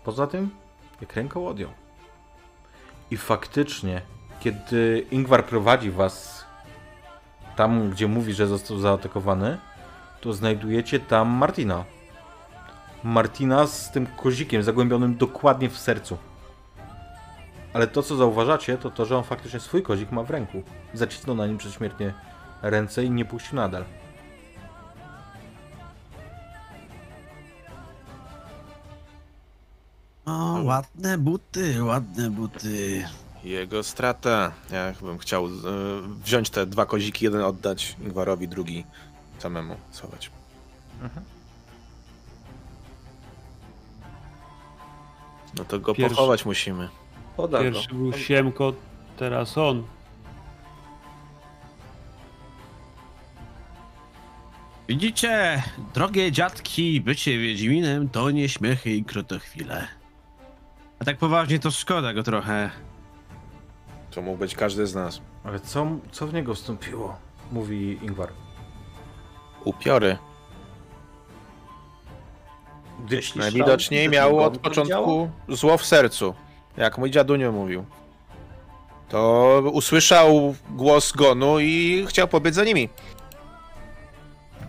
Poza 0.03 0.27
tym, 0.27 0.49
jak 1.01 1.15
ręką 1.15 1.47
odjął. 1.47 1.69
I 3.11 3.17
faktycznie, 3.17 4.01
kiedy 4.39 5.05
Ingvar 5.11 5.45
prowadzi 5.45 5.91
was 5.91 6.45
tam, 7.55 7.89
gdzie 7.89 8.07
mówi, 8.07 8.33
że 8.33 8.47
został 8.47 8.77
zaatakowany, 8.79 9.57
to 10.21 10.33
znajdujecie 10.33 10.99
tam 10.99 11.29
Martina. 11.29 11.85
Martina 13.03 13.67
z 13.67 13.91
tym 13.91 14.07
kozikiem 14.07 14.63
zagłębionym 14.63 15.17
dokładnie 15.17 15.69
w 15.69 15.77
sercu. 15.77 16.17
Ale 17.73 17.87
to, 17.87 18.03
co 18.03 18.15
zauważacie, 18.15 18.77
to 18.77 18.91
to, 18.91 19.05
że 19.05 19.17
on 19.17 19.23
faktycznie 19.23 19.59
swój 19.59 19.83
kozik 19.83 20.11
ma 20.11 20.23
w 20.23 20.29
ręku. 20.29 20.63
Zacisnął 20.93 21.35
na 21.35 21.47
nim 21.47 21.57
przedśmiertnie 21.57 22.13
ręce 22.61 23.03
i 23.03 23.09
nie 23.09 23.25
puścił 23.25 23.55
nadal. 23.55 23.85
O, 30.25 30.61
ładne 30.63 31.17
buty, 31.17 31.83
ładne 31.83 32.29
buty. 32.29 33.05
Jego 33.43 33.83
strata. 33.83 34.51
Ja 34.71 34.93
bym 35.01 35.17
chciał 35.17 35.45
e, 35.45 35.49
wziąć 36.23 36.49
te 36.49 36.65
dwa 36.65 36.85
koziki, 36.85 37.25
jeden 37.25 37.41
oddać 37.41 37.95
Ingwarowi, 38.01 38.47
drugi 38.47 38.85
samemu 39.41 39.75
schować. 39.91 40.31
No 45.57 45.65
to 45.65 45.79
go 45.79 45.93
Pierwszy- 45.95 46.15
pochować 46.15 46.45
musimy. 46.45 46.89
Poda 47.37 47.57
go. 47.57 47.63
Pierwszy 47.63 47.93
był 47.93 48.13
Siemko, 48.13 48.73
teraz 49.17 49.57
on. 49.57 49.83
Widzicie, 54.87 55.63
drogie 55.93 56.31
dziadki, 56.31 57.01
bycie 57.01 57.37
Wiedźminem 57.39 58.09
to 58.09 58.31
nie 58.31 58.49
śmiechy 58.49 58.89
i 58.91 59.03
krotochwile. 59.03 59.87
A 60.99 61.05
tak 61.05 61.17
poważnie 61.17 61.59
to 61.59 61.71
szkoda 61.71 62.13
go 62.13 62.23
trochę. 62.23 62.69
To 64.11 64.21
mógł 64.21 64.37
być 64.37 64.55
każdy 64.55 64.87
z 64.87 64.95
nas. 64.95 65.21
Ale 65.43 65.59
co, 65.59 65.87
co 66.11 66.27
w 66.27 66.33
niego 66.33 66.55
wstąpiło? 66.55 67.15
Mówi 67.51 67.99
Ingvar. 68.01 68.29
Upiory. 69.63 70.17
Jeśli 73.09 73.41
Najwidoczniej 73.41 74.09
miał 74.09 74.39
od 74.39 74.57
początku 74.57 75.29
zło 75.49 75.77
w 75.77 75.85
sercu. 75.85 76.33
Jak 76.77 76.97
mój 76.97 77.11
dziadunio 77.11 77.51
mówił. 77.51 77.85
To 79.09 79.61
usłyszał 79.73 80.55
głos 80.69 81.11
Gonu 81.11 81.59
i 81.59 82.05
chciał 82.07 82.27
pobiec 82.27 82.55
za 82.55 82.63
nimi. 82.63 82.89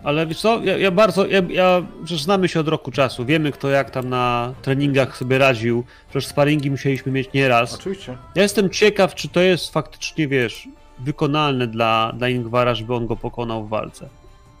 Ale 0.03 0.27
wiesz 0.27 0.39
co, 0.41 0.63
ja, 0.63 0.77
ja 0.77 0.91
bardzo, 0.91 1.27
ja, 1.27 1.41
ja, 1.49 1.83
przecież 2.03 2.23
znamy 2.23 2.47
się 2.47 2.59
od 2.59 2.67
roku 2.67 2.91
czasu, 2.91 3.25
wiemy 3.25 3.51
kto 3.51 3.69
jak 3.69 3.89
tam 3.89 4.09
na 4.09 4.53
treningach 4.61 5.17
sobie 5.17 5.37
radził, 5.37 5.83
przecież 6.09 6.27
sparingi 6.27 6.71
musieliśmy 6.71 7.11
mieć 7.11 7.33
nieraz. 7.33 7.75
Oczywiście. 7.75 8.17
Ja 8.35 8.41
jestem 8.41 8.69
ciekaw, 8.69 9.15
czy 9.15 9.29
to 9.29 9.39
jest 9.39 9.73
faktycznie, 9.73 10.27
wiesz, 10.27 10.67
wykonalne 10.99 11.67
dla, 11.67 12.13
dla 12.17 12.29
Ingwara, 12.29 12.75
żeby 12.75 12.95
on 12.95 13.07
go 13.07 13.15
pokonał 13.15 13.65
w 13.65 13.69
walce. 13.69 14.09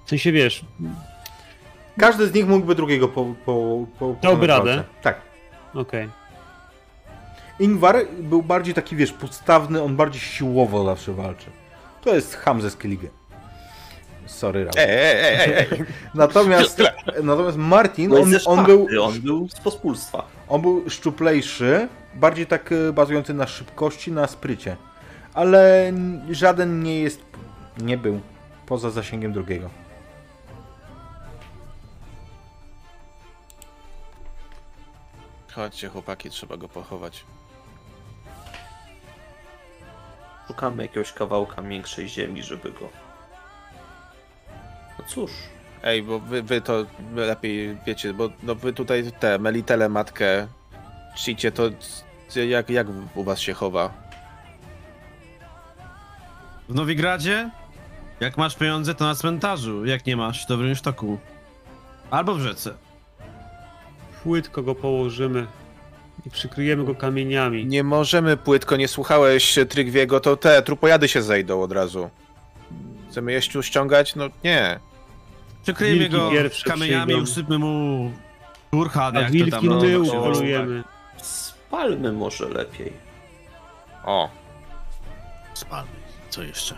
W 0.05 0.09
sensie, 0.09 0.31
wiesz, 0.31 0.65
Każdy 1.99 2.27
z 2.27 2.33
nich 2.33 2.47
mógłby 2.47 2.75
drugiego 2.75 3.07
po, 3.07 3.25
po, 3.45 3.85
po 3.99 4.15
Dałby 4.21 4.47
radę? 4.47 4.83
Tak. 5.01 5.21
okej. 5.73 6.09
Ingvar 7.59 7.95
był 8.19 8.43
bardziej 8.43 8.73
taki, 8.73 8.95
wiesz, 8.95 9.11
podstawny, 9.13 9.81
on 9.83 9.95
bardziej 9.95 10.21
siłowo 10.21 10.85
zawsze 10.85 11.13
walczy. 11.13 11.45
To 12.01 12.15
jest 12.15 12.35
ham 12.35 12.61
ze 12.61 12.69
Skellige. 12.71 13.07
Sorry, 14.25 14.63
Raul. 14.63 14.73
Ej, 14.77 14.89
ej, 14.89 15.53
ej. 15.71 15.83
Natomiast, 16.15 16.81
natomiast 17.23 17.57
Martin, 17.57 18.09
No 18.09 18.17
on, 18.21 18.33
on, 18.45 18.65
był, 18.65 18.87
on 19.03 19.21
był 19.21 19.47
z 19.49 19.59
pospólstwa. 19.59 20.27
on 20.49 20.61
był 20.61 20.89
szczuplejszy, 20.89 21.87
bardziej 22.15 22.45
tak 22.47 22.71
e, 22.71 22.93
bazujący 22.93 23.33
na 23.33 23.47
szybkości, 23.47 24.11
na 24.11 24.27
sprycie. 24.27 24.75
Ale 25.33 25.91
żaden 26.31 26.83
nie 26.83 26.99
jest, 26.99 27.21
nie 27.81 27.97
był 27.97 28.19
poza 28.65 28.89
zasięgiem 28.91 29.33
drugiego. 29.33 29.69
Chodźcie 35.55 35.89
chłopaki, 35.89 36.29
trzeba 36.29 36.57
go 36.57 36.69
pochować. 36.69 37.25
Szukamy 40.47 40.83
jakiegoś 40.83 41.11
kawałka 41.11 41.61
większej 41.61 42.09
ziemi, 42.09 42.43
żeby 42.43 42.71
go... 42.71 42.89
No 44.99 45.05
cóż, 45.07 45.31
Ej, 45.83 46.03
bo 46.03 46.19
wy, 46.19 46.43
wy 46.43 46.61
to 46.61 46.85
lepiej 47.15 47.77
wiecie, 47.85 48.13
bo 48.13 48.29
no 48.43 48.55
wy 48.55 48.73
tutaj 48.73 49.11
te 49.19 49.39
Melitele 49.39 49.89
matkę 49.89 50.47
czcicie, 51.15 51.51
to 51.51 51.63
jak, 52.35 52.69
jak 52.69 52.87
u 53.15 53.23
was 53.23 53.39
się 53.39 53.53
chowa? 53.53 53.93
W 56.69 56.75
Nowigradzie? 56.75 57.49
Jak 58.19 58.37
masz 58.37 58.55
pieniądze, 58.55 58.95
to 58.95 59.05
na 59.05 59.15
cmentarzu. 59.15 59.85
Jak 59.85 60.05
nie 60.05 60.17
masz, 60.17 60.45
to 60.45 60.57
w 60.57 60.61
Rynsztoku. 60.61 61.19
Albo 62.11 62.35
w 62.35 62.39
rzece. 62.39 62.73
Płytko 64.23 64.63
go 64.63 64.75
położymy 64.75 65.47
i 66.25 66.29
przykryjemy 66.29 66.83
go 66.83 66.95
kamieniami. 66.95 67.65
Nie 67.65 67.83
możemy 67.83 68.37
płytko, 68.37 68.75
nie 68.75 68.87
słuchałeś 68.87 69.59
Trygwiego, 69.69 70.19
to 70.19 70.37
te 70.37 70.61
trupojady 70.61 71.07
się 71.07 71.21
zejdą 71.21 71.61
od 71.61 71.71
razu. 71.71 72.09
Chcemy 73.11 73.31
jeść 73.31 73.51
tu 73.51 73.63
ściągać? 73.63 74.15
No 74.15 74.25
nie. 74.43 74.79
Przykryjmy 75.63 75.99
Wilki 75.99 76.15
go 76.15 76.31
pierwsze 76.31 76.69
kamieniami, 76.69 77.05
przyjdą. 77.05 77.23
usypmy 77.23 77.57
mu 77.59 78.11
kurhan, 78.71 79.17
A 79.17 79.19
jak 79.19 79.27
to 79.29 79.33
wilki 79.33 79.51
tam 79.51 79.65
no, 79.65 79.77
upolujemy. 80.17 80.83
spalmy 81.17 82.11
może 82.11 82.49
lepiej. 82.49 82.93
O, 84.05 84.29
Spalmy. 85.53 85.89
Co 86.29 86.43
jeszcze? 86.43 86.77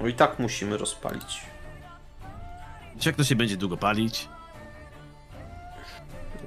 No 0.00 0.06
i 0.06 0.14
tak 0.14 0.38
musimy 0.38 0.76
rozpalić. 0.76 1.40
Wiecie, 2.94 3.10
jak 3.10 3.16
to 3.16 3.24
się 3.24 3.36
będzie 3.36 3.56
długo 3.56 3.76
palić? 3.76 4.28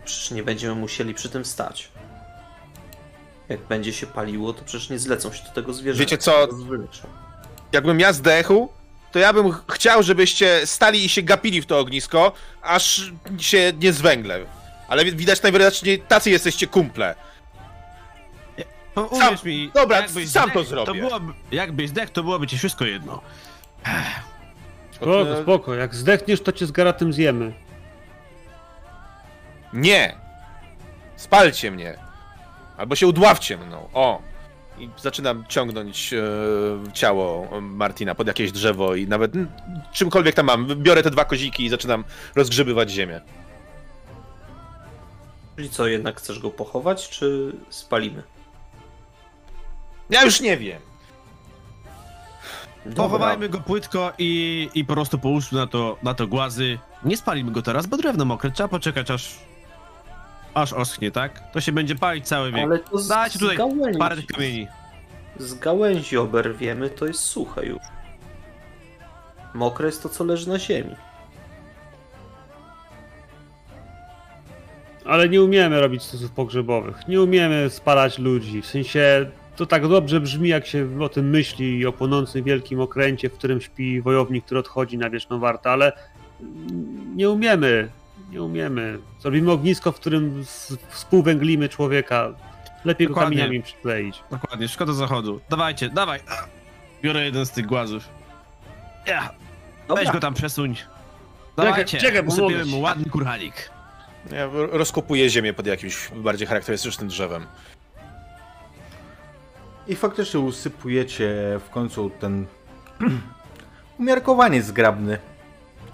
Przecież 0.06 0.32
nie 0.32 0.44
będziemy 0.44 0.76
musieli 0.76 1.14
przy 1.14 1.30
tym 1.30 1.45
stać. 1.45 1.91
Jak 3.49 3.60
będzie 3.60 3.94
się 3.94 4.07
paliło, 4.07 4.53
to 4.53 4.64
przecież 4.65 4.90
nie 4.90 4.99
zlecą 4.99 5.34
się 5.34 5.44
do 5.44 5.49
tego 5.49 5.73
zwierzęcia. 5.73 6.02
Wiecie 6.03 6.18
co? 6.18 6.48
Jakbym 7.72 7.99
ja 7.99 8.14
zdechł, 8.14 8.69
to 9.11 9.19
ja 9.19 9.34
bym 9.34 9.52
ch- 9.52 9.64
chciał, 9.72 10.03
żebyście 10.03 10.68
stali 10.68 11.06
i 11.06 11.10
się 11.10 11.22
gapili 11.22 11.61
w 11.61 11.65
to 11.65 11.80
ognisko, 11.80 12.32
aż 12.61 13.11
się 13.40 13.73
nie 13.82 13.94
zwęgle. 13.94 14.40
Ale 14.88 15.06
wi- 15.06 15.15
widać 15.15 15.41
najwyraźniej 15.41 15.99
tacy 16.02 16.30
jesteście 16.30 16.68
kumple. 16.68 17.15
No, 18.95 19.10
Sam- 19.19 19.36
mi, 19.45 19.72
dobra, 19.73 20.07
sam 20.28 20.52
to 20.52 20.64
zrobię. 20.64 20.86
To 20.86 20.94
byłoby, 21.07 21.34
jakbyś 21.52 21.90
zdech, 21.90 22.10
to 22.10 22.23
byłoby 22.23 22.48
ci 22.48 22.57
wszystko 22.57 22.86
jedno. 22.86 23.22
Spoko, 24.91 25.41
spoko, 25.41 25.76
jak 25.76 25.95
zdechniesz, 25.95 26.41
to 26.41 26.52
cię 26.52 26.65
z 26.65 26.72
garatem 26.72 27.14
zjemy. 27.14 27.53
Nie! 29.73 30.15
Spalcie 31.15 31.72
mnie! 31.72 31.98
Albo 32.77 32.95
się 32.95 33.07
udławcie 33.07 33.57
mną. 33.57 33.89
O! 33.93 34.22
I 34.80 34.89
zaczynam 34.98 35.45
ciągnąć 35.49 36.14
e, 36.14 36.23
ciało 36.93 37.48
Martina 37.61 38.15
pod 38.15 38.27
jakieś 38.27 38.52
drzewo 38.52 38.95
i 38.95 39.07
nawet 39.07 39.35
mm, 39.35 39.52
czymkolwiek 39.93 40.35
tam 40.35 40.45
mam. 40.45 40.68
Biorę 40.68 41.03
te 41.03 41.11
dwa 41.11 41.26
koziki 41.26 41.65
i 41.65 41.69
zaczynam 41.69 42.03
rozgrzebywać 42.35 42.91
ziemię. 42.91 43.22
Czyli 45.56 45.69
co, 45.69 45.88
jednak 45.88 46.18
chcesz 46.18 46.39
go 46.39 46.49
pochować, 46.52 47.10
czy 47.10 47.56
spalimy? 47.69 48.23
Ja 50.10 50.23
już 50.23 50.41
nie 50.41 50.57
wiem. 50.57 50.81
Dobra. 52.85 53.03
Pochowajmy 53.03 53.49
go 53.49 53.60
płytko 53.61 54.14
i, 54.18 54.69
i 54.73 54.85
po 54.85 54.93
prostu 54.93 55.18
połóżmy 55.18 55.60
na 55.60 55.68
to, 55.68 55.98
na 56.03 56.14
to 56.14 56.27
głazy. 56.27 56.80
Nie 57.03 57.18
spalimy 57.18 57.52
go 57.52 57.61
teraz, 57.61 57.88
bo 57.88 57.98
drewno 57.98 58.26
mokre. 58.26 58.52
Trzeba 58.52 58.69
poczekać 58.69 59.11
aż. 59.11 59.51
Aż 60.53 60.73
oschnie, 60.73 61.11
tak? 61.11 61.52
To 61.53 61.61
się 61.61 61.72
będzie 61.72 61.95
palić 61.95 62.28
cały 62.28 62.52
wiek. 62.52 62.64
Ale 62.64 62.80
to 62.80 62.98
z, 62.98 63.07
Dajcie 63.07 63.40
tutaj 63.40 63.57
gałęzi, 63.57 63.99
parę 63.99 64.15
tych 64.15 64.26
kamieni. 64.26 64.68
z 65.40 65.53
gałęzi 65.53 66.18
oberwiemy, 66.18 66.90
to 66.90 67.06
jest 67.06 67.19
suche 67.19 67.65
już. 67.65 67.80
Mokre 69.53 69.86
jest 69.86 70.03
to, 70.03 70.10
co 70.10 70.23
leży 70.23 70.49
na 70.49 70.60
ziemi. 70.60 70.95
Ale 75.06 75.30
nie 75.30 75.41
umiemy 75.44 75.80
robić 75.82 76.03
stosów 76.03 76.32
pogrzebowych. 76.32 77.07
Nie 77.07 77.22
umiemy 77.22 77.69
spalać 77.69 78.19
ludzi. 78.19 78.61
W 78.61 78.65
sensie 78.65 79.26
to 79.56 79.65
tak 79.65 79.88
dobrze 79.88 80.22
brzmi, 80.22 80.49
jak 80.49 80.65
się 80.68 80.88
o 81.02 81.10
tym 81.10 81.30
myśli 81.30 81.86
o 81.86 81.91
płonącym 81.94 82.44
wielkim 82.44 82.80
okręcie, 82.80 83.30
w 83.30 83.34
którym 83.34 83.61
śpi 83.61 84.02
wojownik, 84.02 84.45
który 84.45 84.60
odchodzi 84.60 84.98
na 84.98 85.10
wieczną 85.10 85.40
wartę, 85.40 85.69
ale 85.72 85.91
nie 87.15 87.30
umiemy. 87.30 87.90
Nie 88.31 88.41
umiemy. 88.43 88.99
Zrobimy 89.19 89.51
ognisko, 89.51 89.91
w 89.91 89.95
którym 89.95 90.43
współwęglimy 90.89 91.69
człowieka. 91.69 92.29
Lepiej 92.85 93.07
go 93.07 93.13
Dokładnie. 93.13 93.37
kamieniami 93.37 93.63
przykleić. 93.63 94.23
Dokładnie, 94.31 94.67
szkoda 94.67 94.93
zachodu. 94.93 95.39
Dawajcie, 95.49 95.89
dawaj. 95.89 96.19
Biorę 97.01 97.25
jeden 97.25 97.45
z 97.45 97.51
tych 97.51 97.65
głazów. 97.65 98.09
Ja, 99.07 99.29
Dobra, 99.87 100.03
weź 100.03 100.13
go 100.13 100.19
tam 100.19 100.33
przesuń. 100.33 100.75
Dawajcie, 101.57 101.97
czekaj, 101.97 102.23
ci. 102.29 102.69
mu 102.69 102.79
ładny 102.81 103.05
kurhanik. 103.09 103.69
Ja 104.31 104.45
ro- 104.45 104.67
rozkopuję 104.77 105.29
ziemię 105.29 105.53
pod 105.53 105.65
jakimś 105.67 106.09
bardziej 106.15 106.47
charakterystycznym 106.47 107.07
drzewem. 107.09 107.45
I 109.87 109.95
faktycznie 109.95 110.39
usypujecie 110.39 111.29
w 111.67 111.69
końcu 111.69 112.09
ten 112.09 112.45
umiarkowanie 113.99 114.61
zgrabny, 114.61 115.17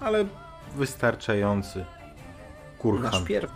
ale 0.02 0.26
wystarczający 0.76 1.86
kurhan. 2.92 3.12
nasz 3.12 3.24
pierw. 3.24 3.52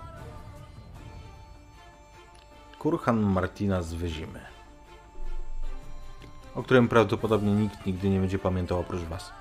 Kurhan 2.79 3.19
Martina 3.19 3.81
z 3.81 3.93
Wyzimy. 3.93 4.39
O 6.55 6.63
którym 6.63 6.87
prawdopodobnie 6.87 7.51
nikt 7.51 7.85
nigdy 7.85 8.09
nie 8.09 8.19
będzie 8.19 8.39
pamiętał 8.39 8.79
oprócz 8.79 9.01
was. 9.01 9.31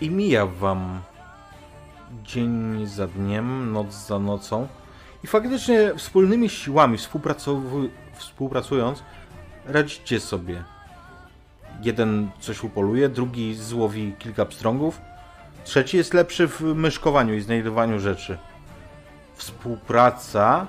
I 0.00 0.10
mija 0.10 0.46
wam 0.46 1.02
dzień 2.24 2.86
za 2.86 3.06
dniem, 3.06 3.72
noc 3.72 3.92
za 3.92 4.18
nocą. 4.18 4.68
I 5.24 5.26
faktycznie 5.26 5.94
wspólnymi 5.96 6.48
siłami, 6.48 6.98
współpracując, 8.18 9.02
radzicie 9.64 10.20
sobie. 10.20 10.64
Jeden 11.82 12.30
coś 12.40 12.64
upoluje, 12.64 13.08
drugi 13.08 13.54
złowi 13.54 14.14
kilka 14.18 14.46
pstrągów, 14.46 15.00
trzeci 15.64 15.96
jest 15.96 16.14
lepszy 16.14 16.48
w 16.48 16.60
myszkowaniu 16.60 17.34
i 17.34 17.40
znajdowaniu 17.40 17.98
rzeczy. 17.98 18.38
Współpraca 19.34 20.66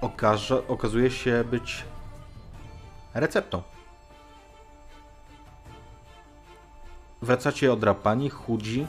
okaże, 0.00 0.68
okazuje 0.68 1.10
się 1.10 1.44
być 1.50 1.84
receptą. 3.14 3.62
wracacie 7.22 7.72
odrapani, 7.72 8.30
chudzi, 8.30 8.86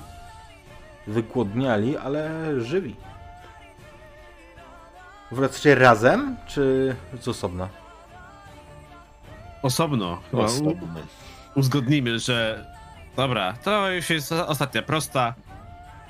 wygłodniali, 1.08 1.98
ale 1.98 2.32
żywi. 2.62 2.96
Wracacie 5.32 5.76
razem, 5.76 6.38
czy 6.48 6.96
z 7.22 7.28
osobna? 7.28 7.70
Osobno. 9.62 10.22
Chyba 10.32 10.44
Osobny. 10.44 11.02
uzgodnimy, 11.56 12.20
że 12.20 12.66
dobra, 13.16 13.54
to 13.64 13.92
już 13.92 14.10
jest 14.10 14.32
ostatnia 14.32 14.82
prosta. 14.82 15.34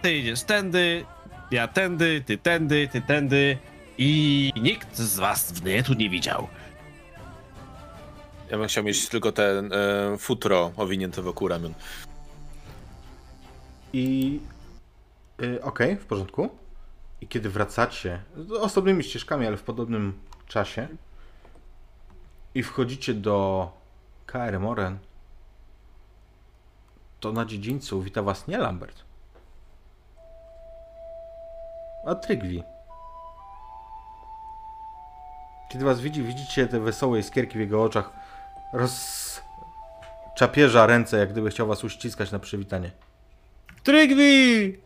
Ty 0.02 0.18
idziesz 0.18 0.44
tędy, 0.44 1.06
ja 1.52 1.68
tędy, 1.68 2.24
ty 2.26 2.38
tędy, 2.38 2.90
ty 2.92 3.02
tędy 3.02 3.58
i 3.98 4.52
nikt 4.62 4.98
z 4.98 5.20
was 5.20 5.62
mnie 5.62 5.84
tu 5.84 5.94
nie 5.94 6.10
widział. 6.10 6.48
Ja 8.52 8.58
bym 8.58 8.68
chciał 8.68 8.84
mieć 8.84 9.10
tylko 9.10 9.32
ten 9.32 9.74
e, 9.74 10.18
futro 10.18 10.72
owinięte 10.78 11.22
wokół 11.22 11.48
ramion. 11.48 11.74
I 13.94 14.40
y, 15.42 15.64
okej, 15.64 15.96
w 15.98 16.06
porządku. 16.06 16.50
I 17.22 17.28
kiedy 17.28 17.50
wracacie 17.50 18.22
z 18.38 18.52
osobnymi 18.52 19.04
ścieżkami, 19.04 19.48
ale 19.48 19.58
w 19.58 19.64
podobnym 19.64 20.14
czasie 20.48 20.88
i 22.56 22.64
wchodzicie 22.64 23.14
do 23.14 23.72
KR 24.26 24.60
Moren, 24.60 24.98
to 27.20 27.32
na 27.32 27.46
dziedzińcu 27.46 28.02
wita 28.02 28.22
was 28.22 28.48
nie 28.48 28.58
Lambert, 28.58 29.04
a 32.06 32.16
Trygwi. 32.16 32.64
Kiedy 35.70 35.86
was 35.86 36.02
widzi, 36.02 36.24
widzicie 36.24 36.68
te 36.68 36.80
wesołe 36.80 37.20
iskierki 37.20 37.58
w 37.58 37.62
jego 37.62 37.84
oczach. 37.84 38.12
Rozczapierza 38.74 40.86
ręce, 40.86 41.18
jak 41.18 41.32
gdyby 41.32 41.50
chciał 41.50 41.68
was 41.68 41.84
uściskać 41.84 42.32
na 42.32 42.40
przywitanie. 42.40 42.92
Trygwi! 43.84 44.78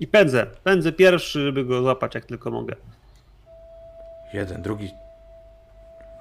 I 0.00 0.06
pędzę. 0.06 0.46
Pędzę 0.64 0.92
pierwszy, 0.92 1.40
żeby 1.40 1.64
go 1.64 1.82
złapać 1.82 2.14
jak 2.14 2.24
tylko 2.24 2.50
mogę. 2.50 2.76
Jeden, 4.32 4.62
drugi. 4.62 4.90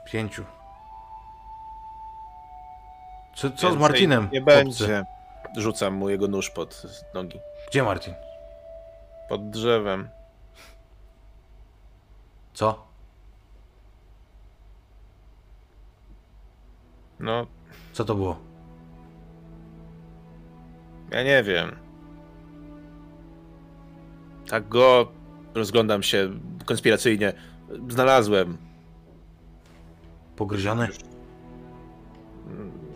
Pięciu. 0.05 0.45
Co, 3.35 3.49
co 3.49 3.57
z 3.57 3.61
Więcej 3.61 3.79
Martinem? 3.79 4.29
Nie 4.33 4.41
chłopcy? 4.41 4.63
będzie. 4.63 5.05
Rzucam 5.57 5.93
mu 5.93 6.09
jego 6.09 6.27
nóż 6.27 6.49
pod 6.49 6.81
nogi. 7.13 7.39
Gdzie 7.69 7.83
Martin? 7.83 8.13
Pod 9.29 9.49
drzewem. 9.49 10.09
Co? 12.53 12.85
No, 17.19 17.47
Co 17.93 18.05
to 18.05 18.15
było? 18.15 18.37
ja 21.11 21.23
nie 21.23 21.43
wiem. 21.43 21.75
Tak 24.49 24.67
go 24.67 25.11
rozglądam 25.53 26.03
się 26.03 26.29
konspiracyjnie. 26.65 27.33
Znalazłem. 27.89 28.57
Pogryziony? 30.35 30.87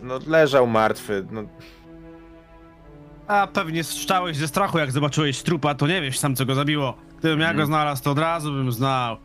No, 0.02 0.18
leżał 0.26 0.66
martwy. 0.66 1.26
No, 1.30 1.42
A 3.26 3.46
pewnie 3.46 3.84
szczałeś 3.84 4.36
ze 4.36 4.48
strachu, 4.48 4.78
jak 4.78 4.92
zobaczyłeś 4.92 5.42
trupa, 5.42 5.74
to 5.74 5.86
nie 5.86 6.00
wiesz 6.00 6.18
sam, 6.18 6.36
co 6.36 6.46
go 6.46 6.54
zabiło. 6.54 6.96
Gdybym 7.18 7.40
ja 7.40 7.54
go 7.54 7.66
znalazł, 7.66 8.02
to 8.02 8.10
od 8.10 8.18
razu 8.18 8.52
bym 8.52 8.72
znał. 8.72 9.16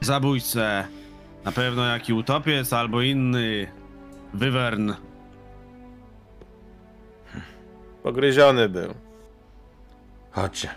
Zabójcę. 0.00 0.84
Na 1.44 1.52
pewno 1.52 1.84
jaki 1.86 2.12
utopiec 2.12 2.72
albo 2.72 3.02
inny. 3.02 3.68
Wywern. 4.34 4.92
pogryziony 8.02 8.68
był. 8.68 8.94
Chodźcie. 10.30 10.68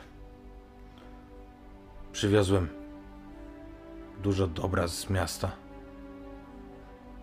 Przywiozłem 2.12 2.68
dużo 4.24 4.48
dobra 4.48 4.88
z 4.88 5.10
miasta. 5.10 5.52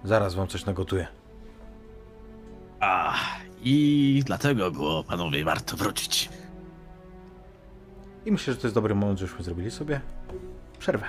Zaraz 0.05 0.35
wam 0.35 0.49
coś 0.49 0.65
nagotuję. 0.67 1.07
A, 2.81 3.15
i 3.63 4.23
dlatego 4.27 4.71
było, 4.71 5.05
panowie, 5.05 5.45
warto 5.45 5.77
wrócić. 5.77 6.29
I 8.27 8.33
myślę, 8.33 8.55
że 8.55 8.61
to 8.61 8.67
jest 8.67 8.75
dobry 8.75 8.95
moment, 8.95 9.19
żebyśmy 9.19 9.45
zrobili 9.45 9.71
sobie 9.71 10.01
przerwę. 10.79 11.07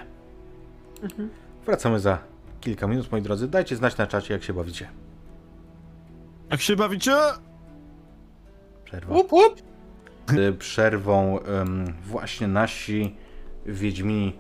Wracamy 1.66 2.00
za 2.00 2.18
kilka 2.62 2.88
minut, 2.88 3.12
moi 3.12 3.22
drodzy. 3.22 3.48
Dajcie 3.48 3.76
znać 3.76 3.98
na 3.98 4.08
czacie, 4.08 4.34
jak 4.34 4.44
się 4.44 4.54
bawicie. 4.54 4.90
Jak 6.52 6.62
się 6.62 6.76
bawicie? 6.76 7.16
Przerwa. 8.86 9.16
Z 10.30 10.58
przerwą 10.58 11.40
em, 11.40 11.94
właśnie 12.06 12.48
nasi 12.48 13.16
Wiedźmini 13.66 14.34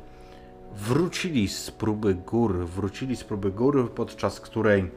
wrócili 0.75 1.47
z 1.47 1.71
próby 1.71 2.13
gór. 2.15 2.65
Wrócili 2.65 3.15
z 3.15 3.23
próby 3.23 3.51
gór, 3.51 3.91
podczas 3.91 4.39
której 4.39 4.91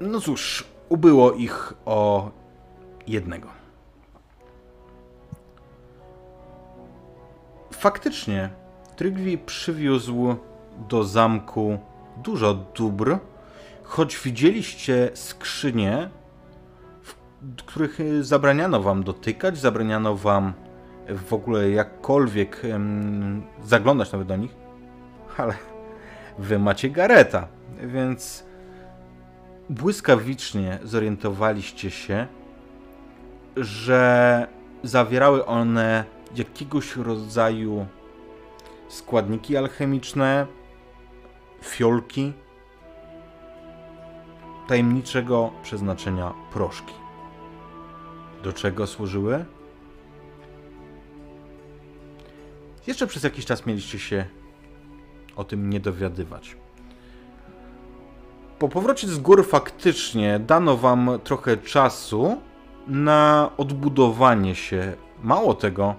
no 0.00 0.20
cóż, 0.20 0.64
ubyło 0.88 1.32
ich 1.32 1.72
o 1.84 2.30
jednego. 3.06 3.48
Faktycznie 7.72 8.50
Trygwi 8.98 9.38
przywiózł 9.38 10.34
do 10.88 11.04
zamku 11.04 11.78
dużo 12.16 12.54
dóbr, 12.54 13.18
choć 13.82 14.18
widzieliście 14.18 15.10
skrzynie, 15.14 16.10
których 17.66 18.00
y, 18.00 18.24
zabraniano 18.24 18.82
wam 18.82 19.04
dotykać, 19.04 19.58
zabraniano 19.58 20.16
wam 20.16 20.52
w 21.08 21.32
ogóle 21.32 21.70
jakkolwiek 21.70 22.62
zaglądać 23.64 24.12
nawet 24.12 24.28
do 24.28 24.36
nich, 24.36 24.54
ale 25.36 25.54
wy 26.38 26.58
macie 26.58 26.90
Gareta, 26.90 27.48
więc 27.82 28.44
błyskawicznie 29.70 30.78
zorientowaliście 30.82 31.90
się, 31.90 32.26
że 33.56 34.46
zawierały 34.82 35.46
one 35.46 36.04
jakiegoś 36.36 36.96
rodzaju 36.96 37.86
składniki 38.88 39.56
alchemiczne, 39.56 40.46
fiolki, 41.64 42.32
tajemniczego 44.68 45.50
przeznaczenia 45.62 46.34
proszki. 46.52 46.94
Do 48.42 48.52
czego 48.52 48.86
służyły? 48.86 49.44
Jeszcze 52.88 53.06
przez 53.06 53.24
jakiś 53.24 53.44
czas 53.44 53.66
mieliście 53.66 53.98
się 53.98 54.24
o 55.36 55.44
tym 55.44 55.70
nie 55.70 55.80
dowiadywać. 55.80 56.56
Po 58.58 58.68
powrocie 58.68 59.08
z 59.08 59.18
gór 59.18 59.48
faktycznie 59.48 60.38
dano 60.38 60.76
wam 60.76 61.10
trochę 61.24 61.56
czasu 61.56 62.36
na 62.86 63.50
odbudowanie 63.56 64.54
się. 64.54 64.92
Mało 65.22 65.54
tego, 65.54 65.94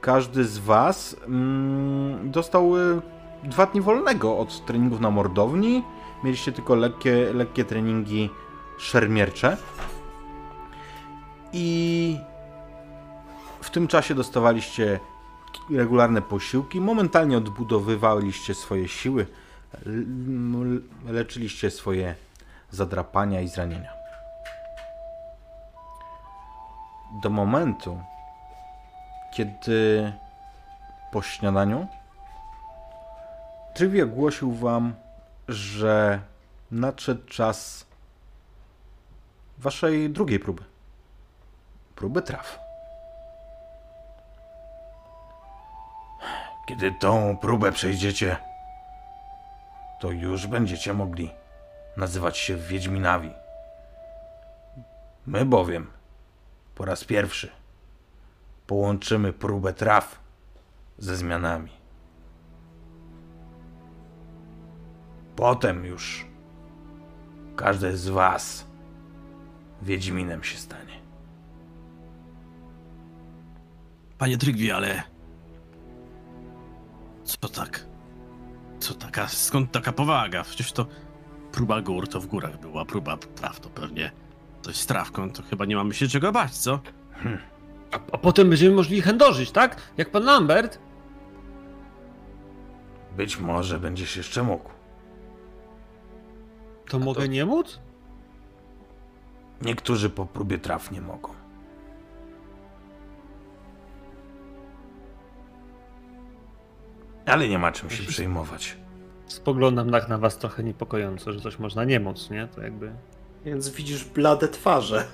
każdy 0.00 0.44
z 0.44 0.58
was 0.58 1.16
mm, 1.26 2.30
dostał 2.30 2.76
y, 2.76 3.00
dwa 3.44 3.66
dni 3.66 3.80
wolnego 3.80 4.38
od 4.38 4.66
treningów 4.66 5.00
na 5.00 5.10
mordowni. 5.10 5.82
Mieliście 6.24 6.52
tylko 6.52 6.74
lekkie, 6.74 7.32
lekkie 7.34 7.64
treningi 7.64 8.30
szermiercze. 8.78 9.56
I 11.52 12.18
w 13.60 13.70
tym 13.70 13.86
czasie 13.88 14.14
dostawaliście 14.14 15.00
regularne 15.70 16.22
posiłki, 16.22 16.80
momentalnie 16.80 17.36
odbudowywaliście 17.36 18.54
swoje 18.54 18.88
siły, 18.88 19.26
leczyliście 21.06 21.70
swoje 21.70 22.14
zadrapania 22.70 23.40
i 23.40 23.48
zranienia. 23.48 23.90
Do 27.22 27.30
momentu, 27.30 28.00
kiedy 29.36 30.12
po 31.12 31.22
śniadaniu 31.22 31.86
Trivia 33.74 34.04
ogłosił 34.04 34.52
wam, 34.52 34.94
że 35.48 36.20
nadszedł 36.70 37.26
czas 37.26 37.86
waszej 39.58 40.10
drugiej 40.10 40.40
próby 40.40 40.64
próby 41.96 42.22
traw. 42.22 42.63
Kiedy 46.66 46.92
tą 46.92 47.36
próbę 47.36 47.72
przejdziecie, 47.72 48.36
to 50.00 50.10
już 50.10 50.46
będziecie 50.46 50.94
mogli 50.94 51.30
nazywać 51.96 52.38
się 52.38 52.56
Wiedźminami. 52.56 53.32
My 55.26 55.44
bowiem 55.44 55.90
po 56.74 56.84
raz 56.84 57.04
pierwszy 57.04 57.50
połączymy 58.66 59.32
próbę 59.32 59.72
traw 59.72 60.18
ze 60.98 61.16
zmianami. 61.16 61.70
Potem 65.36 65.84
już 65.84 66.26
każdy 67.56 67.96
z 67.96 68.08
Was 68.08 68.66
Wiedźminem 69.82 70.44
się 70.44 70.58
stanie. 70.58 71.00
Panie 74.18 74.38
Trygwi, 74.38 74.72
ale... 74.72 75.13
Co 77.24 77.48
tak? 77.48 77.86
Co 78.80 78.94
taka... 78.94 79.28
Skąd 79.28 79.72
taka 79.72 79.92
powaga? 79.92 80.42
Przecież 80.42 80.72
to 80.72 80.86
próba 81.52 81.80
gór 81.82 82.08
to 82.08 82.20
w 82.20 82.26
górach 82.26 82.60
była, 82.60 82.84
próba 82.84 83.16
praw 83.16 83.60
to 83.60 83.70
pewnie 83.70 84.10
coś 84.62 84.76
z 84.76 84.86
trawką, 84.86 85.30
to 85.30 85.42
chyba 85.42 85.64
nie 85.64 85.76
mamy 85.76 85.94
się 85.94 86.08
czego 86.08 86.32
bać, 86.32 86.58
co? 86.58 86.80
A, 87.92 87.96
a 88.12 88.18
potem 88.18 88.48
będziemy 88.48 88.76
mogli 88.76 89.02
chędożyć, 89.02 89.50
tak? 89.50 89.76
Jak 89.96 90.10
pan 90.10 90.24
Lambert? 90.24 90.78
Być 93.16 93.38
może 93.40 93.78
będziesz 93.80 94.16
jeszcze 94.16 94.42
mógł. 94.42 94.70
To 96.88 96.98
mogę 96.98 97.28
nie 97.28 97.44
móc? 97.46 97.80
Niektórzy 99.62 100.10
po 100.10 100.26
próbie 100.26 100.58
traw 100.58 100.90
nie 100.90 101.00
mogą. 101.00 101.34
Ale 107.26 107.48
nie 107.48 107.58
ma 107.58 107.72
czym 107.72 107.90
się 107.90 108.04
przejmować. 108.04 108.76
Spoglądam 109.26 109.90
tak 109.90 110.08
na 110.08 110.18
was 110.18 110.38
trochę 110.38 110.64
niepokojąco, 110.64 111.32
że 111.32 111.40
coś 111.40 111.58
można 111.58 111.84
nie 111.84 112.00
móc, 112.00 112.30
nie? 112.30 112.48
To 112.48 112.62
jakby... 112.62 112.92
Więc 113.44 113.68
widzisz 113.68 114.04
blade 114.04 114.48
twarze. 114.48 115.04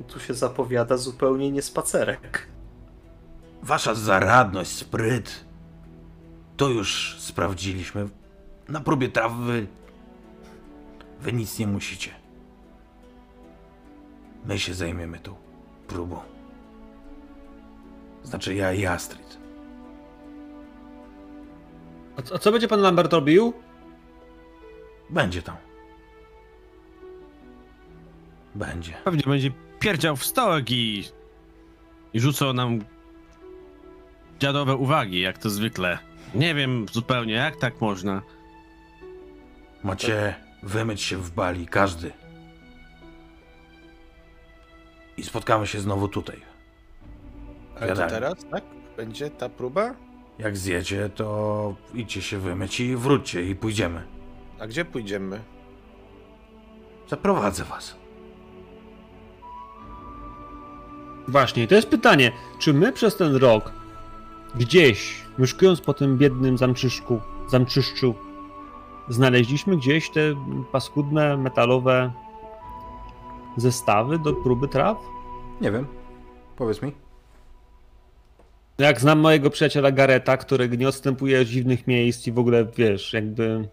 I 0.00 0.04
tu 0.04 0.20
się 0.20 0.34
zapowiada 0.34 0.96
zupełnie 0.96 1.50
nie 1.50 1.62
spacerek. 1.62 2.48
Wasza 3.62 3.94
zaradność, 3.94 4.70
spryt. 4.70 5.44
To 6.56 6.68
już 6.68 7.16
sprawdziliśmy. 7.18 8.08
Na 8.68 8.80
próbie 8.80 9.08
traw 9.08 9.32
wy... 9.32 9.66
Wy 11.20 11.32
nic 11.32 11.58
nie 11.58 11.66
musicie. 11.66 12.10
My 14.44 14.58
się 14.58 14.74
zajmiemy 14.74 15.18
tą 15.18 15.34
próbą. 15.88 16.20
Znaczy 18.22 18.54
ja 18.54 18.72
i 18.72 18.86
Astrid. 18.86 19.38
A, 22.18 22.22
co- 22.22 22.34
a 22.34 22.38
co 22.38 22.52
będzie 22.52 22.68
pan 22.68 22.80
Lambert 22.80 23.12
robił? 23.12 23.52
Będzie 25.10 25.42
tam. 25.42 25.56
Będzie. 28.54 28.92
Pewnie 29.04 29.22
będzie 29.26 29.50
pierdział 29.80 30.16
w 30.16 30.24
stołek 30.24 30.70
i... 30.70 31.04
i 32.12 32.20
rzucał 32.20 32.52
nam 32.52 32.78
dziadowe 34.40 34.76
uwagi, 34.76 35.20
jak 35.20 35.38
to 35.38 35.50
zwykle. 35.50 35.98
Nie 36.34 36.54
wiem 36.54 36.86
zupełnie, 36.92 37.34
jak 37.34 37.56
tak 37.56 37.80
można. 37.80 38.22
Macie 39.84 40.34
wymyć 40.62 41.02
się 41.02 41.16
w 41.16 41.30
bali, 41.30 41.66
każdy. 41.66 42.12
I 45.16 45.22
spotkamy 45.22 45.66
się 45.66 45.80
znowu 45.80 46.08
tutaj. 46.08 46.40
Ale 47.76 47.80
to 47.80 47.86
Wiadomo. 47.86 48.08
teraz, 48.10 48.34
tak? 48.50 48.64
Będzie 48.96 49.30
ta 49.30 49.48
próba? 49.48 49.94
Jak 50.38 50.56
zjecie, 50.56 51.08
to 51.08 51.74
idźcie 51.94 52.22
się 52.22 52.38
wymyć 52.38 52.80
i 52.80 52.96
wróćcie 52.96 53.44
i 53.44 53.56
pójdziemy. 53.56 54.02
A 54.58 54.66
gdzie 54.66 54.84
pójdziemy? 54.84 55.40
Zaprowadzę 57.08 57.64
was. 57.64 57.96
Właśnie, 61.28 61.68
to 61.68 61.74
jest 61.74 61.88
pytanie, 61.88 62.32
czy 62.58 62.74
my 62.74 62.92
przez 62.92 63.16
ten 63.16 63.36
rok 63.36 63.72
gdzieś, 64.54 65.24
mieszkując 65.38 65.80
po 65.80 65.94
tym 65.94 66.18
biednym 66.18 66.58
zamczyszku, 66.58 67.20
zamczyszczu, 67.48 68.14
znaleźliśmy 69.08 69.76
gdzieś 69.76 70.10
te 70.10 70.20
paskudne, 70.72 71.36
metalowe 71.36 72.12
zestawy 73.56 74.18
do 74.18 74.32
próby 74.32 74.68
traw? 74.68 74.98
Nie 75.60 75.72
wiem. 75.72 75.86
Powiedz 76.56 76.82
mi. 76.82 77.07
Jak 78.78 79.00
znam 79.00 79.18
mojego 79.18 79.50
przyjaciela 79.50 79.92
Gareta, 79.92 80.36
który 80.36 80.68
nie 80.68 80.88
odstępuje 80.88 81.44
z 81.44 81.48
dziwnych 81.48 81.86
miejsc 81.86 82.26
i 82.26 82.32
w 82.32 82.38
ogóle, 82.38 82.66
wiesz, 82.76 83.12
jakby... 83.12 83.68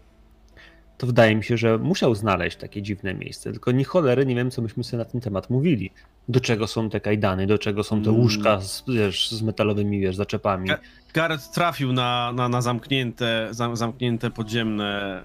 To 0.98 1.06
wydaje 1.06 1.36
mi 1.36 1.44
się, 1.44 1.56
że 1.56 1.78
musiał 1.78 2.14
znaleźć 2.14 2.56
takie 2.56 2.82
dziwne 2.82 3.14
miejsce, 3.14 3.52
tylko 3.52 3.72
ni 3.72 3.84
cholery 3.84 4.26
nie 4.26 4.34
wiem, 4.34 4.50
co 4.50 4.62
myśmy 4.62 4.84
sobie 4.84 4.98
na 4.98 5.04
ten 5.04 5.20
temat 5.20 5.50
mówili. 5.50 5.90
Do 6.28 6.40
czego 6.40 6.66
są 6.66 6.90
te 6.90 7.00
kajdany, 7.00 7.46
do 7.46 7.58
czego 7.58 7.84
są 7.84 8.02
te 8.02 8.10
Mm. 8.10 8.20
łóżka 8.20 8.60
z, 8.60 8.84
wiesz, 8.88 9.30
z 9.30 9.42
metalowymi, 9.42 10.00
wiesz, 10.00 10.16
zaczepami. 10.16 10.70
Gareth 11.14 11.50
trafił 11.50 11.92
na, 11.92 12.32
na, 12.32 12.48
na 12.48 12.62
zamknięte, 12.62 13.48
zam, 13.50 13.76
zamknięte 13.76 14.30
podziemne... 14.30 15.22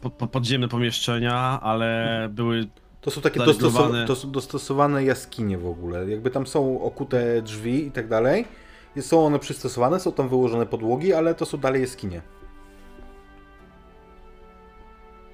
Po, 0.00 0.10
po, 0.10 0.26
podziemne 0.26 0.68
pomieszczenia, 0.68 1.60
ale 1.62 2.28
były 2.32 2.66
To 3.04 3.10
są 3.10 3.20
takie 3.20 3.40
dostosowane, 3.40 4.06
to 4.06 4.16
są 4.16 4.30
dostosowane 4.30 5.04
jaskinie 5.04 5.58
w 5.58 5.66
ogóle. 5.66 6.10
Jakby 6.10 6.30
tam 6.30 6.46
są 6.46 6.82
okute 6.82 7.42
drzwi 7.42 7.86
i 7.86 7.90
tak 7.90 8.08
dalej. 8.08 8.44
Są 9.00 9.26
one 9.26 9.38
przystosowane, 9.38 10.00
są 10.00 10.12
tam 10.12 10.28
wyłożone 10.28 10.66
podłogi, 10.66 11.12
ale 11.14 11.34
to 11.34 11.46
są 11.46 11.58
dalej 11.58 11.80
jaskinie. 11.80 12.22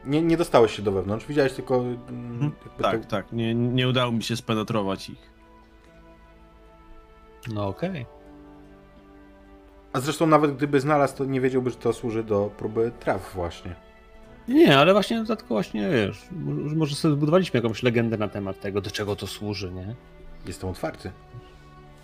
Nie, 0.05 0.23
nie 0.23 0.37
dostałeś 0.37 0.77
się 0.77 0.83
do 0.83 0.93
wewnątrz, 0.93 1.27
widziałeś 1.27 1.53
tylko. 1.53 1.77
mm, 2.09 2.53
Jakby 2.67 2.83
Tak, 2.83 3.01
to- 3.05 3.11
tak. 3.11 3.33
Nie, 3.33 3.55
nie 3.55 3.89
udało 3.89 4.13
mi 4.13 4.23
się 4.23 4.37
spenetrować 4.37 5.11
ich. 5.11 5.31
No 7.55 7.67
okej. 7.69 8.07
A 9.93 10.01
zresztą 10.01 10.27
nawet 10.27 10.57
gdyby 10.57 10.81
znalazł, 10.81 11.17
to 11.17 11.25
nie 11.25 11.41
wiedziałby, 11.41 11.71
że 11.71 11.77
to 11.77 11.93
służy 11.93 12.25
do 12.25 12.51
próby 12.57 12.93
traw 13.01 13.35
właśnie. 13.35 13.75
Nie, 14.51 14.79
ale 14.79 14.93
właśnie 14.93 15.25
tylko 15.27 15.47
właśnie, 15.49 15.91
wiesz, 15.91 16.29
może- 16.77 16.95
sobie 16.97 17.15
zbudowaliśmy 17.15 17.59
jakąś 17.59 17.83
legendę 17.83 18.17
na 18.17 18.29
temat 18.29 18.61
tego, 18.61 18.81
do 18.81 18.91
czego 18.91 19.17
to 19.17 19.27
służy, 19.27 19.73
nie? 19.73 19.95
Jestem 20.47 20.71
otwarty. 20.71 21.11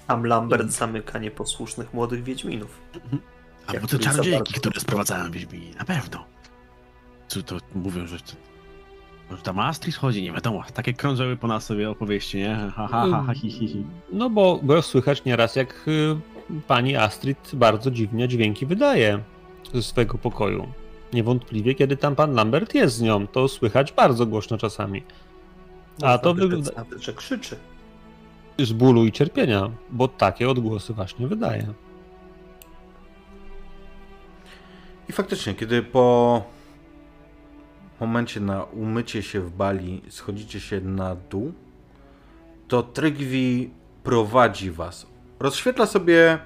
Tam 0.07 0.27
Lambert 0.27 0.71
zamyka 0.71 1.19
nieposłusznych 1.19 1.95
młodych 1.95 2.23
wiedźminów. 2.23 2.81
A 3.67 3.73
Jak 3.73 3.83
bo 3.83 3.89
za 3.89 3.99
czarodziejki, 3.99 4.55
które 4.55 4.81
sprowadzają 4.81 5.31
Wiedźmini, 5.31 5.71
na 5.79 5.85
pewno. 5.85 6.25
Co 7.29 7.43
to 7.43 7.57
mówią, 7.75 8.07
że... 8.07 8.19
To, 8.19 8.33
może 9.31 9.43
tam 9.43 9.59
Astrid 9.59 9.97
chodzi, 9.97 10.23
nie 10.23 10.33
wiadomo. 10.33 10.65
Takie 10.75 10.93
krążeły 10.93 11.37
po 11.37 11.47
nas 11.47 11.65
sobie 11.65 11.91
opowieści, 11.91 12.39
nie? 12.39 12.57
Ha, 12.77 12.89
ha, 12.91 13.07
ha, 13.11 13.25
ha, 13.27 13.35
hi, 13.35 13.51
hi, 13.51 13.69
hi. 13.69 13.85
No 14.13 14.31
bo, 14.31 14.61
bo 14.63 14.83
słychać 14.83 15.25
nieraz, 15.25 15.57
jak 15.57 15.89
y, 15.89 16.17
pani 16.67 16.97
Astrid 16.97 17.51
bardzo 17.55 17.91
dziwnie 17.91 18.29
dźwięki 18.29 18.67
wydaje 18.67 19.19
ze 19.75 19.83
swojego 19.83 20.19
pokoju. 20.19 20.73
Niewątpliwie, 21.13 21.75
kiedy 21.75 21.97
tam 21.97 22.17
pan 22.17 22.35
Lambert 22.35 22.75
jest 22.75 22.97
z 22.97 23.01
nią, 23.03 23.27
to 23.27 23.49
słychać 23.49 23.93
bardzo 23.93 24.27
głośno 24.27 24.59
czasami. 24.59 25.03
A 26.03 26.19
to 26.19 26.29
Nawet- 26.35 26.45
wygląda 26.45 26.71
Nawet, 26.77 27.03
że 27.03 27.13
krzyczy. 27.13 27.57
z 28.59 28.73
bólu 28.73 29.05
i 29.07 29.13
cierpienia, 29.13 29.71
bo 29.91 30.09
takie 30.09 30.49
odgłosy 30.51 30.93
właśnie 30.95 31.27
wydaje. 31.27 31.67
I 35.09 35.13
faktycznie, 35.13 35.55
kiedy 35.55 35.83
po 35.83 36.43
momencie 38.01 38.41
na 38.41 38.63
umycie 38.65 39.23
się 39.23 39.41
w 39.41 39.51
bali 39.51 40.03
schodzicie 40.09 40.61
się 40.61 40.81
na 40.81 41.17
dół, 41.31 41.53
to 42.69 42.83
Trygwi 42.83 43.71
prowadzi 44.05 44.71
was. 44.71 45.07
Rozświetla 45.41 45.87
sobie 45.87 46.39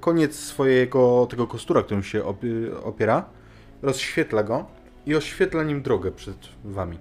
koniec 0.00 0.34
swojego 0.36 1.26
tego 1.30 1.46
kostura, 1.46 1.82
którym 1.82 2.02
się 2.02 2.22
opi- 2.22 2.84
opiera. 2.84 3.24
Rozświetla 3.82 4.42
go 4.42 4.66
i 5.06 5.16
oświetla 5.16 5.62
nim 5.62 5.82
drogę 5.82 6.12
przed 6.12 6.48
wami. 6.64 6.98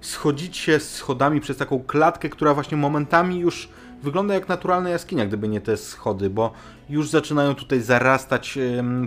Schodzicie 0.00 0.80
schodami 0.80 1.40
przez 1.40 1.56
taką 1.56 1.82
klatkę, 1.82 2.28
która 2.28 2.54
właśnie 2.54 2.76
momentami 2.76 3.38
już 3.38 3.68
wygląda 4.02 4.34
jak 4.34 4.48
naturalna 4.48 4.90
jaskinia, 4.90 5.26
gdyby 5.26 5.48
nie 5.48 5.60
te 5.60 5.76
schody, 5.76 6.30
bo 6.30 6.52
już 6.90 7.10
zaczynają 7.10 7.54
tutaj 7.54 7.80
zarastać 7.80 8.58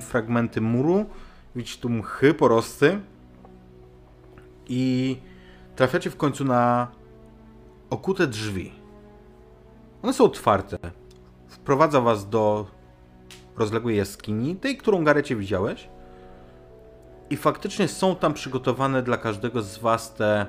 fragmenty 0.02 0.62
muru. 0.62 1.06
Widzicie 1.56 1.82
tu 1.82 1.90
mchy, 1.90 2.34
porosty. 2.34 3.00
I 4.68 5.18
trafiacie 5.76 6.10
w 6.10 6.18
końcu 6.18 6.46
na 6.46 6.88
okute 7.90 8.28
drzwi. 8.28 8.72
One 10.04 10.14
są 10.14 10.24
otwarte. 10.24 10.78
Wprowadza 11.48 12.02
was 12.02 12.30
do 12.30 12.68
rozległej 13.58 13.98
jaskini, 13.98 14.56
tej, 14.56 14.78
którą 14.78 15.04
Garecie 15.04 15.36
widziałeś. 15.36 15.90
I 17.30 17.38
faktycznie 17.38 17.88
są 17.88 18.16
tam 18.16 18.34
przygotowane 18.34 19.04
dla 19.04 19.18
każdego 19.18 19.62
z 19.62 19.78
was 19.78 20.14
te 20.14 20.46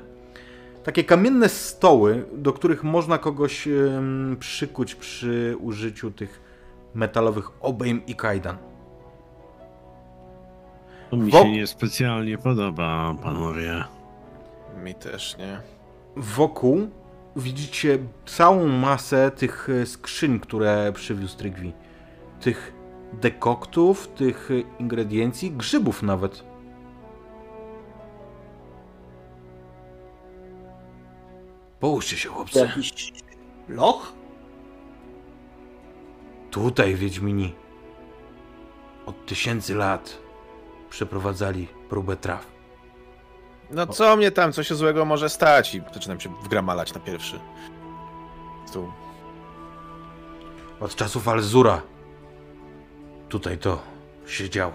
takie 0.84 1.04
kamienne 1.04 1.48
stoły, 1.48 2.24
do 2.32 2.52
których 2.52 2.84
można 2.84 3.18
kogoś 3.18 3.68
em, 3.68 4.36
przykuć 4.40 4.94
przy 4.94 5.56
użyciu 5.60 6.10
tych 6.10 6.40
metalowych 6.94 7.50
obejm 7.60 8.06
i 8.06 8.14
kajdan. 8.14 8.56
To 11.10 11.16
mi 11.16 11.30
Wo- 11.30 11.42
się 11.42 11.50
niespecjalnie 11.52 12.38
podoba, 12.38 13.14
panowie. 13.22 13.84
Mi 14.84 14.94
też 14.94 15.36
nie. 15.38 15.60
Wokół 16.16 16.88
widzicie 17.36 17.98
całą 18.26 18.68
masę 18.68 19.30
tych 19.30 19.68
e, 19.82 19.86
skrzyń, 19.86 20.40
które 20.40 20.92
przywiózł 20.92 21.38
Trygwi. 21.38 21.72
Tych 22.40 22.72
dekoktów, 23.12 24.08
tych 24.08 24.50
e, 24.50 24.80
ingrediencji, 24.80 25.50
grzybów 25.50 26.02
nawet. 26.02 26.44
Połóżcie 31.80 32.16
się, 32.16 32.28
chłopcy. 32.28 32.58
jakiś 32.58 33.12
loch? 33.68 34.12
Tutaj 36.50 36.94
Wiedźmini 36.94 37.54
od 39.06 39.26
tysięcy 39.26 39.74
lat 39.74 40.18
przeprowadzali 40.90 41.68
próbę 41.88 42.16
traw. 42.16 42.46
No 43.70 43.86
co 43.86 44.16
mnie 44.16 44.30
tam, 44.30 44.52
co 44.52 44.62
się 44.62 44.74
złego 44.74 45.04
może 45.04 45.28
stać? 45.28 45.74
I 45.74 45.82
zaczynam 45.94 46.20
się 46.20 46.34
wgramalać 46.42 46.94
na 46.94 47.00
pierwszy. 47.00 47.40
Tu. 48.72 48.92
Od 50.80 50.94
czasów 50.94 51.28
Alzura 51.28 51.82
tutaj 53.28 53.58
to 53.58 53.82
się 54.26 54.50
działo. 54.50 54.72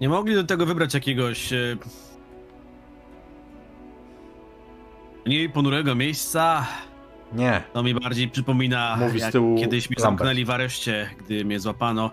Nie 0.00 0.08
mogli 0.08 0.34
do 0.34 0.44
tego 0.44 0.66
wybrać 0.66 0.94
jakiegoś... 0.94 1.52
Mniej 5.26 5.50
ponurego 5.50 5.94
miejsca. 5.94 6.66
Nie, 7.32 7.62
To 7.72 7.82
mi 7.82 7.94
bardziej 7.94 8.28
przypomina, 8.28 8.96
Mówi 8.96 9.20
jak 9.20 9.32
kiedyś 9.32 9.90
mnie 9.90 9.96
Lambert. 10.02 10.18
zamknęli 10.20 10.44
w 10.44 10.50
areszcie, 10.50 11.10
gdy 11.18 11.44
mnie 11.44 11.60
złapano. 11.60 12.10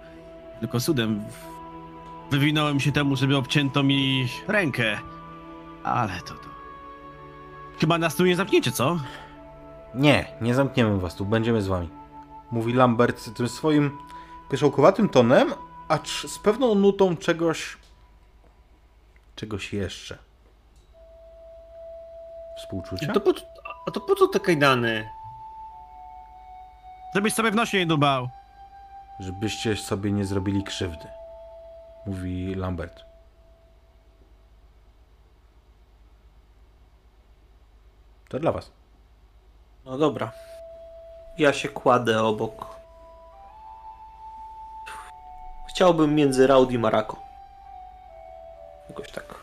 Tylko 0.59 0.79
cudem 0.79 1.23
wywinąłem 2.31 2.79
się 2.79 2.91
temu, 2.91 3.15
żeby 3.15 3.37
obcięto 3.37 3.83
mi 3.83 4.27
rękę. 4.47 4.97
Ale 5.83 6.13
to 6.19 6.33
to... 6.33 6.49
Chyba 7.79 7.97
nas 7.97 8.15
tu 8.15 8.25
nie 8.25 8.35
zamkniecie, 8.35 8.71
co? 8.71 8.99
nie, 9.95 10.25
nie 10.41 10.55
zamkniemy 10.55 10.99
was 10.99 11.15
tu, 11.15 11.25
będziemy 11.25 11.61
z 11.61 11.67
wami. 11.67 11.89
Mówi 12.51 12.73
Lambert 12.73 13.33
tym 13.33 13.49
swoim 13.49 13.91
pyszałkowatym 14.49 15.09
tonem, 15.09 15.53
acz 15.87 16.27
z 16.27 16.39
pewną 16.39 16.75
nutą 16.75 17.17
czegoś... 17.17 17.77
czegoś 19.35 19.73
jeszcze. 19.73 20.17
Współczucia? 22.61 23.13
To 23.13 23.21
po, 23.21 23.31
a 23.87 23.91
to 23.91 24.01
po 24.01 24.15
co 24.15 24.27
te 24.27 24.39
kajdany? 24.39 25.09
Żebyś 27.15 27.33
sobie 27.33 27.51
w 27.51 27.55
nosie 27.55 27.77
nie 27.77 27.85
dubał. 27.85 28.29
Żebyście 29.19 29.75
sobie 29.75 30.11
nie 30.11 30.25
zrobili 30.25 30.63
krzywdy. 30.63 31.07
Mówi 32.05 32.55
Lambert. 32.55 33.05
To 38.29 38.39
dla 38.39 38.51
was. 38.51 38.71
No 39.85 39.97
dobra. 39.97 40.31
Ja 41.37 41.53
się 41.53 41.69
kładę 41.69 42.23
obok. 42.23 42.75
Chciałbym 45.69 46.15
między 46.15 46.47
Raud 46.47 46.71
i 46.71 46.79
Marako. 46.79 47.19
Jakoś 48.89 49.11
tak. 49.11 49.40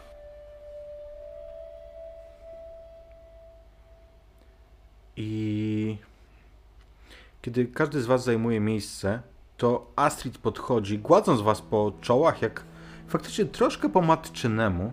Kiedy 7.42 7.66
każdy 7.66 8.00
z 8.00 8.06
was 8.06 8.24
zajmuje 8.24 8.60
miejsce, 8.60 9.22
to 9.56 9.92
Astrid 9.96 10.38
podchodzi, 10.38 10.98
gładząc 10.98 11.40
was 11.40 11.62
po 11.62 11.92
czołach, 12.00 12.42
jak 12.42 12.64
faktycznie 13.06 13.44
troszkę 13.44 13.88
po 13.88 14.02
matczynemu. 14.02 14.92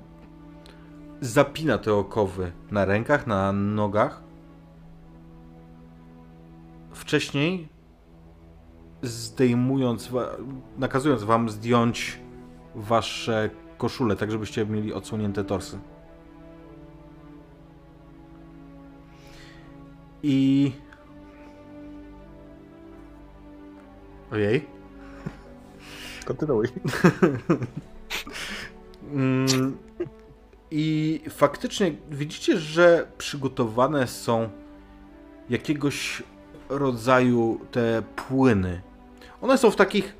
Zapina 1.21 1.77
te 1.77 1.93
okowy 1.93 2.51
na 2.71 2.85
rękach, 2.85 3.27
na 3.27 3.51
nogach. 3.51 4.23
Wcześniej 6.91 7.69
zdejmując, 9.01 10.09
nakazując 10.77 11.23
wam 11.23 11.49
zdjąć 11.49 12.19
wasze 12.75 13.49
koszule, 13.77 14.15
tak 14.15 14.31
żebyście 14.31 14.65
mieli 14.65 14.93
odsłonięte 14.93 15.43
torsy. 15.43 15.79
I. 20.23 20.71
Ojej. 24.31 24.67
Kontynuuj. 26.25 26.67
Mm, 29.13 29.77
I 30.71 31.21
faktycznie 31.29 31.91
widzicie, 32.11 32.57
że 32.57 33.07
przygotowane 33.17 34.07
są 34.07 34.49
jakiegoś 35.49 36.23
rodzaju 36.69 37.59
te 37.71 38.03
płyny. 38.15 38.81
One 39.41 39.57
są 39.57 39.71
w 39.71 39.75
takich 39.75 40.15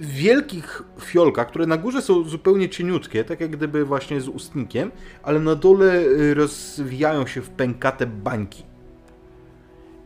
wielkich 0.00 0.82
fiolkach, 1.00 1.48
które 1.48 1.66
na 1.66 1.76
górze 1.76 2.02
są 2.02 2.24
zupełnie 2.24 2.68
cieniutkie, 2.68 3.24
tak 3.24 3.40
jak 3.40 3.50
gdyby 3.50 3.84
właśnie 3.84 4.20
z 4.20 4.28
ustnikiem, 4.28 4.90
ale 5.22 5.40
na 5.40 5.54
dole 5.54 6.00
y, 6.00 6.34
rozwijają 6.34 7.26
się 7.26 7.42
w 7.42 7.50
pękate 7.50 8.06
bańki. 8.06 8.64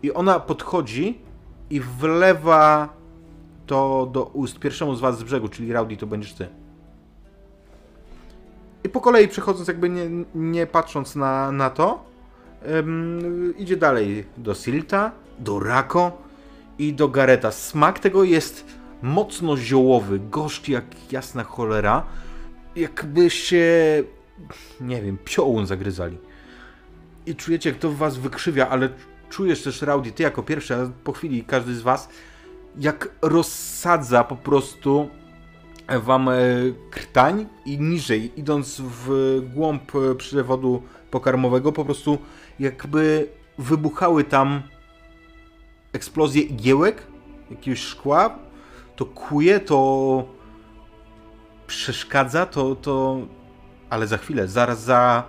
I 0.03 0.12
ona 0.12 0.41
podchodzi 0.41 1.19
i 1.70 1.81
wlewa 1.81 2.89
to 3.66 4.11
do 4.12 4.24
ust 4.24 4.59
pierwszemu 4.59 4.95
z 4.95 5.01
was 5.01 5.19
z 5.19 5.23
brzegu, 5.23 5.49
czyli 5.49 5.73
Rowdy 5.73 5.97
to 5.97 6.07
będziesz 6.07 6.32
ty. 6.32 6.49
I 8.85 8.89
po 8.89 9.01
kolei 9.01 9.28
przechodząc, 9.28 9.69
jakby 9.69 9.91
nie, 9.91 10.11
nie 10.35 10.66
patrząc 10.66 11.16
na, 11.16 11.53
na 11.53 11.70
to, 11.70 12.05
ym, 12.78 13.55
idzie 13.59 13.77
dalej 13.77 14.24
do 14.36 14.55
Silta, 14.55 15.12
do 15.39 15.61
Rako 15.61 16.19
i 16.78 16.93
do 16.93 17.09
Gareta. 17.09 17.53
Smak 17.53 17.99
tego 17.99 18.24
jest 18.24 18.65
mocno 19.03 19.57
ziołowy, 19.57 20.20
gorzki 20.31 20.73
jak 20.73 21.12
jasna 21.12 21.45
cholera. 21.45 22.07
Jakby 22.77 23.31
się, 23.31 23.66
nie 24.81 25.03
wiem, 25.03 25.19
piołun 25.24 25.66
zagryzali. 25.66 26.19
I 27.27 27.35
czujecie, 27.35 27.70
jak 27.70 27.78
to 27.78 27.93
was 27.93 28.16
wykrzywia, 28.16 28.69
ale 28.69 28.89
czujesz 29.35 29.62
też, 29.62 29.82
Rowdy, 29.82 30.12
ty 30.12 30.23
jako 30.23 30.43
pierwszy, 30.43 30.74
a 30.74 30.90
po 31.05 31.12
chwili 31.12 31.44
każdy 31.44 31.74
z 31.74 31.82
was, 31.82 32.09
jak 32.78 33.09
rozsadza 33.23 34.24
po 34.24 34.36
prostu 34.36 35.09
wam 35.89 36.28
e, 36.28 36.35
krtań 36.90 37.47
i 37.66 37.78
niżej, 37.78 38.32
idąc 38.36 38.81
w 38.81 39.40
głąb 39.55 39.93
e, 39.94 40.15
przewodu 40.15 40.82
pokarmowego, 41.11 41.73
po 41.73 41.85
prostu 41.85 42.19
jakby 42.61 43.28
wybuchały 43.59 44.24
tam 44.24 44.62
eksplozje 45.93 46.43
igiełek, 46.43 47.06
jakiegoś 47.51 47.81
szkła, 47.81 48.39
to 48.97 49.05
kuje, 49.05 49.61
to 49.61 50.24
przeszkadza, 51.66 52.47
to, 52.47 52.74
to... 52.74 53.19
Ale 53.90 54.06
za 54.06 54.19
chwilę, 54.19 54.48
zaraz 54.48 54.82
za 54.82 55.24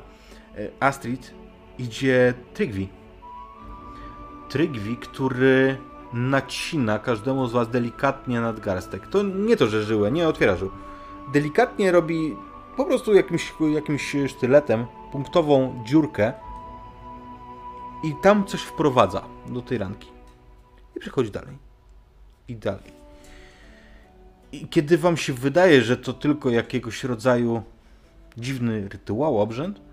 e, 0.58 0.70
Astrid 0.80 1.34
idzie 1.80 2.34
Trygwi. 2.54 3.05
Trygwi, 4.56 4.98
który 4.98 5.78
nacina 6.14 7.00
każdemu 7.00 7.48
z 7.48 7.52
was 7.52 7.70
delikatnie 7.70 8.42
nadgarstek. 8.42 9.08
To 9.08 9.24
nie 9.24 9.58
to, 9.58 9.68
że 9.68 9.84
żyłę, 9.84 10.12
nie 10.12 10.28
otwiera 10.28 10.56
żył. 10.56 10.72
Delikatnie 11.34 11.92
robi 11.92 12.36
po 12.78 12.86
prostu 12.86 13.14
jakimś, 13.14 13.54
jakimś 13.74 14.16
sztyletem 14.28 14.86
punktową 15.12 15.84
dziurkę 15.86 16.34
i 18.04 18.14
tam 18.22 18.46
coś 18.46 18.62
wprowadza 18.62 19.26
do 19.48 19.62
tej 19.62 19.78
ranki. 19.78 20.10
I 20.96 21.00
przechodzi 21.00 21.32
dalej. 21.32 21.58
I 22.48 22.56
dalej. 22.56 22.92
I 24.52 24.68
kiedy 24.68 24.98
wam 24.98 25.18
się 25.18 25.34
wydaje, 25.34 25.82
że 25.82 25.98
to 25.98 26.14
tylko 26.14 26.50
jakiegoś 26.50 27.04
rodzaju 27.04 27.62
dziwny 28.38 28.90
rytuał, 28.90 29.40
obrzęd, 29.40 29.85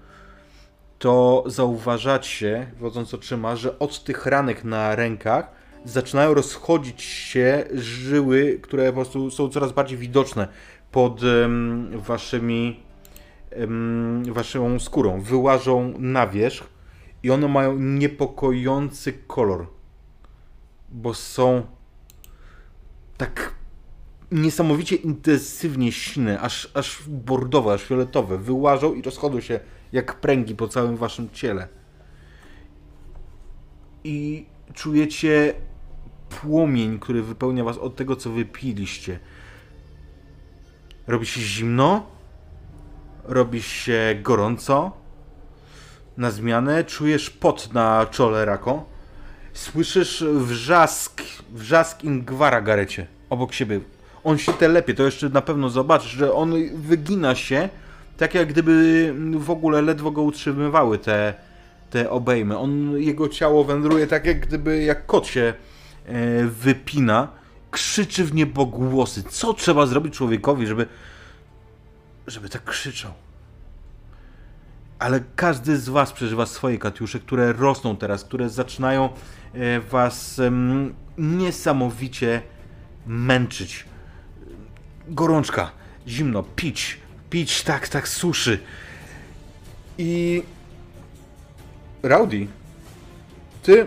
to 1.02 1.44
zauważacie, 1.46 2.66
wodząc 2.80 3.14
oczyma, 3.14 3.56
że 3.56 3.78
od 3.78 4.04
tych 4.04 4.26
ranek 4.26 4.64
na 4.64 4.96
rękach 4.96 5.50
zaczynają 5.84 6.34
rozchodzić 6.34 7.02
się 7.02 7.64
żyły, 7.74 8.58
które 8.62 8.86
po 8.86 8.92
prostu 8.92 9.30
są 9.30 9.48
coraz 9.48 9.72
bardziej 9.72 9.98
widoczne 9.98 10.48
pod 10.92 11.20
em, 11.24 11.90
waszymi 11.94 12.80
em, 13.50 14.22
waszą 14.26 14.78
skórą. 14.78 15.20
Wyłażą 15.20 15.94
na 15.98 16.26
wierzch 16.26 16.66
i 17.22 17.30
one 17.30 17.48
mają 17.48 17.78
niepokojący 17.78 19.12
kolor, 19.12 19.66
bo 20.90 21.14
są 21.14 21.62
tak 23.16 23.54
niesamowicie 24.32 24.96
intensywnie 24.96 25.92
sine, 25.92 26.40
aż, 26.40 26.70
aż 26.74 27.02
bordowe, 27.08 27.72
aż 27.72 27.82
fioletowe. 27.82 28.38
Wyłażą 28.38 28.94
i 28.94 29.02
rozchodzą 29.02 29.40
się 29.40 29.60
jak 29.92 30.14
pręgi 30.20 30.56
po 30.56 30.68
całym 30.68 30.96
waszym 30.96 31.30
ciele. 31.30 31.68
I 34.04 34.46
czujecie 34.74 35.54
płomień, 36.40 36.98
który 36.98 37.22
wypełnia 37.22 37.64
was 37.64 37.78
od 37.78 37.96
tego, 37.96 38.16
co 38.16 38.30
wypiliście. 38.30 39.18
Robi 41.06 41.26
się 41.26 41.40
zimno, 41.40 42.06
robi 43.24 43.62
się 43.62 44.18
gorąco. 44.22 44.92
Na 46.16 46.30
zmianę 46.30 46.84
czujesz 46.84 47.30
pot 47.30 47.72
na 47.72 48.06
czole 48.06 48.44
Rako. 48.44 48.84
Słyszysz 49.52 50.24
wrzask, 50.24 51.22
wrzask 51.50 52.04
Ingwara 52.04 52.60
Garecie 52.60 53.06
obok 53.32 53.52
siebie. 53.52 53.80
On 54.24 54.38
się 54.38 54.52
telepie, 54.52 54.94
to 54.94 55.02
jeszcze 55.02 55.28
na 55.28 55.40
pewno 55.40 55.70
zobaczysz, 55.70 56.10
że 56.10 56.32
on 56.34 56.54
wygina 56.74 57.34
się 57.34 57.68
tak 58.16 58.34
jak 58.34 58.48
gdyby 58.48 59.14
w 59.38 59.50
ogóle 59.50 59.82
ledwo 59.82 60.10
go 60.10 60.22
utrzymywały 60.22 60.98
te, 60.98 61.34
te 61.90 62.10
obejmy. 62.10 62.58
On, 62.58 63.00
jego 63.00 63.28
ciało 63.28 63.64
wędruje 63.64 64.06
tak 64.06 64.26
jak 64.26 64.40
gdyby 64.40 64.82
jak 64.82 65.06
kot 65.06 65.26
się 65.26 65.54
e, 66.06 66.44
wypina, 66.44 67.28
krzyczy 67.70 68.24
w 68.24 68.34
niebogłosy. 68.34 69.22
Co 69.22 69.54
trzeba 69.54 69.86
zrobić 69.86 70.14
człowiekowi, 70.14 70.66
żeby, 70.66 70.86
żeby 72.26 72.48
tak 72.48 72.64
krzyczał? 72.64 73.12
Ale 74.98 75.20
każdy 75.36 75.76
z 75.76 75.88
was 75.88 76.12
przeżywa 76.12 76.46
swoje 76.46 76.78
katiusze, 76.78 77.20
które 77.20 77.52
rosną 77.52 77.96
teraz, 77.96 78.24
które 78.24 78.48
zaczynają 78.48 79.08
e, 79.54 79.80
was 79.80 80.40
niesamowicie 81.18 82.42
męczyć. 83.06 83.84
Gorączka, 85.08 85.70
zimno, 86.08 86.42
pić, 86.42 87.01
pić, 87.32 87.62
tak, 87.62 87.88
tak, 87.88 88.08
suszy. 88.08 88.58
I... 89.98 90.42
Rowdy, 92.02 92.46
ty 93.62 93.86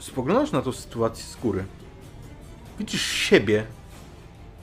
spoglądasz 0.00 0.52
na 0.52 0.62
tą 0.62 0.72
sytuację 0.72 1.24
z 1.24 1.36
góry. 1.36 1.64
Widzisz 2.78 3.02
siebie 3.02 3.64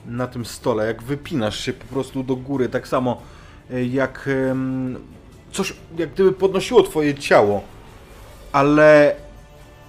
na 0.06 0.26
tym 0.26 0.44
stole, 0.44 0.86
jak 0.86 1.02
wypinasz 1.02 1.60
się 1.60 1.72
po 1.72 1.84
prostu 1.84 2.22
do 2.22 2.36
góry, 2.36 2.68
tak 2.68 2.88
samo 2.88 3.22
e, 3.70 3.84
jak 3.84 4.28
coś, 5.52 5.72
jak 5.98 6.12
gdyby 6.12 6.32
podnosiło 6.32 6.82
twoje 6.82 7.14
ciało. 7.14 7.62
Ale 8.52 9.16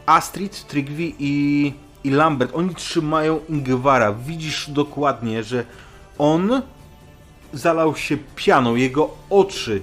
Astrid, 0.06 0.68
Trygvi 0.68 1.15
i, 1.19 1.73
i 2.03 2.10
Lambert, 2.10 2.52
oni 2.56 2.76
trzymają 2.76 3.39
Ingwara. 3.49 4.14
Widzisz 4.14 4.69
dokładnie, 4.69 5.44
że 5.44 5.65
on 6.18 6.61
zalał 7.53 7.95
się 7.95 8.18
pianą, 8.35 8.76
jego 8.76 9.10
oczy 9.30 9.81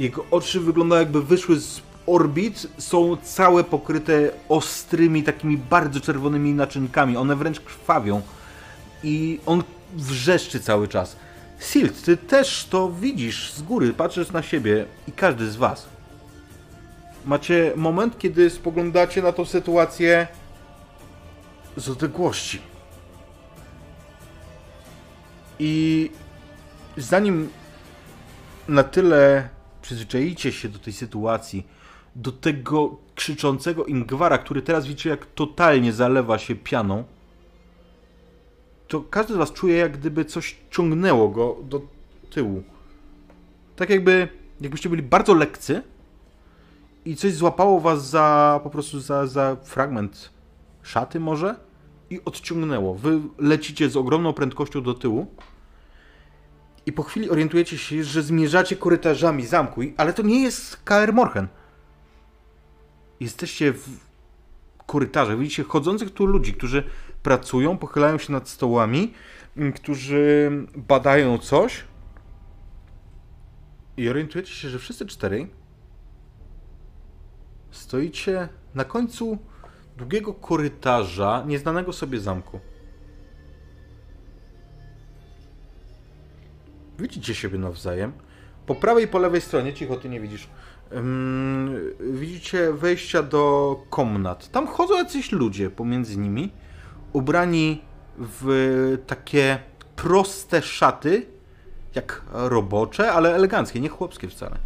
jego 0.00 0.24
oczy 0.30 0.60
wyglądają 0.60 1.00
jakby 1.00 1.22
wyszły 1.22 1.60
z 1.60 1.82
orbit, 2.06 2.66
są 2.78 3.16
całe 3.16 3.64
pokryte 3.64 4.30
ostrymi, 4.48 5.22
takimi 5.22 5.56
bardzo 5.56 6.00
czerwonymi 6.00 6.54
naczynkami. 6.54 7.16
One 7.16 7.36
wręcz 7.36 7.60
krwawią. 7.60 8.22
I 9.02 9.40
on 9.46 9.62
wrzeszczy 9.96 10.60
cały 10.60 10.88
czas. 10.88 11.16
Silt, 11.58 12.02
ty 12.02 12.16
też 12.16 12.66
to 12.70 12.92
widzisz 12.92 13.52
z 13.52 13.62
góry, 13.62 13.92
patrzysz 13.92 14.32
na 14.32 14.42
siebie 14.42 14.84
i 15.08 15.12
każdy 15.12 15.50
z 15.50 15.56
was. 15.56 15.86
Macie 17.26 17.72
moment, 17.76 18.18
kiedy 18.18 18.50
spoglądacie 18.50 19.22
na 19.22 19.32
tą 19.32 19.44
sytuację 19.44 20.26
z 21.76 21.88
odległości. 21.88 22.69
I 25.62 26.10
zanim 26.96 27.48
na 28.68 28.82
tyle 28.82 29.48
przyzwyczaicie 29.82 30.52
się 30.52 30.68
do 30.68 30.78
tej 30.78 30.92
sytuacji, 30.92 31.66
do 32.16 32.32
tego 32.32 32.96
krzyczącego 33.14 33.84
Ingwara, 33.84 34.38
który 34.38 34.62
teraz 34.62 34.86
widzicie 34.86 35.10
jak 35.10 35.26
totalnie 35.26 35.92
zalewa 35.92 36.38
się 36.38 36.54
pianą, 36.54 37.04
to 38.88 39.00
każdy 39.00 39.34
z 39.34 39.36
was 39.36 39.52
czuje 39.52 39.76
jak 39.76 39.98
gdyby 39.98 40.24
coś 40.24 40.56
ciągnęło 40.70 41.28
go 41.28 41.56
do 41.62 41.80
tyłu. 42.30 42.62
Tak 43.76 43.90
jakby, 43.90 44.28
jakbyście 44.60 44.88
byli 44.88 45.02
bardzo 45.02 45.34
lekcy 45.34 45.82
i 47.04 47.16
coś 47.16 47.32
złapało 47.32 47.80
was 47.80 48.08
za, 48.10 48.60
po 48.62 48.70
prostu 48.70 49.00
za, 49.00 49.26
za 49.26 49.56
fragment 49.56 50.30
szaty 50.82 51.20
może 51.20 51.56
i 52.10 52.20
odciągnęło. 52.24 52.94
Wy 52.94 53.20
lecicie 53.38 53.90
z 53.90 53.96
ogromną 53.96 54.32
prędkością 54.32 54.82
do 54.82 54.94
tyłu 54.94 55.26
i 56.86 56.92
po 56.92 57.02
chwili 57.02 57.30
orientujecie 57.30 57.78
się, 57.78 58.04
że 58.04 58.22
zmierzacie 58.22 58.76
korytarzami 58.76 59.46
zamku, 59.46 59.80
ale 59.96 60.12
to 60.12 60.22
nie 60.22 60.42
jest 60.42 60.76
KR 60.84 61.12
Morhen. 61.12 61.48
Jesteście 63.20 63.72
w 63.72 63.88
korytarzach, 64.86 65.38
widzicie 65.38 65.64
chodzących 65.64 66.10
tu 66.10 66.26
ludzi, 66.26 66.54
którzy 66.54 66.84
pracują, 67.22 67.78
pochylają 67.78 68.18
się 68.18 68.32
nad 68.32 68.48
stołami, 68.48 69.14
m, 69.56 69.72
którzy 69.72 70.50
badają 70.76 71.38
coś 71.38 71.84
i 73.96 74.08
orientujecie 74.08 74.52
się, 74.52 74.68
że 74.68 74.78
wszyscy 74.78 75.06
czterej 75.06 75.50
stoicie 77.70 78.48
na 78.74 78.84
końcu 78.84 79.38
długiego 79.96 80.34
korytarza 80.34 81.44
nieznanego 81.46 81.92
sobie 81.92 82.20
zamku. 82.20 82.60
Widzicie 87.00 87.34
siebie 87.34 87.58
nawzajem. 87.58 88.12
Po 88.66 88.74
prawej 88.74 89.04
i 89.04 89.08
po 89.08 89.18
lewej 89.18 89.40
stronie, 89.40 89.74
cicho, 89.74 89.96
ty 89.96 90.08
nie 90.08 90.20
widzisz, 90.20 90.48
ym, 90.92 91.94
widzicie 92.00 92.72
wejścia 92.72 93.22
do 93.22 93.76
komnat. 93.90 94.50
Tam 94.50 94.66
chodzą 94.66 94.94
jacyś 94.94 95.32
ludzie 95.32 95.70
pomiędzy 95.70 96.16
nimi, 96.16 96.52
ubrani 97.12 97.82
w 98.18 98.98
takie 99.06 99.58
proste 99.96 100.62
szaty, 100.62 101.26
jak 101.94 102.22
robocze, 102.32 103.12
ale 103.12 103.34
eleganckie, 103.34 103.80
nie 103.80 103.88
chłopskie 103.88 104.28
wcale. 104.28 104.56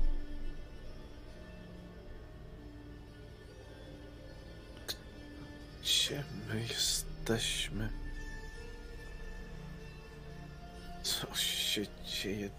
Gdzie 5.82 6.24
my 6.48 6.60
jesteśmy? 6.60 8.03
Się 12.24 12.30
dzieje? 12.30 12.50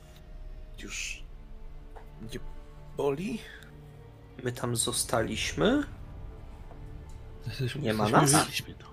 Już 0.84 1.24
nie 2.34 2.40
boli? 2.98 3.40
My 4.44 4.52
tam 4.52 4.76
zostaliśmy? 4.76 5.84
Jesteśmy, 7.48 7.82
Nie 7.82 7.94
ma 7.94 8.10
nas? 8.10 8.30
Znaliśmy 8.30 8.74
to. 8.74 8.86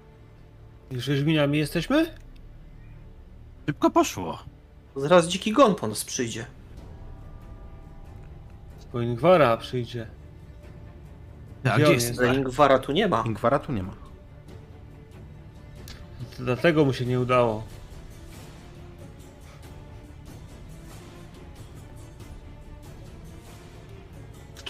Żeźminiami 1.00 1.58
jesteśmy? 1.58 2.14
Szybko 3.66 3.90
poszło. 3.90 4.38
Zaraz 4.96 5.28
dziki 5.28 5.52
gon 5.52 5.74
po 5.74 5.86
nas 5.86 6.04
przyjdzie. 6.04 6.46
Bo 8.92 9.00
Ingwara 9.00 9.56
przyjdzie. 9.56 10.06
A 11.64 11.74
Gdzie 11.74 11.84
gdzie 11.84 11.92
jest? 11.92 12.20
Ingwara 12.34 12.78
tu 12.78 12.92
nie 12.92 13.08
ma. 13.08 13.22
Ingwara 13.26 13.58
tu 13.58 13.72
nie 13.72 13.82
ma. 13.82 13.92
Dlatego 16.38 16.84
mu 16.84 16.92
się 16.92 17.06
nie 17.06 17.20
udało. 17.20 17.64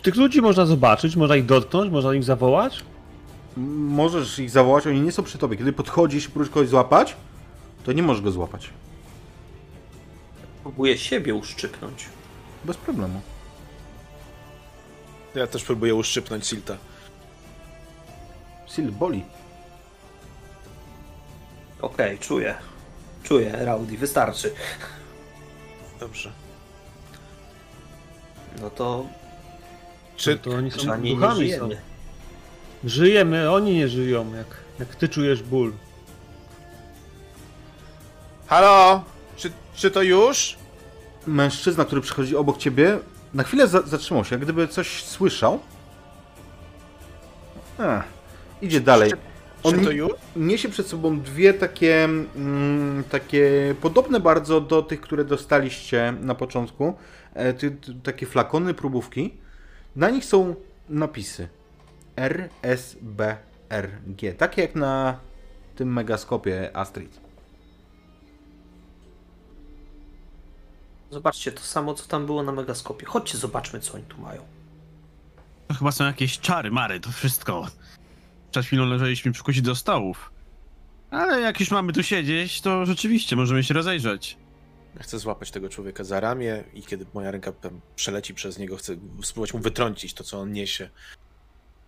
Tych 0.03 0.17
ludzi 0.17 0.43
można 0.43 0.67
zobaczyć, 0.67 1.17
można 1.17 1.37
ich 1.37 1.47
dotknąć, 1.47 1.93
można 1.93 2.15
ich 2.15 2.25
zawołać. 2.25 2.85
Możesz 3.77 4.39
ich 4.39 4.51
zawołać, 4.51 4.87
oni 4.87 5.01
nie 5.01 5.13
są 5.13 5.23
przy 5.23 5.39
tobie. 5.39 5.57
Kiedy 5.57 5.73
podchodzisz 5.73 6.25
i 6.25 6.29
próbujesz 6.29 6.51
kogoś 6.51 6.69
złapać, 6.69 7.17
to 7.85 7.93
nie 7.93 8.03
możesz 8.03 8.23
go 8.23 8.31
złapać. 8.31 8.71
Próbuję 10.63 10.99
siebie 10.99 11.35
uszczypnąć. 11.35 12.07
Bez 12.65 12.77
problemu. 12.77 13.21
Ja 15.35 15.47
też 15.47 15.65
próbuję 15.65 15.95
uszczypnąć 15.95 16.47
Silta. 16.47 16.77
Sil 18.73 18.89
boli. 18.93 19.25
Okej, 21.81 22.19
czuję. 22.19 22.55
Czuję, 23.23 23.57
Rowdy, 23.65 23.97
wystarczy. 23.97 24.55
Dobrze. 26.01 26.33
No 28.61 28.71
to 28.71 29.07
Czy 30.17 30.37
To 30.37 30.51
oni 30.51 30.71
są 30.71 30.77
przynajmniej 30.79 31.15
nie 31.15 31.21
duchami 31.21 31.35
są. 31.35 31.57
żyjemy. 31.59 31.77
Żyjemy, 32.85 33.51
oni 33.51 33.75
nie 33.75 33.89
żyją, 33.89 34.35
jak, 34.37 34.47
jak 34.79 34.95
ty 34.97 35.09
czujesz 35.09 35.43
ból. 35.43 35.73
Halo? 38.47 39.05
Czy, 39.37 39.51
czy 39.75 39.91
to 39.91 40.03
już? 40.03 40.57
Mężczyzna, 41.27 41.85
który 41.85 42.01
przychodzi 42.01 42.37
obok 42.37 42.59
ciebie, 42.59 42.99
na 43.35 43.43
chwilę 43.43 43.69
za 43.69 43.83
zatrzymał 43.83 44.25
się, 44.25 44.35
jak 44.35 44.43
gdyby 44.43 44.69
coś 44.69 45.05
słyszał. 45.05 45.59
Ech, 47.79 48.03
idzie 48.63 48.81
dalej. 48.81 49.11
Czy 49.11 49.17
On 49.63 49.85
to 49.85 49.91
już? 49.91 50.13
niesie 50.37 50.69
przed 50.69 50.87
sobą 50.87 51.21
dwie 51.21 51.55
takie, 51.55 52.05
mm, 52.05 53.05
takie 53.11 53.75
podobne 53.81 54.21
bardzo 54.21 54.61
do 54.61 54.83
tych, 54.83 55.01
które 55.01 55.25
dostaliście 55.25 56.15
na 56.21 56.35
początku. 56.35 56.95
E, 57.35 57.53
ty, 57.55 57.71
ty, 57.71 57.95
takie 58.03 58.27
flakony, 58.27 58.75
próbówki. 58.75 59.35
Na 59.97 60.11
nich 60.11 60.25
są 60.25 60.55
napisy 60.89 61.49
RSBRG. 62.17 63.39
Takie 64.39 64.63
jak 64.63 64.75
na 64.75 65.19
tym 65.77 65.93
megaskopie 65.93 66.77
Astrid. 66.77 67.21
Zobaczcie, 71.11 71.53
to 71.53 71.61
samo 71.61 71.95
co 71.95 72.09
tam 72.09 72.27
było 72.27 72.43
na 72.43 72.53
megaskopie. 72.53 73.07
Chodźcie, 73.07 73.39
zobaczmy 73.39 73.81
co 73.81 73.95
oni 73.95 74.05
tu 74.05 74.21
mają. 74.21 74.43
To 75.69 75.75
chyba 75.75 75.93
są 75.93 76.05
jakieś 76.05 76.39
czary, 76.39 76.71
mary, 76.71 77.01
to 77.01 77.13
wszystko. 77.13 77.67
Przed 78.51 78.67
chwilą 78.67 78.87
leżeliśmy 78.87 79.33
przy 79.33 79.43
kości 79.43 79.63
do 79.63 79.75
stołów. 79.75 80.33
Ale 81.11 81.41
jak 81.41 81.61
już 81.61 81.71
mamy 81.71 81.93
tu 81.93 82.03
siedzieć, 82.03 82.61
to 82.61 82.87
rzeczywiście 82.87 83.37
możemy 83.37 83.65
się 83.65 83.75
rozejrzeć. 83.75 84.37
Chcę 85.01 85.19
złapać 85.19 85.51
tego 85.51 85.69
człowieka 85.69 86.05
za 86.05 86.21
ramię 86.21 86.65
i 86.75 86.83
kiedy 86.83 87.07
moja 87.15 87.31
ręka 87.31 87.53
przeleci 87.97 88.35
przez 88.35 88.59
niego, 88.59 88.77
chcę 88.77 88.97
spróbować 89.23 89.55
mu 89.55 89.61
wytrącić 89.61 90.15
to, 90.15 90.25
co 90.25 90.41
on 90.41 90.53
niesie. 90.53 90.91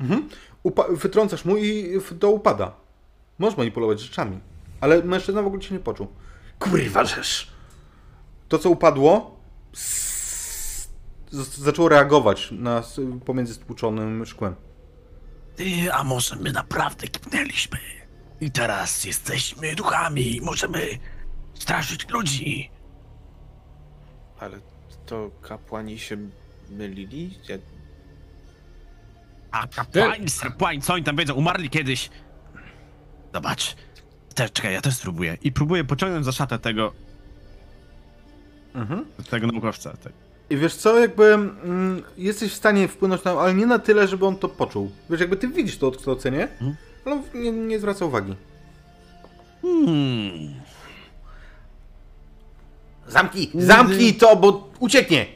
Mhm. 0.01 0.29
Upa- 0.65 0.97
wytrącasz 0.97 1.45
mu 1.45 1.57
i 1.57 1.99
to 2.21 2.31
upada. 2.31 2.75
Możesz 3.39 3.59
manipulować 3.59 4.01
rzeczami. 4.01 4.41
Ale 4.81 5.03
mężczyzna 5.03 5.43
w 5.43 5.47
ogóle 5.47 5.63
się 5.63 5.75
nie 5.75 5.81
poczuł. 5.81 6.07
Kurwa 6.59 7.05
rzesz! 7.05 7.49
To, 8.49 8.59
co 8.59 8.71
upadło, 8.71 9.41
s- 9.75 10.89
z- 11.31 11.59
zaczęło 11.59 11.89
reagować 11.89 12.49
na, 12.53 12.79
s- 12.79 13.01
pomiędzy 13.25 13.55
stłuczonym 13.55 14.27
szkłem. 14.27 14.55
Ty, 15.57 15.93
a 15.93 16.05
może 16.05 16.37
my 16.37 16.53
naprawdę 16.53 17.09
kipnęliśmy? 17.09 17.79
I 18.41 18.51
teraz 18.51 19.05
jesteśmy 19.05 19.75
duchami 19.75 20.37
i 20.37 20.41
możemy 20.41 20.87
straszyć 21.55 22.09
ludzi. 22.09 22.71
Ale 24.41 24.59
to 25.07 25.31
kapłani 25.43 25.99
się 25.99 26.17
mylili? 26.71 27.39
Ja... 27.49 27.57
A 29.51 29.67
kapłani, 29.67 30.29
serpłani, 30.29 30.81
co 30.81 30.95
oni 30.95 31.05
tam 31.05 31.17
wiedzą? 31.17 31.35
Umarli 31.35 31.71
kiedyś. 31.71 32.11
Zobacz. 33.35 33.77
Te, 34.35 34.49
czekaj, 34.49 34.73
ja 34.73 34.81
też 34.81 34.97
spróbuję. 34.97 35.37
I 35.43 35.53
próbuję 35.53 35.85
pociągnąć 35.85 36.25
za 36.25 36.33
szatę 36.33 36.59
tego... 36.59 36.93
Mhm. 38.75 39.05
Tego 39.31 39.47
naukowca. 39.47 39.97
Tak. 39.97 40.13
I 40.51 40.57
wiesz 40.57 40.75
co, 40.75 40.99
jakby 40.99 41.25
mm, 41.25 42.03
jesteś 42.19 42.53
w 42.53 42.55
stanie 42.55 42.89
wpłynąć 42.89 43.25
na 43.25 43.31
ale 43.31 43.55
nie 43.55 43.67
na 43.67 43.79
tyle, 43.79 44.09
żeby 44.09 44.27
on 44.27 44.37
to 44.37 44.49
poczuł. 44.49 44.91
Wiesz, 45.11 45.21
jakby 45.21 45.37
ty 45.37 45.49
widzisz 45.49 45.79
to 45.79 45.89
odkształcenie, 45.89 46.49
ale 47.05 47.15
on 47.15 47.23
nie, 47.35 47.53
nie 47.53 47.79
zwraca 47.79 48.05
uwagi. 48.05 48.35
Hmm. 49.63 50.55
Zamknij! 53.09 53.51
Zamknij 53.55 54.15
to, 54.15 54.37
bo 54.37 54.71
ucieknie! 54.79 55.27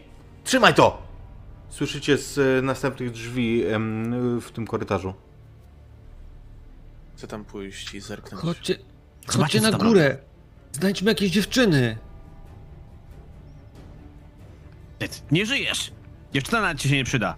Trzymaj 0.45 0.74
to! 0.74 1.03
Słyszycie 1.70 2.19
z 2.19 2.39
e, 2.39 2.62
następnych 2.62 3.11
drzwi 3.11 3.65
em, 3.66 4.40
w 4.40 4.51
tym 4.51 4.66
korytarzu. 4.66 5.15
Chcę 7.16 7.27
tam 7.27 7.45
pójść 7.45 7.95
i 7.95 8.01
zerknąć. 8.01 8.43
Chodźcie, 8.43 8.78
Zobaczcie, 9.28 9.59
chodźcie 9.59 9.61
na 9.61 9.78
górę. 9.78 10.19
Znajdźmy 10.73 11.11
jakieś 11.11 11.31
dziewczyny. 11.31 11.99
Nie 15.31 15.47
żyjesz! 15.47 15.90
Dziewczyna 16.32 16.61
nawet 16.61 16.78
ci 16.81 16.89
się 16.89 16.97
nie 16.97 17.05
przyda. 17.05 17.36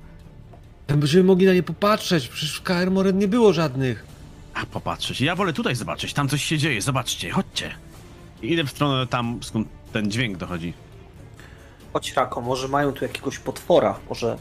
Będziemy 0.88 1.24
mogli 1.24 1.46
na 1.46 1.54
nie 1.54 1.62
popatrzeć. 1.62 2.28
Przecież 2.28 2.56
w 2.56 2.62
KR 2.62 2.90
Moren 2.90 3.18
nie 3.18 3.28
było 3.28 3.52
żadnych. 3.52 4.06
A 4.54 4.66
popatrzeć. 4.66 5.20
Ja 5.20 5.36
wolę 5.36 5.52
tutaj 5.52 5.74
zobaczyć. 5.74 6.12
Tam 6.12 6.28
coś 6.28 6.44
się 6.44 6.58
dzieje. 6.58 6.82
Zobaczcie, 6.82 7.30
chodźcie. 7.30 7.74
I 8.42 8.52
idę 8.52 8.64
w 8.64 8.70
stronę 8.70 9.06
tam, 9.06 9.38
skąd 9.42 9.68
ten 9.92 10.10
dźwięk 10.10 10.36
dochodzi. 10.36 10.74
Chodź 11.92 12.12
Rako, 12.12 12.40
może 12.40 12.68
mają 12.68 12.92
tu 12.92 13.04
jakiegoś 13.04 13.38
potwora, 13.38 13.98
może... 14.08 14.38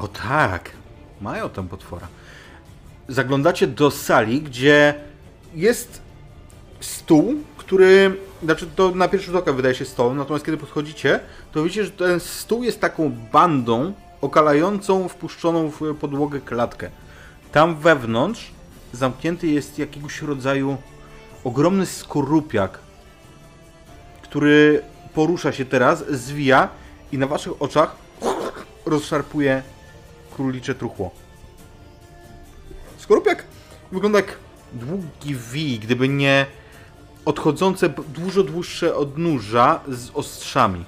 O 0.00 0.08
tak, 0.08 0.70
mają 1.20 1.48
tam 1.48 1.68
potwora. 1.68 2.08
Zaglądacie 3.08 3.66
do 3.66 3.90
sali, 3.90 4.42
gdzie 4.42 4.94
jest 5.54 6.02
stół, 6.80 7.34
który, 7.56 8.16
znaczy 8.42 8.66
to 8.76 8.90
na 8.90 9.08
pierwszy 9.08 9.26
rzut 9.26 9.36
oka 9.36 9.52
wydaje 9.52 9.74
się 9.74 9.84
stołem, 9.84 10.16
natomiast 10.16 10.44
kiedy 10.44 10.58
podchodzicie, 10.58 11.20
to 11.52 11.62
widzicie, 11.62 11.84
że 11.84 11.90
ten 11.90 12.20
stół 12.20 12.62
jest 12.62 12.80
taką 12.80 13.10
bandą 13.32 13.92
okalającą 14.20 15.08
wpuszczoną 15.08 15.70
w 15.70 15.94
podłogę 15.94 16.40
klatkę. 16.40 16.90
Tam 17.52 17.76
wewnątrz 17.76 18.50
zamknięty 18.92 19.46
jest 19.46 19.78
jakiegoś 19.78 20.22
rodzaju 20.22 20.76
ogromny 21.44 21.86
skorupiak, 21.86 22.78
który 24.28 24.82
porusza 25.14 25.52
się 25.52 25.64
teraz, 25.64 26.04
zwija 26.10 26.68
i 27.12 27.18
na 27.18 27.26
waszych 27.26 27.62
oczach 27.62 27.96
rozszarpuje 28.86 29.62
królicze 30.36 30.74
truchło. 30.74 31.10
Skorupiak 32.98 33.44
wygląda 33.92 34.18
jak 34.18 34.38
długi 34.72 35.34
wij, 35.34 35.78
gdyby 35.78 36.08
nie 36.08 36.46
odchodzące 37.24 37.88
dużo 37.88 38.42
dłuższe 38.42 38.96
odnóża 38.96 39.80
z 39.88 40.10
ostrzami. 40.14 40.84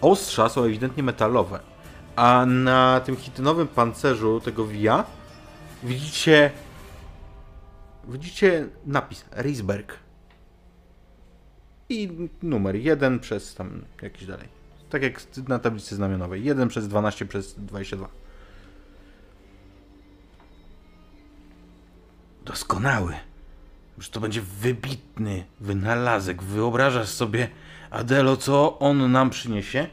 Ostrza 0.00 0.48
są 0.48 0.64
ewidentnie 0.64 1.02
metalowe, 1.02 1.60
a 2.16 2.46
na 2.46 3.00
tym 3.00 3.16
chitynowym 3.16 3.68
pancerzu 3.68 4.40
tego 4.40 4.64
wija 4.64 5.04
widzicie 5.82 6.50
widzicie 8.08 8.68
napis 8.86 9.24
Reisberg 9.30 10.07
i 11.88 12.28
numer 12.42 12.76
1 12.76 13.20
przez 13.20 13.54
tam 13.54 13.84
jakiś 14.02 14.26
dalej. 14.26 14.48
Tak 14.90 15.02
jak 15.02 15.22
na 15.48 15.58
tablicy 15.58 15.96
znamionowej. 15.96 16.44
1 16.44 16.68
przez 16.68 16.88
12 16.88 17.26
przez 17.26 17.54
22. 17.54 18.08
Doskonały. 22.44 23.14
Już 23.96 24.10
to 24.10 24.20
będzie 24.20 24.42
wybitny 24.42 25.44
wynalazek. 25.60 26.42
Wyobrażasz 26.42 27.08
sobie, 27.08 27.48
Adelo, 27.90 28.36
co 28.36 28.78
on 28.78 29.12
nam 29.12 29.30
przyniesie? 29.30 29.88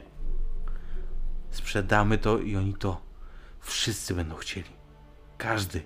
Sprzedamy 1.50 2.18
to 2.18 2.38
i 2.38 2.56
oni 2.56 2.74
to 2.74 3.00
wszyscy 3.60 4.14
będą 4.14 4.34
chcieli. 4.34 4.70
Każdy. 5.38 5.82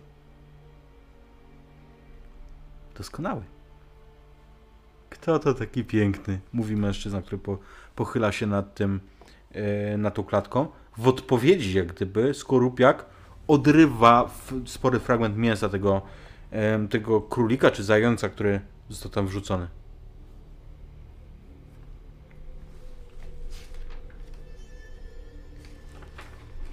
Doskonały. 2.96 3.59
Kto 5.20 5.38
to 5.38 5.54
taki 5.54 5.84
piękny? 5.84 6.40
Mówi 6.52 6.76
mężczyzna, 6.76 7.22
który 7.22 7.38
po, 7.38 7.58
pochyla 7.96 8.32
się 8.32 8.46
nad 8.46 8.74
tym, 8.74 9.00
e, 9.52 9.96
nad 9.96 10.14
tą 10.14 10.24
klatką. 10.24 10.66
W 10.96 11.08
odpowiedzi, 11.08 11.76
jak 11.76 11.86
gdyby, 11.86 12.34
skorupiak 12.34 13.06
odrywa 13.48 14.24
w, 14.24 14.68
spory 14.68 15.00
fragment 15.00 15.36
mięsa 15.36 15.68
tego, 15.68 16.02
em, 16.50 16.88
tego 16.88 17.20
królika 17.20 17.70
czy 17.70 17.84
zająca, 17.84 18.28
który 18.28 18.60
został 18.88 19.12
tam 19.12 19.26
wrzucony. 19.26 19.68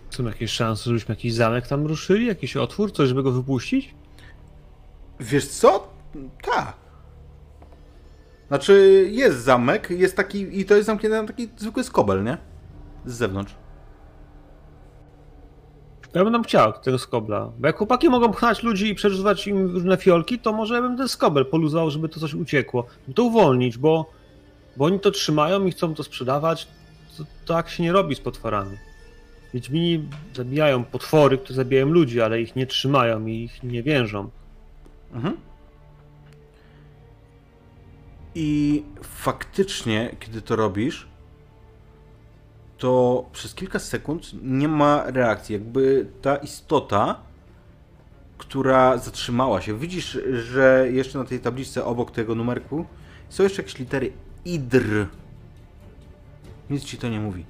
Są 0.10 0.26
jakieś 0.26 0.52
szanse, 0.52 0.84
żebyśmy 0.84 1.16
jakiś 1.16 1.34
zamek 1.34 1.68
tam 1.68 1.88
ruszyli? 1.88 2.26
Jakiś 2.26 2.58
otwór? 2.58 2.92
Coś, 2.92 3.08
żeby 3.08 3.24
go 3.24 3.32
wypuścić? 3.32 3.96
Wiesz 5.20 5.48
co? 5.48 5.94
Tak. 6.42 6.87
Znaczy, 8.48 9.08
jest 9.12 9.38
zamek, 9.44 9.90
jest 9.90 10.18
taki, 10.18 10.60
i 10.60 10.66
to 10.66 10.76
jest 10.76 10.86
zamknięty 10.86 11.22
na 11.22 11.28
taki 11.28 11.50
zwykły 11.58 11.84
skobel, 11.84 12.24
nie? 12.24 12.38
Z 13.06 13.14
zewnątrz. 13.14 13.56
Ja 16.14 16.24
bym 16.24 16.34
tam 16.34 16.44
chciał 16.44 16.74
tego 16.74 17.00
skobla. 17.00 17.52
Bo 17.60 17.68
jak 17.68 17.78
chłopaki 17.78 18.10
mogą 18.10 18.32
pchać 18.32 18.64
ludzi 18.64 18.90
i 18.90 18.96
przerzucać 18.96 19.48
im 19.48 19.72
różne 19.72 19.98
fiolki, 19.98 20.40
to 20.40 20.54
może 20.54 20.76
ja 20.76 20.82
bym 20.82 20.98
ten 20.98 21.08
skobel 21.08 21.46
poluzał, 21.46 21.92
żeby 21.92 22.10
to 22.10 22.20
coś 22.20 22.34
uciekło. 22.34 22.86
Żeby 23.02 23.14
to 23.14 23.24
uwolnić, 23.24 23.78
bo, 23.78 24.12
bo 24.78 24.86
oni 24.86 25.00
to 25.00 25.12
trzymają 25.12 25.66
i 25.66 25.72
chcą 25.72 25.96
to 25.96 26.04
sprzedawać. 26.04 26.68
To, 27.18 27.24
tak 27.46 27.70
się 27.70 27.84
nie 27.84 27.92
robi 27.92 28.16
z 28.16 28.20
potworami. 28.20 28.78
Wiedźmini 29.54 30.10
zabijają 30.36 30.84
potwory, 30.84 31.38
które 31.38 31.56
zabijają 31.56 31.88
ludzi, 31.88 32.22
ale 32.22 32.42
ich 32.42 32.56
nie 32.56 32.68
trzymają 32.68 33.26
i 33.26 33.44
ich 33.44 33.64
nie 33.64 33.84
więżą. 33.84 34.30
Mhm. 35.14 35.38
I 38.36 38.84
faktycznie, 39.02 40.16
kiedy 40.20 40.42
to 40.42 40.56
robisz, 40.56 41.08
to 42.78 43.26
przez 43.32 43.56
kilka 43.56 43.80
sekund 43.80 44.32
nie 44.44 44.68
ma 44.68 45.04
reakcji. 45.06 45.54
Jakby 45.54 46.08
ta 46.22 46.36
istota, 46.36 47.20
która 48.38 48.98
zatrzymała 48.98 49.62
się. 49.62 49.80
Widzisz, 49.80 50.20
że 50.34 50.88
jeszcze 50.92 51.20
na 51.20 51.26
tej 51.26 51.40
tabliczce 51.40 51.86
obok 51.86 52.12
tego 52.12 52.36
numerku 52.36 52.86
są 53.30 53.44
jeszcze 53.44 53.62
jakieś 53.62 53.80
litery 53.80 54.14
IDR. 54.46 55.08
Nic 56.70 56.84
ci 56.84 56.98
to 56.98 57.10
nie 57.10 57.20
mówi. 57.20 57.46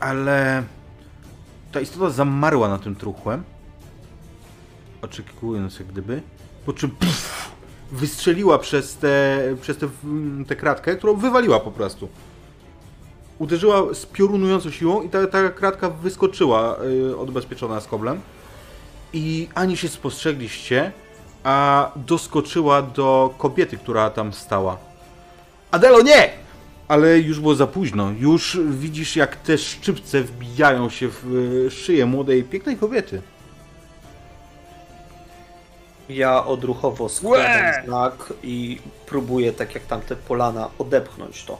Ale 0.00 0.62
ta 1.72 1.80
istota 1.80 2.10
zamarła 2.10 2.68
na 2.68 2.78
tym 2.78 2.94
truchłem 2.94 3.44
oczekując 5.02 5.78
jak 5.78 5.88
gdyby, 5.88 6.22
po 6.68 6.72
czym 6.72 6.90
pff, 6.90 7.50
wystrzeliła 7.92 8.58
przez 8.58 8.96
tę 8.96 9.38
przez 9.60 9.76
tę 9.76 9.88
tę 10.48 10.56
kratkę, 10.56 10.96
którą 10.96 11.16
wywaliła 11.16 11.60
po 11.60 11.70
prostu. 11.70 12.08
Uderzyła 13.38 13.94
z 13.94 14.06
piorunującą 14.06 14.70
siłą 14.70 15.02
i 15.02 15.08
ta, 15.08 15.26
ta 15.26 15.48
kratka 15.48 15.90
wyskoczyła 15.90 16.76
y, 17.10 17.18
odbezpieczona 17.18 17.80
z 17.80 17.86
koblem. 17.86 18.20
I 19.12 19.48
ani 19.54 19.76
się 19.76 19.88
spostrzegliście, 19.88 20.92
a 21.44 21.90
doskoczyła 21.96 22.82
do 22.82 23.34
kobiety, 23.38 23.76
która 23.76 24.10
tam 24.10 24.32
stała. 24.32 24.76
Adelo, 25.70 26.02
nie! 26.02 26.30
Ale 26.88 27.18
już 27.18 27.40
było 27.40 27.54
za 27.54 27.66
późno. 27.66 28.10
Już 28.18 28.58
widzisz, 28.70 29.16
jak 29.16 29.36
te 29.36 29.58
szczypce 29.58 30.22
wbijają 30.22 30.90
się 30.90 31.08
w 31.08 31.34
y, 31.66 31.70
szyję 31.70 32.06
młodej, 32.06 32.44
pięknej 32.44 32.76
kobiety. 32.76 33.22
Ja 36.08 36.44
odruchowo 36.44 37.08
składam 37.08 37.84
znak 37.84 38.32
i 38.42 38.80
próbuję, 39.06 39.52
tak 39.52 39.74
jak 39.74 39.86
tamte 39.86 40.16
polana, 40.16 40.70
odepchnąć 40.78 41.44
to. 41.44 41.58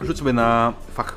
Rzuć 0.00 0.18
sobie 0.18 0.32
na 0.32 0.72
fach. 0.94 1.16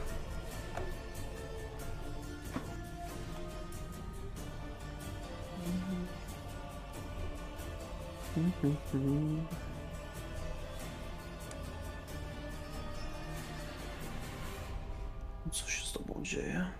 Co 15.51 15.69
się 15.69 15.85
z 15.85 15.91
tobą 15.91 16.19
dzieje? 16.23 16.78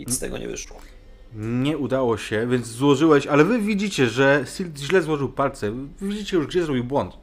Nic 0.00 0.14
z 0.14 0.18
tego 0.18 0.38
nie 0.38 0.48
wyszło. 0.48 0.76
Nie 1.34 1.78
udało 1.78 2.16
się, 2.16 2.46
więc 2.46 2.66
złożyłeś, 2.66 3.26
ale 3.26 3.44
wy 3.44 3.58
widzicie, 3.58 4.08
że 4.08 4.44
Silt 4.56 4.78
źle 4.78 5.02
złożył 5.02 5.28
palce. 5.28 5.70
Wy 5.70 6.08
widzicie 6.08 6.36
już, 6.36 6.46
gdzie 6.46 6.64
zrobił 6.64 6.84
błąd. 6.84 7.16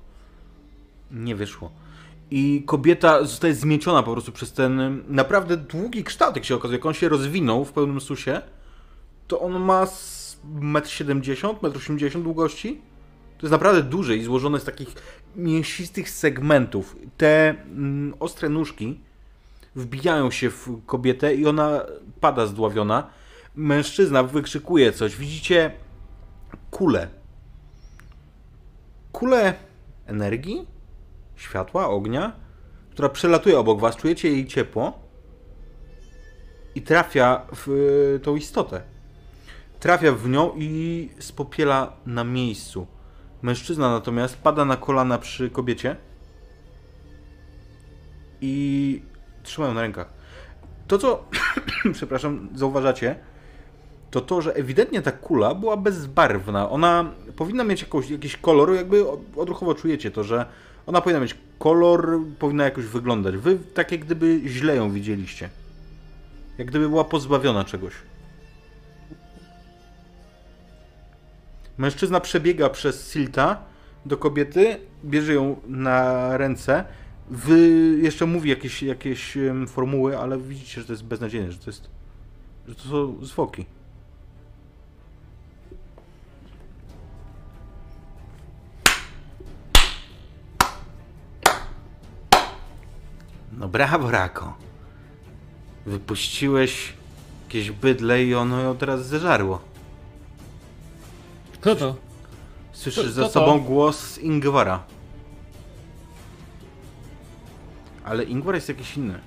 Nie 1.11 1.35
wyszło. 1.35 1.71
I 2.31 2.63
kobieta 2.65 3.23
zostaje 3.23 3.55
zmieciona 3.55 4.03
po 4.03 4.11
prostu 4.11 4.31
przez 4.31 4.53
ten 4.53 5.03
naprawdę 5.07 5.57
długi 5.57 6.03
kształt, 6.03 6.35
jak 6.35 6.45
się 6.45 6.55
okazuje. 6.55 6.77
Jak 6.77 6.85
on 6.85 6.93
się 6.93 7.09
rozwinął 7.09 7.65
w 7.65 7.71
pełnym 7.71 8.01
susie, 8.01 8.41
to 9.27 9.39
on 9.39 9.59
ma 9.59 9.85
z 9.85 10.37
1,70 10.59 11.49
m, 11.49 11.55
1,80 11.55 12.15
m 12.15 12.23
długości. 12.23 12.81
To 13.37 13.45
jest 13.45 13.51
naprawdę 13.51 13.83
duże 13.83 14.15
i 14.15 14.23
złożone 14.23 14.59
z 14.59 14.63
takich 14.63 14.87
mięsistych 15.35 16.09
segmentów. 16.09 16.95
Te 17.17 17.49
mm, 17.49 18.13
ostre 18.19 18.49
nóżki 18.49 18.99
wbijają 19.77 20.31
się 20.31 20.49
w 20.49 20.85
kobietę 20.85 21.35
i 21.35 21.47
ona 21.47 21.81
pada 22.19 22.45
zdławiona. 22.45 23.09
Mężczyzna 23.55 24.23
wykrzykuje 24.23 24.91
coś. 24.91 25.15
Widzicie 25.15 25.71
kulę. 26.71 27.07
Kulę 29.11 29.53
energii, 30.05 30.67
światła, 31.35 31.89
ognia, 31.89 32.31
która 32.91 33.09
przelatuje 33.09 33.59
obok 33.59 33.79
was. 33.79 33.95
Czujecie 33.95 34.29
jej 34.29 34.47
ciepło 34.47 34.99
i 36.75 36.81
trafia 36.81 37.45
w 37.55 37.69
e, 38.15 38.19
tą 38.19 38.35
istotę. 38.35 38.81
Trafia 39.79 40.11
w 40.11 40.29
nią 40.29 40.51
i 40.55 41.09
spopiela 41.19 41.93
na 42.05 42.23
miejscu. 42.23 42.87
Mężczyzna 43.41 43.91
natomiast 43.91 44.37
pada 44.37 44.65
na 44.65 44.77
kolana 44.77 45.17
przy 45.17 45.49
kobiecie 45.49 45.95
i 48.41 49.01
trzyma 49.47 49.67
ją 49.67 49.73
na 49.73 49.81
rękach. 49.81 50.09
To, 50.87 50.97
co, 50.97 51.23
przepraszam, 51.93 52.49
zauważacie, 52.55 53.15
to 54.11 54.21
to, 54.21 54.41
że 54.41 54.53
ewidentnie 54.53 55.01
ta 55.01 55.11
kula 55.11 55.55
była 55.55 55.77
bezbarwna. 55.77 56.69
Ona 56.69 57.11
powinna 57.35 57.63
mieć 57.63 57.81
jakąś, 57.81 58.09
jakiś 58.09 58.37
kolor, 58.37 58.73
jakby 58.75 59.05
odruchowo 59.35 59.75
czujecie 59.75 60.11
to, 60.11 60.23
że 60.23 60.45
ona 60.85 61.01
powinna 61.01 61.19
mieć 61.19 61.35
kolor, 61.59 62.19
powinna 62.39 62.63
jakoś 62.63 62.85
wyglądać. 62.85 63.37
Wy 63.37 63.59
tak 63.73 63.91
jak 63.91 64.05
gdyby 64.05 64.41
źle 64.45 64.75
ją 64.75 64.91
widzieliście. 64.91 65.49
Jak 66.57 66.67
gdyby 66.67 66.89
była 66.89 67.03
pozbawiona 67.03 67.63
czegoś. 67.63 67.93
Mężczyzna 71.77 72.19
przebiega 72.19 72.69
przez 72.69 73.11
Silta 73.11 73.61
do 74.05 74.17
kobiety, 74.17 74.79
bierze 75.05 75.33
ją 75.33 75.55
na 75.67 76.37
ręce. 76.37 76.83
Wy 77.29 77.59
jeszcze 78.01 78.25
mówi 78.25 78.49
jakieś, 78.49 78.83
jakieś 78.83 79.37
formuły, 79.67 80.17
ale 80.17 80.37
widzicie, 80.37 80.81
że 80.81 80.87
to 80.87 80.93
jest 80.93 81.03
beznadziejne, 81.03 81.51
że 81.51 81.57
to 81.57 81.69
jest. 81.69 81.89
że 82.67 82.75
to 82.75 82.81
są 82.81 83.25
zwłoki. 83.25 83.65
No 93.57 93.67
brawo, 93.67 94.11
Rako. 94.11 94.53
Wypuściłeś 95.85 96.93
jakieś 97.47 97.71
bydle 97.71 98.23
i 98.23 98.35
ono 98.35 98.59
ją 98.61 98.77
teraz 98.77 99.05
zeżarło. 99.05 99.59
Kto 101.53 101.75
to? 101.75 101.95
Słyszysz 102.73 103.05
To- 103.05 103.11
za 103.11 103.21
to 103.21 103.27
to. 103.27 103.33
sobą 103.33 103.59
głos 103.59 104.17
Ingwara. 104.17 104.83
Ale 108.07 108.23
Ingwar 108.23 108.55
jest 108.55 108.69
jakiś 108.69 108.97
inny. 108.97 109.19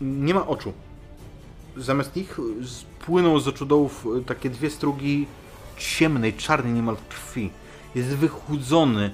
Nie 0.00 0.34
ma 0.34 0.46
oczu. 0.46 0.72
Zamiast 1.76 2.16
nich 2.16 2.38
spłyną 2.66 3.38
z 3.38 3.48
oczu 3.48 3.66
dołów 3.66 4.06
y, 4.20 4.24
takie 4.24 4.50
dwie 4.50 4.70
strugi 4.70 5.26
ciemnej, 5.76 6.32
czarnej 6.32 6.72
niemal 6.72 6.96
krwi. 7.08 7.50
Jest 7.94 8.08
wychudzony. 8.08 9.10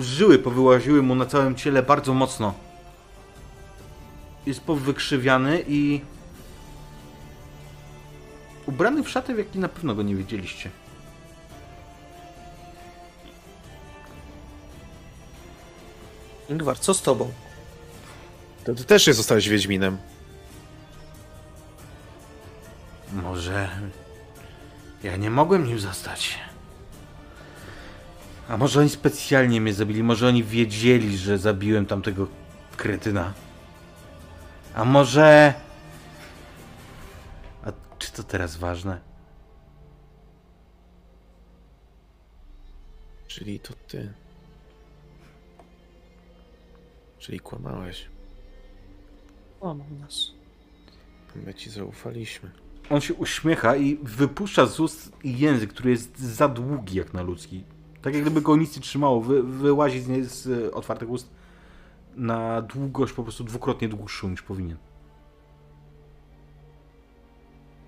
Żyły 0.00 0.38
powyłaziły 0.38 1.02
mu 1.02 1.14
na 1.14 1.26
całym 1.26 1.54
ciele 1.54 1.82
bardzo 1.82 2.14
mocno. 2.14 2.54
Jest 4.46 4.60
powykrzywiany 4.60 5.64
i 5.68 6.00
ubrany 8.66 9.02
w 9.02 9.08
szaty, 9.08 9.34
w 9.34 9.38
jaki 9.38 9.58
na 9.58 9.68
pewno 9.68 9.94
go 9.94 10.02
nie 10.02 10.16
widzieliście. 10.16 10.70
Ingvar, 16.52 16.78
co 16.78 16.94
z 16.94 17.02
tobą? 17.02 17.32
To 18.64 18.74
ty 18.74 18.84
też 18.84 19.06
nie 19.06 19.14
zostałeś 19.14 19.48
Wiedźminem. 19.48 19.98
Może 23.12 23.68
ja 25.02 25.16
nie 25.16 25.30
mogłem 25.30 25.66
nim 25.66 25.78
zostać. 25.78 26.38
A 28.48 28.56
może 28.56 28.80
oni 28.80 28.88
specjalnie 28.90 29.60
mnie 29.60 29.74
zabili? 29.74 30.02
Może 30.02 30.28
oni 30.28 30.44
wiedzieli, 30.44 31.18
że 31.18 31.38
zabiłem 31.38 31.86
tamtego 31.86 32.26
kretyna? 32.76 33.32
A 34.74 34.84
może... 34.84 35.54
A 37.64 37.72
czy 37.98 38.12
to 38.12 38.22
teraz 38.22 38.56
ważne? 38.56 39.00
Czyli 43.26 43.60
to 43.60 43.74
ty. 43.88 44.12
Czyli 47.22 47.40
kłamałeś. 47.40 48.06
Łamał 49.60 49.86
nas. 50.00 50.30
My 51.36 51.54
ci 51.54 51.70
zaufaliśmy. 51.70 52.50
On 52.90 53.00
się 53.00 53.14
uśmiecha 53.14 53.76
i 53.76 53.98
wypuszcza 54.02 54.66
z 54.66 54.80
ust 54.80 55.12
język, 55.24 55.70
który 55.70 55.90
jest 55.90 56.18
za 56.18 56.48
długi 56.48 56.98
jak 56.98 57.14
na 57.14 57.22
ludzki. 57.22 57.64
Tak 58.02 58.14
jak 58.14 58.22
gdyby 58.22 58.40
go 58.40 58.56
nic 58.56 58.76
nie 58.76 58.82
trzymało. 58.82 59.20
Wy, 59.20 59.42
wyłazi 59.42 60.00
z, 60.00 60.32
z 60.32 60.46
e, 60.46 60.74
otwartych 60.74 61.10
ust 61.10 61.30
na 62.16 62.62
długość 62.62 63.12
po 63.12 63.22
prostu 63.22 63.44
dwukrotnie 63.44 63.88
dłuższą 63.88 64.28
niż 64.28 64.42
powinien. 64.42 64.76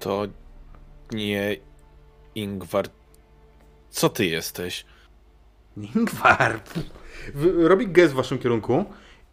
To 0.00 0.26
nie 1.12 1.56
Ingvar. 2.34 2.86
Co 3.90 4.08
ty 4.08 4.26
jesteś? 4.26 4.84
Ingvar. 5.76 6.60
Robi 7.56 7.88
gest 7.88 8.12
w 8.12 8.16
waszym 8.16 8.38
kierunku 8.38 8.84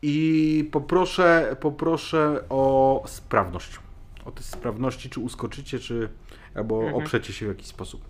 i 0.02 0.70
poproszę, 0.72 1.56
poproszę 1.60 2.44
o 2.50 3.04
sprawność. 3.08 3.80
O 4.26 4.32
te 4.32 4.44
sprawności, 4.44 5.10
czy 5.10 5.20
uskoczycie, 5.20 5.80
czy 5.80 6.10
albo 6.56 6.96
oprzecie 6.96 7.34
się 7.34 7.46
w 7.46 7.50
jakiś 7.50 7.68
sposób. 7.68 8.02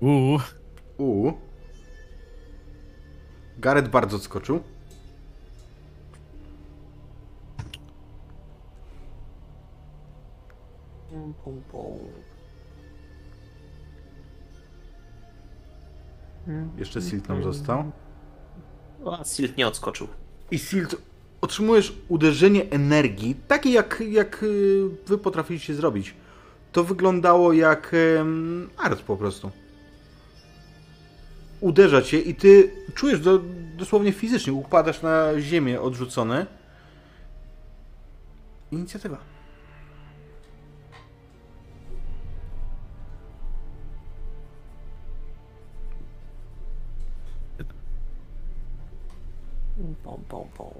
Uuu, 0.00 0.38
U. 0.98 1.32
Gareth 3.58 3.88
bardzo 3.88 4.16
odskoczył. 4.16 4.60
Pum, 11.10 11.34
pum, 11.44 11.62
pum. 11.70 11.98
Jeszcze 16.76 17.02
Silt 17.02 17.28
nam 17.28 17.42
został. 17.42 17.92
A 19.06 19.24
Silt 19.24 19.56
nie 19.56 19.68
odskoczył. 19.68 20.08
I 20.50 20.58
Silt, 20.58 20.96
otrzymujesz 21.40 21.92
uderzenie 22.08 22.70
energii, 22.70 23.36
takie 23.48 23.70
jak, 23.70 24.02
jak 24.10 24.42
y, 24.42 24.82
wy 25.06 25.18
potrafiliście 25.18 25.74
zrobić. 25.74 26.14
To 26.72 26.84
wyglądało 26.84 27.52
jak 27.52 27.92
em, 28.20 28.70
art 28.76 29.02
po 29.02 29.16
prostu. 29.16 29.50
Uderza 31.60 32.02
cię 32.02 32.20
i 32.20 32.34
ty 32.34 32.70
czujesz 32.94 33.20
do, 33.20 33.40
dosłownie 33.76 34.12
fizycznie, 34.12 34.52
upadasz 34.52 35.02
na 35.02 35.40
ziemię 35.40 35.80
odrzucony. 35.80 36.46
Inicjatywa. 38.72 39.33
Pom, 49.76 50.22
pom, 50.28 50.48
pom. 50.54 50.72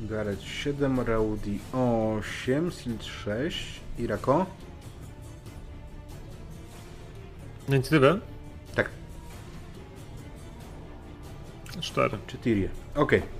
Gareth 0.00 0.42
7, 0.42 1.00
Rowdy 1.00 1.58
8, 1.72 2.70
Silt 2.70 3.04
6, 3.04 3.80
Irako? 3.98 4.46
Inicjatywę? 7.68 8.20
Tak, 8.74 8.90
4. 11.80 12.18
czy 12.26 12.38
Tyrię. 12.38 12.68
Okej. 12.94 13.18
E, 13.18 13.35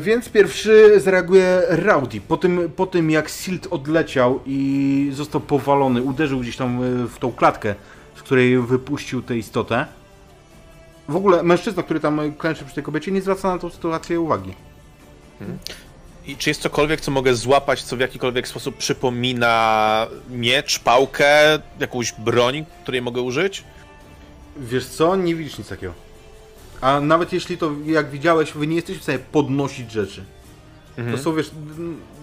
Więc 0.00 0.28
pierwszy 0.28 1.00
zareaguje 1.00 1.62
Rowdy. 1.68 2.20
Po 2.20 2.36
tym, 2.36 2.70
po 2.76 2.86
tym 2.86 3.10
jak 3.10 3.28
Silt 3.28 3.66
odleciał 3.70 4.40
i 4.46 5.10
został 5.12 5.40
powalony, 5.40 6.02
uderzył 6.02 6.40
gdzieś 6.40 6.56
tam 6.56 6.82
e, 6.82 7.06
w 7.06 7.18
tą 7.18 7.32
klatkę, 7.32 7.74
z 8.16 8.22
której 8.22 8.58
wypuścił 8.58 9.22
tę 9.22 9.36
istotę. 9.36 9.86
W 11.08 11.16
ogóle 11.16 11.42
mężczyzna, 11.42 11.82
który 11.82 12.00
tam 12.00 12.32
klęczy 12.38 12.64
przy 12.64 12.74
tej 12.74 12.84
kobiecie, 12.84 13.10
nie 13.10 13.22
zwraca 13.22 13.48
na 13.48 13.58
tą 13.58 13.70
sytuację 13.70 14.20
uwagi. 14.20 14.54
I 16.26 16.36
czy 16.36 16.50
jest 16.50 16.62
cokolwiek, 16.62 17.00
co 17.00 17.10
mogę 17.10 17.34
złapać, 17.34 17.82
co 17.82 17.96
w 17.96 18.00
jakikolwiek 18.00 18.48
sposób 18.48 18.76
przypomina 18.76 20.06
miecz, 20.30 20.78
pałkę, 20.78 21.58
jakąś 21.80 22.12
broń, 22.12 22.64
której 22.82 23.02
mogę 23.02 23.20
użyć? 23.20 23.64
Wiesz 24.56 24.86
co? 24.86 25.16
Nie 25.16 25.34
widzisz 25.34 25.58
nic 25.58 25.68
takiego. 25.68 26.07
A 26.80 27.00
nawet 27.00 27.32
jeśli 27.32 27.58
to, 27.58 27.72
jak 27.86 28.10
widziałeś, 28.10 28.52
wy 28.52 28.66
nie 28.66 28.76
jesteście 28.76 29.00
w 29.00 29.02
stanie 29.02 29.18
podnosić 29.18 29.92
rzeczy. 29.92 30.24
To 31.10 31.18
są, 31.18 31.34
wiesz, 31.34 31.50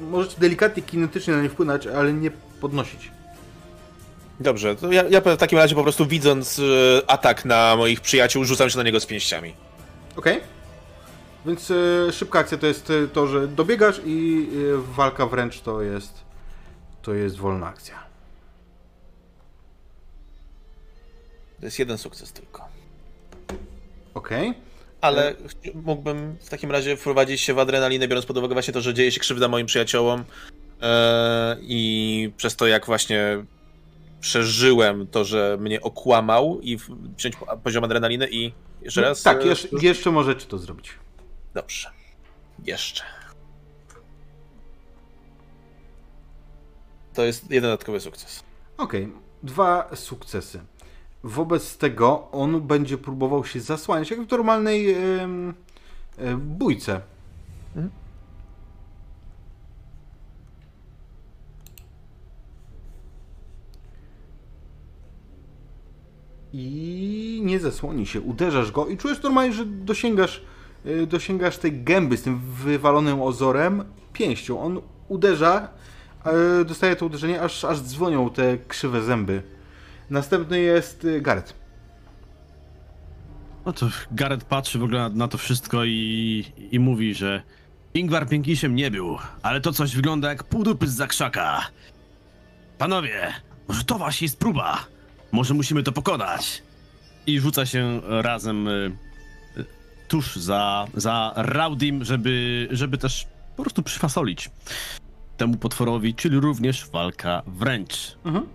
możecie 0.01 0.39
delikatnie 0.39 0.83
kinetycznie 0.83 1.33
na 1.33 1.41
nie 1.41 1.49
wpłynąć, 1.49 1.87
ale 1.87 2.13
nie 2.13 2.31
podnosić. 2.61 3.11
Dobrze, 4.39 4.75
to 4.75 4.91
ja, 4.91 5.03
ja 5.09 5.21
w 5.21 5.37
takim 5.37 5.57
razie 5.57 5.75
po 5.75 5.83
prostu 5.83 6.05
widząc 6.05 6.59
e, 6.59 7.09
atak 7.09 7.45
na 7.45 7.75
moich 7.75 8.01
przyjaciół, 8.01 8.43
rzucam 8.43 8.69
się 8.69 8.77
na 8.77 8.83
niego 8.83 8.99
z 8.99 9.05
pięściami. 9.05 9.53
Okej? 10.15 10.41
Więc 11.45 11.71
e, 11.71 12.13
szybka 12.13 12.39
akcja 12.39 12.57
to 12.57 12.67
jest 12.67 12.89
e, 12.89 13.07
to, 13.07 13.27
że 13.27 13.47
dobiegasz 13.47 14.01
i 14.05 14.47
e, 14.73 14.93
walka 14.95 15.25
wręcz 15.25 15.61
to 15.61 15.81
jest 15.81 16.25
to 17.01 17.13
jest 17.13 17.37
wolna 17.37 17.67
akcja. 17.67 17.95
To 21.59 21.65
jest 21.65 21.79
jeden 21.79 21.97
sukces 21.97 22.31
tylko. 22.31 22.64
Okej? 24.15 24.53
Ale 25.01 25.33
chci- 25.47 25.75
mógłbym 25.75 26.35
w 26.41 26.49
takim 26.49 26.71
razie 26.71 26.97
wprowadzić 26.97 27.41
się 27.41 27.53
w 27.53 27.59
adrenalinę, 27.59 28.07
biorąc 28.07 28.25
pod 28.25 28.37
uwagę 28.37 28.53
właśnie 28.53 28.73
to, 28.73 28.81
że 28.81 28.93
dzieje 28.93 29.11
się 29.11 29.19
krzywda 29.19 29.47
moim 29.47 29.65
przyjaciołom 29.65 30.23
e, 30.81 31.57
i 31.61 32.31
przez 32.37 32.55
to, 32.55 32.67
jak 32.67 32.85
właśnie 32.85 33.45
przeżyłem 34.19 35.07
to, 35.07 35.25
że 35.25 35.57
mnie 35.59 35.81
okłamał 35.81 36.59
i 36.61 36.77
wziąć 37.17 37.35
po- 37.35 37.57
poziom 37.57 37.83
adrenaliny 37.83 38.27
i 38.31 38.51
jeszcze 38.81 39.01
raz... 39.01 39.23
Tak, 39.23 39.41
e, 39.43 39.47
jeszcze, 39.47 39.67
jeszcze 39.81 40.11
możecie 40.11 40.45
to 40.45 40.57
zrobić. 40.57 40.89
Dobrze. 41.53 41.89
Jeszcze. 42.65 43.03
To 47.13 47.23
jest 47.25 47.51
jeden 47.51 47.69
dodatkowy 47.71 47.99
sukces. 47.99 48.43
Okej, 48.77 49.11
dwa 49.43 49.89
sukcesy. 49.95 50.59
Wobec 51.25 51.77
tego 51.77 52.31
on 52.31 52.61
będzie 52.61 52.97
próbował 52.97 53.45
się 53.45 53.61
zasłaniać, 53.61 54.11
jak 54.11 54.21
w 54.21 54.31
normalnej 54.31 54.93
em, 54.93 55.53
e, 56.17 56.37
bójce. 56.37 57.01
I 66.53 67.41
nie 67.45 67.59
zasłoni 67.59 68.05
się. 68.05 68.21
Uderzasz 68.21 68.71
go 68.71 68.87
i 68.87 68.97
czujesz 68.97 69.23
normalnie, 69.23 69.53
że 69.53 69.65
dosięgasz, 69.65 70.43
e, 70.85 71.05
dosięgasz 71.07 71.57
tej 71.57 71.83
gęby 71.83 72.17
z 72.17 72.21
tym 72.21 72.39
wywalonym 72.39 73.21
ozorem 73.21 73.83
pięścią. 74.13 74.61
On 74.61 74.81
uderza, 75.07 75.67
e, 76.25 76.65
dostaje 76.65 76.95
to 76.95 77.05
uderzenie, 77.05 77.41
aż, 77.41 77.65
aż 77.65 77.81
dzwonią 77.81 78.29
te 78.29 78.57
krzywe 78.57 79.01
zęby. 79.01 79.54
Następny 80.09 80.59
jest 80.59 81.05
e, 81.05 81.21
Gareth. 81.21 81.53
No 83.65 83.73
to 83.73 83.89
Gareth 84.11 84.45
patrzy 84.45 84.79
w 84.79 84.83
ogóle 84.83 84.99
na, 84.99 85.09
na 85.09 85.27
to 85.27 85.37
wszystko 85.37 85.85
i, 85.85 86.45
i 86.71 86.79
mówi, 86.79 87.13
że 87.13 87.43
Ingvar 87.93 88.27
piękniejszym 88.27 88.75
nie 88.75 88.91
był, 88.91 89.17
ale 89.41 89.61
to 89.61 89.73
coś 89.73 89.95
wygląda 89.95 90.29
jak 90.29 90.43
pół 90.43 90.63
dupy 90.63 90.87
z 90.87 90.93
zakrzaka. 90.93 91.61
Panowie, 92.77 93.33
może 93.67 93.83
to 93.83 93.97
właśnie 93.97 94.25
jest 94.25 94.39
próba. 94.39 94.85
Może 95.31 95.53
musimy 95.53 95.83
to 95.83 95.91
pokonać. 95.91 96.63
I 97.27 97.39
rzuca 97.39 97.65
się 97.65 98.01
razem 98.07 98.67
y, 98.67 98.91
y, 99.57 99.65
tuż 100.07 100.35
za, 100.35 100.87
za 100.93 101.33
Raudim, 101.35 102.03
żeby, 102.03 102.67
żeby 102.71 102.97
też 102.97 103.27
po 103.55 103.63
prostu 103.63 103.83
przyfasolić 103.83 104.49
temu 105.37 105.57
potworowi, 105.57 106.15
czyli 106.15 106.39
również 106.39 106.89
walka 106.89 107.41
wręcz. 107.47 108.17
Mhm. 108.25 108.45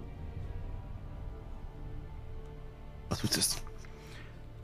Sukces. 3.14 3.60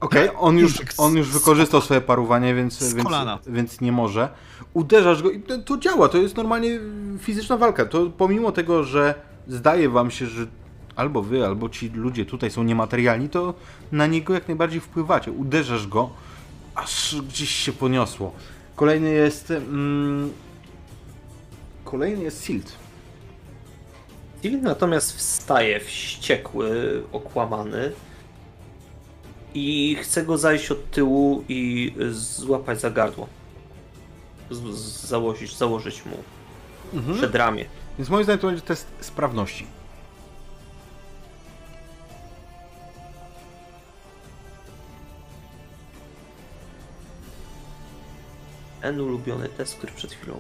Okej, 0.00 0.28
on, 0.38 0.58
już, 0.58 0.82
on 0.98 1.16
już 1.16 1.28
wykorzystał 1.28 1.80
swoje 1.80 2.00
parowanie, 2.00 2.54
więc, 2.54 2.94
więc, 2.94 3.08
więc 3.46 3.80
nie 3.80 3.92
może. 3.92 4.28
Uderzasz 4.74 5.22
go 5.22 5.30
i 5.30 5.40
to, 5.40 5.58
to 5.58 5.78
działa, 5.78 6.08
to 6.08 6.18
jest 6.18 6.36
normalnie 6.36 6.80
fizyczna 7.18 7.56
walka. 7.56 7.84
To 7.84 8.06
pomimo 8.18 8.52
tego, 8.52 8.84
że 8.84 9.14
zdaje 9.48 9.88
wam 9.88 10.10
się, 10.10 10.26
że 10.26 10.46
albo 10.96 11.22
wy, 11.22 11.46
albo 11.46 11.68
ci 11.68 11.88
ludzie 11.88 12.26
tutaj 12.26 12.50
są 12.50 12.62
niematerialni, 12.62 13.28
to 13.28 13.54
na 13.92 14.06
niego 14.06 14.34
jak 14.34 14.48
najbardziej 14.48 14.80
wpływacie. 14.80 15.32
Uderzasz 15.32 15.86
go, 15.86 16.10
aż 16.74 17.16
gdzieś 17.28 17.50
się 17.50 17.72
poniosło. 17.72 18.32
Kolejny 18.76 19.10
jest... 19.12 19.50
Mm, 19.50 20.32
kolejny 21.84 22.24
jest 22.24 22.44
Silt. 22.44 22.72
Tilly 24.42 24.58
natomiast 24.62 25.16
wstaje 25.16 25.80
wściekły, 25.80 27.02
okłamany 27.12 27.92
i 29.56 29.96
chce 30.00 30.22
go 30.22 30.38
zajść 30.38 30.70
od 30.70 30.90
tyłu 30.90 31.44
i 31.48 31.92
złapać 32.10 32.80
za 32.80 32.90
gardło. 32.90 33.28
Z, 34.50 34.58
z, 34.58 35.06
założyć, 35.06 35.56
założyć 35.56 36.02
mu 36.06 36.16
przed 37.14 37.34
ramię. 37.34 37.64
Więc 37.98 38.10
moim 38.10 38.24
zdaniem 38.24 38.40
to 38.40 38.46
będzie 38.46 38.62
test 38.62 38.86
sprawności. 39.00 39.66
Ten 48.82 49.00
ulubiony 49.00 49.48
test, 49.48 49.76
który 49.76 49.92
przed 49.92 50.12
chwilą. 50.12 50.36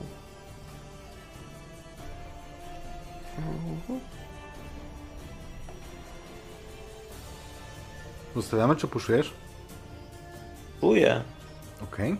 Zostawiamy, 8.36 8.76
czy 8.76 8.88
puszujesz? 8.88 9.32
Czuję. 10.80 11.22
Okej. 11.82 12.16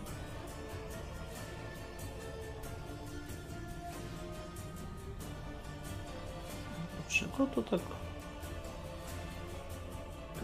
Dlaczego 7.01 7.47
to 7.47 7.63
tak 7.63 7.81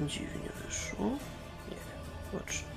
dziwnie 0.09 0.51
wyszło? 0.67 1.07
Nie 1.07 1.77
wiem. 1.77 2.33
Zobaczymy. 2.33 2.73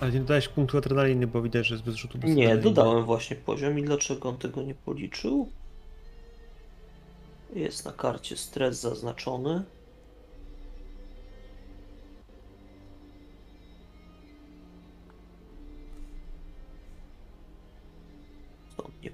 Ale 0.00 0.12
nie 0.12 0.20
dodałeś 0.20 0.48
punktu 0.48 0.78
adrenaliny, 0.78 1.26
bo 1.26 1.42
widać, 1.42 1.66
że 1.66 1.74
jest 1.74 1.84
bez 1.84 1.94
rzutu. 1.94 2.18
Bez 2.18 2.30
Nie, 2.30 2.44
adrenaliny. 2.44 2.62
dodałem 2.74 3.04
właśnie 3.04 3.36
poziom 3.36 3.78
i 3.78 3.82
dlaczego 3.82 4.28
on 4.28 4.38
tego 4.38 4.62
nie 4.62 4.74
policzył? 4.74 5.48
Jest 7.54 7.84
na 7.84 7.92
karcie 7.92 8.36
stres 8.36 8.80
zaznaczony. 8.80 9.62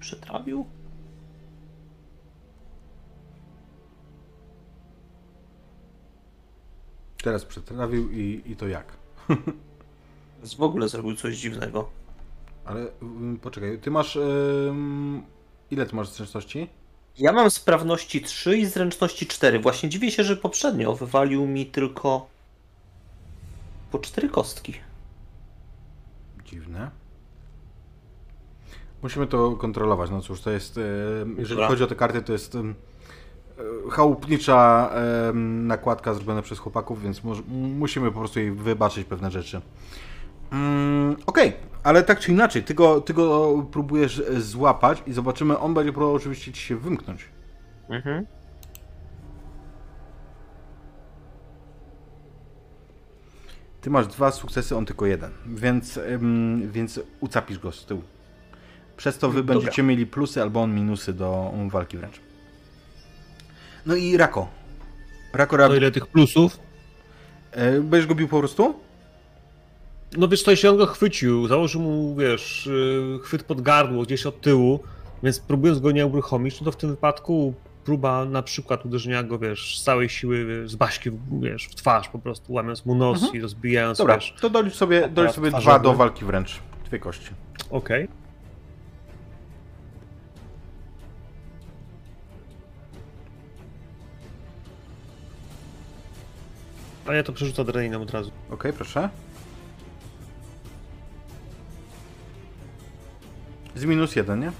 Przetrawił? 0.04 0.66
Teraz 7.22 7.44
przetrawił 7.44 8.10
i, 8.10 8.42
i 8.46 8.56
to 8.56 8.68
jak? 8.68 8.96
W 10.58 10.62
ogóle 10.62 10.88
zrobił 10.88 11.16
coś 11.16 11.36
dziwnego. 11.36 11.90
Ale 12.64 12.86
ym, 13.02 13.38
poczekaj, 13.42 13.78
ty 13.78 13.90
masz. 13.90 14.16
ym, 14.16 15.22
ile 15.70 15.86
ty 15.86 15.96
masz 15.96 16.08
zręczności? 16.08 16.68
Ja 17.18 17.32
mam 17.32 17.50
sprawności 17.50 18.22
3 18.22 18.58
i 18.58 18.66
zręczności 18.66 19.26
4. 19.26 19.60
Właśnie 19.60 19.88
dziwię 19.88 20.10
się, 20.10 20.24
że 20.24 20.36
poprzednio 20.36 20.96
wywalił 20.96 21.46
mi 21.46 21.66
tylko 21.66 22.26
po 23.90 23.98
4 23.98 24.28
kostki. 24.28 24.74
Dziwne. 26.44 27.03
Musimy 29.04 29.26
to 29.26 29.50
kontrolować. 29.56 30.10
No 30.10 30.20
cóż, 30.20 30.40
to 30.40 30.50
jest. 30.50 30.78
e, 30.78 30.80
Jeżeli 31.38 31.48
Dobra. 31.48 31.68
chodzi 31.68 31.84
o 31.84 31.86
te 31.86 31.94
karty, 31.94 32.22
to 32.22 32.32
jest 32.32 32.54
e, 32.54 32.60
chałupnicza 33.90 34.90
nakładka 35.34 36.14
zrobiona 36.14 36.42
przez 36.42 36.58
chłopaków, 36.58 37.02
więc 37.02 37.20
musimy 37.78 38.10
po 38.12 38.18
prostu 38.18 38.40
jej 38.40 38.50
wybaczyć 38.52 39.04
pewne 39.04 39.30
rzeczy. 39.30 39.60
Mm, 40.52 41.16
Okej, 41.26 41.52
ale 41.82 42.02
tak 42.02 42.18
czy 42.20 42.32
inaczej, 42.32 42.62
ty 42.62 42.74
go, 42.74 43.00
ty 43.00 43.14
go 43.14 43.54
próbujesz 43.72 44.18
e, 44.18 44.40
złapać 44.40 45.02
i 45.06 45.12
zobaczymy, 45.12 45.58
on 45.58 45.74
będzie 45.74 45.92
próbował 45.92 46.14
oczywiście 46.14 46.52
ci 46.52 46.60
się 46.62 46.76
wymknąć. 46.76 47.28
Mhm. 47.88 48.26
Ty 53.80 53.90
masz 53.90 54.06
dwa 54.06 54.30
sukcesy, 54.30 54.76
on 54.76 54.86
tylko 54.86 55.06
jeden, 55.06 55.30
więc, 55.46 55.98
em, 55.98 56.70
więc 56.70 57.00
ucapisz 57.20 57.58
go 57.58 57.72
z 57.72 57.86
tyłu. 57.86 58.02
Przez 58.96 59.18
to 59.18 59.28
wy 59.30 59.42
Dobra. 59.42 59.54
będziecie 59.54 59.82
mieli 59.82 60.06
plusy 60.06 60.42
albo 60.42 60.62
on 60.62 60.74
minusy 60.74 61.12
do 61.12 61.52
um, 61.54 61.68
walki 61.70 61.96
wręcz. 61.98 62.20
No 63.86 63.94
i 63.94 64.16
Rako. 64.16 64.48
Rako, 65.32 65.50
To 65.56 65.62
Rako 65.62 65.74
ile 65.74 65.90
tych 65.90 66.06
plusów? 66.06 66.58
e, 67.52 67.80
będziesz 67.80 68.06
go 68.08 68.14
bił 68.14 68.28
po 68.28 68.38
prostu? 68.38 68.74
No 70.16 70.28
wiesz 70.28 70.42
co, 70.42 70.50
jeśli 70.50 70.68
on 70.68 70.76
go 70.76 70.86
chwycił, 70.86 71.48
założył 71.48 71.80
mu, 71.80 72.16
wiesz, 72.16 72.66
yy, 73.12 73.18
chwyt 73.22 73.42
pod 73.42 73.60
gardło 73.60 74.02
gdzieś 74.02 74.26
od 74.26 74.40
tyłu, 74.40 74.80
więc 75.22 75.40
próbując 75.40 75.80
go 75.80 75.90
nie 75.90 76.06
uruchomić, 76.06 76.60
no 76.60 76.64
to 76.64 76.72
w 76.72 76.76
tym 76.76 76.90
wypadku 76.90 77.54
próba 77.84 78.24
na 78.24 78.42
przykład 78.42 78.86
uderzenia 78.86 79.22
go, 79.22 79.38
wiesz, 79.38 79.78
z 79.80 79.84
całej 79.84 80.08
siły 80.08 80.44
wiesz, 80.44 80.70
z 80.70 80.76
baśki, 80.76 81.10
w- 81.10 81.40
wiesz, 81.42 81.64
w 81.66 81.74
twarz 81.74 82.08
po 82.08 82.18
prostu, 82.18 82.52
łamiąc 82.52 82.86
mu 82.86 82.94
nos 82.94 83.34
i 83.34 83.40
rozbijając, 83.40 83.98
Dobra, 83.98 84.14
wiesz, 84.14 84.34
to 84.40 84.50
dolicz 84.50 84.74
sobie, 84.74 85.08
dolicz 85.08 85.32
sobie 85.32 85.50
dwa 85.50 85.78
do 85.78 85.94
walki 85.94 86.24
wręcz. 86.24 86.58
Dwie 86.86 86.98
kości. 86.98 87.30
okej. 87.70 88.08
A 97.06 97.14
ja 97.14 97.22
to 97.22 97.32
przerzucę 97.32 97.62
adrenaliną 97.62 98.02
od 98.02 98.10
razu. 98.10 98.30
Okej, 98.50 98.72
proszę. 98.72 99.08
Z 103.76 103.84
minus 103.84 104.16
jeden, 104.16 104.40
nie? 104.40 104.52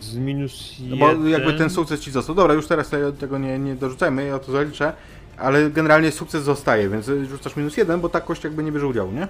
Z 0.00 0.14
minus 0.16 0.72
No 0.80 0.96
jeden. 1.06 1.22
bo 1.22 1.28
jakby 1.28 1.52
ten 1.54 1.70
sukces 1.70 2.00
ci 2.00 2.10
został. 2.10 2.34
Dobra, 2.34 2.54
już 2.54 2.66
teraz 2.66 2.88
te- 2.88 3.12
tego 3.12 3.38
nie, 3.38 3.58
nie 3.58 3.74
dorzucajmy, 3.74 4.24
ja 4.26 4.38
to 4.38 4.52
zaliczę. 4.52 4.92
Ale 5.38 5.70
generalnie 5.70 6.10
sukces 6.12 6.44
zostaje, 6.44 6.88
więc 6.88 7.10
rzucasz 7.28 7.56
minus 7.56 7.76
jeden, 7.76 8.00
bo 8.00 8.08
ta 8.08 8.20
kość 8.20 8.44
jakby 8.44 8.62
nie 8.62 8.72
bierze 8.72 8.86
udziału, 8.86 9.12
nie? 9.12 9.28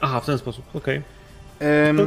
Aha, 0.00 0.20
w 0.20 0.26
ten 0.26 0.38
sposób, 0.38 0.64
okej. 0.74 1.02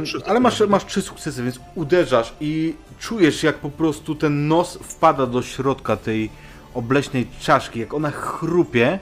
Trzy 0.04 0.18
ale 0.26 0.40
masz, 0.40 0.60
masz 0.60 0.86
trzy 0.86 1.02
sukcesy, 1.02 1.42
więc 1.42 1.60
uderzasz 1.74 2.34
i 2.40 2.74
czujesz 2.98 3.42
jak 3.42 3.56
po 3.56 3.70
prostu 3.70 4.14
ten 4.14 4.48
nos 4.48 4.78
wpada 4.82 5.26
do 5.26 5.42
środka 5.42 5.96
tej 5.96 6.30
obleśnej 6.74 7.26
czaszki, 7.40 7.80
jak 7.80 7.94
ona 7.94 8.10
chrupie 8.10 8.98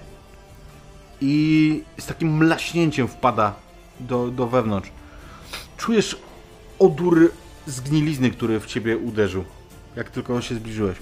i 1.20 1.83
z 1.99 2.07
takim 2.07 2.36
mlaśnięciem 2.36 3.09
wpada 3.09 3.55
do, 4.01 4.28
do 4.28 4.47
wewnątrz. 4.47 4.91
Czujesz 5.76 6.17
odór 6.78 7.33
zgnilizny, 7.67 8.31
który 8.31 8.60
w 8.60 8.67
ciebie 8.67 8.99
uderzył, 8.99 9.44
jak 9.97 10.10
tylko 10.10 10.41
się 10.41 10.55
zbliżyłeś. 10.55 10.99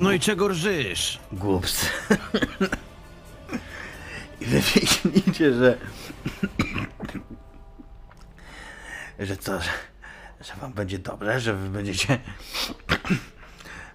No 0.00 0.12
i 0.12 0.20
czego 0.20 0.48
rżysz? 0.48 1.18
Głupcy. 1.32 1.86
I 4.42 4.44
wy 4.44 4.56
myślicie, 4.56 5.54
że... 5.54 5.78
że 9.18 9.36
co, 9.36 9.60
że, 9.60 9.70
że 10.40 10.54
wam 10.60 10.72
będzie 10.72 10.98
dobrze, 10.98 11.40
że 11.40 11.54
wy 11.54 11.68
będziecie 11.68 12.18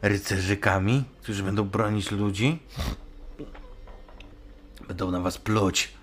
rycerzykami, 0.01 1.03
którzy 1.21 1.43
będą 1.43 1.63
bronić 1.63 2.11
ludzi? 2.11 2.59
Będą 4.87 5.11
na 5.11 5.19
was 5.19 5.37
pluć. 5.37 5.93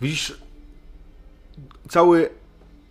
Widzisz 0.00 0.38
cały 1.88 2.30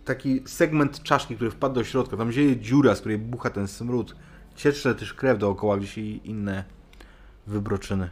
taki 0.04 0.42
segment 0.46 1.02
czaszki, 1.02 1.36
który 1.36 1.50
wpadł 1.50 1.74
do 1.74 1.84
środka, 1.84 2.16
tam 2.16 2.32
dzieje 2.32 2.56
dziura, 2.56 2.94
z 2.94 3.00
której 3.00 3.18
bucha 3.18 3.50
ten 3.50 3.68
smród. 3.68 4.16
Ciecze 4.56 4.94
też 4.94 5.14
krew 5.14 5.38
dookoła, 5.38 5.76
gdzieś 5.76 5.98
i 5.98 6.20
inne 6.24 6.64
wybroczyny. 7.46 8.10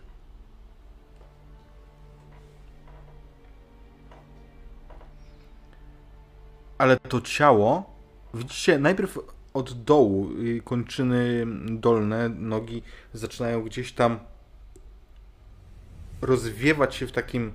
Ale 6.79 6.97
to 6.97 7.21
ciało, 7.21 7.97
widzicie, 8.35 8.79
najpierw 8.79 9.19
od 9.55 9.85
dołu 9.85 10.31
kończyny 10.65 11.47
dolne, 11.67 12.29
nogi 12.29 12.83
zaczynają 13.13 13.63
gdzieś 13.63 13.93
tam 13.93 14.19
rozwiewać 16.23 16.95
się 16.95 17.07
w 17.07 17.13
takim 17.13 17.53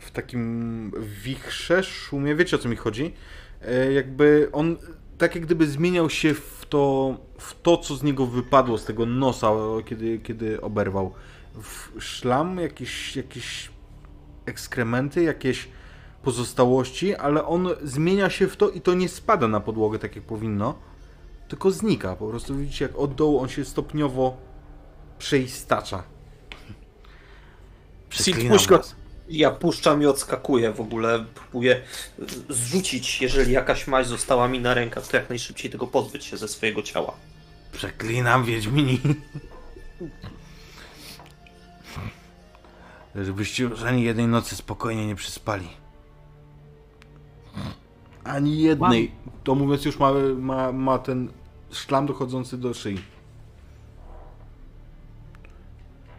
w 0.00 0.10
takim 0.10 0.92
wichrze, 1.22 1.82
szumie, 1.82 2.34
wiecie 2.34 2.56
o 2.56 2.58
co 2.58 2.68
mi 2.68 2.76
chodzi? 2.76 3.14
E, 3.62 3.92
Jakby 3.92 4.48
on 4.52 4.76
tak 5.18 5.34
jak 5.34 5.44
gdyby 5.44 5.66
zmieniał 5.66 6.10
się 6.10 6.34
w 6.34 6.66
to, 6.68 7.16
w 7.38 7.62
to 7.62 7.76
co 7.76 7.96
z 7.96 8.02
niego 8.02 8.26
wypadło, 8.26 8.78
z 8.78 8.84
tego 8.84 9.06
nosa, 9.06 9.52
kiedy, 9.86 10.18
kiedy 10.18 10.60
oberwał. 10.60 11.14
W 11.54 12.02
szlam, 12.04 12.58
jakieś, 12.58 13.16
jakieś 13.16 13.70
ekskrementy, 14.46 15.22
jakieś 15.22 15.68
pozostałości, 16.24 17.14
ale 17.14 17.46
on 17.46 17.68
zmienia 17.82 18.30
się 18.30 18.48
w 18.48 18.56
to 18.56 18.70
i 18.70 18.80
to 18.80 18.94
nie 18.94 19.08
spada 19.08 19.48
na 19.48 19.60
podłogę 19.60 19.98
tak 19.98 20.16
jak 20.16 20.24
powinno, 20.24 20.74
tylko 21.48 21.70
znika. 21.70 22.16
Po 22.16 22.28
prostu 22.28 22.56
widzicie, 22.56 22.84
jak 22.84 22.98
od 22.98 23.14
dołu 23.14 23.40
on 23.40 23.48
się 23.48 23.64
stopniowo 23.64 24.36
przeistacza. 25.18 26.02
Przeklinam 28.08 28.52
puść 28.52 28.66
go. 28.66 28.76
was. 28.76 28.94
Ja 29.28 29.50
puszczam 29.50 30.02
i 30.02 30.06
odskakuję 30.06 30.72
w 30.72 30.80
ogóle, 30.80 31.24
próbuję 31.34 31.82
zrzucić, 32.48 33.22
jeżeli 33.22 33.52
jakaś 33.52 33.86
maź 33.86 34.06
została 34.06 34.48
mi 34.48 34.60
na 34.60 34.74
rękach, 34.74 35.06
to 35.06 35.16
jak 35.16 35.28
najszybciej 35.28 35.70
tego 35.70 35.86
pozbyć 35.86 36.24
się 36.24 36.36
ze 36.36 36.48
swojego 36.48 36.82
ciała. 36.82 37.14
Przeklinam 37.72 38.44
Wiedźmini. 38.44 39.00
Żebyście 43.14 43.62
już 43.62 43.82
ani 43.82 44.02
jednej 44.02 44.26
nocy 44.26 44.56
spokojnie 44.56 45.06
nie 45.06 45.14
przespali. 45.14 45.83
Ani 48.24 48.58
jednej. 48.58 49.12
To 49.44 49.54
mówiąc 49.54 49.84
już 49.84 49.98
ma, 49.98 50.12
ma, 50.36 50.72
ma 50.72 50.98
ten 50.98 51.28
szlam 51.70 52.06
dochodzący 52.06 52.58
do 52.58 52.74
szyi. 52.74 52.98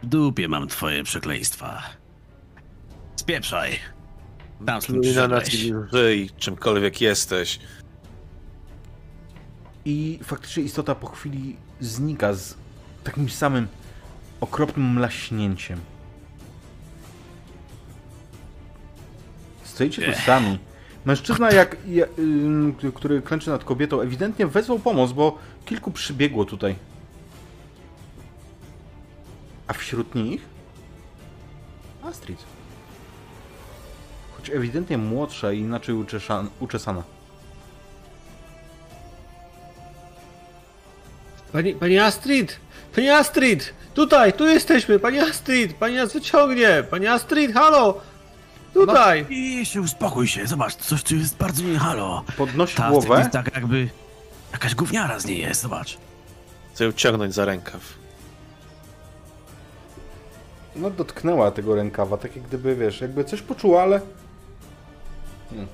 W 0.02 0.06
dupie 0.06 0.48
mam 0.48 0.68
twoje 0.68 1.04
przekleństwa. 1.04 1.82
Spieprzaj. 3.16 3.78
Tam 4.66 4.80
na 4.88 5.00
przyszedłeś. 5.00 5.72
żyj, 5.92 6.30
czymkolwiek 6.36 7.00
jesteś. 7.00 7.58
I 9.84 10.18
faktycznie 10.22 10.62
istota 10.62 10.94
po 10.94 11.06
chwili 11.06 11.56
znika 11.80 12.32
z 12.32 12.54
takim 13.04 13.30
samym 13.30 13.68
okropnym 14.40 14.86
mlaśnięciem. 14.86 15.80
Stoicie 19.64 20.12
tu 20.12 20.20
sami. 20.20 20.58
Mężczyzna, 21.06 21.50
jak, 21.50 21.76
ja- 21.88 22.06
ym, 22.18 22.74
który 22.94 23.22
klęczy 23.22 23.50
nad 23.50 23.64
kobietą, 23.64 24.00
ewidentnie 24.00 24.46
wezwał 24.46 24.78
pomoc, 24.78 25.12
bo 25.12 25.38
kilku 25.64 25.90
przybiegło 25.90 26.44
tutaj. 26.44 26.74
A 29.66 29.72
wśród 29.72 30.14
nich 30.14 30.42
Astrid. 32.02 32.38
Choć 34.36 34.50
ewidentnie 34.50 34.98
młodsza 34.98 35.52
i 35.52 35.58
inaczej 35.58 35.94
uczesza- 35.94 36.46
uczesana. 36.60 37.02
Pani, 41.52 41.74
pani 41.74 41.98
Astrid! 41.98 42.60
Pani 42.94 43.10
Astrid! 43.10 43.74
Tutaj, 43.94 44.32
tu 44.32 44.46
jesteśmy! 44.46 44.98
Pani 44.98 45.18
Astrid! 45.18 45.74
Pani 45.74 45.96
nas 45.96 46.12
wyciągnie! 46.12 46.84
Pani 46.90 47.06
Astrid, 47.06 47.54
halo! 47.54 48.00
Tutaj! 48.76 49.26
I 49.28 49.66
się 49.66 49.80
uspokój 49.80 50.28
się, 50.28 50.46
zobacz, 50.46 50.74
coś 50.74 51.02
tu 51.02 51.16
jest 51.16 51.36
bardzo 51.36 51.62
nie 51.62 51.78
halo. 51.78 52.24
Podnosi 52.36 52.76
Ta 52.76 52.90
głowę. 52.90 53.18
jest 53.18 53.30
tak 53.30 53.54
jakby... 53.54 53.88
Jakaś 54.52 54.74
gówniara 54.74 55.18
z 55.18 55.26
niej 55.26 55.38
jest, 55.38 55.62
zobacz. 55.62 55.98
Chcę 56.74 56.84
ją 56.84 56.92
ciągnąć 56.92 57.34
za 57.34 57.44
rękaw. 57.44 57.80
No 60.76 60.90
dotknęła 60.90 61.50
tego 61.50 61.74
rękawa, 61.74 62.16
tak 62.16 62.36
jak 62.36 62.44
gdyby, 62.44 62.76
wiesz, 62.76 63.00
jakby 63.00 63.24
coś 63.24 63.42
poczuła, 63.42 63.82
ale... 63.82 64.00
Hmm. 65.50 65.68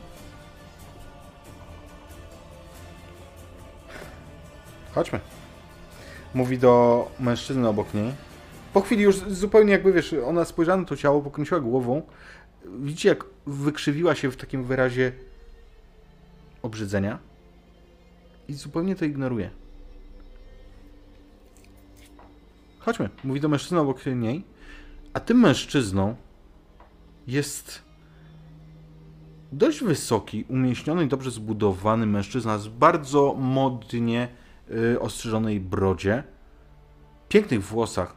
Chodźmy. 4.94 5.20
Mówi 6.34 6.58
do 6.58 7.08
mężczyzny 7.20 7.68
obok 7.68 7.94
niej. 7.94 8.12
Po 8.72 8.80
chwili 8.80 9.02
już 9.02 9.16
zupełnie 9.16 9.72
jakby, 9.72 9.92
wiesz, 9.92 10.14
ona 10.26 10.44
spojrzała 10.44 10.78
na 10.78 10.84
to 10.84 10.96
ciało, 10.96 11.20
pokręciła 11.20 11.60
głową. 11.60 12.02
Widzicie, 12.64 13.08
jak 13.08 13.24
wykrzywiła 13.46 14.14
się 14.14 14.30
w 14.30 14.36
takim 14.36 14.64
wyrazie 14.64 15.12
obrzydzenia. 16.62 17.18
I 18.48 18.54
zupełnie 18.54 18.96
to 18.96 19.04
ignoruje. 19.04 19.50
Chodźmy. 22.78 23.10
Mówi 23.24 23.40
do 23.40 23.48
mężczyzny 23.48 23.80
obok 23.80 24.06
niej. 24.06 24.44
A 25.12 25.20
tym 25.20 25.40
mężczyzną 25.40 26.16
jest 27.26 27.82
dość 29.52 29.84
wysoki, 29.84 30.44
umięśniony 30.48 31.04
i 31.04 31.08
dobrze 31.08 31.30
zbudowany 31.30 32.06
mężczyzna 32.06 32.58
z 32.58 32.68
bardzo 32.68 33.34
modnie 33.34 34.28
y, 34.70 35.00
ostrzyżonej 35.00 35.60
brodzie, 35.60 36.22
pięknych 37.28 37.62
włosach. 37.62 38.14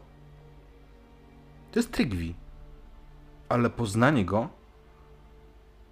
To 1.71 1.79
jest 1.79 1.91
Trygwi. 1.91 2.35
Ale 3.49 3.69
poznanie 3.69 4.25
go 4.25 4.49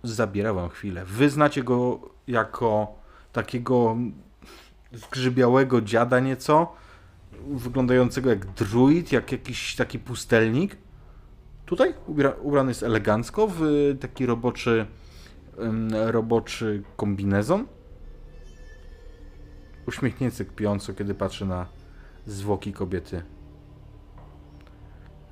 zabiera 0.04 0.54
wam 0.54 0.70
chwilę. 0.70 1.06
Wy 1.06 1.30
znacie 1.30 1.64
go 1.64 2.00
jako 2.28 2.96
takiego 3.32 3.98
zgrzybiałego 4.92 5.82
dziada 5.82 6.20
nieco, 6.20 6.76
wyglądającego 7.48 8.30
jak 8.30 8.46
druid, 8.46 9.12
jak 9.12 9.32
jakiś 9.32 9.76
taki 9.76 10.00
pustelnik. 10.00 10.78
Tutaj 11.66 11.94
ubra- 12.08 12.34
ubrany 12.42 12.72
jest 12.72 12.84
elegancko 12.84 13.48
w 13.48 13.62
taki 14.00 14.26
roboczy, 14.26 14.86
roboczy 15.92 16.84
kombinezon. 16.98 17.68
Uśmiechnięty 19.88 20.46
kpiąco, 20.46 20.94
kiedy 20.94 21.14
patrzy 21.14 21.46
na 21.46 21.66
zwłoki 22.26 22.74
kobiety. 22.74 23.24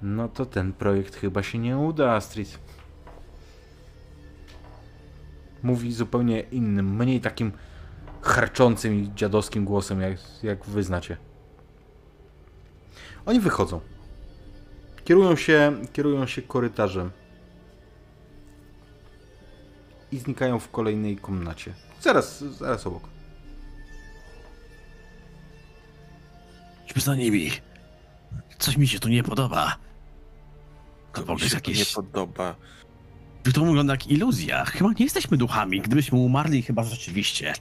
No 0.01 0.27
to 0.27 0.45
ten 0.45 0.73
projekt 0.73 1.15
chyba 1.15 1.43
się 1.43 1.57
nie 1.57 1.77
uda, 1.77 2.11
Astrid. 2.11 2.59
Mówi 5.63 5.93
zupełnie 5.93 6.39
innym, 6.39 6.95
mniej 6.95 7.21
takim 7.21 7.51
harczącym 8.21 8.95
i 8.95 9.11
dziadowskim 9.15 9.65
głosem, 9.65 10.01
jak, 10.01 10.17
jak 10.43 10.65
wy 10.65 10.83
znacie. 10.83 11.17
Oni 13.25 13.39
wychodzą. 13.39 13.81
Kierują 15.05 15.35
się, 15.35 15.73
kierują 15.93 16.27
się 16.27 16.41
korytarzem. 16.41 17.11
I 20.11 20.17
znikają 20.17 20.59
w 20.59 20.71
kolejnej 20.71 21.17
komnacie. 21.17 21.73
Zaraz, 22.01 22.43
zaraz 22.43 22.87
obok. 22.87 23.03
Idźmy 26.85 27.01
za 27.01 27.15
nimi. 27.15 27.51
Coś 28.59 28.77
mi 28.77 28.87
się 28.87 28.99
tu 28.99 29.09
nie 29.09 29.23
podoba. 29.23 29.77
To 31.13 31.21
ogóle 31.21 31.39
się 31.39 31.43
jest 31.45 31.55
to 31.65 31.71
nie 31.71 31.77
jakieś... 31.77 31.93
podoba. 31.93 32.55
To 33.53 33.61
wygląda 33.65 33.93
jak 33.93 34.07
iluzja. 34.07 34.65
Chyba 34.65 34.89
nie 34.89 35.05
jesteśmy 35.05 35.37
duchami. 35.37 35.81
Gdybyśmy 35.81 36.17
umarli, 36.17 36.61
chyba 36.61 36.83
rzeczywiście. 36.83 37.53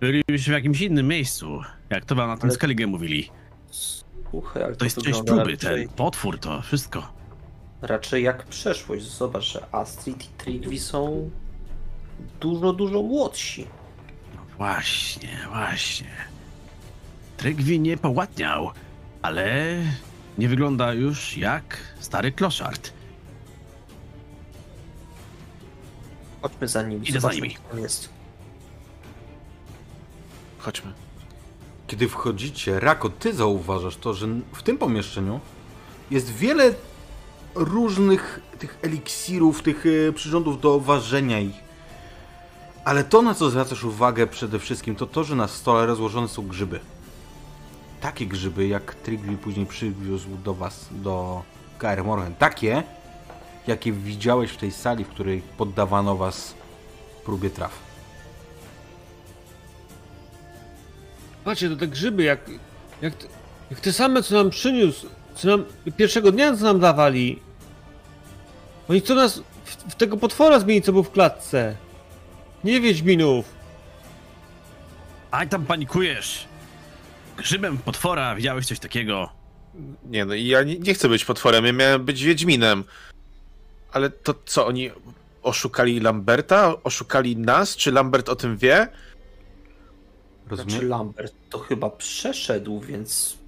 Bylibyśmy 0.00 0.52
w 0.52 0.56
jakimś 0.56 0.80
innym 0.80 1.08
miejscu. 1.08 1.60
Jak 1.90 2.04
to 2.04 2.14
wam 2.14 2.28
na 2.28 2.36
tym 2.36 2.44
Ale- 2.44 2.54
Skellige 2.54 2.86
mówili. 2.86 3.30
Słuchaj, 3.70 4.62
ale 4.62 4.76
To 4.76 4.84
jest 4.84 5.02
część 5.02 5.22
próby, 5.26 5.50
raczej, 5.50 5.56
ten 5.86 5.96
potwór, 5.96 6.38
to 6.38 6.62
wszystko. 6.62 7.12
raczej 7.82 8.24
jak 8.24 8.44
przeszłość. 8.46 9.04
Zobacz, 9.04 9.44
że 9.44 9.74
Astrid 9.74 10.24
i 10.24 10.28
Trigvi 10.28 10.78
są 10.78 11.30
dużo, 12.40 12.72
dużo 12.72 13.02
młodsi. 13.02 13.66
No 14.34 14.40
właśnie, 14.56 15.38
właśnie. 15.48 16.10
Trygwi 17.36 17.80
nie 17.80 17.96
poładniał, 17.96 18.70
ale 19.22 19.76
nie 20.38 20.48
wygląda 20.48 20.94
już 20.94 21.36
jak 21.36 21.78
stary 22.00 22.32
kloszard. 22.32 22.92
Chodźmy 26.42 26.68
za 26.68 26.82
nimi. 26.82 27.08
Idę 27.08 27.20
za 27.20 27.32
nimi. 27.32 27.56
tam 27.70 27.78
jest. 27.78 28.08
Chodźmy. 30.58 30.92
Kiedy 31.86 32.08
wchodzicie, 32.08 32.80
Rako, 32.80 33.08
ty 33.10 33.34
zauważasz 33.34 33.96
to, 33.96 34.14
że 34.14 34.26
w 34.52 34.62
tym 34.62 34.78
pomieszczeniu 34.78 35.40
jest 36.10 36.30
wiele 36.30 36.74
różnych 37.54 38.40
tych 38.58 38.78
eliksirów, 38.82 39.62
tych 39.62 39.84
e, 40.08 40.12
przyrządów 40.12 40.60
do 40.60 40.80
ważenia 40.80 41.40
ich. 41.40 41.56
Ale 42.84 43.04
to, 43.04 43.22
na 43.22 43.34
co 43.34 43.50
zwracasz 43.50 43.84
uwagę 43.84 44.26
przede 44.26 44.58
wszystkim, 44.58 44.96
to 44.96 45.06
to, 45.06 45.24
że 45.24 45.36
na 45.36 45.48
stole 45.48 45.86
rozłożone 45.86 46.28
są 46.28 46.48
grzyby. 46.48 46.80
Takie 48.02 48.26
grzyby, 48.26 48.66
jak 48.66 48.94
Trigvi 48.94 49.36
później 49.36 49.66
przywiózł 49.66 50.28
do 50.44 50.54
was, 50.54 50.88
do 50.90 51.42
KR 51.78 52.04
Morhen. 52.04 52.34
Takie, 52.34 52.82
jakie 53.66 53.92
widziałeś 53.92 54.50
w 54.50 54.56
tej 54.56 54.72
sali, 54.72 55.04
w 55.04 55.08
której 55.08 55.42
poddawano 55.56 56.16
was 56.16 56.54
próbie 57.24 57.50
traw. 57.50 57.72
Patrzcie, 61.44 61.68
to 61.70 61.76
te 61.76 61.88
grzyby, 61.88 62.22
jak, 62.22 62.40
jak, 63.02 63.14
te- 63.14 63.26
jak 63.70 63.80
te 63.80 63.92
same, 63.92 64.22
co 64.22 64.34
nam 64.34 64.50
przyniósł, 64.50 65.06
co 65.34 65.48
nam 65.48 65.64
pierwszego 65.96 66.32
dnia, 66.32 66.56
co 66.56 66.64
nam 66.64 66.80
dawali. 66.80 67.42
Oni 68.90 69.00
chcą 69.00 69.14
nas 69.14 69.38
w, 69.64 69.76
w 69.92 69.94
tego 69.94 70.16
potwora 70.16 70.60
zmienić, 70.60 70.84
co 70.84 70.92
był 70.92 71.02
w 71.02 71.10
klatce. 71.10 71.76
Nie 72.64 72.80
Wiedźminów. 72.80 73.44
Aj 75.30 75.48
tam 75.48 75.64
panikujesz! 75.66 76.51
Grzybem 77.42 77.78
potwora, 77.78 78.34
widziałeś 78.34 78.66
coś 78.66 78.78
takiego? 78.78 79.28
Nie 80.04 80.24
no, 80.24 80.34
ja 80.34 80.62
nie, 80.62 80.78
nie 80.78 80.94
chcę 80.94 81.08
być 81.08 81.24
potworem, 81.24 81.64
ja 81.64 81.72
miałem 81.72 82.04
być 82.04 82.22
Wiedźminem. 82.22 82.84
Ale 83.92 84.10
to 84.10 84.34
co, 84.44 84.66
oni 84.66 84.90
oszukali 85.42 86.00
Lamberta? 86.00 86.74
Oszukali 86.84 87.36
nas? 87.36 87.76
Czy 87.76 87.92
Lambert 87.92 88.28
o 88.28 88.36
tym 88.36 88.56
wie? 88.56 88.88
Rozumiesz? 90.48 90.72
Znaczy 90.72 90.88
Lambert 90.88 91.34
to 91.50 91.58
chyba 91.58 91.90
przeszedł, 91.90 92.80
więc 92.80 93.38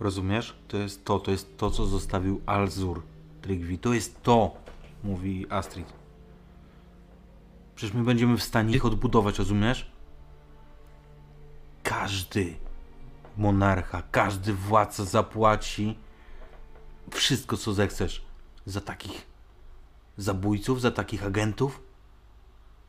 Rozumiesz? 0.00 0.54
To 0.68 0.76
jest 0.76 1.04
to, 1.04 1.18
to 1.18 1.30
jest 1.30 1.56
to, 1.56 1.70
co 1.70 1.86
zostawił 1.86 2.40
Alzur 2.46 3.02
Trygvi. 3.42 3.78
To 3.78 3.94
jest 3.94 4.22
to, 4.22 4.54
mówi 5.04 5.46
Astrid. 5.50 5.92
Przecież 7.76 7.94
my 7.94 8.04
będziemy 8.04 8.36
w 8.36 8.42
stanie 8.42 8.76
ich 8.76 8.84
odbudować, 8.84 9.38
rozumiesz? 9.38 9.90
Każdy 11.82 12.56
monarcha, 13.36 14.02
każdy 14.10 14.54
władca 14.54 15.04
zapłaci 15.04 15.98
wszystko, 17.10 17.56
co 17.56 17.72
zechcesz 17.72 18.24
za 18.66 18.80
takich 18.80 19.26
zabójców, 20.16 20.80
za 20.80 20.90
takich 20.90 21.24
agentów. 21.24 21.82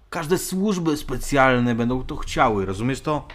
Każde 0.09 0.37
służby 0.37 0.97
specjalne 0.97 1.75
będą 1.75 2.03
to 2.03 2.15
chciały, 2.15 2.65
rozumiesz 2.65 3.01
to? 3.01 3.27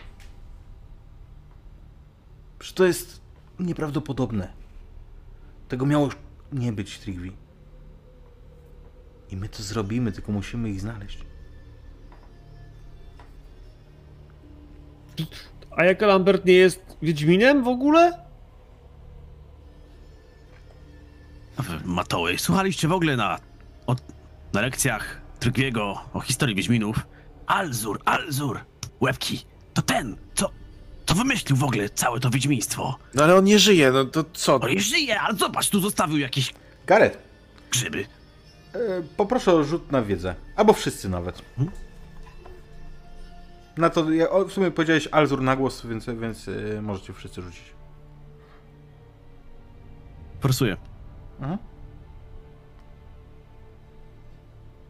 Przecież 2.58 2.74
to 2.74 2.84
jest 2.84 3.20
nieprawdopodobne. 3.58 4.52
Tego 5.68 5.86
miało 5.86 6.08
nie 6.52 6.72
być, 6.72 6.98
Trigvi. 6.98 7.32
I 9.30 9.36
my 9.36 9.48
to 9.48 9.62
zrobimy, 9.62 10.12
tylko 10.12 10.32
musimy 10.32 10.70
ich 10.70 10.80
znaleźć. 10.80 11.25
A 15.76 15.84
jak 15.84 16.02
Lambert 16.02 16.44
nie 16.44 16.52
jest 16.52 16.96
Wiedźminem 17.02 17.64
w 17.64 17.68
ogóle? 17.68 18.26
Matoły, 21.84 22.38
słuchaliście 22.38 22.88
w 22.88 22.92
ogóle 22.92 23.16
na, 23.16 23.38
o, 23.86 23.96
na 24.52 24.60
lekcjach 24.60 25.20
Trygwiego 25.40 26.00
o 26.12 26.20
historii 26.20 26.54
Wiedźminów? 26.56 26.96
Alzur, 27.46 28.00
Alzur, 28.04 28.60
łebki, 29.00 29.46
to 29.74 29.82
ten, 29.82 30.16
co, 30.34 30.50
co 31.06 31.14
wymyślił 31.14 31.56
w 31.56 31.64
ogóle 31.64 31.90
całe 31.90 32.20
to 32.20 32.30
Wiedźmiństwo. 32.30 32.96
No 33.14 33.24
ale 33.24 33.36
on 33.36 33.44
nie 33.44 33.58
żyje, 33.58 33.90
no 33.90 34.04
to 34.04 34.24
co? 34.32 34.54
On 34.54 34.78
żyje, 34.78 35.20
ale 35.20 35.36
zobacz, 35.38 35.70
tu 35.70 35.80
zostawił 35.80 36.18
jakieś 36.18 36.54
Gareth, 36.86 37.18
grzyby. 37.70 38.06
e, 38.74 38.78
poproszę 39.16 39.52
o 39.52 39.64
rzut 39.64 39.92
na 39.92 40.02
wiedzę. 40.02 40.34
Albo 40.56 40.72
wszyscy 40.72 41.08
nawet. 41.08 41.42
Na 43.76 43.90
to, 43.90 44.10
ja, 44.10 44.30
o, 44.30 44.44
w 44.44 44.52
sumie 44.52 44.70
powiedziałeś 44.70 45.08
Alzur 45.12 45.42
na 45.42 45.56
głos, 45.56 45.86
więc, 45.86 46.06
więc 46.06 46.48
e, 46.48 46.82
możecie 46.82 47.12
wszyscy 47.12 47.42
rzucić. 47.42 47.74
Forsuję. 50.40 50.76
Mhm. 51.40 51.58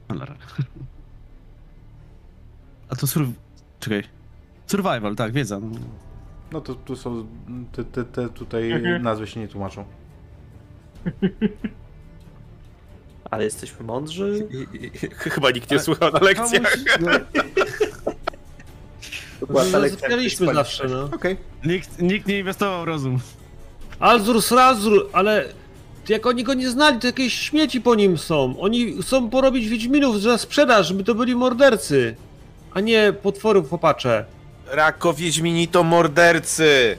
Cholera. 0.09 0.37
A 2.89 2.97
to 2.97 3.07
sur... 3.07 3.27
Czekaj. 3.81 4.03
Survival, 4.67 5.17
tak, 5.17 5.33
wiedza. 5.33 5.61
no. 5.61 5.79
No 6.53 6.61
to 6.61 6.75
tu 6.75 6.97
są, 6.97 7.27
te, 7.73 7.85
te, 7.85 8.05
te 8.05 8.29
tutaj 8.29 8.83
nazwy 9.01 9.27
się 9.27 9.41
nie 9.41 9.49
tłumaczą. 9.49 9.85
ale 13.31 13.45
jesteśmy 13.45 13.87
mądrzy. 13.87 14.49
Chyba 15.17 15.51
nikt 15.51 15.71
nie 15.71 15.79
słuchał 15.79 16.13
na 16.13 16.21
lekcjach. 16.21 16.77
No, 17.01 17.11
była 19.49 19.65
ta 19.65 19.79
lekcja 19.79 19.99
Zasypialiśmy 20.01 20.55
zawsze, 20.55 20.89
no. 20.89 21.05
Okej. 21.15 21.37
Nikt, 21.65 22.03
nikt 22.03 22.27
nie 22.27 22.39
inwestował 22.39 22.83
w 22.83 22.85
rozum. 22.85 23.19
Alzur 24.01 24.43
Srazur, 24.43 25.09
ale 25.13 25.45
jak 26.09 26.27
oni 26.27 26.45
go 26.45 26.55
nie 26.55 26.71
znali, 26.71 26.99
to 27.01 27.07
jakieś 27.07 27.35
śmieci 27.41 27.81
po 27.81 27.95
nim 27.95 28.19
są. 28.19 28.55
Oni 28.61 29.03
chcą 29.03 29.31
porobić 29.31 29.69
Wiedźminów 29.69 30.21
za 30.23 30.39
sprzedaż, 30.39 30.87
żeby 30.89 31.05
to 31.05 31.15
byli 31.15 31.37
mordercy, 31.37 32.17
a 32.75 32.81
nie 32.81 33.13
potworów 33.23 33.69
popacze. 33.69 34.25
Rako 34.67 35.15
Wiedźmini 35.15 35.69
to 35.69 35.83
mordercy! 35.85 36.97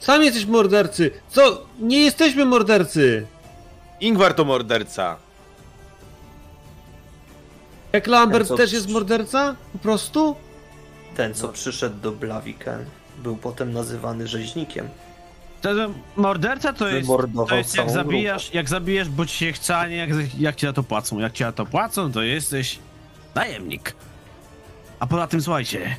Sami 0.00 0.24
jesteś 0.24 0.46
mordercy. 0.46 1.10
Co? 1.28 1.62
Nie 1.80 2.00
jesteśmy 2.00 2.44
mordercy. 2.44 3.26
Ingvar 4.00 4.34
to 4.34 4.44
morderca. 4.44 5.16
Jak 7.92 8.06
Lambert 8.06 8.48
co- 8.48 8.56
też 8.56 8.72
jest 8.72 8.88
morderca? 8.88 9.56
Po 9.72 9.78
prostu? 9.78 10.36
Ten, 11.18 11.34
co 11.34 11.48
przyszedł 11.48 12.00
do 12.00 12.12
Blaviken, 12.12 12.84
był 13.18 13.36
potem 13.36 13.72
nazywany 13.72 14.26
rzeźnikiem. 14.26 14.88
Szczerze, 15.58 15.88
morderca 16.16 16.72
to 16.72 16.88
jest, 16.88 17.08
to 17.48 17.56
jest 17.56 17.76
jak 17.76 17.90
zabijasz, 17.90 18.54
jak 18.54 18.68
zabijasz, 18.68 19.08
bo 19.08 19.26
ci 19.26 19.36
się 19.36 19.52
chce, 19.52 19.76
a 19.76 19.86
nie 19.86 19.96
jak, 19.96 20.10
jak 20.38 20.56
ci 20.56 20.66
na 20.66 20.72
to 20.72 20.82
płacą. 20.82 21.18
Jak 21.18 21.32
ci 21.32 21.44
na 21.44 21.52
to 21.52 21.66
płacą, 21.66 22.12
to 22.12 22.22
jesteś 22.22 22.78
najemnik. 23.34 23.94
A 25.00 25.06
poza 25.06 25.26
tym, 25.26 25.42
słuchajcie, 25.42 25.96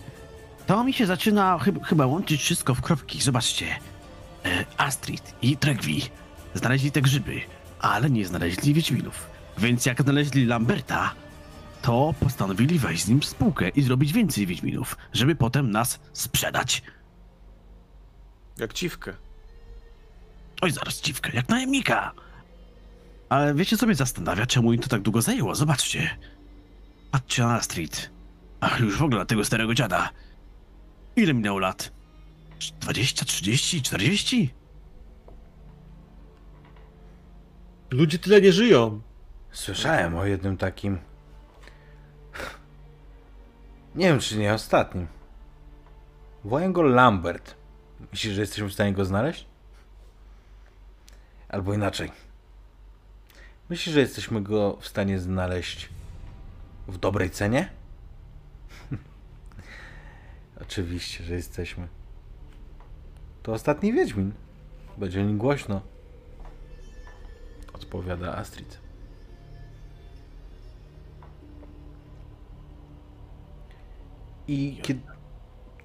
to 0.68 0.84
mi 0.84 0.94
się 0.94 1.06
zaczyna 1.06 1.60
chyba, 1.60 1.86
chyba 1.86 2.06
łączyć 2.06 2.42
wszystko 2.42 2.76
w 2.76 2.82
kropki. 2.82 3.22
Zobaczcie, 3.22 3.66
e, 4.46 4.66
Astrid 4.78 5.34
i 5.42 5.58
Tregwi 5.58 6.02
znaleźli 6.54 6.92
te 6.92 7.02
grzyby, 7.02 7.42
ale 7.80 8.10
nie 8.10 8.26
znaleźli 8.26 8.74
Wiedźminów. 8.74 9.28
Więc 9.58 9.86
jak 9.86 10.02
znaleźli 10.02 10.46
Lamberta, 10.46 11.12
to 11.82 12.14
postanowili 12.20 12.80
wejść 12.80 13.04
z 13.04 13.08
nim 13.10 13.22
w 13.22 13.26
spółkę 13.26 13.70
i 13.70 13.82
zrobić 13.82 14.14
więcej 14.14 14.48
Wiedźminów, 14.48 14.98
żeby 15.14 15.36
potem 15.36 15.72
nas 15.72 16.00
sprzedać. 16.14 16.84
Jak 18.58 18.74
dziwkę. 18.74 19.14
Oj, 20.62 20.72
zaraz 20.72 21.02
dziwkę, 21.02 21.32
jak 21.34 21.50
najemnika. 21.50 22.12
Ale 23.30 23.54
wiecie, 23.54 23.78
co 23.78 23.86
mnie 23.86 23.96
zastanawia, 23.96 24.46
czemu 24.46 24.74
im 24.74 24.82
to 24.82 24.88
tak 24.88 25.02
długo 25.02 25.22
zajęło? 25.22 25.56
Zobaczcie. 25.56 26.18
Patrzcie 27.12 27.44
na 27.44 27.56
Astrid. 27.56 28.10
Ach, 28.60 28.80
już 28.80 28.98
w 28.98 29.04
ogóle 29.04 29.20
na 29.20 29.26
tego 29.26 29.46
starego 29.46 29.74
dziada. 29.74 30.10
Ile 31.16 31.34
minęło 31.34 31.60
lat? 31.60 31.92
20, 32.80 33.26
30, 33.26 33.82
40? 33.82 34.54
Ludzie 37.92 38.20
tyle 38.20 38.42
nie 38.42 38.52
żyją. 38.52 39.02
Słyszałem 39.52 40.16
o 40.18 40.26
jednym 40.26 40.58
takim. 40.58 40.98
Nie 43.96 44.06
wiem, 44.06 44.20
czy 44.20 44.38
nie 44.38 44.54
ostatnim. 44.54 45.08
Wołają 46.44 46.74
go 46.74 46.82
Lambert. 46.82 47.56
Myślisz, 48.12 48.34
że 48.34 48.42
jesteśmy 48.42 48.68
w 48.68 48.74
stanie 48.74 48.94
go 48.94 49.06
znaleźć? 49.06 49.46
Albo 51.50 51.74
inaczej. 51.74 52.12
Myślisz, 53.70 53.94
że 53.94 54.00
jesteśmy 54.00 54.42
go 54.42 54.78
w 54.82 54.88
stanie 54.88 55.20
znaleźć 55.20 55.90
w 56.88 56.98
dobrej 56.98 57.30
cenie? 57.30 57.70
Oczywiście, 60.62 61.24
że 61.24 61.34
jesteśmy. 61.34 61.88
To 63.44 63.54
ostatni 63.54 63.94
Wiedźmin. 63.94 64.34
Będzie 64.98 65.22
o 65.22 65.24
nim 65.24 65.38
głośno. 65.38 65.82
Odpowiada 67.74 68.36
Astrid. 68.36 68.89
I 74.50 74.78
kiedy, 74.82 75.02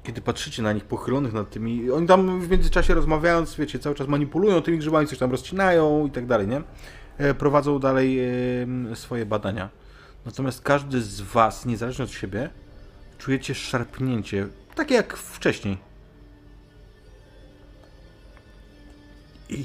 kiedy 0.02 0.20
patrzycie 0.20 0.62
na 0.62 0.72
nich 0.72 0.84
pochylonych 0.84 1.32
nad 1.32 1.50
tymi. 1.50 1.90
Oni 1.90 2.06
tam 2.06 2.40
w 2.40 2.50
międzyczasie 2.50 2.94
rozmawiając, 2.94 3.56
wiecie, 3.56 3.78
cały 3.78 3.94
czas 3.94 4.08
manipulują 4.08 4.62
tymi 4.62 4.78
grzybami, 4.78 5.06
coś 5.06 5.18
tam 5.18 5.30
rozcinają 5.30 6.06
i 6.06 6.10
tak 6.10 6.26
dalej, 6.26 6.48
nie? 6.48 6.62
E, 7.18 7.34
Prowadzą 7.34 7.78
dalej 7.78 8.18
swoje 8.94 9.26
badania. 9.26 9.68
Natomiast 10.26 10.62
każdy 10.62 11.02
z 11.02 11.20
Was, 11.20 11.66
niezależnie 11.66 12.04
od 12.04 12.10
siebie, 12.10 12.50
czujecie 13.18 13.54
szarpnięcie, 13.54 14.48
takie 14.74 14.94
jak 14.94 15.16
wcześniej. 15.16 15.78
I 19.48 19.64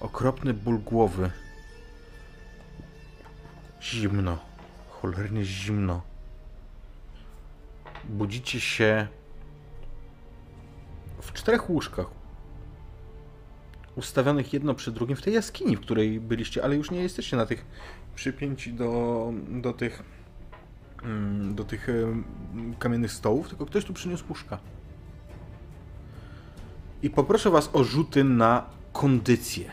okropny 0.00 0.54
ból 0.54 0.78
głowy. 0.78 1.30
Zimno. 3.82 4.38
Cholernie 4.88 5.44
zimno 5.44 6.11
budzicie 8.08 8.60
się 8.60 9.06
w 11.20 11.32
czterech 11.32 11.70
łóżkach. 11.70 12.06
Ustawionych 13.96 14.52
jedno 14.52 14.74
przy 14.74 14.92
drugim 14.92 15.16
w 15.16 15.22
tej 15.22 15.34
jaskini, 15.34 15.76
w 15.76 15.80
której 15.80 16.20
byliście, 16.20 16.64
ale 16.64 16.76
już 16.76 16.90
nie 16.90 17.02
jesteście 17.02 17.36
na 17.36 17.46
tych 17.46 17.64
przypięci 18.14 18.72
do, 18.72 19.32
do 19.48 19.72
tych 19.72 20.02
mm, 21.02 21.54
do 21.54 21.64
tych 21.64 21.88
kamiennych 22.78 23.12
stołów, 23.12 23.48
tylko 23.48 23.66
ktoś 23.66 23.84
tu 23.84 23.92
przyniósł 23.92 24.24
łóżka. 24.28 24.58
I 27.02 27.10
poproszę 27.10 27.50
was 27.50 27.70
o 27.72 27.84
rzuty 27.84 28.24
na 28.24 28.66
kondycję. 28.92 29.70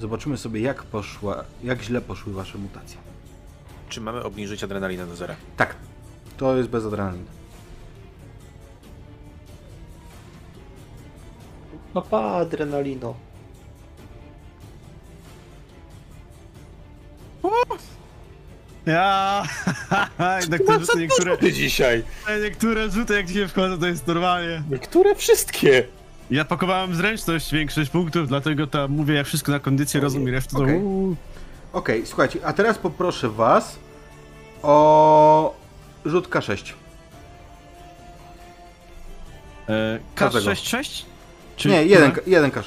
Zobaczymy 0.00 0.36
sobie, 0.36 0.60
jak 0.60 0.82
poszła, 0.82 1.44
jak 1.62 1.82
źle 1.82 2.00
poszły 2.00 2.32
wasze 2.32 2.58
mutacje. 2.58 2.98
Czy 3.88 4.00
mamy 4.00 4.22
obniżyć 4.22 4.64
adrenalinę 4.64 5.06
do 5.06 5.16
zera? 5.16 5.36
Tak, 5.56 5.76
to 6.42 6.56
jest 6.56 6.68
bez 6.68 6.84
adrenaliny. 6.86 7.24
No 11.94 12.02
pa, 12.02 12.20
adrenalino. 12.20 13.14
Ja, 18.86 19.42
jednak 20.40 20.62
te 20.66 20.80
rzuty, 20.80 20.98
niektóre, 20.98 21.36
Ty 21.36 21.52
dzisiaj! 21.52 22.04
niektóre 22.42 22.90
rzuty 22.90 23.14
jak 23.14 23.26
dzisiaj 23.26 23.48
wchodzą, 23.48 23.78
to 23.78 23.86
jest 23.86 24.06
normalnie. 24.06 24.62
Niektóre 24.70 25.14
wszystkie! 25.14 25.86
Ja 26.30 26.44
pakowałem 26.44 26.94
zręczność 26.94 27.52
większość 27.52 27.90
punktów, 27.90 28.28
dlatego 28.28 28.66
tam 28.66 28.90
mówię 28.90 29.14
jak 29.14 29.26
wszystko 29.26 29.52
na 29.52 29.60
kondycję, 29.60 30.00
rozum 30.00 30.28
i 30.28 30.30
resztę 30.30 30.56
to... 30.56 30.62
Okej. 30.62 30.80
Okej, 31.72 32.06
słuchajcie, 32.06 32.46
a 32.46 32.52
teraz 32.52 32.78
poproszę 32.78 33.28
was 33.28 33.78
o 34.62 35.61
rzut 36.04 36.28
K6. 36.28 36.72
E, 39.68 39.98
Każdego. 40.14 40.50
K6-6? 40.50 41.04
Czy 41.56 41.68
Nie, 41.68 41.84
jeden, 41.86 42.12
jeden 42.26 42.50
K6. 42.50 42.64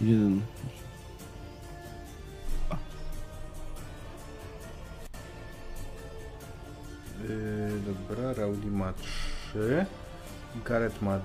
Jeden. 0.00 0.40
Yy, 7.28 7.70
dobra, 7.86 8.32
Rowdy 8.32 8.66
ma 8.70 8.92
3, 9.52 9.86
Gareth 10.64 11.02
ma 11.02 11.18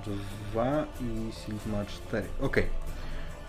2 0.53 0.85
i 1.01 1.31
Sylv 1.33 1.59
ma 1.71 1.85
4. 1.85 2.27
Okej. 2.41 2.65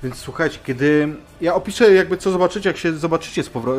Więc 0.02 0.16
słuchajcie, 0.16 0.58
kiedy 0.64 1.08
ja 1.40 1.54
opiszę 1.54 1.92
jakby 1.94 2.16
co 2.16 2.30
zobaczycie, 2.30 2.68
jak 2.70 2.76
się 2.76 2.92
zobaczycie 2.92 3.42
z 3.42 3.50
powro- 3.50 3.76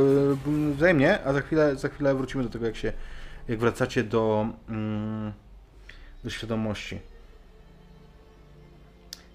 yy, 0.47 0.73
wzajemnie, 0.75 1.19
a 1.25 1.33
za 1.33 1.41
chwilę, 1.41 1.75
za 1.75 1.89
chwilę 1.89 2.15
wrócimy 2.15 2.43
do 2.43 2.49
tego, 2.49 2.65
jak 2.65 2.75
się, 2.75 2.93
jak 3.47 3.59
wracacie 3.59 4.03
do, 4.03 4.47
mm, 4.69 5.33
do 6.23 6.29
świadomości. 6.29 6.99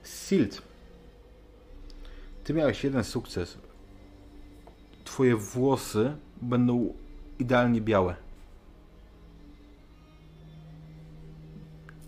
Silt. 0.05 0.63
Ty 2.45 2.55
miałeś 2.55 2.85
jeden 2.85 3.05
sukces. 3.05 3.59
Twoje 5.05 5.37
włosy 5.37 6.17
będą 6.43 6.95
idealnie 7.39 7.81
białe. 7.81 8.17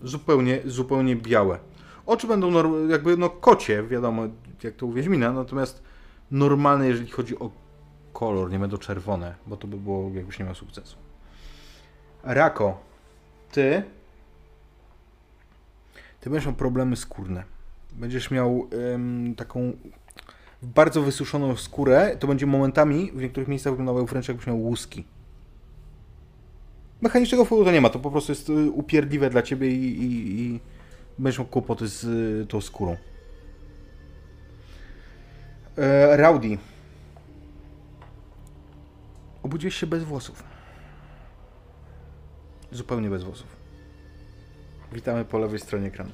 Zupełnie, 0.03 0.61
zupełnie 0.65 1.17
białe. 1.17 1.59
Oczy 2.07 2.27
będą 2.27 2.89
jakby 2.89 3.17
no 3.17 3.31
kocie, 3.31 3.83
wiadomo, 3.83 4.23
jak 4.63 4.77
to 4.77 4.87
u 4.87 4.93
Wiedźmina, 4.93 5.33
natomiast 5.33 5.83
normalne, 6.31 6.89
jeżeli 6.89 7.11
chodzi 7.11 7.39
o 7.39 7.51
kolor, 8.13 8.51
nie 8.51 8.59
będą 8.59 8.77
czerwone, 8.77 9.35
bo 9.47 9.57
to 9.57 9.67
by 9.67 9.77
było, 9.77 10.11
jakbyś 10.11 10.39
nie 10.39 10.45
miał 10.45 10.55
sukcesu. 10.55 11.02
Rako, 12.25 12.81
ty 13.53 13.83
ty 16.21 16.31
będziesz 16.31 16.47
miał 16.47 16.55
problemy 16.55 16.97
skórne. 16.97 17.45
Będziesz 17.93 18.31
miał 18.31 18.69
em, 18.95 19.35
taką 19.35 19.73
bardzo 20.63 21.03
wysuszoną 21.03 21.57
skórę, 21.57 22.17
to 22.19 22.27
będzie 22.27 22.47
momentami 22.47 23.11
w 23.15 23.21
niektórych 23.21 23.49
miejscach 23.49 23.73
wyglądało 23.73 24.07
wręcz 24.07 24.29
jakbyś 24.29 24.47
miał 24.47 24.61
łuski. 24.61 25.05
Mechanicznego 27.01 27.45
wpływu 27.45 27.65
to 27.65 27.73
nie 27.73 27.81
ma, 27.81 27.91
to 27.91 27.99
po 27.99 28.11
prostu 28.11 28.33
jest 28.33 28.49
y, 28.49 28.71
upierdliwe 28.71 29.31
dla 29.31 29.43
ciebie 29.43 29.69
i, 29.69 30.03
i, 30.03 30.41
i 30.41 30.61
będziesz 31.19 31.39
miał 31.39 31.49
kłopoty 31.49 31.89
z 31.89 32.05
y, 32.05 32.47
tą 32.47 32.61
skórą. 32.61 32.97
E, 35.79 36.17
Rowdy. 36.17 36.59
Obudziłeś 39.43 39.75
się 39.75 39.87
bez 39.87 40.05
włosów. 40.05 40.52
Zupełnie 42.73 43.11
bez 43.11 43.23
włosów. 43.23 43.57
Witamy 44.93 45.25
po 45.25 45.39
lewej 45.39 45.59
stronie 45.59 45.87
ekranu. 45.87 46.11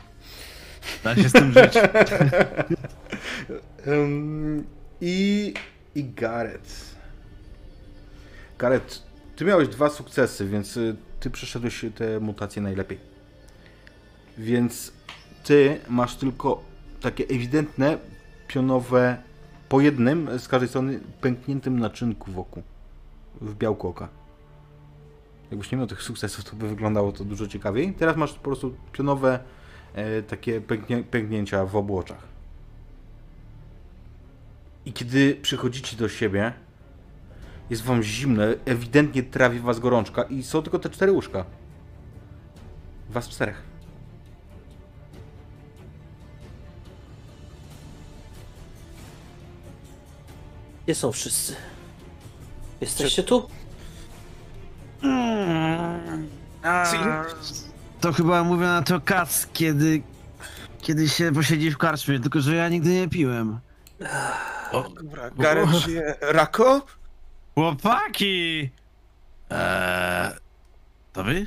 Da 1.05 1.17
się 1.17 1.29
z 1.29 1.33
tym 1.33 1.53
żyć. 1.53 1.75
Ym, 3.87 4.67
I, 5.01 5.55
I 5.95 6.05
Gareth. 6.05 6.97
Gareth, 8.59 9.03
ty 9.37 9.45
miałeś 9.45 9.69
dwa 9.69 9.91
sukcesy, 9.91 10.49
więc 10.49 10.77
y, 10.77 10.97
ty 11.21 11.31
przeszedłeś 11.31 11.85
te 11.95 12.21
mutacje 12.21 12.63
najlepiej. 12.63 12.99
Więc 14.39 14.93
ty 15.45 15.81
masz 15.89 16.17
tylko 16.17 16.63
takie 17.01 17.25
ewidentne, 17.25 17.99
pionowe, 18.49 19.23
po 19.69 19.81
jednym 19.81 20.39
z 20.39 20.49
każdej 20.49 20.69
strony 20.69 21.01
pękniętym 21.21 21.81
naczynku 21.81 22.33
wokół. 22.33 22.63
W 23.41 23.55
białku 23.55 23.89
oka. 23.89 24.09
Jakbyś 25.51 25.73
nie 25.73 25.79
miał 25.79 25.87
tych 25.87 26.03
sukcesów, 26.03 26.45
to 26.45 26.57
by 26.57 26.69
wyglądało 26.69 27.13
to 27.13 27.25
dużo 27.25 27.49
ciekawiej. 27.49 27.95
Teraz 27.95 28.17
masz 28.17 28.33
po 28.33 28.41
prostu 28.41 28.75
pionowe, 28.93 29.41
e, 29.95 30.23
takie 30.23 30.61
pęknie, 30.61 31.03
pęknięcia 31.03 31.65
w 31.65 31.77
obu 31.77 31.99
oczach. 31.99 32.23
I 34.87 34.93
kiedy 34.93 35.39
przychodzicie 35.43 35.97
do 35.97 36.09
siebie, 36.09 36.53
jest 37.71 37.83
wam 37.83 38.03
zimno, 38.03 38.43
ewidentnie 38.65 39.23
trawi 39.23 39.61
was 39.61 39.81
gorączka 39.81 40.23
i 40.23 40.43
są 40.43 40.63
tylko 40.63 40.79
te 40.79 40.91
cztery 40.91 41.13
łóżka. 41.13 41.45
Was 43.11 43.29
czterech. 43.29 43.63
Gdzie 50.85 50.95
są 50.95 51.13
wszyscy? 51.13 51.57
Jesteście 52.81 53.23
tu? 53.23 53.49
A, 56.63 56.85
to 58.01 58.13
chyba 58.13 58.45
mówię 58.45 58.67
na 58.67 58.83
to 58.83 59.01
kac, 59.01 59.47
kiedy, 59.53 60.03
kiedy 60.81 61.09
się 61.09 61.33
posiedzi 61.35 61.71
w 61.71 61.79
karczmie, 61.79 62.21
tylko 62.21 62.41
że 62.41 62.55
ja 62.57 62.69
nigdy 62.69 62.89
nie 62.91 63.09
piłem. 63.09 63.59
Dobra, 64.73 65.31
Gareth. 65.31 65.87
Rako? 66.21 66.87
Chłopaki! 67.55 68.71
Eee, 69.51 70.31
to 71.13 71.25
wy? 71.25 71.47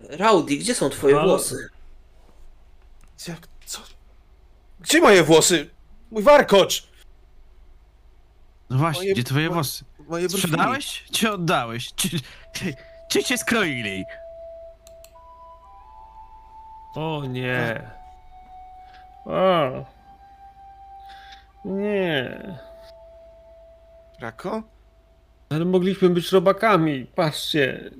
Rowdy, 0.00 0.56
gdzie 0.56 0.74
są 0.74 0.90
twoje 0.90 1.14
Halo? 1.14 1.28
włosy? 1.28 1.68
Jak, 3.28 3.48
co? 3.66 3.80
Gdzie 4.80 5.00
moje 5.00 5.24
włosy? 5.24 5.70
Mój 6.10 6.22
warkocz! 6.22 6.88
No 8.70 8.78
właśnie, 8.78 9.02
Moje- 9.02 9.12
gdzie 9.14 9.24
twoje 9.24 9.50
włosy? 9.50 9.84
Moje 10.08 10.28
brwi. 10.28 10.38
Sprzedałeś 10.42 11.04
czy 11.12 11.32
oddałeś? 11.32 11.94
Czy, 11.94 12.08
czy, 12.52 12.74
czy 13.08 13.24
cię 13.24 13.38
skroili? 13.38 14.04
O 16.94 17.22
nie. 17.28 17.90
O. 19.26 19.84
Nie. 21.64 22.38
Rako? 24.20 24.62
Ale 25.50 25.64
mogliśmy 25.64 26.08
być 26.10 26.32
robakami. 26.32 27.06
Patrzcie. 27.06 27.90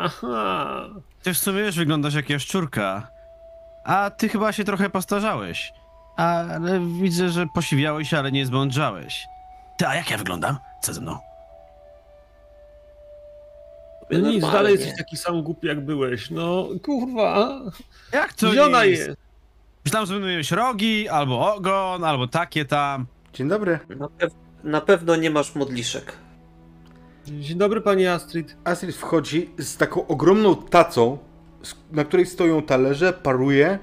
Aha. 0.00 0.88
Ty 1.22 1.34
w 1.34 1.38
sumie 1.38 1.60
już 1.60 1.76
wyglądasz 1.76 2.14
jak 2.14 2.30
jaszczurka. 2.30 3.08
A 3.84 4.10
ty 4.10 4.28
chyba 4.28 4.52
się 4.52 4.64
trochę 4.64 4.90
postarzałeś. 4.90 5.72
Ale 6.16 6.80
widzę, 7.00 7.28
że 7.28 7.46
posiwiałeś, 7.54 8.14
ale 8.14 8.32
nie 8.32 8.46
zmądrzałeś. 8.46 9.26
Ty, 9.76 9.86
a 9.88 9.94
jak 9.94 10.10
ja 10.10 10.18
wyglądam? 10.18 10.58
Co 10.82 10.94
ze 10.94 11.00
mną? 11.00 11.18
No 14.12 14.18
nic, 14.18 14.42
Normalnie. 14.42 14.52
dalej 14.58 14.72
jesteś 14.72 14.96
taki 14.98 15.16
sam 15.16 15.42
głupi 15.42 15.66
jak 15.66 15.84
byłeś. 15.84 16.30
No 16.30 16.68
kurwa. 16.82 17.60
Jak 18.12 18.32
to 18.32 18.50
Gdzie 18.50 18.64
ona 18.64 18.84
jest? 18.84 19.06
jest? 19.08 19.20
Myślałem, 19.84 20.06
że 20.06 20.14
będą 20.14 20.28
mieć 20.28 20.50
rogi, 20.50 21.08
albo 21.08 21.54
ogon, 21.54 22.04
albo 22.04 22.26
takie 22.28 22.64
tam. 22.64 23.06
Dzień 23.32 23.48
dobry. 23.48 23.78
Na, 23.98 24.06
pew- 24.06 24.34
na 24.64 24.80
pewno 24.80 25.16
nie 25.16 25.30
masz 25.30 25.54
modliszek. 25.54 26.12
Dzień 27.26 27.58
dobry, 27.58 27.80
pani 27.80 28.06
Astrid. 28.06 28.56
Astrid 28.64 28.96
wchodzi 28.96 29.50
z 29.58 29.76
taką 29.76 30.06
ogromną 30.06 30.56
tacą, 30.56 31.18
na 31.92 32.04
której 32.04 32.26
stoją 32.26 32.62
talerze, 32.62 33.12
paruje. 33.12 33.78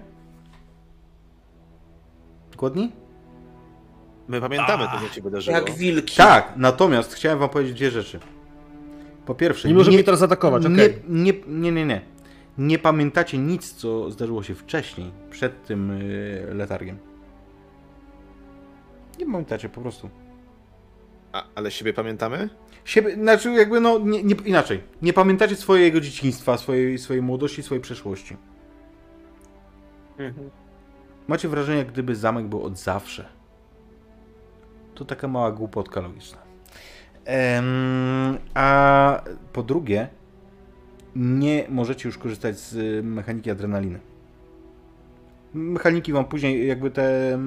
Głodni? 2.58 2.91
My 4.27 4.41
pamiętamy 4.41 4.83
A. 4.90 4.99
to, 4.99 5.08
co 5.08 5.14
się 5.14 5.22
wydarzyło. 5.22 5.58
Jak 5.58 5.72
wilki. 5.72 6.17
Tak, 6.17 6.53
natomiast 6.56 7.14
chciałem 7.14 7.40
wam 7.40 7.49
powiedzieć 7.49 7.77
dwie 7.77 7.91
rzeczy. 7.91 8.19
Po 9.30 9.35
pierwsze, 9.35 9.67
Nie 9.67 9.74
możemy 9.74 9.95
mnie 9.95 10.03
teraz 10.03 10.22
atakować, 10.22 10.66
okej. 10.66 10.75
nie, 11.09 11.24
nie, 11.24 11.33
nie, 11.48 11.72
nie, 11.72 11.85
nie. 11.85 12.01
Nie 12.58 12.80
pamiętacie 12.80 13.38
nic, 13.38 13.74
co 13.74 14.11
zdarzyło 14.11 14.43
się 14.43 14.56
wcześniej, 14.56 15.11
przed 15.30 15.66
tym 15.66 15.99
yy, 15.99 16.53
letargiem. 16.53 16.98
Nie 19.19 19.25
pamiętacie 19.25 19.69
po 19.69 19.82
prostu. 19.82 20.09
A, 21.33 21.43
ale 21.56 21.72
siebie 21.72 21.93
pamiętamy? 21.93 22.49
Siebie, 22.85 23.14
znaczy 23.14 23.51
jakby 23.51 23.80
no, 23.80 23.99
nie, 23.99 24.24
nie, 24.24 24.35
inaczej. 24.45 24.83
Nie 25.01 25.14
pamiętacie 25.14 25.56
swojego 25.56 25.99
dzieciństwa, 26.01 26.58
swojej, 26.58 26.98
swojej 26.98 27.22
młodości, 27.22 27.64
swojej 27.64 27.82
przeszłości. 27.82 28.38
Mhm. 30.17 30.49
Macie 31.27 31.48
wrażenie, 31.49 31.77
jak 31.77 31.91
gdyby 31.91 32.16
zamek 32.16 32.48
był 32.48 32.64
od 32.64 32.77
zawsze. 32.77 33.25
To 34.95 35.06
taka 35.06 35.27
mała 35.27 35.51
głupotka 35.51 36.01
logiczna. 36.01 36.49
A 38.53 39.22
po 39.53 39.64
drugie, 39.64 40.08
nie 41.16 41.66
możecie 41.69 42.09
już 42.09 42.17
korzystać 42.17 42.58
z 42.58 43.06
mechaniki 43.06 43.51
adrenaliny. 43.51 43.99
Mechaniki 45.53 46.14
wam 46.14 46.25
później, 46.25 46.67
jakby 46.67 46.91
te 46.91 47.40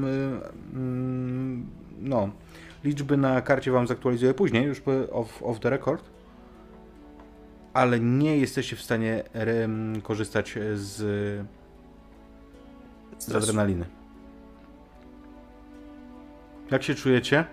no, 2.00 2.30
liczby 2.84 3.16
na 3.16 3.40
karcie 3.40 3.70
wam 3.72 3.86
zaktualizuję 3.86 4.34
później, 4.34 4.64
już 4.64 4.82
off, 5.12 5.42
off 5.42 5.60
the 5.60 5.70
record. 5.70 6.10
Ale 7.72 8.00
nie 8.00 8.36
jesteście 8.36 8.76
w 8.76 8.82
stanie 8.82 9.22
korzystać 10.02 10.58
z 10.74 11.02
z 13.18 13.34
adrenaliny. 13.34 13.84
Jak 16.70 16.82
się 16.82 16.94
czujecie? 16.94 17.44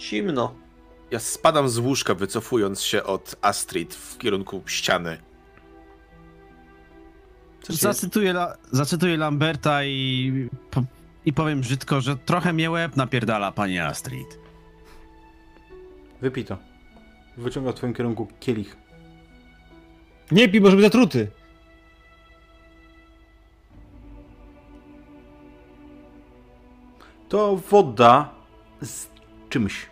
Zimno. 0.00 0.54
Ja 1.10 1.18
spadam 1.18 1.68
z 1.68 1.78
łóżka, 1.78 2.14
wycofując 2.14 2.82
się 2.82 3.02
od 3.02 3.36
Astrid 3.42 3.94
w 3.94 4.18
kierunku 4.18 4.62
ściany. 4.66 5.18
Zacytuję, 7.68 8.30
la, 8.30 8.56
zacytuję 8.72 9.16
Lamberta 9.16 9.84
i, 9.84 10.48
po, 10.70 10.82
i 11.24 11.32
powiem 11.32 11.60
brzydko, 11.60 12.00
że 12.00 12.16
trochę 12.16 12.52
mnie 12.52 12.70
łeb 12.70 12.96
napierdala, 12.96 13.52
pani 13.52 13.78
Astrid. 13.78 14.38
Wypij 16.20 16.44
to. 16.44 16.58
Wyciąga 17.36 17.72
w 17.72 17.74
twoim 17.74 17.94
kierunku 17.94 18.28
kielich. 18.40 18.76
Nie 20.30 20.48
pij, 20.48 20.60
może 20.60 20.76
być 20.76 20.84
zatruty. 20.84 21.30
To 27.28 27.56
woda 27.56 28.34
z 28.82 29.06
czymś. 29.48 29.89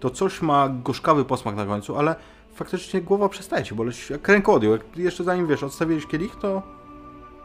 To 0.00 0.10
coś 0.10 0.42
ma 0.42 0.68
gorzkawy 0.68 1.24
posmak 1.24 1.56
na 1.56 1.66
końcu, 1.66 1.98
ale 1.98 2.16
faktycznie 2.54 3.02
głowa 3.02 3.28
przestaje 3.28 3.64
ci 3.64 3.74
boleć 3.74 4.10
jak 4.10 4.28
rękoodioł. 4.28 4.72
Jak 4.72 4.96
jeszcze 4.96 5.24
zanim 5.24 5.46
wiesz, 5.46 5.62
odstawiłeś 5.62 6.06
kielich, 6.06 6.36
to, 6.36 6.62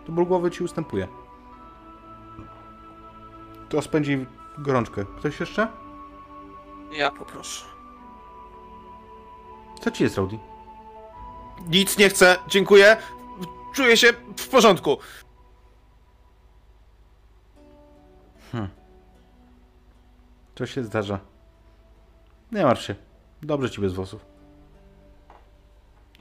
to 0.06 0.12
ból 0.12 0.26
głowy 0.26 0.52
ci 0.52 0.64
ustępuje. 0.64 1.08
To 3.70 3.82
spędzi 3.82 4.26
gorączkę. 4.58 5.06
Ktoś 5.18 5.40
jeszcze? 5.40 5.68
Ja 6.98 7.12
poproszę. 7.12 7.66
Co 9.82 9.92
ci 9.92 10.04
jest, 10.04 10.18
Rowdy? 10.18 10.40
Nic 11.70 11.98
nie 11.98 12.10
chcę, 12.10 12.38
dziękuję. 12.48 12.98
Czuję 13.74 13.98
się 13.98 14.14
w 14.38 14.48
porządku. 14.48 14.98
Co 20.56 20.66
się 20.66 20.84
zdarza? 20.84 21.33
Nie 22.54 22.64
martw 22.64 22.84
się. 22.84 22.96
Dobrze 23.42 23.70
ci 23.70 23.82
bez 23.82 23.94
włosów. 23.94 24.26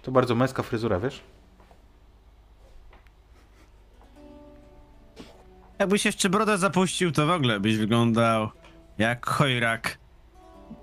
To 0.02 0.12
bardzo 0.12 0.34
męska 0.34 0.62
fryzura, 0.62 1.00
wiesz? 1.00 1.20
Jakbyś 5.78 6.04
jeszcze 6.04 6.28
brodę 6.28 6.58
zapuścił, 6.58 7.12
to 7.12 7.26
w 7.26 7.30
ogóle 7.30 7.60
byś 7.60 7.76
wyglądał 7.76 8.48
jak 8.98 9.26
chojrak. 9.26 9.98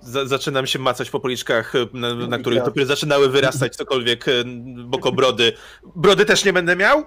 Za 0.01 0.25
zaczynam 0.25 0.67
się 0.67 0.79
macać 0.79 1.09
po 1.09 1.19
policzkach, 1.19 1.73
na, 1.93 2.15
na 2.15 2.37
których 2.37 2.63
dopiero 2.63 2.87
zaczynały 2.87 3.29
wyrastać 3.29 3.75
cokolwiek 3.75 4.27
e, 4.27 4.31
boko 4.85 5.11
brody. 5.11 5.53
Brody 5.95 6.25
też 6.25 6.45
nie 6.45 6.53
będę 6.53 6.75
miał? 6.75 7.03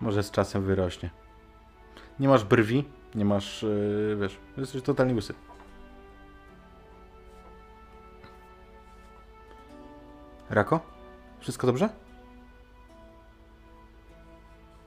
Może 0.00 0.22
z 0.22 0.30
czasem 0.30 0.62
wyrośnie. 0.62 1.10
Nie 2.20 2.28
masz 2.28 2.44
brwi, 2.44 2.84
nie 3.14 3.24
masz, 3.24 3.62
yy, 3.62 4.16
wiesz, 4.20 4.36
jesteś 4.56 4.82
totalnie 4.82 5.14
łysy. 5.14 5.34
Rako? 10.50 10.80
Wszystko 11.40 11.66
dobrze? 11.66 11.88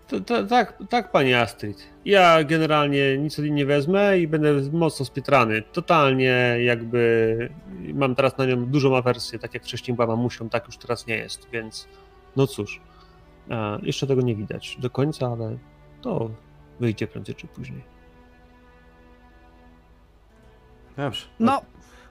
To, 0.08 0.20
to, 0.22 0.44
tak, 0.44 0.78
tak, 0.90 1.12
panie 1.12 1.40
Astrid. 1.42 1.88
Ja 2.06 2.44
generalnie 2.44 3.18
nic 3.18 3.40
od 3.40 3.46
niej 3.46 3.54
nie 3.54 3.66
wezmę 3.66 4.20
i 4.20 4.28
będę 4.28 4.62
mocno 4.72 5.06
spietrany. 5.06 5.62
Totalnie 5.62 6.58
jakby 6.64 7.50
mam 7.94 8.16
teraz 8.16 8.38
na 8.38 8.46
nią 8.46 8.66
dużą 8.66 8.98
awersję, 8.98 9.40
tak 9.40 9.54
jak 9.54 9.64
wcześniej 9.64 9.96
była 9.96 10.08
mamusią, 10.08 10.50
tak 10.50 10.66
już 10.66 10.78
teraz 10.78 11.08
nie 11.08 11.18
jest, 11.18 11.50
więc 11.50 11.88
no 12.36 12.48
cóż. 12.48 12.82
E, 13.50 13.80
jeszcze 13.84 14.08
tego 14.08 14.22
nie 14.22 14.36
widać 14.36 14.78
do 14.80 14.90
końca, 14.90 15.28
ale 15.28 15.58
to 16.02 16.30
wyjdzie 16.80 17.08
prędzej 17.08 17.36
czy 17.36 17.48
później. 17.48 17.84
Dobrze. 20.98 21.26
No. 21.40 21.62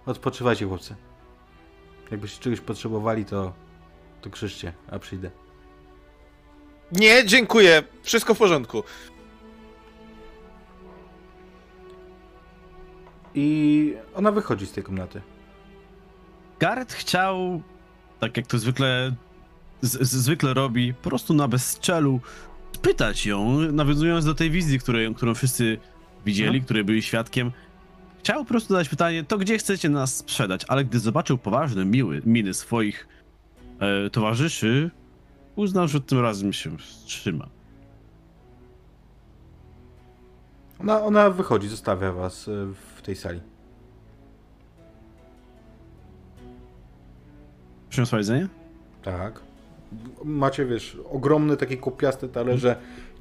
Odpoczywajcie, 0.07 0.67
chłopcy. 0.67 0.94
Jakbyście 2.11 2.41
czegoś 2.43 2.61
potrzebowali, 2.61 3.25
to, 3.25 3.53
to 4.20 4.31
krzyczcie, 4.31 4.73
a 4.91 4.99
przyjdę. 4.99 5.31
Nie, 6.93 7.27
dziękuję. 7.27 7.83
Wszystko 8.03 8.35
w 8.35 8.39
porządku. 8.39 8.83
I 13.35 13.95
ona 14.15 14.33
wychodzi 14.33 14.67
z 14.67 14.73
tej 14.73 14.85
komnaty. 14.85 15.20
Gareth 16.61 16.95
chciał, 16.95 17.62
tak 18.20 18.37
jak 18.37 18.47
to 18.47 18.59
zwykle, 18.59 19.15
z, 19.83 19.93
z, 20.09 20.11
zwykle 20.17 20.55
robi, 20.55 20.95
po 20.95 21.09
prostu 21.09 21.35
na 21.35 21.49
bezczelu 21.49 22.20
pytać 22.83 23.27
ją, 23.27 23.49
nawiązując 23.73 24.25
do 24.25 24.35
tej 24.35 24.51
wizji, 24.51 24.78
której, 24.78 25.15
którą 25.15 25.35
wszyscy 25.35 25.78
widzieli, 26.27 26.49
Mhm. 26.49 26.65
której 26.65 26.85
byli 26.85 27.03
świadkiem. 27.03 27.53
Chciał 28.28 28.44
po 28.44 28.48
prostu 28.48 28.68
zadać 28.68 28.89
pytanie, 28.89 29.24
to 29.24 29.39
gdzie 29.39 29.58
chcecie 29.58 29.89
nas 29.89 30.16
sprzedać? 30.16 30.65
Ale 30.68 30.84
gdy 30.84 30.98
zobaczył 30.98 31.39
poważne 31.39 31.84
miły, 31.84 32.23
miny 32.26 32.55
swoich 32.55 33.08
e, 33.81 34.10
towarzyszy, 34.10 34.90
uznał, 35.57 35.89
że 35.89 36.00
tym 36.00 36.20
razem 36.20 36.52
się 36.52 36.78
wstrzyma. 36.78 37.48
Ona, 40.81 41.05
ona 41.05 41.31
wychodzi, 41.31 41.68
zostawia 41.68 42.12
was 42.12 42.48
e, 42.48 42.52
w 42.97 43.02
tej 43.02 43.16
sali. 43.16 43.40
Przyniosła 47.90 48.18
jedzenie? 48.18 48.48
Tak. 49.02 49.40
Macie, 50.24 50.66
wiesz, 50.66 50.97
ogromne 51.10 51.57
takie 51.57 51.76
kopiaste 51.76 52.28
talerze, 52.28 52.76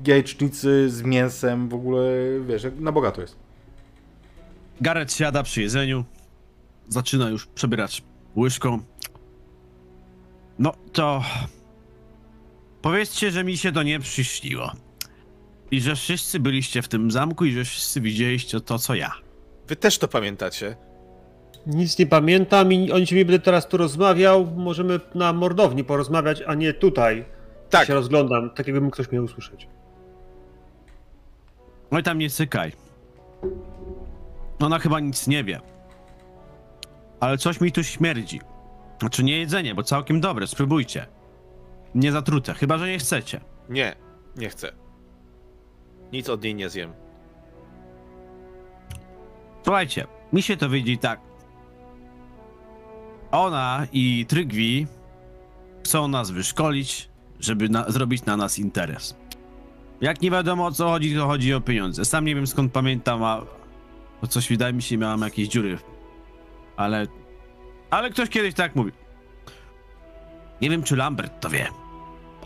jajecznicy 0.07 0.89
z 0.89 1.01
mięsem, 1.01 1.69
w 1.69 1.73
ogóle, 1.73 2.09
wiesz, 2.47 2.67
na 2.79 2.91
bogato 2.91 3.21
jest. 3.21 3.46
Gareth 4.81 5.13
siada 5.13 5.43
przy 5.43 5.61
jedzeniu, 5.61 6.05
zaczyna 6.87 7.29
już 7.29 7.45
przebierać 7.45 8.03
łyżką. 8.35 8.79
No 10.59 10.73
to. 10.93 11.23
Powiedzcie, 12.81 13.31
że 13.31 13.43
mi 13.43 13.57
się 13.57 13.71
to 13.71 13.83
nie 13.83 13.99
przyśniło. 13.99 14.71
I 15.71 15.81
że 15.81 15.95
wszyscy 15.95 16.39
byliście 16.39 16.81
w 16.81 16.87
tym 16.87 17.11
zamku 17.11 17.45
i 17.45 17.51
że 17.51 17.63
wszyscy 17.63 18.01
widzieliście 18.01 18.61
to, 18.61 18.79
co 18.79 18.95
ja. 18.95 19.11
Wy 19.67 19.75
też 19.75 19.97
to 19.97 20.07
pamiętacie. 20.07 20.75
Nic 21.67 21.99
nie 21.99 22.07
pamiętam 22.07 22.73
i 22.73 22.91
o 22.91 22.99
niczym 22.99 23.17
nie 23.17 23.25
będę 23.25 23.39
teraz 23.39 23.67
tu 23.67 23.77
rozmawiał. 23.77 24.45
Możemy 24.55 24.99
na 25.15 25.33
mordowni 25.33 25.83
porozmawiać, 25.83 26.41
a 26.47 26.53
nie 26.55 26.73
tutaj. 26.73 27.25
Tak, 27.69 27.87
Się 27.87 27.93
rozglądam, 27.93 28.49
tak 28.49 28.67
jakby 28.67 28.81
mógł 28.81 28.93
ktoś 28.93 29.11
mnie 29.11 29.21
usłyszeć. 29.21 29.67
No 31.91 31.99
i 31.99 32.03
tam 32.03 32.17
nie 32.17 32.29
cykaj. 32.29 32.71
Ona 34.59 34.79
chyba 34.79 34.99
nic 34.99 35.27
nie 35.27 35.43
wie. 35.43 35.59
Ale 37.19 37.37
coś 37.37 37.61
mi 37.61 37.71
tu 37.71 37.83
śmierdzi. 37.83 38.41
Znaczy 38.99 39.23
nie 39.23 39.37
jedzenie, 39.39 39.75
bo 39.75 39.83
całkiem 39.83 40.21
dobre, 40.21 40.47
spróbujcie. 40.47 41.07
Nie 41.95 42.11
zatrute, 42.11 42.53
chyba 42.53 42.77
że 42.77 42.87
nie 42.87 42.99
chcecie. 42.99 43.41
nie, 43.69 43.95
nie 44.35 44.49
chcę. 44.49 44.71
Nic 46.13 46.29
od 46.29 46.43
niej 46.43 46.55
nie 46.55 46.69
zjem. 46.69 46.93
Słuchajcie, 49.63 50.07
mi 50.33 50.41
się 50.41 50.57
to 50.57 50.69
widzi 50.69 50.97
tak. 50.97 51.19
Ona 53.31 53.87
i 53.93 54.25
Trygwi 54.25 54.87
chcą 55.83 56.07
nas 56.07 56.31
wyszkolić, 56.31 57.09
żeby 57.39 57.69
na, 57.69 57.91
zrobić 57.91 58.25
na 58.25 58.37
nas 58.37 58.59
interes. 58.59 59.15
Jak 60.01 60.21
nie 60.21 60.31
wiadomo 60.31 60.65
o 60.65 60.71
co 60.71 60.89
chodzi, 60.89 61.15
to 61.15 61.27
chodzi 61.27 61.53
o 61.53 61.61
pieniądze. 61.61 62.05
Sam 62.05 62.25
nie 62.25 62.35
wiem 62.35 62.47
skąd 62.47 62.71
pamiętam, 62.73 63.23
a 63.23 63.41
bo 64.21 64.27
coś 64.27 64.49
wydaje 64.49 64.73
mi 64.73 64.81
się, 64.81 64.97
miałem 64.97 65.21
jakieś 65.21 65.47
dziury. 65.47 65.77
Ale. 66.77 67.07
Ale 67.89 68.09
ktoś 68.09 68.29
kiedyś 68.29 68.53
tak 68.53 68.75
mówi. 68.75 68.91
Nie 70.61 70.69
wiem, 70.69 70.83
czy 70.83 70.95
Lambert 70.95 71.41
to 71.41 71.49
wie. 71.49 71.67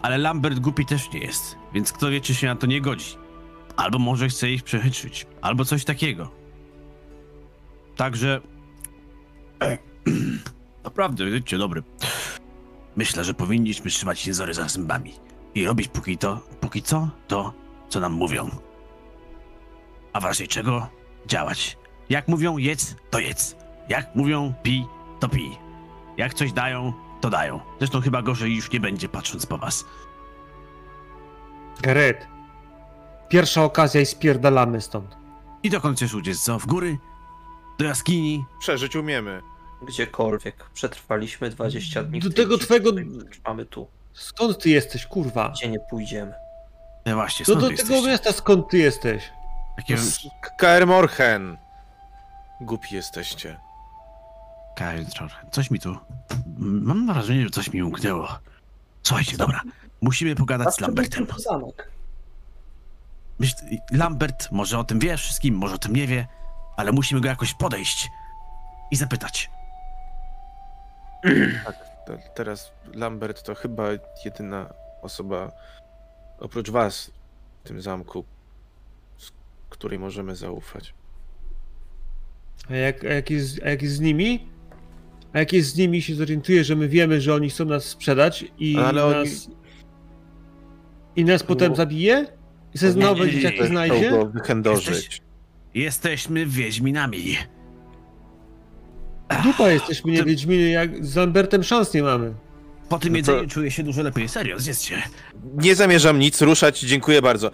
Ale 0.02 0.18
Lambert 0.18 0.60
głupi 0.60 0.86
też 0.86 1.12
nie 1.12 1.20
jest, 1.20 1.56
więc 1.74 1.92
kto 1.92 2.10
wie, 2.10 2.22
czy 2.22 2.36
się 2.36 2.48
na 2.48 2.56
to 2.56 2.68
nie 2.68 2.82
godzi. 2.82 3.18
Albo 3.76 4.00
może 4.00 4.28
chce 4.28 4.52
ich 4.52 4.64
przechytrzyć, 4.64 5.28
albo 5.42 5.66
coś 5.66 5.86
takiego. 5.86 6.32
Także. 7.96 8.42
Naprawdę, 10.84 11.32
wiecie, 11.32 11.58
dobry. 11.58 11.84
Myślę, 12.96 13.24
że 13.24 13.34
powinniśmy 13.34 13.92
trzymać 13.92 14.28
jezory 14.28 14.54
za 14.54 14.68
zębami 14.68 15.14
i 15.56 15.66
robić 15.66 15.88
póki 15.88 16.18
to, 16.18 16.40
póki 16.62 16.82
co, 16.82 17.10
to, 17.28 17.54
co 17.90 18.00
nam 18.00 18.14
mówią. 18.14 18.50
A 20.14 20.20
w 20.20 20.24
razie 20.24 20.48
czego 20.48 20.88
działać. 21.26 21.78
Jak 22.10 22.28
mówią 22.28 22.58
jedz, 22.58 22.96
to 23.10 23.20
jedz. 23.20 23.56
Jak 23.90 24.16
mówią 24.16 24.54
pij, 24.64 24.86
to 25.20 25.30
pij. 25.30 25.58
Jak 26.18 26.34
coś 26.34 26.52
dają, 26.54 26.94
to 27.22 27.30
dają. 27.30 27.60
Zresztą 27.80 28.02
chyba 28.02 28.22
gorzej 28.22 28.56
już 28.56 28.72
nie 28.72 28.80
będzie, 28.80 29.10
patrząc 29.10 29.46
po 29.46 29.58
was. 29.58 29.86
Gareth, 31.82 32.28
pierwsza 33.30 33.64
okazja 33.64 34.02
i 34.02 34.06
spierdalamy 34.06 34.82
stąd. 34.82 35.18
I 35.64 35.70
dokąd 35.70 35.98
chcesz 35.98 36.14
uciec, 36.14 36.40
co? 36.44 36.60
W 36.60 36.66
góry? 36.66 36.98
Do 37.80 37.86
jaskini? 37.86 38.46
Przeżyć 38.60 38.96
umiemy. 38.96 39.42
Gdziekolwiek. 39.88 40.70
Przetrwaliśmy 40.74 41.50
20 41.50 42.04
dni. 42.04 42.20
Do 42.20 42.30
tego 42.30 42.58
twojego- 42.58 42.92
Mamy 43.48 43.66
tu. 43.66 43.88
Skąd 44.14 44.60
ty 44.64 44.70
jesteś, 44.70 45.06
kurwa? 45.06 45.50
Gdzie 45.50 45.68
nie 45.70 45.80
pójdziemy. 45.90 46.34
No 47.06 47.16
właśnie, 47.16 47.44
No 47.44 47.46
skąd 47.46 47.60
do 47.62 47.70
wy 47.70 47.76
tego 47.76 47.90
jesteście? 47.94 48.12
miasta 48.12 48.32
skąd 48.32 48.70
ty 48.70 48.78
jesteś? 48.78 49.24
Jakie... 49.82 49.98
Z 49.98 50.20
KR 50.58 50.88
Morhen. 50.88 51.58
Głupi 52.62 52.96
jesteście. 52.96 53.60
Kajtror, 54.76 55.32
coś 55.52 55.72
mi 55.72 55.80
tu... 55.80 55.98
Mam 56.58 57.08
wrażenie, 57.08 57.44
że 57.44 57.50
coś 57.50 57.74
mi 57.74 57.84
umknęło. 57.84 58.28
Słuchajcie, 59.04 59.38
dobra. 59.38 59.62
Musimy 60.02 60.36
pogadać 60.36 60.76
z 60.76 60.80
Lambertem. 60.80 61.28
Myśl, 63.40 63.56
Lambert 63.92 64.52
może 64.52 64.80
o 64.80 64.84
tym 64.84 65.00
wie 65.00 65.18
wszystkim, 65.18 65.56
może 65.56 65.76
o 65.76 65.78
tym 65.78 65.96
nie 65.96 66.08
wie, 66.08 66.28
ale 66.78 66.92
musimy 66.92 67.22
go 67.22 67.28
jakoś 67.28 67.54
podejść 67.54 68.10
i 68.92 68.96
zapytać. 68.96 69.50
Te- 72.06 72.18
Teraz 72.36 72.72
Lambert 72.94 73.44
to 73.44 73.56
chyba 73.56 73.84
jedyna 74.26 74.74
osoba 75.02 75.52
oprócz 76.40 76.70
was 76.70 77.12
w 77.64 77.68
tym 77.68 77.82
zamku, 77.82 78.26
której 79.82 80.00
możemy 80.00 80.36
zaufać. 80.36 80.94
A 82.70 82.76
jak, 82.76 83.04
a 83.04 83.08
jak, 83.14 83.30
jest, 83.30 83.60
a 83.64 83.70
jak 83.70 83.82
jest 83.82 83.96
z 83.96 84.00
nimi? 84.00 84.48
A 85.34 85.40
jak 85.40 85.54
jest 85.54 85.70
z 85.70 85.76
nimi 85.78 86.02
się 86.02 86.16
zorientuje, 86.16 86.64
że 86.64 86.76
my 86.76 86.88
wiemy, 86.88 87.22
że 87.22 87.34
oni 87.34 87.50
chcą 87.50 87.66
nas 87.66 87.84
sprzedać 87.86 88.46
i 88.60 88.78
Ale 88.78 89.06
oni- 89.06 89.30
nas... 89.30 89.50
I 91.16 91.26
nas 91.26 91.44
potem 91.44 91.76
zabije? 91.76 92.28
I 92.74 92.78
se 92.78 92.86
Nie, 92.86 92.92
znowu 92.92 93.26
dzieciaki 93.28 93.60
nie. 93.62 93.68
znajdzie? 93.68 94.10
Go. 94.12 94.32
Jesteś- 94.72 95.22
Jesteśmy 95.74 96.46
Wiedźminami. 96.46 97.38
Dupa 99.44 99.70
jesteśmy, 99.72 100.12
nie 100.12 100.24
Wiedźminy, 100.24 100.70
jak 100.70 101.06
z 101.06 101.16
Lambertem 101.16 101.64
szans 101.64 101.94
nie 101.94 102.04
mamy. 102.04 102.34
Po 102.90 103.00
tym 103.00 103.14
No 103.14 103.22
to- 103.24 103.32
jedzeniu 103.32 103.50
czuję 103.50 103.72
się 103.72 103.84
dużo 103.84 104.02
lepiej. 104.04 104.30
Serio, 104.30 104.60
zjedzcie. 104.60 105.02
Nie 105.56 105.76
zamierzam 105.76 106.20
nic 106.20 106.42
ruszać, 106.42 106.80
dziękuję 106.80 107.22
bardzo. 107.22 107.52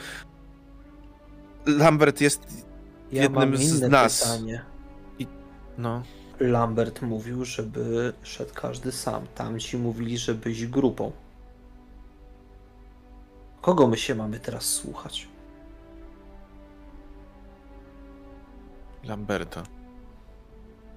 Lambert 1.67 2.21
jest 2.21 2.65
Ja 3.11 3.23
jednym 3.23 3.49
mam 3.49 3.57
z 3.57 3.81
nas. 3.81 4.21
pytanie. 4.21 4.61
No, 5.77 6.03
Lambert 6.39 7.01
mówił, 7.01 7.45
żeby 7.45 8.13
szedł 8.23 8.53
każdy 8.53 8.91
sam. 8.91 9.27
Tamci 9.35 9.77
mówili, 9.77 10.17
żeby 10.17 10.51
iść 10.51 10.65
grupą. 10.65 11.11
Kogo 13.61 13.87
my 13.87 13.97
się 13.97 14.15
mamy 14.15 14.39
teraz 14.39 14.63
słuchać? 14.65 15.27
Lamberta. 19.03 19.63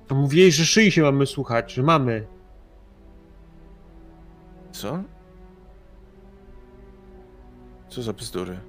To 0.07 0.15
mówiłeś, 0.15 0.55
że 0.55 0.66
szyi 0.66 0.92
się 0.92 1.02
mamy 1.02 1.26
słuchać, 1.26 1.73
że 1.73 1.82
mamy. 1.82 2.26
Co? 4.73 5.02
Co 7.89 8.02
za 8.02 8.12
bzdury? 8.12 8.60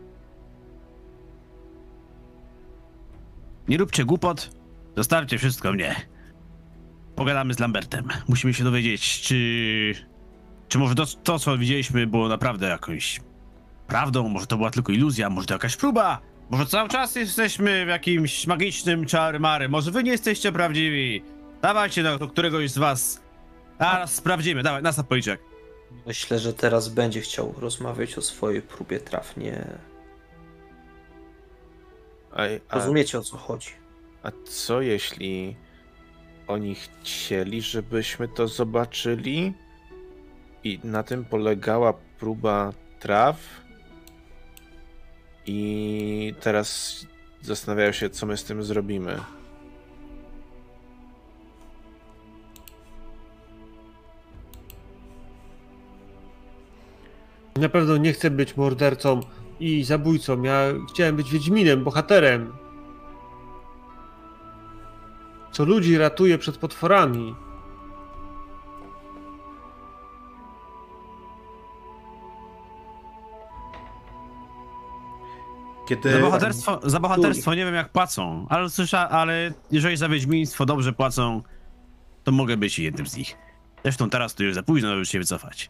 Nie 3.71 3.77
róbcie 3.77 4.05
głupot. 4.05 4.49
Zostawcie 4.97 5.37
wszystko 5.37 5.73
mnie. 5.73 5.95
Pogadamy 7.15 7.53
z 7.53 7.59
Lambertem. 7.59 8.07
Musimy 8.27 8.53
się 8.53 8.63
dowiedzieć, 8.63 9.21
czy... 9.21 9.93
Czy 10.67 10.77
może 10.77 10.95
to, 10.95 11.05
to 11.05 11.39
co 11.39 11.57
widzieliśmy, 11.57 12.07
było 12.07 12.27
naprawdę 12.27 12.67
jakąś 12.67 13.21
prawdą, 13.87 14.29
może 14.29 14.47
to 14.47 14.57
była 14.57 14.71
tylko 14.71 14.91
iluzja, 14.91 15.29
może 15.29 15.47
to 15.47 15.53
jakaś 15.53 15.77
próba. 15.77 16.21
Może 16.49 16.65
cały 16.65 16.89
czas 16.89 17.15
jesteśmy 17.15 17.85
w 17.85 17.87
jakimś 17.87 18.47
magicznym 18.47 19.05
czary-mary, 19.05 19.69
może 19.69 19.91
wy 19.91 20.03
nie 20.03 20.11
jesteście 20.11 20.51
prawdziwi. 20.51 21.23
Dawajcie 21.61 22.03
do, 22.03 22.17
do 22.17 22.27
któregoś 22.27 22.71
z 22.71 22.77
was. 22.77 23.21
A, 23.79 24.07
sprawdzimy, 24.07 24.63
dawaj, 24.63 24.83
nas 24.83 24.97
na 24.97 25.03
policzek. 25.03 25.41
Myślę, 26.07 26.39
że 26.39 26.53
teraz 26.53 26.89
będzie 26.89 27.21
chciał 27.21 27.55
rozmawiać 27.57 28.17
o 28.17 28.21
swojej 28.21 28.61
próbie 28.61 28.99
trafnie. 28.99 29.77
A, 32.33 32.41
a, 32.69 32.75
Rozumiecie 32.75 33.19
o 33.19 33.21
co 33.21 33.37
chodzi? 33.37 33.69
a 34.23 34.31
co 34.45 34.81
jeśli 34.81 35.55
oni 36.47 36.75
chcieli, 36.75 37.61
żebyśmy 37.61 38.27
to 38.27 38.47
zobaczyli? 38.47 39.53
I 40.63 40.79
na 40.83 41.03
tym 41.03 41.25
polegała 41.25 41.93
próba 42.19 42.73
traw? 42.99 43.61
I 45.45 46.33
teraz 46.41 46.99
zastanawiają 47.41 47.91
się, 47.91 48.09
co 48.09 48.25
my 48.25 48.37
z 48.37 48.43
tym 48.43 48.63
zrobimy. 48.63 49.19
Na 57.55 57.69
pewno 57.69 57.97
nie 57.97 58.13
chcę 58.13 58.29
być 58.31 58.57
mordercą 58.57 59.19
i 59.61 59.83
zabójcą. 59.83 60.43
Ja 60.43 60.59
chciałem 60.89 61.15
być 61.15 61.31
Wiedźminem, 61.31 61.83
bohaterem. 61.83 62.53
Co 65.51 65.65
ludzi 65.65 65.97
ratuje 65.97 66.37
przed 66.37 66.57
potworami. 66.57 67.35
Kiedy... 75.87 76.11
Za 76.11 76.19
bohaterstwo, 76.19 76.79
za 76.83 76.99
bohaterstwo 76.99 77.53
nie 77.53 77.65
wiem 77.65 77.75
jak 77.75 77.89
płacą, 77.89 78.45
ale 78.49 78.69
słysza, 78.69 79.09
ale 79.09 79.53
jeżeli 79.71 79.97
za 79.97 80.09
wiedźmiństwo 80.09 80.65
dobrze 80.65 80.93
płacą, 80.93 81.41
to 82.23 82.31
mogę 82.31 82.57
być 82.57 82.79
jednym 82.79 83.07
z 83.07 83.17
nich. 83.17 83.37
Zresztą 83.83 84.09
teraz 84.09 84.35
to 84.35 84.43
już 84.43 84.53
za 84.53 84.63
późno, 84.63 84.89
żeby 84.89 85.05
się 85.05 85.19
wycofać. 85.19 85.69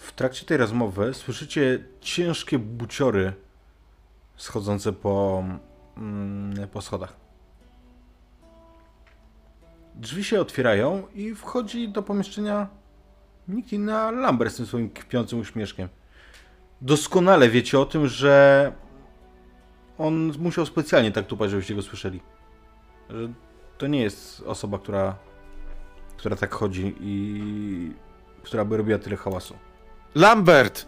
W 0.00 0.12
trakcie 0.12 0.46
tej 0.46 0.56
rozmowy 0.56 1.14
słyszycie 1.14 1.84
ciężkie 2.00 2.58
buciory 2.58 3.32
schodzące 4.36 4.92
po, 4.92 5.44
mm, 5.96 6.68
po 6.68 6.80
schodach. 6.80 7.16
Drzwi 9.94 10.24
się 10.24 10.40
otwierają 10.40 11.06
i 11.14 11.34
wchodzi 11.34 11.88
do 11.88 12.02
pomieszczenia 12.02 12.68
nikt 13.48 13.72
inny, 13.72 13.96
a 13.96 14.10
Lambert 14.10 14.52
z 14.52 14.56
tym 14.56 14.66
swoim 14.66 14.90
kpiącym 14.90 15.40
uśmieszkiem. 15.40 15.88
Doskonale 16.80 17.48
wiecie 17.48 17.80
o 17.80 17.84
tym, 17.84 18.06
że 18.06 18.72
on 19.98 20.32
musiał 20.38 20.66
specjalnie 20.66 21.12
tak 21.12 21.26
tupać, 21.26 21.50
żebyście 21.50 21.74
go 21.74 21.82
słyszeli. 21.82 22.20
Że 23.10 23.28
to 23.78 23.86
nie 23.86 24.02
jest 24.02 24.40
osoba, 24.40 24.78
która, 24.78 25.16
która 26.16 26.36
tak 26.36 26.54
chodzi 26.54 26.94
i 27.00 27.94
która 28.42 28.64
by 28.64 28.76
robiła 28.76 28.98
tyle 28.98 29.16
hałasu. 29.16 29.69
Lambert! 30.14 30.86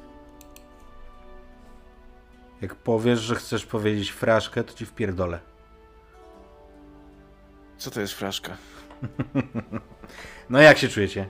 Jak 2.60 2.74
powiesz, 2.74 3.20
że 3.20 3.34
chcesz 3.34 3.66
powiedzieć 3.66 4.10
fraszkę, 4.10 4.64
to 4.64 4.74
ci 4.74 4.86
wpierdolę. 4.86 5.40
Co 7.76 7.90
to 7.90 8.00
jest 8.00 8.12
fraszka? 8.12 8.56
No 10.50 10.60
jak 10.60 10.78
się 10.78 10.88
czujecie? 10.88 11.28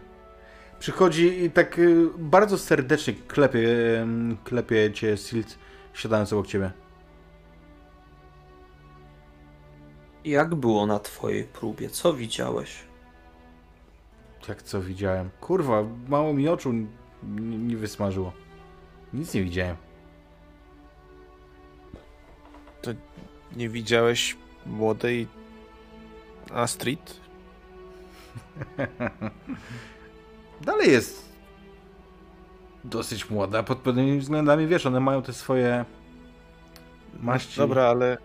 Przychodzi 0.79 1.45
i 1.45 1.51
tak 1.51 1.79
y, 1.79 2.07
bardzo 2.19 2.59
serdecznie 2.59 3.15
klepie, 3.15 3.69
klepie 4.45 4.93
cię 4.93 5.17
Silt, 5.17 5.59
siadając 5.93 6.33
obok 6.33 6.47
ciebie. 6.47 6.73
Jak 10.25 10.55
było 10.55 10.87
na 10.87 10.99
twojej 10.99 11.45
próbie? 11.45 11.89
Co 11.91 12.15
widziałeś? 12.15 12.85
Jak 14.49 14.63
co 14.63 14.83
widziałem? 14.83 15.31
Kurwa, 15.41 15.85
mało 16.09 16.35
mi 16.35 16.49
oczu 16.49 16.73
n- 17.25 17.39
n- 17.39 17.67
nie 17.69 17.77
wysmażyło. 17.77 18.33
Nic 19.13 19.35
nie 19.35 19.43
widziałem. 19.43 19.77
Nie 23.57 23.69
widziałeś 23.69 24.37
młodej 24.67 25.29
Astrid? 26.53 27.21
Dalej 30.61 30.91
jest 30.93 31.33
dosyć 32.85 33.31
młoda 33.31 33.63
pod 33.63 33.79
pewnymi 33.79 34.19
względami. 34.19 34.67
Wiesz, 34.67 34.87
one 34.87 35.01
mają 35.01 35.23
te 35.23 35.33
swoje 35.33 35.85
maści. 37.21 37.57
Dobra, 37.57 37.83
ale... 37.85 38.19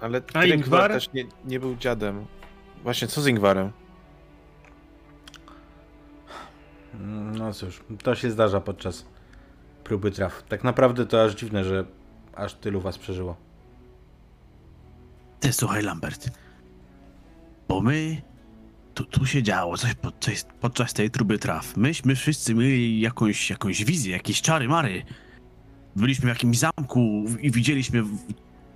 Ale 0.00 0.22
A 0.34 0.44
Ingvar? 0.44 0.90
też 0.92 1.12
nie, 1.12 1.24
nie 1.44 1.60
był 1.60 1.76
dziadem. 1.76 2.26
Właśnie, 2.82 3.08
co 3.08 3.20
z 3.22 3.26
Ingwarem? 3.26 3.72
No 7.38 7.52
cóż, 7.52 7.80
to 8.02 8.14
się 8.14 8.30
zdarza 8.30 8.60
podczas 8.60 9.06
próby 9.84 10.10
traw. 10.10 10.42
Tak 10.42 10.64
naprawdę 10.64 11.06
to 11.06 11.24
aż 11.24 11.34
dziwne, 11.34 11.64
że 11.64 11.84
aż 12.34 12.54
tylu 12.54 12.80
was 12.80 12.98
przeżyło. 12.98 13.36
Ty 15.40 15.52
słuchaj, 15.52 15.82
Lambert. 15.82 16.30
Bo 17.68 17.80
my. 17.80 18.22
Tu, 18.94 19.04
tu 19.04 19.26
się 19.26 19.42
działo 19.42 19.76
coś 19.76 19.94
podczas, 19.94 20.46
podczas 20.60 20.92
tej 20.92 21.10
próby 21.10 21.38
traw. 21.38 21.76
Myśmy 21.76 22.16
wszyscy 22.16 22.54
mieli 22.54 23.00
jakąś, 23.00 23.50
jakąś 23.50 23.84
wizję, 23.84 24.12
jakieś 24.12 24.42
czary 24.42 24.68
mary. 24.68 25.02
Byliśmy 25.96 26.24
w 26.24 26.28
jakimś 26.28 26.58
zamku 26.58 27.24
i 27.40 27.50
widzieliśmy 27.50 28.04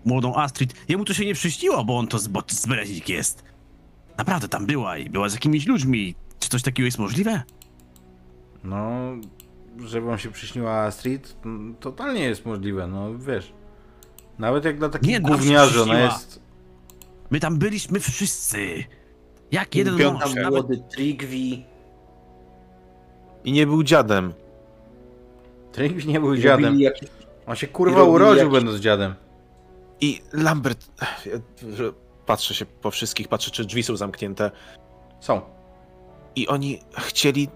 młodą 0.05 0.35
Astrid. 0.35 0.75
Jemu 0.89 1.05
to 1.05 1.15
się 1.15 1.27
nie 1.27 1.35
przyśniło, 1.35 1.85
bo 1.85 1.99
on 1.99 2.07
to 2.07 2.19
z, 2.19 2.29
bo 2.29 2.43
to 2.43 2.55
z 2.55 2.67
Berezik 2.67 3.09
jest. 3.09 3.45
Naprawdę 4.19 4.49
tam 4.49 4.67
była 4.67 4.99
i 4.99 5.11
była 5.11 5.29
z 5.29 5.33
jakimiś 5.33 5.67
ludźmi. 5.67 6.15
Czy 6.39 6.49
coś 6.49 6.63
takiego 6.63 6.87
jest 6.87 6.99
możliwe? 6.99 7.43
No, 8.65 9.01
żeby 9.87 10.07
wam 10.07 10.19
się 10.19 10.31
przyśniła 10.31 10.91
Street, 10.91 11.37
totalnie 11.81 12.25
jest 12.25 12.47
możliwe, 12.47 12.87
no 12.87 13.19
wiesz. 13.19 13.53
Nawet 14.39 14.65
jak 14.65 14.79
dla 14.79 14.89
takich 14.89 15.21
gówniarzy, 15.21 15.83
ona 15.83 16.01
jest... 16.01 16.41
My 17.31 17.41
tam 17.41 17.59
byliśmy 17.59 18.01
wszyscy. 18.01 18.85
Jak 19.53 19.75
jeden 19.75 19.97
Piąta 19.99 20.27
mąż. 20.27 20.35
Tam 20.35 20.43
Nawet, 20.43 20.61
młody 20.69 20.83
Trigvi. 20.91 21.65
I 23.45 23.53
nie 23.53 23.67
był 23.67 23.83
dziadem. 23.83 24.33
Trygg 25.73 26.05
nie 26.05 26.21
był 26.21 26.37
dziadem. 26.37 26.81
jakieś- 26.81 27.09
On 27.47 27.57
się 27.57 27.67
kurwa 27.67 28.03
urodził 28.03 28.37
jakieś- 28.39 28.53
będąc 28.53 28.81
dziadem. 28.81 29.15
I 30.01 30.21
Lambert... 30.33 30.87
Patrzę 32.27 32.55
się 32.55 32.67
po 32.67 32.91
wszystkich, 32.91 33.29
patrzę, 33.29 33.51
czy 33.51 33.65
drzwi 33.65 33.83
są 33.83 33.97
zamknięte. 33.97 34.51
Są. 35.21 35.41
I 36.37 36.49
oni 36.49 36.81
chcieli 36.99 37.49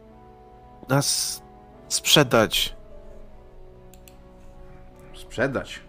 nas 0.88 1.42
sprzedać. 1.88 2.76
Sprzedać. 5.14 5.80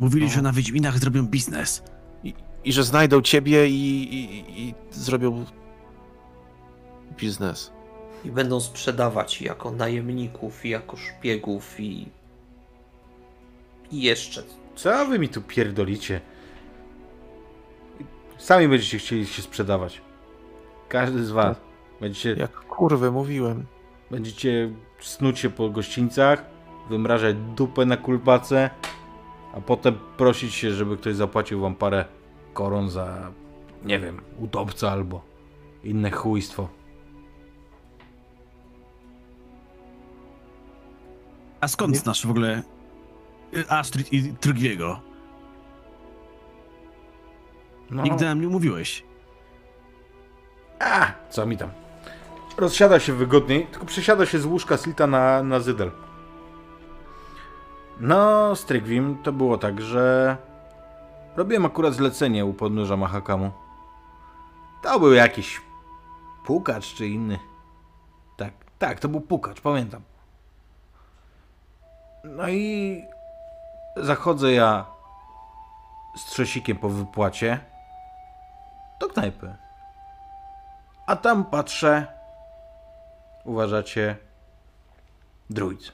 mówili, 0.00 0.30
że 0.30 0.42
na 0.42 0.52
Wiedźminach 0.52 0.98
zrobią 0.98 1.26
biznes. 1.26 1.82
I, 2.24 2.34
i 2.64 2.72
że 2.72 2.84
znajdą 2.84 3.22
ciebie 3.22 3.68
i, 3.68 4.14
i, 4.14 4.68
i 4.68 4.74
zrobią 4.90 5.44
biznes. 7.16 7.72
I 8.24 8.30
będą 8.30 8.60
sprzedawać 8.60 9.42
jako 9.42 9.70
najemników, 9.70 10.64
i 10.64 10.68
jako 10.68 10.96
szpiegów, 10.96 11.80
i. 11.80 12.08
I 13.90 14.02
jeszcze. 14.02 14.42
Co 14.74 15.06
wy 15.06 15.18
mi 15.18 15.28
tu 15.28 15.42
pierdolicie? 15.42 16.20
Sami 18.38 18.68
będziecie 18.68 18.98
chcieli 18.98 19.26
się 19.26 19.42
sprzedawać. 19.42 20.00
Każdy 20.88 21.24
z 21.24 21.30
was. 21.30 21.56
Będziecie, 22.00 22.40
Jak 22.40 22.52
kurwy 22.52 23.10
mówiłem. 23.10 23.66
będziecie 24.10 24.70
snuć 25.00 25.38
się 25.38 25.50
po 25.50 25.70
gościńcach, 25.70 26.44
wymrażać 26.90 27.36
dupę 27.56 27.84
na 27.86 27.96
kulpace, 27.96 28.70
a 29.54 29.60
potem 29.60 29.98
prosić 30.16 30.54
się, 30.54 30.70
żeby 30.70 30.96
ktoś 30.96 31.14
zapłacił 31.14 31.60
wam 31.60 31.74
parę 31.74 32.04
koron 32.52 32.90
za, 32.90 33.30
nie 33.84 33.98
wiem, 34.00 34.20
utopca 34.38 34.90
albo 34.90 35.22
inne 35.84 36.10
chujstwo. 36.10 36.68
A 41.60 41.68
skąd 41.68 41.96
znasz 41.96 42.26
w 42.26 42.30
ogóle 42.30 42.62
y, 43.56 43.68
Astrid 43.70 44.12
i 44.12 44.32
Trygiego? 44.32 45.00
No, 47.90 48.02
Nigdy 48.02 48.24
nam 48.24 48.40
nie 48.40 48.48
mówiłeś. 48.48 49.04
A, 50.80 51.12
co 51.30 51.46
mi 51.46 51.56
tam? 51.56 51.70
Rozsiada 52.56 53.00
się 53.00 53.12
wygodniej, 53.12 53.66
tylko 53.66 53.86
przesiada 53.86 54.26
się 54.26 54.38
z 54.38 54.44
łóżka 54.44 54.76
Slita 54.76 55.06
na, 55.06 55.42
na 55.42 55.60
Zydel. 55.60 55.90
No, 58.00 58.56
z 58.56 58.66
to 59.22 59.32
było 59.32 59.58
tak, 59.58 59.80
że 59.80 60.36
robiłem 61.36 61.66
akurat 61.66 61.94
zlecenie 61.94 62.44
u 62.44 62.52
podnóża 62.52 62.96
Mahakamu. 62.96 63.50
To 64.82 65.00
był 65.00 65.12
jakiś 65.12 65.60
pukacz 66.46 66.94
czy 66.94 67.06
inny. 67.06 67.38
Tak, 68.36 68.52
Tak, 68.78 69.00
to 69.00 69.08
był 69.08 69.20
pukacz, 69.20 69.60
pamiętam. 69.60 70.02
No 72.24 72.48
i 72.48 73.02
zachodzę 73.96 74.52
ja 74.52 74.86
z 76.16 76.24
trzesikiem 76.24 76.76
po 76.76 76.88
wypłacie 76.88 77.60
do 79.00 79.08
knajpy. 79.08 79.54
A 81.06 81.16
tam 81.16 81.44
patrzę, 81.44 82.06
uważacie, 83.44 84.16
druid. 85.50 85.92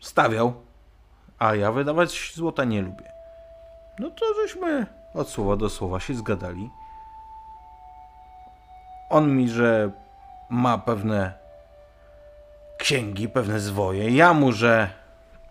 Stawiał, 0.00 0.54
a 1.38 1.54
ja 1.54 1.72
wydawać 1.72 2.32
złota 2.34 2.64
nie 2.64 2.82
lubię. 2.82 3.12
No 3.98 4.10
to 4.10 4.24
żeśmy 4.42 4.86
od 5.14 5.28
słowa 5.28 5.56
do 5.56 5.70
słowa 5.70 6.00
się 6.00 6.14
zgadali. 6.14 6.70
On 9.10 9.36
mi, 9.36 9.48
że 9.48 9.90
ma 10.50 10.78
pewne 10.78 11.32
księgi, 12.78 13.28
pewne 13.28 13.60
zwoje. 13.60 14.10
Ja 14.10 14.34
mu, 14.34 14.52
że 14.52 14.90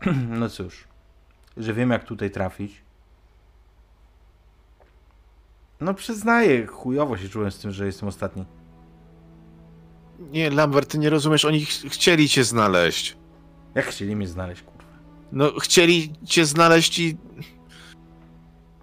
no 0.39 0.49
cóż, 0.49 0.87
że 1.57 1.73
wiem 1.73 1.89
jak 1.89 2.03
tutaj 2.03 2.31
trafić. 2.31 2.83
No 5.81 5.93
przyznaję, 5.93 6.67
chujowo 6.67 7.17
się 7.17 7.29
czułem 7.29 7.51
z 7.51 7.59
tym, 7.59 7.71
że 7.71 7.85
jestem 7.85 8.09
ostatni. 8.09 8.45
Nie, 10.31 10.49
Lambert, 10.49 10.89
ty 10.91 10.97
nie 10.97 11.09
rozumiesz, 11.09 11.45
oni 11.45 11.65
ch 11.65 11.69
chcieli 11.89 12.29
cię 12.29 12.43
znaleźć. 12.43 13.17
Jak 13.75 13.85
chcieli 13.85 14.15
mnie 14.15 14.27
znaleźć, 14.27 14.61
kurwa? 14.61 14.83
No, 15.31 15.59
chcieli 15.59 16.13
cię 16.25 16.45
znaleźć 16.45 16.99
i, 16.99 17.07
i 17.07 17.17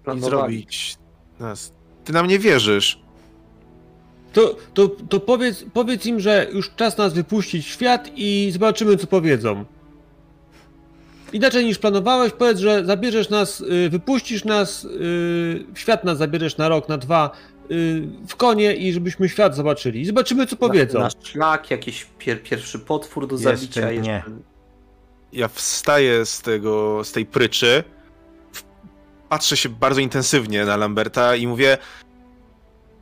Planowali. 0.03 0.29
zrobić 0.31 0.97
nas. 1.39 1.73
Ty 2.03 2.13
nam 2.13 2.27
nie 2.27 2.39
wierzysz. 2.39 2.99
To, 4.33 4.55
to, 4.73 4.87
to 4.87 5.19
powiedz, 5.19 5.65
powiedz 5.73 6.05
im, 6.05 6.19
że 6.19 6.47
już 6.53 6.75
czas 6.75 6.97
nas 6.97 7.13
wypuścić 7.13 7.65
w 7.65 7.69
świat 7.69 8.09
i 8.15 8.49
zobaczymy, 8.53 8.97
co 8.97 9.07
powiedzą. 9.07 9.65
Inaczej 11.33 11.65
niż 11.65 11.77
planowałeś, 11.77 12.33
powiedz, 12.33 12.59
że 12.59 12.85
zabierzesz 12.85 13.29
nas, 13.29 13.61
y, 13.61 13.89
wypuścisz 13.89 14.45
nas, 14.45 14.85
y, 14.85 15.65
świat 15.75 16.03
nas 16.03 16.17
zabierzesz 16.17 16.57
na 16.57 16.69
rok, 16.69 16.89
na 16.89 16.97
dwa, 16.97 17.31
y, 17.71 18.07
w 18.27 18.35
konie 18.35 18.75
i 18.75 18.93
żebyśmy 18.93 19.29
świat 19.29 19.55
zobaczyli. 19.55 20.01
I 20.01 20.05
zobaczymy, 20.05 20.47
co 20.47 20.55
powiedzą. 20.55 20.99
Na, 20.99 21.09
szlak, 21.23 21.71
jakiś 21.71 22.07
pier, 22.17 22.43
pierwszy 22.43 22.79
potwór 22.79 23.27
do 23.27 23.35
Jeszcze 23.35 23.57
zabicia. 23.57 23.91
nie. 23.91 23.95
Jeszcze... 23.95 24.31
Ja 25.33 25.47
wstaję 25.47 26.25
z 26.25 26.41
tego, 26.41 27.03
z 27.03 27.11
tej 27.11 27.25
pryczy, 27.25 27.83
patrzę 29.29 29.57
się 29.57 29.69
bardzo 29.69 30.01
intensywnie 30.01 30.65
na 30.65 30.77
Lamberta 30.77 31.35
i 31.35 31.47
mówię 31.47 31.77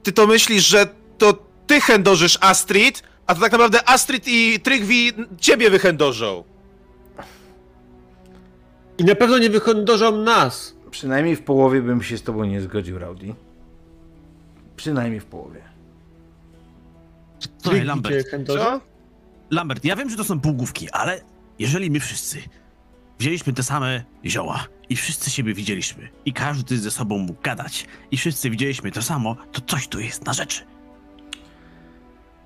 ty 0.04 0.12
to 0.12 0.28
myślisz, 0.28 0.68
że 0.68 0.88
to 1.18 1.34
ty 1.68 1.82
chędożysz 1.82 2.38
Astrid, 2.42 3.04
a 3.28 3.36
to 3.36 3.42
tak 3.42 3.52
naprawdę 3.52 3.90
Astrid 3.90 4.24
i 4.28 4.60
Trygwi 4.60 5.12
ciebie 5.40 5.70
wychędożą. 5.70 6.44
I 8.98 9.04
na 9.04 9.16
pewno 9.16 9.38
nie 9.38 9.50
wychędożą 9.50 10.18
nas. 10.18 10.76
Przynajmniej 10.92 11.36
w 11.36 11.44
połowie 11.44 11.82
bym 11.82 12.04
się 12.04 12.18
z 12.18 12.24
tobą 12.24 12.44
nie 12.44 12.62
zgodził, 12.62 13.00
Rowdy. 13.00 13.36
Przynajmniej 14.76 15.20
w 15.20 15.26
połowie. 15.26 15.62
Słuchaj, 17.40 17.80
Trik 17.80 17.88
Lambert? 17.88 18.28
Co? 18.48 18.82
Lambert, 19.52 19.86
ja 19.86 19.96
wiem, 19.96 20.10
że 20.10 20.18
to 20.18 20.24
są 20.24 20.40
półgłówki, 20.40 20.90
ale 20.92 21.22
jeżeli 21.60 21.92
my 21.92 22.00
wszyscy 22.00 22.42
wzięliśmy 23.20 23.54
te 23.54 23.64
same 23.64 24.04
zioła 24.26 24.68
i 24.90 24.96
wszyscy 24.96 25.30
siebie 25.30 25.54
widzieliśmy 25.54 26.10
i 26.26 26.34
każdy 26.34 26.78
ze 26.78 26.92
sobą 26.92 27.18
mógł 27.18 27.42
gadać 27.42 27.88
i 28.12 28.18
wszyscy 28.18 28.50
widzieliśmy 28.50 28.92
to 28.92 29.02
samo, 29.02 29.36
to 29.52 29.62
coś 29.62 29.88
tu 29.88 30.00
jest 30.00 30.26
na 30.26 30.34
rzeczy. 30.34 30.64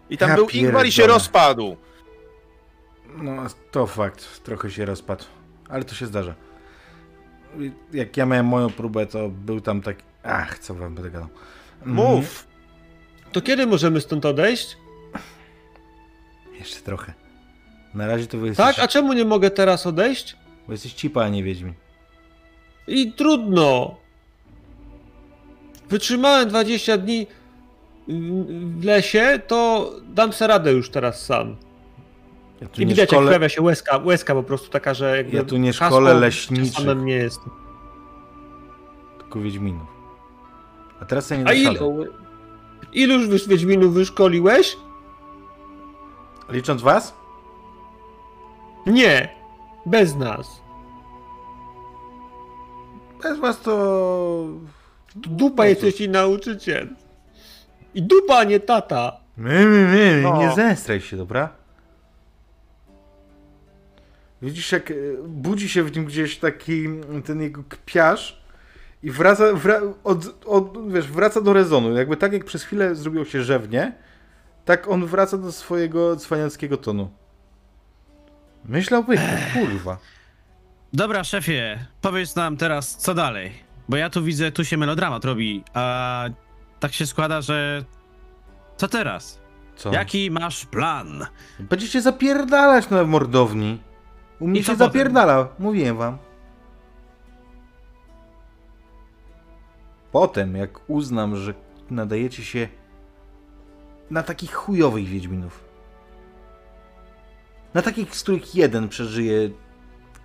I 0.09 0.17
tam 0.17 0.29
Ja 0.29 0.35
był 0.35 0.49
Ingvar 0.49 0.85
i 0.85 0.91
się 0.91 1.07
rozpadł. 1.07 1.77
No, 3.17 3.45
to 3.71 3.87
fakt. 3.87 4.43
Trochę 4.43 4.71
się 4.71 4.85
rozpadł. 4.85 5.23
Ale 5.71 5.83
to 5.83 5.95
się 5.95 6.05
zdarza. 6.05 6.35
Jak 7.93 8.17
ja 8.17 8.25
miałem 8.25 8.45
moją 8.45 8.69
próbę, 8.69 9.05
to 9.05 9.29
był 9.29 9.61
tam 9.61 9.81
taki... 9.81 10.03
Ach, 10.23 10.59
co 10.59 10.73
wam 10.75 10.95
będę 10.95 11.11
gadał. 11.11 11.29
Mhm. 11.85 11.95
Mów. 11.95 12.47
To 13.31 13.41
kiedy 13.41 13.67
możemy 13.67 14.01
stąd 14.01 14.25
odejść? 14.25 14.77
Jeszcze 16.59 16.81
trochę. 16.81 17.13
Na 17.93 18.07
razie 18.07 18.27
to 18.27 18.37
wy 18.37 18.47
jesteś, 18.47 18.65
Tak? 18.75 18.85
A 18.85 18.87
czemu 18.87 19.13
nie 19.13 19.25
mogę 19.25 19.49
teraz 19.51 19.87
odejść? 19.87 20.37
bo 20.67 20.71
jesteś 20.73 20.93
cipa, 20.93 21.23
a 21.23 21.29
nie 21.29 21.43
wiedźmin. 21.43 21.73
I 22.87 23.13
trudno. 23.13 23.95
Wytrzymałem 25.89 26.49
20 26.49 26.97
dni 26.97 27.27
w 28.07 28.83
lesie, 28.83 29.39
to 29.47 29.91
dam 30.13 30.33
sobie 30.33 30.47
radę 30.47 30.71
już 30.71 30.89
teraz 30.89 31.25
sam. 31.25 31.55
Ja 32.61 32.67
tu 32.67 32.81
I 32.81 32.85
nie 32.85 32.89
widać, 32.93 33.09
szkole, 33.09 33.21
jak 33.21 33.29
pojawia 33.29 33.49
się 33.49 33.61
łezka, 33.61 33.97
łezka 33.97 34.33
po 34.33 34.43
prostu 34.43 34.69
taka, 34.69 34.93
że 34.93 35.17
jakby 35.17 35.37
Ja 35.37 35.43
tu 35.43 35.57
nie 35.57 35.73
szkole 35.73 36.13
leśniczych. 36.13 36.85
nie 37.03 37.13
jest. 37.13 37.39
tylko 39.19 39.39
wiedźminów. 39.39 39.87
A 41.01 41.05
teraz 41.05 41.29
ja 41.29 41.37
nie 41.37 41.47
A 41.47 41.53
ile- 41.53 41.73
doszedłem. 41.73 42.07
Iluż 42.93 43.27
wyś 43.27 43.47
Wiedźminów 43.47 43.93
wyszkoliłeś? 43.93 44.77
Licząc 46.49 46.81
was? 46.81 47.13
Nie, 48.87 49.29
bez 49.85 50.15
nas. 50.15 50.61
Bez 53.23 53.39
was 53.39 53.61
to... 53.61 54.45
Dupa 55.15 55.63
No 55.63 55.69
jesteś 55.69 56.01
i 56.01 56.09
nauczyciel. 56.09 56.89
I 57.93 58.01
dupa, 58.03 58.35
a 58.35 58.43
nie 58.43 58.59
tata. 58.59 59.17
My, 59.37 59.65
my, 59.65 59.87
my, 59.87 60.21
No. 60.23 60.37
nie 60.37 60.51
zestraj 60.55 61.01
się, 61.01 61.17
dobra? 61.17 61.49
Widzisz, 64.41 64.71
jak 64.71 64.91
e, 64.91 64.93
budzi 65.27 65.69
się 65.69 65.83
w 65.83 65.95
nim 65.95 66.05
gdzieś 66.05 66.37
taki 66.37 66.87
ten 67.25 67.41
jego 67.41 67.63
kpiarz 67.69 68.41
i 69.03 69.11
wraca, 69.11 69.53
wra, 69.53 69.81
od, 70.03 70.45
od, 70.45 70.91
wiesz, 70.93 71.07
wraca 71.07 71.41
do 71.41 71.53
rezonu. 71.53 71.97
Jakby 71.97 72.17
tak 72.17 72.33
jak 72.33 72.45
przez 72.45 72.63
chwilę 72.63 72.95
zrobił 72.95 73.25
się 73.25 73.43
rzewnie, 73.43 73.93
tak 74.65 74.87
on 74.87 75.05
wraca 75.05 75.37
do 75.37 75.51
swojego 75.51 76.15
cwaniackiego 76.15 76.77
tonu. 76.77 77.11
Myślałbyś, 78.65 79.19
kurwa. 79.53 79.97
Dobra, 80.93 81.23
szefie, 81.23 81.85
powiedz 82.01 82.35
nam 82.35 82.57
teraz, 82.57 82.97
co 82.97 83.13
dalej. 83.13 83.51
Bo 83.89 83.97
ja 83.97 84.09
tu 84.09 84.23
widzę, 84.23 84.51
tu 84.51 84.65
się 84.65 84.77
melodramat 84.77 85.25
robi, 85.25 85.63
a 85.73 86.25
tak 86.79 86.93
się 86.93 87.05
składa, 87.05 87.41
że... 87.41 87.85
Co 88.77 88.87
teraz? 88.87 89.39
Co? 89.75 89.91
Jaki 89.93 90.31
masz 90.31 90.65
plan? 90.65 91.25
Będziecie 91.59 92.01
zapierdalać 92.01 92.89
na 92.89 93.03
mordowni. 93.03 93.79
U 94.41 94.47
mnie 94.47 94.59
I 94.59 94.63
co 94.63 94.71
się 94.71 94.77
potem? 94.77 94.87
zapierdala, 94.87 95.47
mówiłem 95.59 95.97
wam. 95.97 96.17
Potem, 100.11 100.55
jak 100.55 100.89
uznam, 100.89 101.35
że 101.35 101.53
nadajecie 101.89 102.43
się 102.43 102.67
na 104.09 104.23
takich 104.23 104.53
chujowych 104.53 105.05
Wiedźminów. 105.05 105.63
Na 107.73 107.81
takich, 107.81 108.15
z 108.15 108.23
których 108.23 108.55
jeden 108.55 108.89
przeżyje 108.89 109.49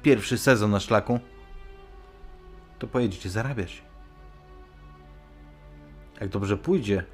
pierwszy 0.03 0.39
sezon 0.39 0.71
na 0.71 0.81
szlaku, 0.81 1.21
to 2.79 2.87
pojedziecie 2.87 3.31
zarabiać. 3.31 3.83
Jak 6.21 6.29
dobrze 6.29 6.57
pójdzie, 6.57 7.05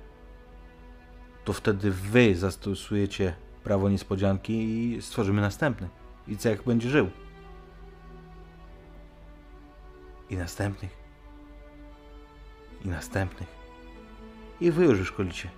to 1.45 1.53
wtedy 1.53 1.91
wy 1.91 2.35
zastosujecie 2.35 3.35
prawo 3.65 3.89
niespodzianki 3.89 4.53
i 4.53 5.03
stworzymy 5.03 5.41
następny. 5.41 5.89
I 6.29 6.37
cech 6.37 6.65
będzie 6.65 6.91
żył. 6.91 7.11
I 10.31 10.37
następnych. 10.37 10.97
I 12.85 12.89
następnych. 12.89 13.49
I 14.61 14.71
wy 14.71 14.85
już 14.85 15.09
szkolicie. 15.09 15.51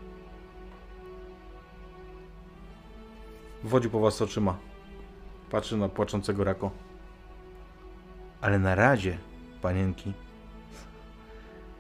Wodzi 3.65 3.91
po 3.91 4.01
was 4.01 4.23
oczyma. 4.23 4.59
Patrzy 5.51 5.77
na 5.77 5.89
płaczącego 5.89 6.45
rako. 6.45 6.71
Ale 8.41 8.59
na 8.59 8.75
razie, 8.75 9.19
panienki, 9.63 10.13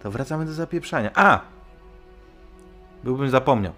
to 0.02 0.10
wracamy 0.10 0.44
do 0.44 0.52
zapieprzania. 0.52 1.10
A! 1.14 1.40
Byłbym 3.04 3.30
zapomniał. 3.30 3.72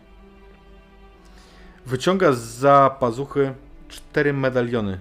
Wyciąga 1.87 2.33
za 2.33 2.97
pazuchy 3.01 3.55
cztery 3.97 4.33
medaliony 4.33 5.01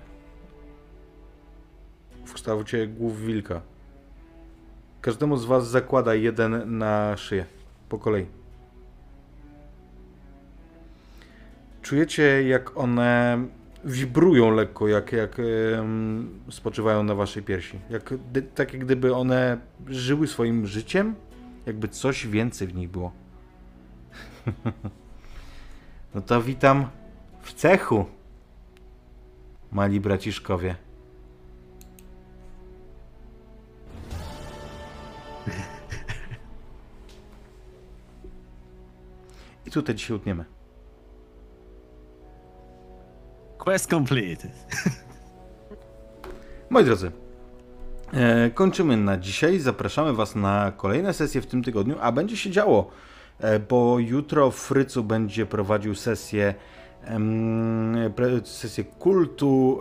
w 2.26 2.34
kształcie 2.34 2.88
głów 2.88 3.22
wilka. 3.22 3.62
Każdemu 5.02 5.38
z 5.38 5.46
was 5.46 5.70
zakłada 5.70 6.16
jeden 6.16 6.78
na 6.78 7.18
szyję, 7.18 7.46
po 7.90 7.98
kolei. 7.98 8.26
Czujecie, 11.82 12.44
jak 12.44 12.78
one 12.78 13.38
wibrują 13.84 14.52
lekko, 14.52 14.88
jak, 14.88 15.12
jak 15.12 15.38
em, 15.40 16.40
spoczywają 16.50 17.04
na 17.04 17.16
waszej 17.16 17.44
piersi. 17.44 17.80
Jak, 17.90 18.14
dy, 18.32 18.42
tak 18.42 18.74
jak 18.74 18.86
gdyby 18.86 19.16
one 19.16 19.58
żyły 19.88 20.28
swoim 20.28 20.68
życiem, 20.68 21.16
jakby 21.66 21.88
coś 21.88 22.28
więcej 22.28 22.68
w 22.68 22.76
nich 22.76 22.90
było. 22.90 23.12
no 26.16 26.22
to 26.22 26.42
witam 26.42 26.88
W 27.42 27.54
cechu. 27.54 28.06
Mali 29.72 30.00
braciszkowie. 30.00 30.76
I 39.66 39.72
tutaj 39.72 39.96
dzisiaj 39.96 40.18
utniemy. 40.18 40.46
Quest 43.58 43.90
complete. 43.90 44.48
Moi 46.70 46.84
drodzy, 46.84 47.12
e, 48.14 48.50
kończymy 48.50 48.98
na 48.98 49.18
dzisiaj. 49.18 49.60
Zapraszamy 49.60 50.14
Was 50.14 50.36
na 50.36 50.72
kolejne 50.78 51.14
sesje 51.14 51.42
w 51.42 51.46
tym 51.46 51.64
tygodniu, 51.64 51.96
a 52.02 52.12
będzie 52.12 52.38
się 52.38 52.52
działo, 52.52 52.90
e, 53.40 53.60
bo 53.60 54.00
jutro 54.00 54.52
Frycu 54.52 55.04
będzie 55.04 55.46
prowadził 55.46 55.96
sesję, 55.96 56.54
sesję 58.44 58.84
kultu 58.84 59.80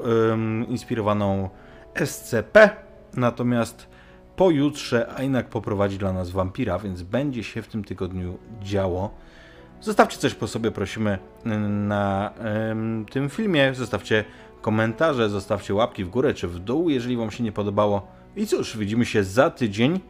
inspirowaną 0.68 1.48
SCP, 2.04 2.70
natomiast 3.16 3.88
pojutrze 4.36 5.14
Ainak 5.16 5.48
poprowadzi 5.48 5.98
dla 5.98 6.12
nas 6.12 6.30
wampira, 6.30 6.78
więc 6.78 7.02
będzie 7.02 7.44
się 7.44 7.62
w 7.62 7.68
tym 7.68 7.84
tygodniu 7.84 8.38
działo. 8.62 9.10
Zostawcie 9.80 10.18
coś 10.18 10.34
po 10.34 10.46
sobie, 10.46 10.70
prosimy, 10.70 11.18
na 11.68 12.32
tym 13.10 13.30
filmie. 13.30 13.74
Zostawcie 13.74 14.24
komentarze, 14.62 15.28
zostawcie 15.28 15.74
łapki 15.74 16.04
w 16.04 16.08
górę 16.08 16.34
czy 16.34 16.48
w 16.48 16.58
dół, 16.58 16.90
jeżeli 16.90 17.16
Wam 17.16 17.30
się 17.30 17.44
nie 17.44 17.52
podobało. 17.52 18.06
I 18.36 18.46
cóż, 18.46 18.76
widzimy 18.76 19.06
się 19.06 19.24
za 19.24 19.50
tydzień 19.50 20.00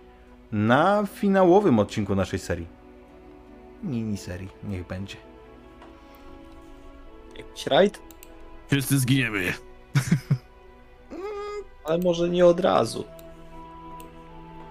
na 0.52 1.04
finałowym 1.06 1.78
odcinku 1.78 2.14
naszej 2.14 2.38
serii. 2.38 2.66
Miniserii, 3.82 4.48
niech 4.64 4.86
będzie. 4.86 5.16
Jakiś 7.36 7.66
rajd? 7.66 8.02
Wszyscy 8.70 8.98
zginiemy. 8.98 9.52
Ale 11.84 11.98
może 11.98 12.28
nie 12.28 12.46
od 12.46 12.60
razu. 12.60 13.04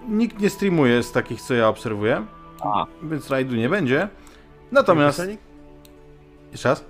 Nikt 0.08 0.40
nie 0.40 0.50
streamuje 0.50 1.04
z 1.04 1.12
takich, 1.12 1.42
co 1.42 1.54
ja 1.54 1.68
obserwuję, 1.68 2.26
A, 2.62 2.86
więc 3.04 3.30
rajdu 3.30 3.56
nie 3.56 3.70
będzie. 3.70 4.10
Natomiast... 4.72 5.22
Jeszcze 6.52 6.70
raz? 6.70 6.86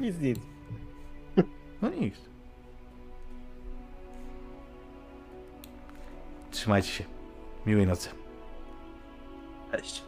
Nic, 0.00 0.18
nic. 0.20 0.38
No 1.82 1.88
nikt. 1.88 2.20
Trzymajcie 6.50 6.88
się. 6.88 7.04
Miłej 7.66 7.86
nocy. 7.86 8.08
cześć. 9.72 10.02